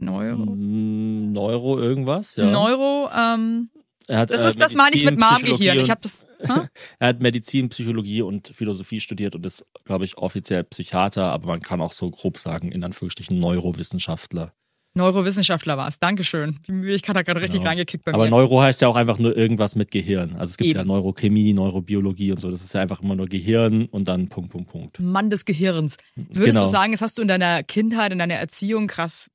Neuro. 0.00 0.46
Neuro 0.56 1.78
irgendwas, 1.78 2.34
ja. 2.36 2.46
Neuro, 2.46 3.08
ähm, 3.16 3.70
er 4.08 4.18
hat, 4.18 4.30
das, 4.30 4.42
äh, 4.42 4.48
ist, 4.48 4.60
das 4.60 4.74
meine 4.74 4.96
ich 4.96 5.04
mit 5.04 5.14
Medizin, 5.16 5.30
Marmgehirn. 5.30 5.56
Psychologie 5.78 5.82
Ich 5.82 5.90
habe 5.90 5.98
und- 5.98 6.04
das. 6.04 6.26
Hä? 6.40 6.68
Er 6.98 7.08
hat 7.08 7.20
Medizin, 7.22 7.68
Psychologie 7.68 8.22
und 8.22 8.48
Philosophie 8.54 9.00
studiert 9.00 9.34
und 9.34 9.44
ist, 9.46 9.64
glaube 9.84 10.04
ich, 10.04 10.18
offiziell 10.18 10.64
Psychiater, 10.64 11.24
aber 11.32 11.46
man 11.48 11.60
kann 11.60 11.80
auch 11.80 11.92
so 11.92 12.10
grob 12.10 12.38
sagen, 12.38 12.72
in 12.72 12.82
Anführungsstrichen 12.84 13.38
Neurowissenschaftler. 13.38 14.52
Neurowissenschaftler 14.94 15.76
war 15.76 15.86
es. 15.88 16.00
Dankeschön. 16.00 16.58
Die 16.66 16.72
Müdigkeit 16.72 17.14
hat 17.14 17.26
gerade 17.26 17.40
richtig 17.40 17.60
Genau. 17.60 17.68
reingekickt 17.70 18.04
bei 18.04 18.12
Aber 18.14 18.24
mir. 18.24 18.30
Neuro 18.30 18.60
heißt 18.62 18.80
ja 18.80 18.88
auch 18.88 18.96
einfach 18.96 19.18
nur 19.18 19.36
irgendwas 19.36 19.76
mit 19.76 19.90
Gehirn. 19.90 20.32
Also 20.36 20.50
es 20.50 20.56
gibt 20.56 20.70
Eben. 20.70 20.78
ja 20.78 20.84
Neurochemie, 20.84 21.52
Neurobiologie 21.52 22.32
und 22.32 22.40
so. 22.40 22.50
Das 22.50 22.62
ist 22.62 22.72
ja 22.74 22.80
einfach 22.80 23.00
immer 23.02 23.14
nur 23.14 23.26
Gehirn 23.26 23.86
und 23.86 24.08
dann 24.08 24.28
Punkt, 24.28 24.50
Punkt, 24.50 24.70
Punkt. 24.70 24.98
Mann 24.98 25.30
des 25.30 25.44
Gehirns. 25.44 25.98
Würdest 26.16 26.44
Genau. 26.46 26.62
du 26.62 26.66
sagen, 26.68 26.92
das 26.92 27.02
hast 27.02 27.18
du 27.18 27.22
in 27.22 27.28
deiner 27.28 27.62
Kindheit, 27.62 28.10
in 28.12 28.18
deiner 28.18 28.34
Erziehung 28.36 28.86
krass 28.88 29.30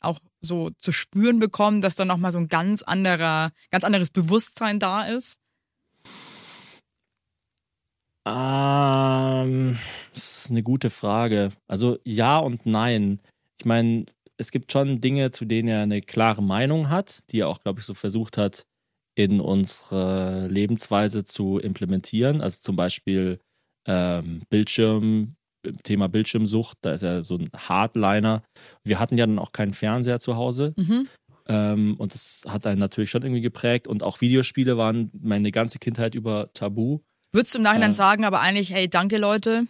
auch 0.00 0.18
so 0.40 0.70
zu 0.78 0.92
spüren 0.92 1.38
bekommen, 1.38 1.80
dass 1.80 1.96
da 1.96 2.04
nochmal 2.04 2.32
so 2.32 2.38
ein 2.38 2.48
ganz 2.48 2.82
anderer, 2.82 3.50
ganz 3.70 3.84
anderes 3.84 4.10
Bewusstsein 4.10 4.78
da 4.78 5.04
ist? 5.04 5.38
Ähm, 8.26 9.78
das 10.12 10.44
ist 10.44 10.50
eine 10.50 10.62
gute 10.62 10.90
Frage. 10.90 11.52
Also 11.66 11.98
ja 12.04 12.38
und 12.38 12.66
nein. 12.66 13.20
Ich 13.58 13.66
meine, 13.66 14.06
es 14.36 14.50
gibt 14.50 14.72
schon 14.72 15.00
Dinge, 15.00 15.30
zu 15.30 15.44
denen 15.44 15.68
er 15.68 15.82
eine 15.82 16.00
klare 16.00 16.42
Meinung 16.42 16.88
hat, 16.88 17.30
die 17.30 17.40
er 17.40 17.48
auch, 17.48 17.60
glaube 17.60 17.80
ich, 17.80 17.86
so 17.86 17.94
versucht 17.94 18.38
hat, 18.38 18.66
in 19.14 19.40
unsere 19.40 20.48
Lebensweise 20.48 21.24
zu 21.24 21.58
implementieren. 21.58 22.40
Also 22.40 22.60
zum 22.60 22.76
Beispiel 22.76 23.40
ähm, 23.86 24.42
Bildschirm, 24.48 25.36
Thema 25.82 26.08
Bildschirmsucht, 26.08 26.78
da 26.82 26.92
ist 26.92 27.02
er 27.02 27.22
so 27.22 27.36
ein 27.36 27.48
Hardliner. 27.56 28.42
Wir 28.84 28.98
hatten 28.98 29.16
ja 29.18 29.26
dann 29.26 29.38
auch 29.38 29.52
keinen 29.52 29.72
Fernseher 29.72 30.18
zu 30.20 30.36
Hause. 30.36 30.74
Mhm. 30.76 31.08
Ähm, 31.46 31.96
und 31.98 32.14
das 32.14 32.44
hat 32.48 32.66
einen 32.66 32.78
natürlich 32.78 33.10
schon 33.10 33.22
irgendwie 33.22 33.40
geprägt. 33.40 33.88
Und 33.88 34.02
auch 34.02 34.20
Videospiele 34.20 34.76
waren 34.76 35.10
meine 35.20 35.50
ganze 35.50 35.78
Kindheit 35.78 36.14
über 36.14 36.52
tabu. 36.52 37.00
Würdest 37.32 37.54
du 37.54 37.58
im 37.58 37.64
Nachhinein 37.64 37.92
Äh. 37.92 37.94
sagen, 37.94 38.24
aber 38.24 38.40
eigentlich, 38.40 38.72
hey, 38.72 38.88
danke 38.88 39.18
Leute. 39.18 39.66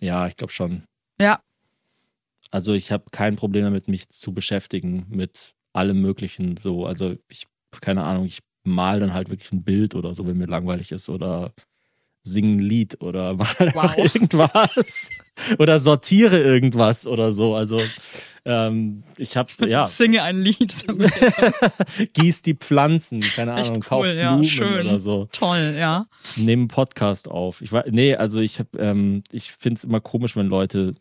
Ja, 0.00 0.26
ich 0.26 0.36
glaube 0.36 0.52
schon. 0.52 0.84
Ja. 1.20 1.40
Also 2.50 2.72
ich 2.72 2.92
habe 2.92 3.04
kein 3.10 3.36
Problem 3.36 3.64
damit, 3.64 3.88
mich 3.88 4.08
zu 4.10 4.32
beschäftigen 4.32 5.06
mit 5.08 5.52
allem 5.72 6.00
Möglichen. 6.00 6.56
So, 6.56 6.86
also 6.86 7.16
ich, 7.28 7.46
keine 7.80 8.04
Ahnung, 8.04 8.26
ich 8.26 8.38
mal 8.64 9.00
dann 9.00 9.12
halt 9.12 9.28
wirklich 9.28 9.52
ein 9.52 9.62
Bild 9.64 9.94
oder 9.94 10.14
so, 10.14 10.26
wenn 10.26 10.38
mir 10.38 10.46
langweilig 10.46 10.92
ist 10.92 11.08
oder 11.08 11.52
singe 12.24 12.56
ein 12.56 12.58
Lied 12.58 13.00
oder 13.00 13.34
mache 13.36 13.60
einfach 13.66 13.96
Wow. 13.96 14.14
irgendwas 14.14 15.10
oder 15.58 15.78
sortiere 15.80 16.40
irgendwas 16.40 17.06
oder 17.06 17.30
so. 17.32 17.54
Also 17.54 17.80
ähm, 18.46 19.04
ich 19.16 19.36
habe 19.36 19.50
ja 19.68 19.86
Singe 19.86 20.22
ein 20.22 20.36
Lied. 20.40 20.74
gieß 22.14 22.42
die 22.42 22.54
Pflanzen, 22.54 23.20
keine 23.20 23.54
Echt 23.54 23.70
Ahnung, 23.70 23.76
cool, 23.82 23.88
kauf 23.88 24.06
ja, 24.06 24.30
Blumen 24.32 24.44
schön. 24.48 24.86
oder 24.86 25.00
so. 25.00 25.28
Toll, 25.32 25.74
ja. 25.78 26.06
Nehmen 26.36 26.62
einen 26.62 26.68
Podcast 26.68 27.28
auf. 27.28 27.62
Ich 27.62 27.72
war, 27.72 27.84
nee, 27.88 28.14
also 28.14 28.40
ich 28.40 28.58
habe, 28.58 28.70
ähm, 28.78 29.22
ich 29.32 29.52
finde 29.52 29.78
es 29.78 29.84
immer 29.84 30.00
komisch, 30.00 30.36
wenn 30.36 30.46
Leute. 30.46 30.94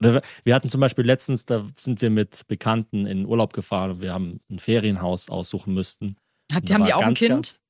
Wir- 0.00 0.22
hatten 0.54 0.68
zum 0.68 0.80
Beispiel 0.80 1.04
letztens, 1.04 1.46
da 1.46 1.64
sind 1.76 2.02
wir 2.02 2.10
mit 2.10 2.42
Bekannten 2.48 3.06
in 3.06 3.24
Urlaub 3.26 3.52
gefahren 3.52 3.92
und 3.92 4.02
wir 4.02 4.12
haben 4.12 4.40
ein 4.50 4.58
Ferienhaus 4.58 5.30
aussuchen 5.30 5.72
müssten. 5.72 6.16
Hat, 6.52 6.70
haben 6.70 6.84
die 6.84 6.92
auch 6.92 7.00
ein 7.02 7.14
Kind? 7.14 7.30
Ganz, 7.30 7.60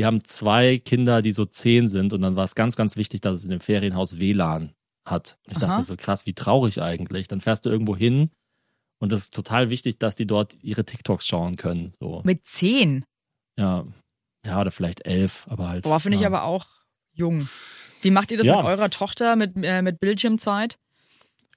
die 0.00 0.06
haben 0.06 0.24
zwei 0.24 0.78
Kinder, 0.78 1.20
die 1.20 1.32
so 1.32 1.44
zehn 1.44 1.86
sind 1.86 2.14
und 2.14 2.22
dann 2.22 2.34
war 2.34 2.44
es 2.44 2.54
ganz, 2.54 2.74
ganz 2.74 2.96
wichtig, 2.96 3.20
dass 3.20 3.36
es 3.36 3.44
in 3.44 3.50
dem 3.50 3.60
Ferienhaus 3.60 4.18
WLAN 4.18 4.72
hat. 5.04 5.36
Und 5.46 5.58
ich 5.58 5.62
Aha. 5.62 5.66
dachte 5.66 5.84
so, 5.84 5.94
krass, 5.94 6.24
wie 6.24 6.32
traurig 6.32 6.80
eigentlich. 6.80 7.28
Dann 7.28 7.42
fährst 7.42 7.66
du 7.66 7.70
irgendwo 7.70 7.94
hin 7.94 8.30
und 8.98 9.12
es 9.12 9.24
ist 9.24 9.34
total 9.34 9.68
wichtig, 9.68 9.98
dass 9.98 10.16
die 10.16 10.26
dort 10.26 10.56
ihre 10.62 10.86
TikToks 10.86 11.26
schauen 11.26 11.56
können. 11.56 11.92
So, 12.00 12.22
Mit 12.24 12.46
zehn. 12.46 13.04
ja. 13.58 13.84
Ja, 14.46 14.58
oder 14.58 14.70
vielleicht 14.70 15.04
elf, 15.04 15.46
aber 15.50 15.68
halt. 15.68 15.84
Boah, 15.84 16.00
finde 16.00 16.16
ich 16.16 16.22
ja. 16.22 16.28
aber 16.28 16.44
auch 16.44 16.64
jung. 17.12 17.46
Wie 18.00 18.10
macht 18.10 18.30
ihr 18.30 18.38
das 18.38 18.46
Ja. 18.46 18.56
mit 18.56 18.64
eurer 18.64 18.88
Tochter, 18.88 19.36
mit, 19.36 19.52
äh, 19.62 19.82
mit 19.82 20.00
Bildschirmzeit? 20.00 20.78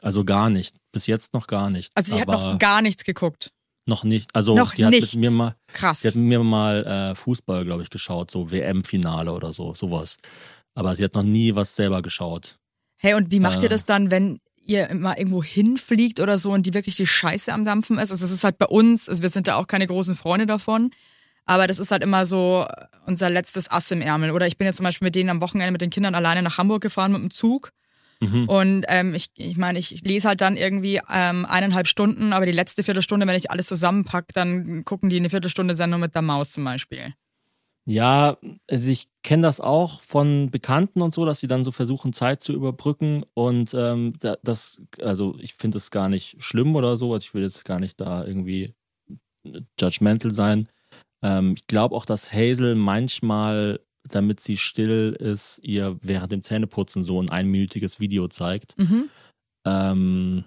Also 0.02 0.26
gar 0.26 0.50
nicht. 0.50 0.76
Bis 0.92 1.08
jetzt 1.08 1.34
noch 1.34 1.48
gar 1.48 1.70
nicht. 1.70 1.94
Also 1.96 2.14
sie 2.14 2.20
hat 2.20 2.28
noch 2.28 2.60
gar 2.60 2.82
nichts 2.82 3.06
geguckt. 3.06 3.54
Noch 3.86 4.04
nicht. 4.04 4.34
Also 4.34 4.56
Noch 4.56 4.74
die 4.74 4.86
hat 4.86 4.92
nichts. 4.92 5.14
mit 5.14 5.22
mir 5.22 5.32
mal, 5.32 5.56
Krass. 5.68 6.02
die 6.02 6.08
hat 6.08 6.16
mit 6.16 6.26
mir 6.26 6.44
mal 6.44 6.86
äh, 6.86 7.16
Fußball, 7.16 7.66
glaube 7.66 7.84
ich, 7.84 7.90
geschaut, 7.90 8.32
so 8.32 8.52
WM-Finale 8.52 9.32
oder 9.32 9.52
so, 9.54 9.74
sowas. 9.74 10.18
Aber 10.76 10.96
sie 10.96 11.04
hat 11.04 11.14
noch 11.16 11.24
nie 11.24 11.56
was 11.56 11.76
selber 11.76 12.02
geschaut. 12.02 12.58
Hey, 12.98 13.14
und 13.16 13.32
wie 13.32 13.40
macht 13.40 13.60
ihr 13.62 13.66
Äh. 13.66 13.70
das 13.70 13.86
dann, 13.86 14.10
wenn 14.12 14.40
ihr 14.66 14.90
immer 14.90 15.18
irgendwo 15.18 15.44
hinfliegt 15.44 16.20
oder 16.22 16.38
so 16.40 16.52
und 16.52 16.66
die 16.66 16.74
wirklich 16.74 16.96
die 16.96 17.06
Scheiße 17.08 17.52
am 17.52 17.66
Dampfen 17.66 17.98
ist. 17.98 18.12
Also 18.12 18.24
es 18.24 18.32
ist 18.32 18.46
halt 18.46 18.58
bei 18.58 18.66
uns, 18.68 19.10
also 19.10 19.22
wir 19.22 19.30
sind 19.30 19.48
da 19.50 19.56
auch 19.56 19.68
keine 19.68 19.86
großen 19.88 20.16
Freunde 20.16 20.46
davon. 20.46 20.92
Aber 21.46 21.68
das 21.68 21.78
ist 21.80 21.92
halt 21.92 22.02
immer 22.04 22.26
so 22.26 22.66
unser 23.06 23.30
letztes 23.30 23.70
Ass 23.70 23.92
im 23.92 24.00
Ärmel. 24.02 24.32
Oder 24.32 24.48
ich 24.48 24.58
bin 24.58 24.66
jetzt 24.66 24.78
zum 24.78 24.86
Beispiel 24.86 25.06
mit 25.08 25.16
denen 25.16 25.30
am 25.30 25.42
Wochenende 25.42 25.74
mit 25.74 25.82
den 25.82 25.90
Kindern 25.90 26.16
alleine 26.16 26.42
nach 26.42 26.58
Hamburg 26.58 26.82
gefahren 26.82 27.12
mit 27.12 27.22
dem 27.22 27.32
Zug. 27.32 27.72
Mhm. 28.20 28.48
Und 28.50 28.86
ähm, 28.88 29.14
ich, 29.16 29.30
ich 29.36 29.58
meine, 29.58 29.80
ich 29.80 30.02
lese 30.02 30.28
halt 30.28 30.42
dann 30.42 30.58
irgendwie 30.58 31.00
ähm, 31.12 31.46
eineinhalb 31.46 31.88
Stunden, 31.88 32.34
aber 32.34 32.46
die 32.46 32.52
letzte 32.52 32.84
Viertelstunde, 32.84 33.28
wenn 33.28 33.36
ich 33.36 33.52
alles 33.52 33.68
zusammenpacke, 33.68 34.34
dann 34.34 34.86
gucken 34.86 35.10
die 35.10 35.18
eine 35.18 35.30
Viertelstunde 35.30 35.76
Sendung 35.76 36.02
mit 36.02 36.16
der 36.16 36.22
Maus 36.22 36.52
zum 36.52 36.64
Beispiel. 36.66 37.14
Ja, 37.86 38.38
also 38.70 38.92
ich 38.92 39.10
kenne 39.24 39.44
das 39.44 39.60
auch 39.60 40.02
von 40.04 40.50
Bekannten 40.52 41.02
und 41.02 41.14
so, 41.14 41.26
dass 41.26 41.42
sie 41.42 41.48
dann 41.48 41.66
so 41.66 41.72
versuchen, 41.72 42.14
Zeit 42.14 42.42
zu 42.42 42.54
überbrücken. 42.54 43.26
Und 43.34 43.74
ähm, 43.74 44.14
da- 44.20 44.38
das, 44.42 44.82
also 45.02 45.36
ich 45.40 45.54
finde 45.56 45.78
es 45.80 45.92
gar 45.92 46.08
nicht 46.08 46.42
schlimm 46.42 46.76
oder 46.78 46.96
so. 46.96 47.12
Also 47.12 47.26
ich 47.26 47.34
will 47.34 47.44
jetzt 47.44 47.66
gar 47.66 47.80
nicht 47.82 48.00
da 48.00 48.24
irgendwie 48.26 48.74
judgmental 49.80 50.32
sein. 50.32 50.70
Ähm, 51.22 51.56
ich 51.58 51.68
glaube 51.68 51.96
auch, 51.96 52.06
dass 52.06 52.32
Hazel 52.32 52.76
manchmal, 52.76 53.82
damit 54.08 54.40
sie 54.40 54.58
still 54.58 55.16
ist, 55.18 55.60
ihr 55.64 55.98
während 56.02 56.32
dem 56.32 56.42
Zähneputzen 56.42 57.04
so 57.04 57.22
ein 57.22 57.30
einminütiges 57.30 58.00
Video 58.00 58.28
zeigt. 58.28 58.78
Mhm. 58.78 59.10
Ähm, 59.66 60.46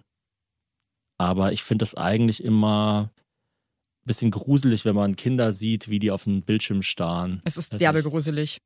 aber 1.19 1.53
ich 1.53 1.63
finde 1.63 1.83
das 1.83 1.95
eigentlich 1.95 2.45
immer 2.45 3.11
ein 3.15 4.07
bisschen 4.07 4.31
gruselig, 4.31 4.85
wenn 4.85 4.95
man 4.95 5.17
Kinder 5.17 5.53
sieht, 5.53 5.89
wie 5.89 5.99
die 5.99 6.11
auf 6.11 6.25
den 6.25 6.43
Bildschirm 6.43 6.83
starren. 6.83 7.41
Es 7.45 7.57
ist 7.57 7.81
derbe 7.81 8.03
gruselig. 8.03 8.59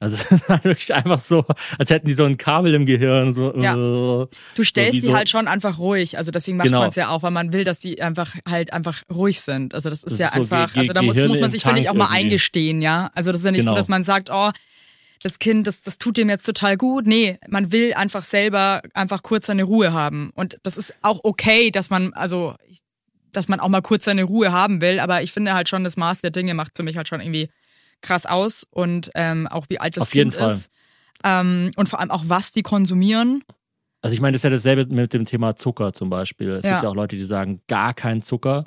Also 0.00 0.16
es 0.30 0.30
ist 0.32 0.48
halt 0.48 0.64
wirklich 0.64 0.92
einfach 0.94 1.20
so, 1.20 1.44
als 1.78 1.90
hätten 1.90 2.06
die 2.06 2.14
so 2.14 2.24
ein 2.24 2.36
Kabel 2.38 2.74
im 2.74 2.86
Gehirn. 2.86 3.34
So, 3.34 3.54
Ja. 3.56 3.74
äh. 3.74 4.26
Du 4.56 4.64
stellst 4.64 4.96
wie 4.96 5.00
die 5.02 5.06
so- 5.08 5.14
halt 5.14 5.28
schon 5.28 5.46
einfach 5.46 5.78
ruhig. 5.78 6.16
Also 6.18 6.30
deswegen 6.30 6.56
macht 6.56 6.66
Genau. 6.68 6.80
man 6.80 6.88
es 6.88 6.96
ja 6.96 7.08
auch, 7.10 7.22
weil 7.22 7.30
man 7.30 7.52
will, 7.52 7.64
dass 7.64 7.78
die 7.78 8.02
einfach 8.02 8.34
halt 8.48 8.72
einfach 8.72 9.02
ruhig 9.12 9.40
sind. 9.42 9.74
Also 9.74 9.90
das 9.90 10.02
ist 10.02 10.12
Das 10.12 10.18
ja 10.18 10.26
ist 10.28 10.32
so 10.32 10.40
einfach, 10.56 10.74
also 10.76 10.92
da 10.94 11.02
muss, 11.02 11.16
muss 11.26 11.38
man 11.40 11.50
sich, 11.50 11.62
finde 11.62 11.80
ich, 11.82 11.88
auch 11.90 11.94
mal 11.94 12.06
irgendwie. 12.06 12.24
eingestehen, 12.24 12.82
ja. 12.82 13.10
Also 13.14 13.30
das 13.30 13.42
ist 13.42 13.44
ja 13.44 13.50
nicht 13.52 13.60
so, 13.64 13.66
Genau. 13.70 13.78
dass 13.78 13.88
man 13.88 14.02
sagt, 14.02 14.30
oh, 14.32 14.50
das 15.22 15.38
Kind, 15.38 15.66
das, 15.66 15.82
das 15.82 15.98
tut 15.98 16.16
dem 16.16 16.30
jetzt 16.30 16.46
total 16.46 16.78
gut. 16.78 17.06
Nee, 17.06 17.38
man 17.46 17.70
will 17.72 17.92
einfach 17.92 18.22
selber 18.24 18.80
einfach 18.94 19.22
kurz 19.22 19.48
seine 19.48 19.64
Ruhe 19.64 19.92
haben. 19.92 20.30
Und 20.34 20.58
das 20.62 20.78
ist 20.78 20.94
auch 21.02 21.20
okay, 21.24 21.70
dass 21.70 21.90
man, 21.90 22.14
also, 22.14 22.54
dass 23.30 23.46
man 23.48 23.60
auch 23.60 23.68
mal 23.68 23.82
kurz 23.82 24.06
seine 24.06 24.24
Ruhe 24.24 24.50
haben 24.50 24.80
will. 24.80 24.98
Aber 24.98 25.20
ich 25.20 25.30
finde 25.32 25.52
halt 25.52 25.68
schon, 25.68 25.84
das 25.84 25.98
Maß 25.98 26.22
der 26.22 26.30
Dinge 26.30 26.54
macht 26.54 26.72
für 26.74 26.82
mich 26.84 26.96
halt 26.96 27.06
schon 27.06 27.20
irgendwie 27.20 27.50
krass 28.02 28.26
aus. 28.26 28.66
Und 28.70 29.10
ähm, 29.14 29.46
auch 29.46 29.66
wie 29.68 29.80
alt 29.80 29.96
das 29.96 30.02
Auf 30.02 30.14
jeden 30.14 30.30
Kind 30.30 30.42
Fall. 30.42 30.52
ist. 30.56 30.70
Ähm, 31.24 31.72
und 31.76 31.88
vor 31.88 32.00
allem 32.00 32.10
auch, 32.10 32.24
was 32.26 32.52
die 32.52 32.62
konsumieren. 32.62 33.42
Also 34.02 34.14
ich 34.14 34.20
meine, 34.22 34.32
das 34.32 34.40
ist 34.40 34.44
ja 34.44 34.50
dasselbe 34.50 34.94
mit 34.94 35.12
dem 35.12 35.26
Thema 35.26 35.54
Zucker 35.56 35.92
zum 35.92 36.08
Beispiel. 36.10 36.50
Es 36.52 36.64
Ja. 36.64 36.72
gibt 36.72 36.84
ja 36.84 36.88
auch 36.88 36.94
Leute, 36.94 37.16
die 37.16 37.24
sagen, 37.24 37.60
gar 37.68 37.92
kein 37.94 38.22
Zucker. 38.22 38.64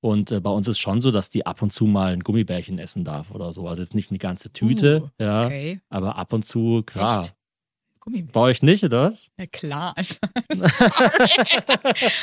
Und 0.00 0.30
äh, 0.30 0.40
bei 0.40 0.50
uns 0.50 0.68
ist 0.68 0.78
schon 0.78 1.00
so, 1.00 1.10
dass 1.10 1.30
die 1.30 1.46
ab 1.46 1.62
und 1.62 1.72
zu 1.72 1.86
mal 1.86 2.12
ein 2.12 2.20
Gummibärchen 2.20 2.78
essen 2.78 3.04
darf 3.04 3.30
oder 3.30 3.54
so. 3.54 3.66
Also 3.66 3.80
jetzt 3.80 3.94
nicht 3.94 4.10
eine 4.10 4.18
ganze 4.18 4.52
Tüte, 4.52 5.04
Uh, 5.18 5.22
ja. 5.24 5.46
Okay. 5.46 5.80
Aber 5.88 6.16
ab 6.16 6.34
und 6.34 6.44
zu, 6.44 6.82
klar. 6.84 7.22
Echt? 7.22 7.34
Gummibärchen. 8.00 8.32
Bei 8.32 8.40
euch 8.40 8.60
nicht, 8.60 8.84
oder 8.84 9.04
was? 9.04 9.28
Na 9.38 9.46
klar, 9.46 9.94
Alter. 9.96 10.28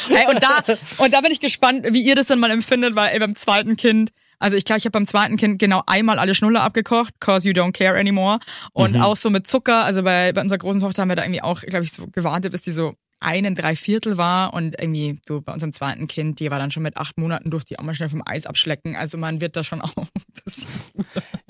hey, 0.10 0.28
und 0.30 0.44
da, 0.44 0.76
und 1.04 1.14
da 1.14 1.22
bin 1.22 1.32
ich 1.32 1.40
gespannt, 1.40 1.86
wie 1.92 2.02
ihr 2.04 2.14
das 2.14 2.28
dann 2.28 2.40
mal 2.40 2.52
empfindet, 2.52 2.96
weil 2.96 3.14
ey, 3.14 3.20
beim 3.20 3.36
zweiten 3.36 3.78
Kind, 3.78 4.12
also 4.42 4.58
ich 4.58 4.66
glaube, 4.66 4.80
ich 4.80 4.86
habe 4.86 4.92
beim 4.92 5.08
zweiten 5.08 5.38
Kind 5.38 5.60
genau 5.60 5.82
einmal 5.88 6.20
alle 6.20 6.36
Schnuller 6.36 6.64
abgekocht, 6.64 7.14
cause 7.20 7.48
you 7.48 7.54
don't 7.54 7.72
care 7.74 7.98
anymore. 8.00 8.40
Und 8.74 8.96
Mhm. 8.96 9.02
auch 9.02 9.16
so 9.16 9.30
mit 9.30 9.48
Zucker, 9.48 9.86
also 9.86 10.04
bei, 10.04 10.34
bei 10.34 10.42
unserer 10.42 10.58
großen 10.60 10.82
Tochter 10.82 11.02
haben 11.04 11.10
wir 11.10 11.16
da 11.16 11.24
irgendwie 11.24 11.42
auch, 11.42 11.62
glaube 11.62 11.84
ich, 11.86 11.92
so 11.92 12.08
gewartet, 12.08 12.52
bis 12.52 12.64
die 12.64 12.72
so 12.72 12.94
einen 13.24 13.54
Dreiviertel 13.54 14.18
war 14.18 14.52
und 14.56 14.82
irgendwie 14.82 15.20
so 15.28 15.42
bei 15.42 15.54
unserem 15.54 15.74
zweiten 15.74 16.08
Kind, 16.08 16.40
die 16.40 16.50
war 16.50 16.58
dann 16.58 16.72
schon 16.72 16.82
mit 16.82 16.98
acht 16.98 17.20
Monaten 17.20 17.52
durch 17.52 17.64
die 17.64 17.78
auch 17.78 17.84
mal 17.84 17.94
schnell 17.94 18.10
vom 18.10 18.24
Eis 18.26 18.48
abschlecken. 18.48 18.96
Also 18.96 19.20
man 19.20 19.42
wird 19.42 19.56
da 19.56 19.64
schon 19.64 19.80
auch 19.82 19.96
ein 19.96 20.08
bisschen. 20.44 20.68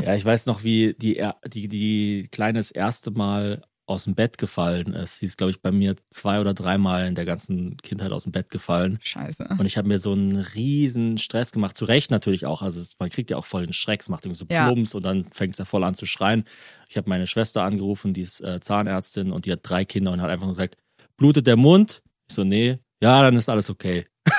Ja, 0.01 0.13
ich 0.13 0.25
weiß 0.25 0.47
noch, 0.47 0.63
wie 0.65 0.93
die, 0.99 1.25
die, 1.47 1.67
die 1.69 2.27
Kleine 2.29 2.59
das 2.59 2.71
erste 2.71 3.11
Mal 3.11 3.63
aus 3.91 4.05
dem 4.05 4.15
Bett 4.15 4.37
gefallen 4.37 4.93
ist. 4.93 5.19
Sie 5.19 5.25
ist, 5.25 5.37
glaube 5.37 5.51
ich, 5.51 5.61
bei 5.61 5.71
mir 5.71 5.95
zwei 6.09 6.39
oder 6.39 6.53
dreimal 6.53 7.05
in 7.07 7.15
der 7.15 7.25
ganzen 7.25 7.77
Kindheit 7.77 8.11
aus 8.11 8.23
dem 8.23 8.31
Bett 8.31 8.49
gefallen. 8.49 8.97
Scheiße. 9.01 9.47
Und 9.57 9.65
ich 9.65 9.77
habe 9.77 9.87
mir 9.87 9.99
so 9.99 10.13
einen 10.13 10.35
riesen 10.37 11.17
Stress 11.17 11.51
gemacht. 11.51 11.77
Zu 11.77 11.85
Recht 11.85 12.11
natürlich 12.11 12.45
auch. 12.45 12.61
Also 12.61 12.81
man 12.99 13.09
kriegt 13.09 13.29
ja 13.29 13.37
auch 13.37 13.45
voll 13.45 13.65
den 13.65 13.73
Schreck. 13.73 14.01
Es 14.01 14.09
macht 14.09 14.25
irgendwie 14.25 14.39
so 14.39 14.45
Ja. 14.49 14.65
Plumps 14.65 14.95
und 14.95 15.03
dann 15.05 15.25
fängt 15.31 15.53
es 15.53 15.59
ja 15.59 15.65
voll 15.65 15.83
an 15.83 15.93
zu 15.93 16.05
schreien. 16.05 16.45
Ich 16.89 16.97
habe 16.97 17.09
meine 17.09 17.27
Schwester 17.27 17.63
angerufen, 17.63 18.13
die 18.13 18.21
ist 18.21 18.41
äh, 18.41 18.59
Zahnärztin 18.59 19.31
und 19.31 19.45
die 19.45 19.51
hat 19.51 19.59
drei 19.63 19.85
Kinder 19.85 20.11
und 20.11 20.21
hat 20.21 20.29
einfach 20.29 20.45
nur 20.45 20.55
gesagt, 20.55 20.77
blutet 21.17 21.47
der 21.47 21.55
Mund? 21.57 22.01
Ich 22.29 22.35
so, 22.35 22.43
nee. 22.43 22.79
Ja, 23.01 23.21
dann 23.21 23.35
ist 23.35 23.49
alles 23.49 23.69
okay. 23.69 24.07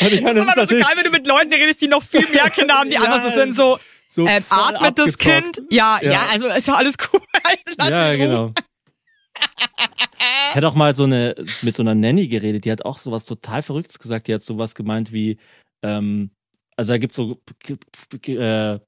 und 0.00 0.12
ich 0.12 0.20
meine, 0.22 0.40
das 0.40 0.48
ist 0.48 0.56
Das 0.56 0.64
ist 0.64 0.70
immer 0.72 0.84
so 0.84 0.88
geil, 0.88 0.96
wenn 0.96 1.04
du 1.04 1.10
mit 1.10 1.26
Leuten 1.26 1.52
redest, 1.52 1.80
die 1.82 1.88
noch 1.88 2.02
viel 2.02 2.26
mehr 2.30 2.48
Kinder 2.50 2.74
haben, 2.74 2.90
die 2.90 2.96
Ja, 3.02 3.20
so 3.20 3.30
sind, 3.30 3.54
so, 3.54 3.78
so 4.10 4.26
ähm, 4.26 4.42
atmet 4.48 4.98
das. 4.98 5.18
Kind? 5.18 5.62
Ja, 5.70 5.98
ja, 6.02 6.12
Ja. 6.12 6.26
also 6.32 6.48
ist 6.48 6.66
ja 6.66 6.74
alles 6.74 6.96
cool. 7.12 7.20
Lass 7.78 7.90
Ja, 7.90 8.16
genau. 8.16 8.52
Ich 10.50 10.56
hatte 10.56 10.66
auch 10.66 10.74
mal 10.74 10.94
so 10.94 11.04
eine 11.04 11.34
mit 11.62 11.76
so 11.76 11.82
einer 11.82 11.94
Nanny 11.94 12.26
geredet, 12.26 12.64
die 12.64 12.72
hat 12.72 12.84
auch 12.84 12.98
sowas 12.98 13.24
total 13.26 13.62
Verrücktes 13.62 13.98
gesagt. 13.98 14.26
Die 14.26 14.34
hat 14.34 14.42
sowas 14.42 14.74
gemeint 14.74 15.12
wie, 15.12 15.38
ähm, 15.82 16.30
also 16.76 16.92
da 16.92 16.98
gibt 16.98 17.12
es 17.12 17.16
so 17.16 17.40
äh, 18.26 18.78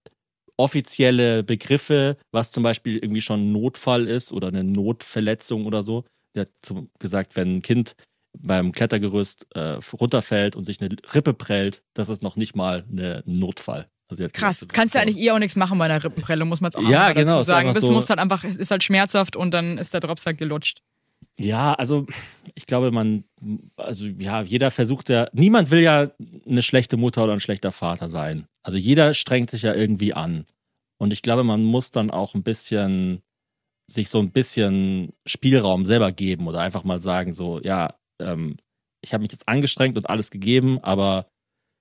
offizielle 0.56 1.42
Begriffe, 1.44 2.16
was 2.32 2.50
zum 2.50 2.62
Beispiel 2.62 2.98
irgendwie 2.98 3.20
schon 3.20 3.40
ein 3.40 3.52
Notfall 3.52 4.06
ist 4.06 4.32
oder 4.32 4.48
eine 4.48 4.64
Notverletzung 4.64 5.66
oder 5.66 5.82
so. 5.82 6.04
Die 6.34 6.40
hat 6.40 6.50
zum, 6.62 6.90
gesagt, 6.98 7.36
wenn 7.36 7.56
ein 7.56 7.62
Kind 7.62 7.94
beim 8.38 8.72
Klettergerüst 8.72 9.46
äh, 9.54 9.78
runterfällt 9.92 10.56
und 10.56 10.64
sich 10.64 10.80
eine 10.80 10.94
Rippe 11.14 11.34
prellt, 11.34 11.82
das 11.94 12.08
ist 12.08 12.22
noch 12.22 12.36
nicht 12.36 12.54
mal 12.56 12.84
eine, 12.90 13.24
ein 13.26 13.38
Notfall. 13.38 13.88
Also 14.10 14.26
Krass, 14.32 14.66
kannst 14.72 14.94
so- 14.94 14.98
eigentlich 14.98 15.18
eh 15.20 15.30
auch 15.30 15.38
nichts 15.38 15.56
machen 15.56 15.78
bei 15.78 15.84
einer 15.86 16.02
Rippenprelle, 16.02 16.44
muss 16.44 16.60
man 16.60 16.70
jetzt 16.72 16.76
auch 16.76 16.82
Ja, 16.88 17.00
mal 17.04 17.14
genau, 17.14 17.34
dazu 17.34 17.46
sagen. 17.46 17.72
Das 17.72 17.80
so- 17.80 17.92
muss 17.92 18.08
halt 18.10 18.18
einfach, 18.18 18.44
es 18.44 18.56
ist 18.56 18.70
halt 18.70 18.82
schmerzhaft 18.82 19.36
und 19.36 19.52
dann 19.54 19.78
ist 19.78 19.94
der 19.94 20.00
Drops 20.00 20.26
halt 20.26 20.38
gelutscht. 20.38 20.82
Ja, 21.38 21.74
also 21.74 22.06
ich 22.54 22.66
glaube, 22.66 22.90
man, 22.90 23.24
also 23.76 24.06
ja, 24.06 24.42
jeder 24.42 24.70
versucht 24.70 25.08
ja, 25.10 25.28
niemand 25.32 25.70
will 25.70 25.80
ja 25.80 26.10
eine 26.46 26.62
schlechte 26.62 26.96
Mutter 26.96 27.22
oder 27.24 27.34
ein 27.34 27.40
schlechter 27.40 27.72
Vater 27.72 28.08
sein. 28.08 28.46
Also 28.62 28.78
jeder 28.78 29.14
strengt 29.14 29.50
sich 29.50 29.62
ja 29.62 29.74
irgendwie 29.74 30.12
an. 30.12 30.44
Und 30.98 31.12
ich 31.12 31.22
glaube, 31.22 31.44
man 31.44 31.62
muss 31.62 31.90
dann 31.90 32.10
auch 32.10 32.34
ein 32.34 32.42
bisschen, 32.42 33.22
sich 33.90 34.08
so 34.08 34.18
ein 34.18 34.32
bisschen 34.32 35.12
Spielraum 35.26 35.84
selber 35.84 36.10
geben 36.12 36.46
oder 36.48 36.60
einfach 36.60 36.84
mal 36.84 37.00
sagen, 37.00 37.32
so, 37.32 37.60
ja, 37.62 37.94
ähm, 38.20 38.56
ich 39.02 39.12
habe 39.14 39.22
mich 39.22 39.32
jetzt 39.32 39.48
angestrengt 39.48 39.96
und 39.96 40.10
alles 40.10 40.30
gegeben, 40.30 40.78
aber 40.82 41.26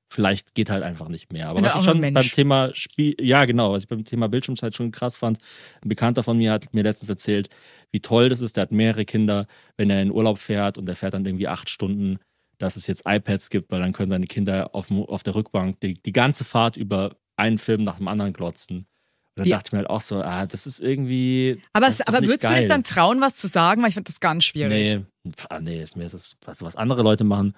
vielleicht 0.10 0.56
geht 0.56 0.70
halt 0.70 0.84
einfach 0.84 1.08
nicht 1.08 1.32
mehr. 1.32 1.50
Aber 1.50 1.62
was 1.62 1.76
ich 1.76 1.84
schon 1.84 2.02
beim. 2.02 2.16
Thema 2.16 2.72
Spiel, 2.74 3.16
ja 3.20 3.46
genau, 3.46 3.72
was 3.72 3.84
ich 3.84 3.88
beim 3.88 4.04
Thema 4.04 4.28
Bildschirmzeit 4.28 4.76
schon 4.76 4.92
krass 4.92 5.18
fand, 5.18 5.38
ein 5.82 5.90
Bekannter 5.90 6.24
von 6.24 6.38
mir 6.38 6.52
hat 6.52 6.74
mir 6.74 6.84
letztens 6.84 7.10
erzählt, 7.10 7.50
wie 7.92 8.00
toll 8.00 8.30
das 8.30 8.42
ist, 8.42 8.58
der 8.58 8.64
hat 8.64 8.72
mehrere 8.72 9.06
Kinder, 9.06 9.48
wenn 9.78 9.90
er 9.90 10.02
in 10.02 10.12
Urlaub 10.12 10.40
fährt 10.40 10.78
und 10.78 10.86
der 10.88 10.96
fährt 10.96 11.14
dann 11.14 11.26
irgendwie 11.26 11.48
acht 11.48 11.70
Stunden, 11.70 12.20
dass 12.58 12.76
es 12.76 12.88
jetzt 12.88 13.04
iPads 13.06 13.50
gibt, 13.50 13.72
weil 13.72 13.80
dann 13.80 13.94
können 13.94 14.10
seine 14.10 14.28
Kinder 14.28 14.74
auf, 14.74 14.92
auf 14.92 15.24
der 15.24 15.36
Rückbank 15.36 15.80
die, 15.80 15.94
die 15.94 16.12
ganze 16.12 16.44
Fahrt 16.44 16.76
über 16.76 17.16
einen 17.38 17.58
Film 17.58 17.84
nach 17.84 17.98
dem 17.98 18.08
anderen 18.08 18.34
glotzen. 18.34 18.86
Wie- 19.46 19.52
dachte 19.52 19.68
ich 19.68 19.72
mir 19.74 19.80
halt 19.80 19.90
auch 19.90 20.02
so, 20.02 20.22
ah, 20.22 20.46
das 20.46 20.66
ist 20.66 20.80
irgendwie. 20.80 21.62
Aber, 21.74 21.88
das 21.88 22.00
es, 22.00 22.08
aber 22.08 22.20
würdest 22.20 22.44
du 22.44 22.48
dich 22.50 22.58
geil. 22.58 22.68
dann 22.68 22.84
trauen, 22.84 23.22
was 23.22 23.36
zu 23.36 23.48
sagen? 23.48 23.82
Weil 23.82 23.90
ich 23.90 23.96
finde 23.96 24.10
das 24.12 24.20
ganz 24.20 24.44
schwierig. 24.46 24.70
Nee, 25.24 25.34
ah, 25.50 25.60
nee, 25.60 25.86
mir 25.96 26.06
ist 26.06 26.14
es, 26.14 26.38
weißt 26.46 26.62
du, 26.62 26.66
was 26.66 26.76
andere 26.76 27.04
Leute 27.04 27.24
machen. 27.24 27.54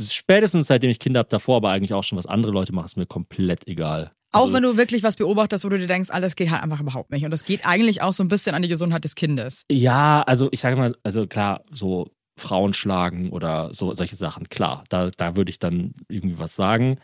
Spätestens 0.00 0.66
seitdem 0.68 0.90
ich 0.90 0.98
Kinder 0.98 1.20
habe, 1.20 1.28
davor 1.28 1.56
aber 1.56 1.70
eigentlich 1.70 1.94
auch 1.94 2.04
schon, 2.04 2.18
was 2.18 2.26
andere 2.26 2.52
Leute 2.52 2.72
machen, 2.74 2.86
ist 2.86 2.96
mir 2.96 3.06
komplett 3.06 3.66
egal. 3.66 4.12
Auch 4.32 4.42
Also, 4.42 4.52
wenn 4.54 4.62
du 4.62 4.76
wirklich 4.76 5.02
was 5.02 5.16
beobachtest, 5.16 5.64
wo 5.64 5.68
du 5.70 5.78
dir 5.78 5.86
denkst, 5.86 6.10
alles 6.10 6.36
geht 6.36 6.50
halt 6.50 6.62
einfach 6.62 6.80
überhaupt 6.80 7.10
nicht. 7.10 7.24
Und 7.24 7.30
das 7.30 7.44
geht 7.44 7.66
eigentlich 7.66 8.02
auch 8.02 8.12
so 8.12 8.22
ein 8.22 8.28
bisschen 8.28 8.54
an 8.54 8.62
die 8.62 8.68
Gesundheit 8.68 9.04
des 9.04 9.14
Kindes. 9.14 9.64
Ja, 9.70 10.22
also 10.22 10.48
ich 10.52 10.60
sage 10.60 10.76
mal, 10.76 10.94
also 11.02 11.26
klar, 11.26 11.64
so 11.70 12.10
Frauen 12.38 12.74
schlagen 12.74 13.30
oder 13.30 13.72
so 13.72 13.94
solche 13.94 14.16
Sachen, 14.16 14.48
klar, 14.48 14.84
da, 14.90 15.08
da 15.16 15.36
würde 15.36 15.50
ich 15.50 15.58
dann 15.58 15.94
irgendwie 16.08 16.38
was 16.38 16.54
sagen. 16.54 16.98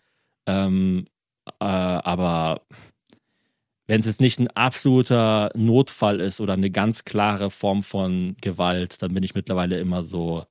Ähm, 0.46 1.06
äh, 1.60 1.64
aber 1.64 2.60
wenn 3.86 4.00
es 4.00 4.06
jetzt 4.06 4.20
nicht 4.20 4.38
ein 4.38 4.48
absoluter 4.48 5.50
Notfall 5.54 6.20
ist 6.20 6.40
oder 6.40 6.54
eine 6.54 6.70
ganz 6.70 7.04
klare 7.04 7.50
Form 7.50 7.82
von 7.82 8.36
Gewalt, 8.40 9.02
dann 9.02 9.12
bin 9.12 9.22
ich 9.22 9.34
mittlerweile 9.34 9.78
immer 9.78 10.02
so, 10.02 10.44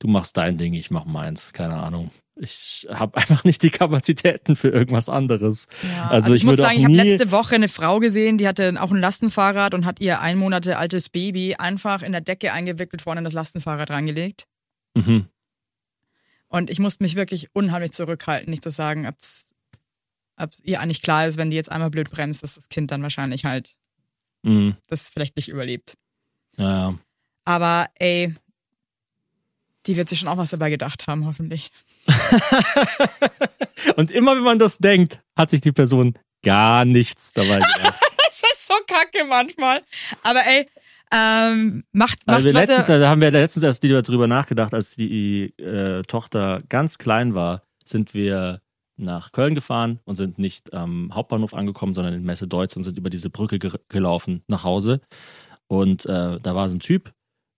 du 0.00 0.08
machst 0.08 0.36
dein 0.36 0.56
Ding, 0.56 0.74
ich 0.74 0.90
mach 0.90 1.04
meins, 1.04 1.52
keine 1.52 1.76
Ahnung. 1.76 2.10
Ich 2.40 2.86
habe 2.90 3.16
einfach 3.16 3.44
nicht 3.44 3.62
die 3.62 3.70
Kapazitäten 3.70 4.56
für 4.56 4.68
irgendwas 4.68 5.08
anderes. 5.08 5.66
Ja, 5.96 6.08
also, 6.08 6.34
ich, 6.34 6.44
muss 6.44 6.52
würde 6.52 6.62
sagen, 6.64 6.78
ich 6.78 6.84
habe 6.84 6.94
letzte 6.94 7.30
Woche 7.30 7.54
eine 7.54 7.68
Frau 7.68 8.00
gesehen, 8.00 8.38
die 8.38 8.48
hatte 8.48 8.74
auch 8.80 8.90
ein 8.90 9.00
Lastenfahrrad 9.00 9.74
und 9.74 9.86
hat 9.86 10.00
ihr 10.00 10.20
ein 10.20 10.38
Monate 10.38 10.78
altes 10.78 11.08
Baby 11.08 11.54
einfach 11.56 12.02
in 12.02 12.12
der 12.12 12.20
Decke 12.20 12.52
eingewickelt 12.52 13.02
vorne 13.02 13.20
in 13.20 13.24
das 13.24 13.34
Lastenfahrrad 13.34 13.90
reingelegt. 13.90 14.46
mhm. 14.94 15.26
Und 16.50 16.70
ich 16.70 16.78
musste 16.78 17.04
mich 17.04 17.14
wirklich 17.14 17.54
unheimlich 17.54 17.92
zurückhalten, 17.92 18.50
nicht 18.50 18.62
zu 18.62 18.70
sagen, 18.70 19.06
ob 20.38 20.50
ihr 20.62 20.80
eigentlich 20.80 21.02
klar 21.02 21.26
ist, 21.26 21.36
wenn 21.36 21.50
die 21.50 21.56
jetzt 21.56 21.70
einmal 21.70 21.90
blöd 21.90 22.10
bremst, 22.10 22.42
dass 22.42 22.54
das 22.54 22.68
Kind 22.68 22.90
dann 22.90 23.02
wahrscheinlich 23.02 23.44
halt 23.44 23.74
Mhm. 24.44 24.76
das 24.86 25.10
vielleicht 25.10 25.34
nicht 25.36 25.48
überlebt. 25.48 25.98
Ja. 26.56 26.94
Aber 27.44 27.86
ey, 27.98 28.34
die 29.86 29.96
wird 29.96 30.08
sich 30.08 30.20
schon 30.20 30.28
auch 30.28 30.36
was 30.36 30.50
dabei 30.50 30.70
gedacht 30.70 31.06
haben, 31.08 31.26
hoffentlich. 31.26 31.70
Und 33.96 34.10
immer 34.10 34.36
wenn 34.36 34.42
man 34.42 34.58
das 34.58 34.78
denkt, 34.78 35.20
hat 35.36 35.50
sich 35.50 35.60
die 35.60 35.72
Person 35.72 36.14
gar 36.42 36.84
nichts 36.84 37.32
dabei 37.32 37.54
gedacht. 37.58 38.00
Das 38.18 38.42
ist 38.52 38.66
so 38.66 38.74
kacke 38.86 39.24
manchmal. 39.28 39.82
Aber 40.22 40.40
ey, 40.46 40.66
ähm, 41.12 41.84
macht, 41.92 42.26
macht 42.26 42.36
Also 42.36 42.48
was 42.54 42.68
letztens, 42.68 42.86
da 42.86 43.08
haben 43.08 43.20
wir 43.20 43.30
letztens 43.30 43.64
erst 43.64 43.82
wieder 43.82 44.02
drüber 44.02 44.26
nachgedacht, 44.26 44.74
als 44.74 44.94
die 44.94 45.54
äh, 45.58 46.02
Tochter 46.02 46.58
ganz 46.68 46.98
klein 46.98 47.34
war, 47.34 47.62
sind 47.84 48.14
wir 48.14 48.60
nach 48.98 49.32
Köln 49.32 49.54
gefahren 49.54 50.00
und 50.04 50.16
sind 50.16 50.38
nicht 50.38 50.74
am 50.74 51.14
Hauptbahnhof 51.14 51.54
angekommen, 51.54 51.94
sondern 51.94 52.14
in 52.14 52.24
Messe 52.24 52.46
Deutz 52.46 52.76
und 52.76 52.82
sind 52.82 52.98
über 52.98 53.10
diese 53.10 53.30
Brücke 53.30 53.58
ge 53.58 53.72
gelaufen 53.88 54.42
nach 54.48 54.64
Hause. 54.64 55.00
Und 55.68 56.06
äh, 56.06 56.38
da 56.40 56.54
war 56.54 56.68
so 56.68 56.76
ein 56.76 56.80
Typ, 56.80 57.12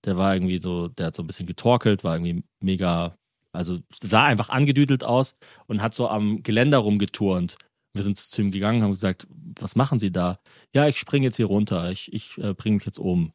der 0.05 0.16
war 0.16 0.34
irgendwie 0.34 0.59
so, 0.59 0.88
der 0.88 1.07
hat 1.07 1.14
so 1.14 1.22
ein 1.22 1.26
bisschen 1.26 1.47
getorkelt, 1.47 2.05
war 2.05 2.16
irgendwie 2.16 2.45
mega, 2.61 3.16
also 3.53 3.78
sah 3.91 4.24
einfach 4.24 4.51
angedüdelt 4.51 5.05
aus 5.05 5.34
und 5.66 5.82
hat 5.82 5.95
so 5.95 6.09
am 6.09 6.43
Geländer 6.43 6.78
rumgeturnt. 6.78 7.57
Wir 7.93 8.03
sind 8.03 8.16
zu 8.16 8.41
ihm 8.41 8.51
gegangen, 8.51 8.82
haben 8.82 8.91
gesagt, 8.91 9.26
was 9.59 9.76
machen 9.76 9.99
Sie 9.99 10.12
da? 10.12 10.38
Ja, 10.74 10.86
ich 10.86 10.99
springe 10.99 11.26
jetzt 11.26 11.36
hier 11.36 11.47
runter, 11.47 11.91
ich, 11.91 12.12
ich 12.12 12.38
äh, 12.38 12.55
bringe 12.55 12.76
mich 12.76 12.86
jetzt 12.86 12.99
um. 12.99 13.32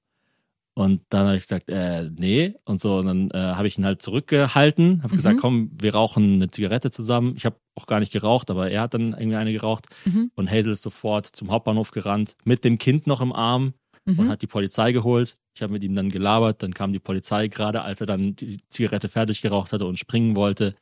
Und 0.77 1.01
dann 1.09 1.27
habe 1.27 1.37
ich 1.37 1.43
gesagt, 1.43 1.69
äh, 1.69 2.09
nee. 2.17 2.53
Und 2.65 2.81
so, 2.81 2.97
und 2.97 3.05
dann 3.07 3.31
äh, 3.31 3.55
habe 3.55 3.67
ich 3.67 3.77
ihn 3.77 3.85
halt 3.85 4.01
zurückgehalten, 4.01 5.01
habe 5.03 5.15
gesagt, 5.15 5.39
komm, 5.39 5.71
wir 5.79 5.95
rauchen 5.95 6.33
eine 6.35 6.51
Zigarette 6.51 6.91
zusammen. 6.91 7.33
Ich 7.37 7.45
habe 7.45 7.55
auch 7.75 7.87
gar 7.87 8.01
nicht 8.01 8.11
geraucht, 8.11 8.51
aber 8.51 8.69
er 8.69 8.81
hat 8.81 8.93
dann 8.93 9.13
irgendwie 9.13 9.37
eine 9.37 9.53
geraucht. 9.53 9.85
Mhm. 10.03 10.31
Und 10.35 10.51
Hazel 10.51 10.73
ist 10.73 10.81
sofort 10.81 11.25
zum 11.27 11.49
Hauptbahnhof 11.49 11.91
gerannt, 11.91 12.35
mit 12.43 12.63
dem 12.65 12.77
Kind 12.77 13.07
noch 13.07 13.21
im 13.21 13.31
Arm 13.33 13.73
Mhm. 14.07 14.19
und 14.19 14.29
hat 14.29 14.43
die 14.43 14.47
Polizei 14.47 14.91
geholt. 14.91 15.35
Ich 15.55 15.63
habe 15.63 15.73
mit 15.73 15.83
ihm 15.83 15.95
dann 15.95 16.09
gelabert, 16.09 16.61
dann 16.61 16.75
kam 16.75 16.91
die 16.91 16.99
Polizei, 16.99 17.47
gerade 17.47 17.81
als 17.81 18.01
er 18.01 18.05
dann 18.07 18.35
die 18.35 18.59
Zigarette 18.69 19.09
fertig 19.09 19.41
geraucht 19.41 19.73
hatte 19.73 19.87
und 19.87 19.97
springen 19.97 20.35
wollte. 20.35 20.75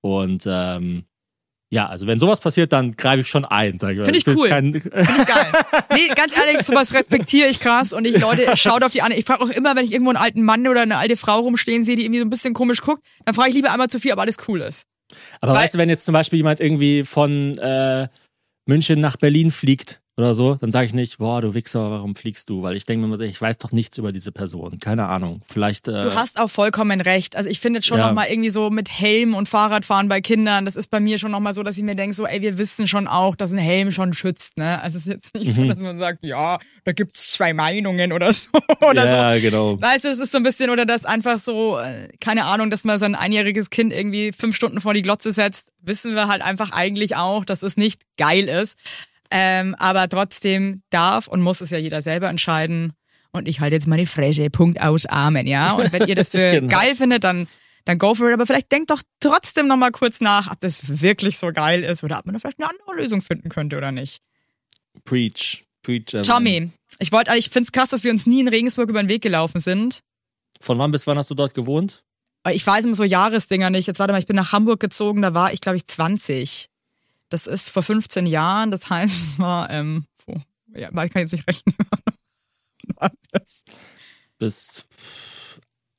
Und 0.00 0.44
ähm, 0.46 1.04
ja, 1.72 1.86
also 1.86 2.06
wenn 2.06 2.18
sowas 2.18 2.38
passiert, 2.38 2.70
dann 2.74 2.92
greife 2.96 3.22
ich 3.22 3.28
schon 3.28 3.46
ein. 3.46 3.78
Sag 3.78 3.96
ich 3.96 4.14
ich 4.14 4.26
cool. 4.26 4.46
Kein, 4.46 4.72
Geil. 4.72 5.52
Nee, 5.94 6.08
ganz 6.14 6.36
ehrlich, 6.36 6.60
sowas 6.60 6.92
respektiere 6.92 7.48
ich 7.48 7.60
krass 7.60 7.94
und 7.94 8.04
ich, 8.04 8.20
Leute, 8.20 8.54
schaut 8.58 8.84
auf 8.84 8.92
die 8.92 9.00
an. 9.00 9.10
Ich 9.10 9.24
frage 9.24 9.42
auch 9.42 9.48
immer, 9.48 9.74
wenn 9.74 9.86
ich 9.86 9.92
irgendwo 9.92 10.10
einen 10.10 10.18
alten 10.18 10.42
Mann 10.42 10.68
oder 10.68 10.82
eine 10.82 10.98
alte 10.98 11.16
Frau 11.16 11.38
rumstehen 11.40 11.82
sehe, 11.82 11.96
die 11.96 12.04
irgendwie 12.04 12.20
so 12.20 12.26
ein 12.26 12.30
bisschen 12.30 12.52
komisch 12.52 12.82
guckt, 12.82 13.02
dann 13.24 13.34
frage 13.34 13.48
ich 13.48 13.54
lieber 13.54 13.72
einmal 13.72 13.88
zu 13.88 13.98
viel, 13.98 14.12
ob 14.12 14.18
alles 14.18 14.36
cool 14.48 14.60
ist. 14.60 14.84
Aber 15.40 15.54
Weil- 15.54 15.64
weißt 15.64 15.74
du, 15.74 15.78
wenn 15.78 15.88
jetzt 15.88 16.04
zum 16.04 16.12
Beispiel 16.12 16.36
jemand 16.36 16.60
irgendwie 16.60 17.04
von 17.04 17.56
äh, 17.56 18.08
München 18.66 19.00
nach 19.00 19.16
Berlin 19.16 19.50
fliegt 19.50 20.01
oder 20.22 20.34
so, 20.34 20.54
dann 20.54 20.70
sage 20.70 20.86
ich 20.86 20.94
nicht, 20.94 21.18
boah, 21.18 21.40
du 21.40 21.54
Wichser, 21.54 21.90
warum 21.90 22.16
fliegst 22.16 22.48
du? 22.48 22.62
Weil 22.62 22.76
ich 22.76 22.86
denke 22.86 23.00
mir 23.00 23.06
immer 23.06 23.16
so, 23.18 23.24
ich 23.24 23.40
weiß 23.40 23.58
doch 23.58 23.72
nichts 23.72 23.98
über 23.98 24.12
diese 24.12 24.32
Person. 24.32 24.78
Keine 24.78 25.06
Ahnung. 25.08 25.42
Vielleicht. 25.46 25.88
Äh, 25.88 26.02
Du 26.02 26.14
hast 26.14 26.40
auch 26.40 26.48
vollkommen 26.48 27.00
recht. 27.00 27.36
Also 27.36 27.50
ich 27.50 27.60
finde 27.60 27.78
jetzt 27.78 27.86
schon 27.86 27.98
Ja. 27.98 28.06
nochmal 28.06 28.28
irgendwie 28.30 28.50
so 28.50 28.70
mit 28.70 28.88
Helm 28.90 29.34
und 29.34 29.48
Fahrradfahren 29.48 30.08
bei 30.08 30.20
Kindern, 30.20 30.64
das 30.64 30.76
ist 30.76 30.90
bei 30.90 31.00
mir 31.00 31.18
schon 31.18 31.30
nochmal 31.30 31.54
so, 31.54 31.62
dass 31.62 31.76
ich 31.76 31.82
mir 31.82 31.94
denke, 31.96 32.14
so, 32.14 32.26
ey, 32.26 32.40
wir 32.40 32.56
wissen 32.58 32.86
schon 32.88 33.06
auch, 33.08 33.36
dass 33.36 33.52
ein 33.52 33.58
Helm 33.58 33.90
schon 33.90 34.12
schützt, 34.12 34.56
ne? 34.56 34.80
Also 34.82 34.98
es 34.98 35.06
ist 35.06 35.12
jetzt 35.12 35.34
nicht 35.34 35.54
so, 35.54 35.62
Mhm. 35.62 35.68
dass 35.68 35.78
man 35.78 35.98
sagt, 35.98 36.24
ja, 36.24 36.58
da 36.84 36.92
gibt's 36.92 37.32
zwei 37.32 37.52
Meinungen 37.52 38.12
oder 38.12 38.32
so. 38.32 38.50
Oder 38.80 39.02
so. 39.02 39.08
ja, 39.16 39.38
genau. 39.38 39.80
Weißt 39.80 40.04
du, 40.04 40.08
es 40.08 40.18
ist 40.18 40.32
so 40.32 40.38
ein 40.38 40.42
bisschen, 40.42 40.70
oder 40.70 40.86
das 40.86 41.04
einfach 41.04 41.38
so, 41.38 41.78
äh, 41.78 42.08
keine 42.20 42.44
Ahnung, 42.44 42.70
dass 42.70 42.84
man 42.84 42.98
sein 42.98 43.14
einjähriges 43.14 43.70
Kind 43.70 43.92
irgendwie 43.92 44.32
fünf 44.32 44.54
Stunden 44.56 44.80
vor 44.80 44.94
die 44.94 45.02
Glotze 45.02 45.32
setzt, 45.32 45.68
wissen 45.80 46.14
wir 46.14 46.28
halt 46.28 46.42
einfach 46.42 46.72
eigentlich 46.72 47.16
auch, 47.16 47.44
dass 47.44 47.62
es 47.62 47.76
nicht 47.76 48.02
geil 48.16 48.48
ist. 48.48 48.76
Ähm, 49.32 49.74
aber 49.78 50.08
trotzdem 50.08 50.82
darf 50.90 51.26
und 51.26 51.40
muss 51.40 51.60
es 51.60 51.70
ja 51.70 51.78
jeder 51.78 52.02
selber 52.02 52.28
entscheiden. 52.28 52.92
Und 53.32 53.48
ich 53.48 53.60
halte 53.60 53.76
jetzt 53.76 53.86
meine 53.86 54.06
Fresse, 54.06 54.50
Punkt 54.50 54.80
aus, 54.80 55.06
Amen, 55.06 55.46
ja. 55.46 55.72
Und 55.72 55.92
wenn 55.92 56.06
ihr 56.06 56.14
das 56.14 56.28
für 56.32 56.52
Genau. 56.60 56.68
geil 56.68 56.94
findet, 56.94 57.24
dann, 57.24 57.48
dann 57.86 57.96
go 57.98 58.14
for 58.14 58.28
it. 58.28 58.34
Aber 58.34 58.46
vielleicht 58.46 58.70
denkt 58.70 58.90
doch 58.90 59.02
trotzdem 59.20 59.66
noch 59.68 59.76
mal 59.78 59.90
kurz 59.90 60.20
nach, 60.20 60.52
ob 60.52 60.60
das 60.60 61.00
wirklich 61.00 61.38
so 61.38 61.50
geil 61.52 61.82
ist 61.82 62.04
oder 62.04 62.18
ob 62.18 62.26
man 62.26 62.34
da 62.34 62.38
vielleicht 62.40 62.60
eine 62.60 62.68
andere 62.68 62.94
Lösung 62.96 63.22
finden 63.22 63.48
könnte 63.48 63.78
oder 63.78 63.90
nicht. 63.90 64.20
Preach. 65.04 65.64
Preach. 65.82 66.08
Evelyn. 66.08 66.22
Tommy, 66.22 66.70
ich 66.98 67.10
wollte, 67.10 67.34
ich 67.36 67.48
finde 67.48 67.66
es 67.66 67.72
krass, 67.72 67.88
dass 67.88 68.04
wir 68.04 68.10
uns 68.12 68.26
nie 68.26 68.40
in 68.40 68.48
Regensburg 68.48 68.88
über 68.90 69.02
den 69.02 69.08
Weg 69.08 69.22
gelaufen 69.22 69.60
sind. 69.60 70.00
Von 70.60 70.78
wann 70.78 70.90
bis 70.92 71.06
wann 71.06 71.18
hast 71.18 71.30
du 71.30 71.34
dort 71.34 71.54
gewohnt? 71.54 72.02
Ich 72.50 72.66
weiß 72.66 72.84
immer 72.84 72.94
so 72.94 73.04
Jahresdinger 73.04 73.70
nicht. 73.70 73.86
Jetzt 73.86 73.98
warte 73.98 74.12
mal, 74.12 74.18
ich 74.18 74.26
bin 74.26 74.36
nach 74.36 74.52
Hamburg 74.52 74.78
gezogen, 74.80 75.22
da 75.22 75.32
war 75.34 75.52
ich, 75.52 75.60
glaube 75.60 75.76
ich, 75.76 75.86
20. 75.86 76.68
Das 77.32 77.46
ist 77.46 77.70
vor 77.70 77.82
15 77.82 78.26
Jahren, 78.26 78.70
das 78.70 78.90
heißt, 78.90 79.14
es 79.14 79.38
war, 79.38 79.70
ähm, 79.70 80.04
oh, 80.26 80.36
ja, 80.74 80.88
ich 80.88 81.12
kann 81.12 81.22
jetzt 81.22 81.32
nicht 81.32 81.48
rechnen. 81.48 81.74
Bis 84.38 84.86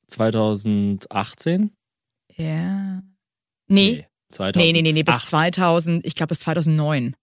2018? 0.08 1.72
ja. 2.36 3.02
Nee. 3.66 4.06
2008. 4.28 4.56
Nee, 4.56 4.72
nee, 4.72 4.82
nee, 4.82 4.92
nee, 4.92 5.02
bis 5.02 5.24
2000, 5.26 6.06
ich 6.06 6.14
glaube 6.14 6.28
bis 6.28 6.40
2009. 6.40 7.16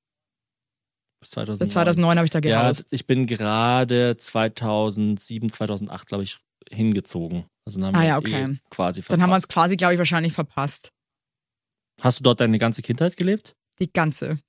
Bis 1.22 1.30
2009. 1.32 1.68
Bis 1.68 1.74
2009 1.74 2.18
habe 2.18 2.26
ich 2.26 2.32
da 2.32 2.40
Ja, 2.40 2.62
gehaust. 2.64 2.88
ich 2.92 3.06
bin 3.06 3.28
gerade 3.28 4.18
2007, 4.18 5.50
2008, 5.52 6.08
glaube 6.08 6.24
ich, 6.24 6.40
hingezogen. 6.70 7.46
Also 7.66 7.80
dann 7.80 7.88
haben 7.90 7.96
Ah 7.96 8.02
wir 8.02 8.08
ja, 8.08 8.18
uns 8.18 8.28
okay. 8.28 8.44
eh 8.44 8.58
quasi 8.70 9.02
verpasst. 9.02 9.14
Dann 9.14 9.22
haben 9.22 9.30
wir 9.30 9.36
uns 9.36 9.48
quasi, 9.48 9.78
glaube 9.78 9.94
ich, 9.94 10.00
wahrscheinlich 10.00 10.34
verpasst. 10.34 10.92
Hast 12.02 12.20
du 12.20 12.24
dort 12.24 12.40
deine 12.42 12.58
ganze 12.58 12.82
Kindheit 12.82 13.16
gelebt? 13.16 13.56
Die 13.82 13.92
ganze. 13.92 14.40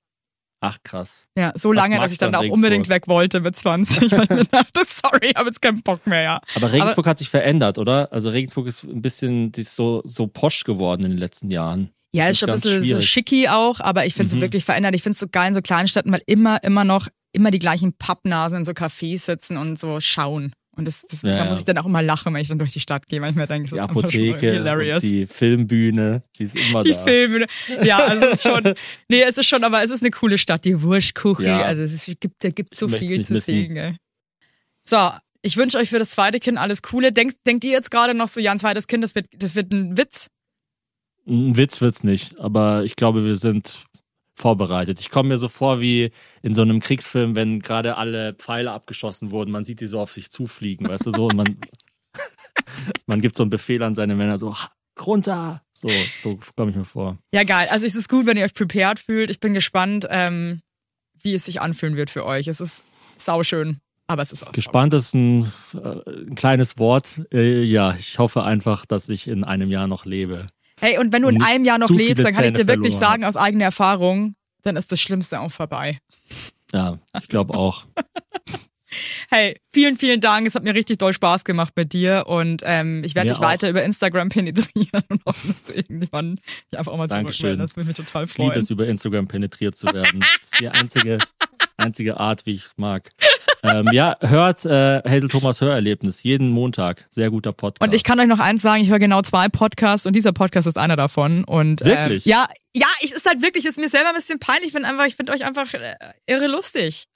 Ach 0.65 0.79
krass. 0.85 1.27
Ja, 1.37 1.53
so 1.57 1.71
Was 1.71 1.77
lange, 1.77 1.99
dass 1.99 2.13
ich 2.13 2.19
dann 2.19 2.29
an 2.29 2.35
auch 2.37 2.41
Regensburg? 2.43 2.57
unbedingt 2.59 2.89
weg 2.89 3.09
wollte 3.09 3.41
mit 3.41 3.57
20. 3.57 4.13
weil 4.13 4.23
ich 4.25 4.31
mir 4.31 4.45
dachte, 4.45 4.83
sorry, 4.87 5.31
ich 5.31 5.35
habe 5.35 5.49
jetzt 5.49 5.61
keinen 5.61 5.83
Bock 5.83 6.07
mehr, 6.07 6.23
ja. 6.23 6.41
Aber 6.55 6.71
Regensburg 6.71 7.07
hat 7.09 7.19
sich 7.19 7.29
verändert, 7.31 7.79
oder? 7.79 8.13
Also 8.13 8.29
Regensburg 8.29 8.69
ist 8.69 8.85
ein 8.85 9.03
bisschen, 9.03 9.51
die 9.51 9.63
ist 9.63 9.75
so, 9.75 10.03
so 10.05 10.29
posch 10.29 10.63
geworden 10.63 11.03
in 11.05 11.11
den 11.11 11.19
letzten 11.19 11.51
Jahren. 11.51 11.91
Ja, 12.15 12.25
Das 12.27 12.33
ist 12.35 12.39
schon 12.41 12.51
ein 12.51 12.57
bisschen 12.61 12.81
so 12.83 12.87
schwierig. 12.87 13.09
schicki 13.09 13.49
auch, 13.49 13.81
aber 13.81 14.07
ich 14.07 14.15
finde 14.15 14.29
es 14.29 14.37
Mhm. 14.37 14.41
wirklich 14.43 14.65
verändert. 14.65 14.95
Ich 14.95 15.03
finde 15.03 15.15
es 15.15 15.21
so 15.21 15.27
geil 15.33 15.49
in 15.49 15.55
so 15.55 15.63
kleinen 15.63 15.89
Städten, 15.89 16.13
weil 16.13 16.23
immer, 16.27 16.63
immer 16.63 16.85
noch, 16.85 17.09
immer 17.33 17.51
die 17.51 17.59
gleichen 17.59 17.95
Pappnasen 17.95 18.59
in 18.59 18.65
so 18.65 18.71
Cafés 18.73 19.19
sitzen 19.25 19.57
und 19.57 19.81
so 19.81 19.99
schauen. 19.99 20.53
Und 20.75 20.87
das, 20.87 21.03
das, 21.03 21.21
Ja, 21.23 21.37
da 21.37 21.45
muss 21.45 21.59
ich 21.59 21.65
dann 21.65 21.77
auch 21.79 21.85
immer 21.87 22.03
lachen, 22.03 22.33
wenn 22.33 22.41
ich 22.41 22.49
dann 22.49 22.59
durch 22.59 22.73
die 22.73 22.81
Stadt 22.81 23.07
gehe, 23.07 23.19
ich 23.29 23.35
mir 23.35 23.47
denke, 23.47 23.69
das 23.69 23.71
Die 23.71 23.77
ist 23.77 23.83
Apotheke, 23.83 24.53
hilarious. 24.53 25.03
die 25.03 25.27
Filmbühne, 25.27 26.23
die 26.39 26.45
ist 26.45 26.57
immer 26.59 26.83
Die 26.83 26.93
da. 26.93 27.05
Filme. 27.05 27.47
Ja, 27.83 27.99
also 27.99 28.25
es 28.25 28.33
ist 28.35 28.43
schon, 28.51 28.75
nee, 29.09 29.23
es 29.23 29.37
ist 29.37 29.47
schon, 29.47 29.65
aber 29.65 29.85
es 29.85 29.91
ist 29.91 30.03
eine 30.03 30.11
coole 30.11 30.39
Stadt, 30.39 30.65
die 30.65 30.83
Wurstkuchel. 30.83 31.47
Ja. 31.47 31.63
Also 31.63 31.83
es 31.83 31.93
ist, 31.93 32.21
gibt, 32.21 32.43
da 32.43 32.49
gibt 32.51 32.77
so 32.77 32.89
Ich 32.89 32.97
viel 32.97 33.23
zu 33.25 33.35
missen. 33.35 33.53
sehen, 33.53 33.77
ey. 33.77 33.97
So, 34.83 35.11
ich 35.43 35.57
wünsche 35.59 35.77
euch 35.77 35.91
für 35.91 35.99
das 35.99 36.11
zweite 36.11 36.39
Kind 36.41 36.57
alles 36.57 36.81
Coole. 36.83 37.13
Denkt, 37.13 37.37
denkt 37.47 37.65
ihr 37.65 37.73
jetzt 37.73 37.91
gerade 37.91 38.15
noch 38.15 38.29
so, 38.29 38.41
ja, 38.41 38.51
ein 38.53 38.59
zweites 38.59 38.87
Kind, 38.87 39.05
das 39.05 39.15
wird, 39.15 39.27
das 39.37 39.55
wird 39.55 39.71
ein 39.73 39.99
Witz? 39.99 40.29
Ein 41.27 41.57
Witz 41.57 41.81
wird's 41.83 42.03
nicht, 42.03 42.39
aber 42.39 42.83
ich 42.85 42.97
glaube, 42.97 43.25
wir 43.25 43.37
sind 43.37 43.85
vorbereitet. 44.35 45.01
Ich 45.01 45.11
komme 45.11 45.31
mir 45.31 45.39
so 45.39 45.49
vor 45.49 45.81
wie 45.81 46.11
in 46.43 46.55
so 46.55 46.63
einem 46.63 46.81
Kriegsfilm, 46.81 47.35
wenn 47.35 47.61
gerade 47.61 47.97
alle 47.97 48.35
Pfeile 48.35 48.73
abgeschossen 48.73 49.31
wurden, 49.31 49.51
man 49.51 49.65
sieht 49.65 49.81
die 49.81 49.87
so 49.87 50.01
auf 50.01 50.13
sich 50.13 50.31
zufliegen, 50.31 50.89
weißt 50.89 51.07
du 51.07 51.11
so, 51.11 51.27
und 51.27 51.37
man, 51.37 51.57
man 53.07 53.21
gibt 53.21 53.37
so 53.37 53.43
einen 53.43 53.51
Befehl 53.51 53.83
an 53.83 53.95
seine 53.95 54.15
Männer, 54.15 54.39
so 54.39 54.55
runter. 55.01 55.63
So, 55.75 55.89
so 56.23 56.39
komme 56.57 56.71
ich 56.71 56.77
mir 56.77 56.85
vor. 56.85 57.19
Ja, 57.35 57.45
geil. 57.45 57.69
Also 57.71 57.87
es 57.87 57.97
ist 57.97 58.09
gut, 58.09 58.27
wenn 58.27 58.37
ihr 58.37 58.45
euch 58.45 58.55
prepared 58.55 59.01
fühlt. 59.01 59.31
Ich 59.31 59.41
bin 59.41 59.53
gespannt, 59.53 60.07
ähm, 60.11 60.61
wie 61.23 61.35
es 61.35 61.45
sich 61.45 61.61
anfühlen 61.61 61.97
wird 61.97 62.11
für 62.11 62.25
euch. 62.25 62.47
Es 62.47 62.61
ist 62.61 62.85
sauschön, 63.17 63.81
aber 64.07 64.23
es 64.23 64.33
ist 64.33 64.47
auch 64.47 64.53
Gespannt 64.53 64.95
ist 64.95 65.15
ein, 65.15 65.53
äh, 65.75 66.11
ein 66.11 66.35
kleines 66.35 66.79
Wort. 66.79 67.23
Äh, 67.33 67.63
ja, 67.63 67.95
ich 67.95 68.19
hoffe 68.19 68.45
einfach, 68.45 68.87
dass 68.87 69.09
ich 69.09 69.29
in 69.29 69.45
einem 69.45 69.71
Jahr 69.71 69.87
noch 69.87 70.05
lebe. 70.05 70.47
Hey, 70.83 70.99
und 70.99 71.13
wenn 71.13 71.23
du 71.23 71.29
in 71.29 71.41
einem 71.41 71.65
Jahr 71.65 71.79
noch 71.79 71.91
lebst, 71.91 72.25
dann 72.25 72.35
kann 72.35 72.45
ich 72.45 72.55
dir 72.55 72.67
Zähne 72.67 72.69
wirklich 72.69 72.97
sagen, 72.97 73.25
aus 73.25 73.37
eigener 73.37 73.67
Erfahrung, 73.67 74.35
dann 74.63 74.75
ist 74.75 74.91
das 74.91 75.01
Schlimmste 75.01 75.39
auch 75.39 75.53
vorbei. 75.53 75.99
Ja, 76.75 76.99
ich 77.21 77.29
glaube 77.29 77.55
auch. 77.55 77.85
Hey, 79.31 79.59
vielen, 79.73 79.97
vielen 79.97 80.21
Dank. 80.21 80.47
Es 80.47 80.55
hat 80.55 80.65
mir 80.65 80.75
richtig 80.75 80.99
doll 80.99 81.15
Spaß 81.15 81.45
gemacht 81.45 81.73
mit 81.77 81.95
dir 81.95 82.25
und 82.27 82.63
ähm, 82.67 83.03
ich 83.05 83.15
werde 83.15 83.31
dich 83.31 83.39
auch. 83.39 83.43
weiter 83.43 83.71
über 83.71 83.83
Instagram 83.83 84.29
penetrieren 84.29 85.03
und 85.09 85.25
hoffen, 85.25 85.55
dass 85.55 85.63
du 85.63 85.73
irgendwann 85.73 86.37
dich 86.71 86.79
einfach 86.79 86.93
auch 86.93 86.99
mal 86.99 87.09
zurückmelden. 87.09 87.59
Das 87.59 87.75
würde 87.75 87.87
mich 87.87 87.97
total 87.97 88.25
Ich 88.25 88.37
liebe 88.37 88.51
freuen. 88.51 88.61
es, 88.61 88.69
über 88.69 88.87
Instagram 88.87 89.29
penetriert 89.29 89.79
zu 89.79 89.87
werden. 89.95 90.21
Das 90.21 90.51
ist 90.51 90.61
die 90.61 90.69
einzige, 90.69 91.17
einzige 91.77 92.19
Art, 92.19 92.47
wie 92.47 92.53
ich 92.53 92.65
es 92.65 92.79
mag. 92.79 93.11
Ähm, 93.65 93.89
ja, 93.93 94.17
hört 94.21 94.65
äh, 94.65 95.03
Hazel 95.05 95.29
Thomas 95.29 95.61
Hörerlebnis 95.61 96.23
jeden 96.25 96.51
Montag. 96.51 97.07
Sehr 97.11 97.31
guter 97.31 97.53
Podcast. 97.53 97.83
Und 97.83 97.95
ich 97.95 98.03
kann 98.03 98.19
euch 98.19 98.27
noch 98.27 98.41
eins 98.41 98.63
sagen, 98.63 98.83
ich 98.83 98.91
höre 98.91 98.99
genau 98.99 99.23
zwei 99.23 99.49
Podcasts 99.49 100.05
und 100.05 100.15
dieser 100.15 100.33
Podcast 100.33 100.67
ist 100.67 100.77
einer 100.77 100.97
davon. 100.97 101.45
Und 101.45 101.85
Wirklich? 101.85 102.27
Ähm, 102.27 102.33
ja, 102.33 102.47
ja, 102.75 102.89
ich 103.03 103.13
ist 103.13 103.25
halt 103.25 103.41
wirklich, 103.41 103.65
ist 103.65 103.79
mir 103.79 103.89
selber 103.89 104.09
ein 104.09 104.17
bisschen 104.17 104.41
peinlich. 104.41 104.69
Ich 104.69 104.73
bin 104.75 104.85
einfach, 104.85 105.07
ich 105.07 105.15
finde 105.15 105.33
euch 105.33 105.45
einfach 105.45 105.73
äh, 105.75 105.95
irre 106.27 106.49
lustig. 106.49 107.07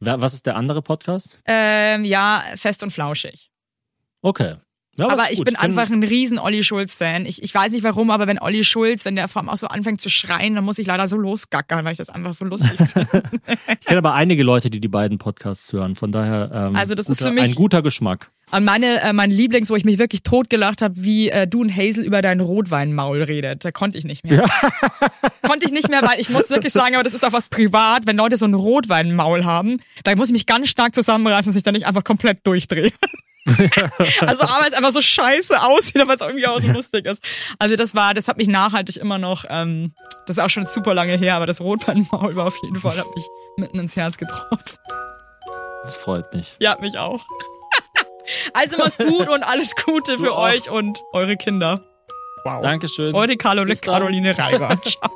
Was 0.00 0.32
ist 0.32 0.46
der 0.46 0.56
andere 0.56 0.80
Podcast? 0.80 1.40
Ähm, 1.44 2.06
ja, 2.06 2.42
fest 2.56 2.82
und 2.82 2.90
flauschig. 2.90 3.50
Okay. 4.22 4.56
Ja, 5.00 5.08
aber 5.08 5.24
ist 5.24 5.30
ich 5.32 5.36
gut. 5.38 5.46
bin 5.46 5.54
Kann- 5.54 5.70
einfach 5.70 5.90
ein 5.90 6.02
riesen 6.04 6.38
Olli 6.38 6.62
Schulz-Fan. 6.62 7.26
Ich, 7.26 7.42
ich 7.42 7.54
weiß 7.54 7.72
nicht 7.72 7.82
warum, 7.84 8.10
aber 8.10 8.26
wenn 8.26 8.38
Olli 8.38 8.62
Schulz, 8.64 9.04
wenn 9.04 9.16
der 9.16 9.28
vor 9.28 9.40
allem 9.42 9.48
auch 9.48 9.56
so 9.56 9.66
anfängt 9.66 10.00
zu 10.00 10.08
schreien, 10.10 10.54
dann 10.54 10.64
muss 10.64 10.78
ich 10.78 10.86
leider 10.86 11.08
so 11.08 11.16
losgackern, 11.16 11.84
weil 11.84 11.92
ich 11.92 11.98
das 11.98 12.08
einfach 12.10 12.34
so 12.34 12.44
lustig 12.44 12.70
finde. 12.92 13.22
Ich 13.80 13.86
kenne 13.86 13.98
aber 13.98 14.14
einige 14.14 14.42
Leute, 14.42 14.70
die 14.70 14.80
die 14.80 14.88
beiden 14.88 15.18
Podcasts 15.18 15.72
hören. 15.72 15.96
Von 15.96 16.12
daher 16.12 16.50
ähm, 16.52 16.76
Also 16.76 16.94
das 16.94 17.08
ist 17.08 17.18
guter, 17.18 17.28
für 17.30 17.34
mich- 17.34 17.44
ein 17.44 17.54
guter 17.54 17.82
Geschmack. 17.82 18.30
Und 18.52 18.64
meine, 18.64 19.00
äh, 19.00 19.12
mein 19.12 19.30
Lieblings, 19.30 19.70
wo 19.70 19.76
ich 19.76 19.84
mich 19.84 19.98
wirklich 19.98 20.22
totgelacht 20.22 20.82
habe, 20.82 20.94
wie 20.96 21.30
äh, 21.30 21.46
du 21.46 21.60
und 21.60 21.74
Hazel 21.74 22.04
über 22.04 22.22
dein 22.22 22.40
Rotweinmaul 22.40 23.22
redet. 23.22 23.64
Da 23.64 23.70
konnte 23.70 23.98
ich 23.98 24.04
nicht 24.04 24.24
mehr. 24.24 24.44
Konnte 25.42 25.66
ich 25.66 25.72
nicht 25.72 25.88
mehr, 25.88 26.02
weil 26.02 26.20
ich 26.20 26.30
muss 26.30 26.50
wirklich 26.50 26.72
sagen, 26.72 26.94
aber 26.94 27.02
das 27.02 27.14
ist 27.14 27.24
auch 27.24 27.32
was 27.32 27.48
privat, 27.48 28.06
wenn 28.06 28.16
Leute 28.16 28.36
so 28.36 28.46
ein 28.46 28.54
Rotweinmaul 28.54 29.44
haben, 29.44 29.78
da 30.04 30.14
muss 30.14 30.28
ich 30.28 30.32
mich 30.32 30.46
ganz 30.46 30.68
stark 30.68 30.94
zusammenreißen, 30.94 31.50
dass 31.50 31.56
ich 31.56 31.64
da 31.64 31.72
nicht 31.72 31.86
einfach 31.86 32.04
komplett 32.04 32.46
durchdrehe. 32.46 32.92
also 33.46 34.44
aber 34.44 34.68
es 34.68 34.74
einfach 34.74 34.92
so 34.92 35.00
scheiße 35.00 35.60
aussieht, 35.60 36.00
aber 36.00 36.14
es 36.14 36.20
irgendwie 36.20 36.46
auch 36.46 36.60
so 36.60 36.68
lustig 36.68 37.06
ist. 37.06 37.20
Also 37.58 37.74
das 37.74 37.94
war, 37.94 38.14
das 38.14 38.28
hat 38.28 38.36
mich 38.36 38.48
nachhaltig 38.48 38.96
immer 38.96 39.18
noch, 39.18 39.44
ähm, 39.48 39.92
das 40.26 40.36
ist 40.36 40.42
auch 40.42 40.50
schon 40.50 40.66
super 40.66 40.94
lange 40.94 41.16
her, 41.16 41.34
aber 41.34 41.46
das 41.46 41.60
Rotweinmaul 41.60 42.36
war 42.36 42.46
auf 42.46 42.58
jeden 42.62 42.76
Fall, 42.76 42.98
hat 42.98 43.14
mich 43.14 43.26
mitten 43.56 43.78
ins 43.80 43.96
Herz 43.96 44.18
getroffen. 44.18 44.76
Das 45.82 45.96
freut 45.96 46.32
mich. 46.32 46.56
Ja, 46.60 46.76
mich 46.80 46.98
auch. 46.98 47.24
Also 48.54 48.76
mach's 48.78 48.98
gut 48.98 49.28
und 49.28 49.42
alles 49.42 49.74
Gute 49.76 50.18
für 50.18 50.36
euch 50.36 50.70
und 50.70 50.98
eure 51.12 51.36
Kinder. 51.36 51.84
Wow. 52.44 52.62
Dankeschön. 52.62 53.14
Eure 53.14 53.36
dann. 53.36 54.00
Caroline 54.00 54.36
Reiber. 54.36 54.80
Ciao. 54.82 55.10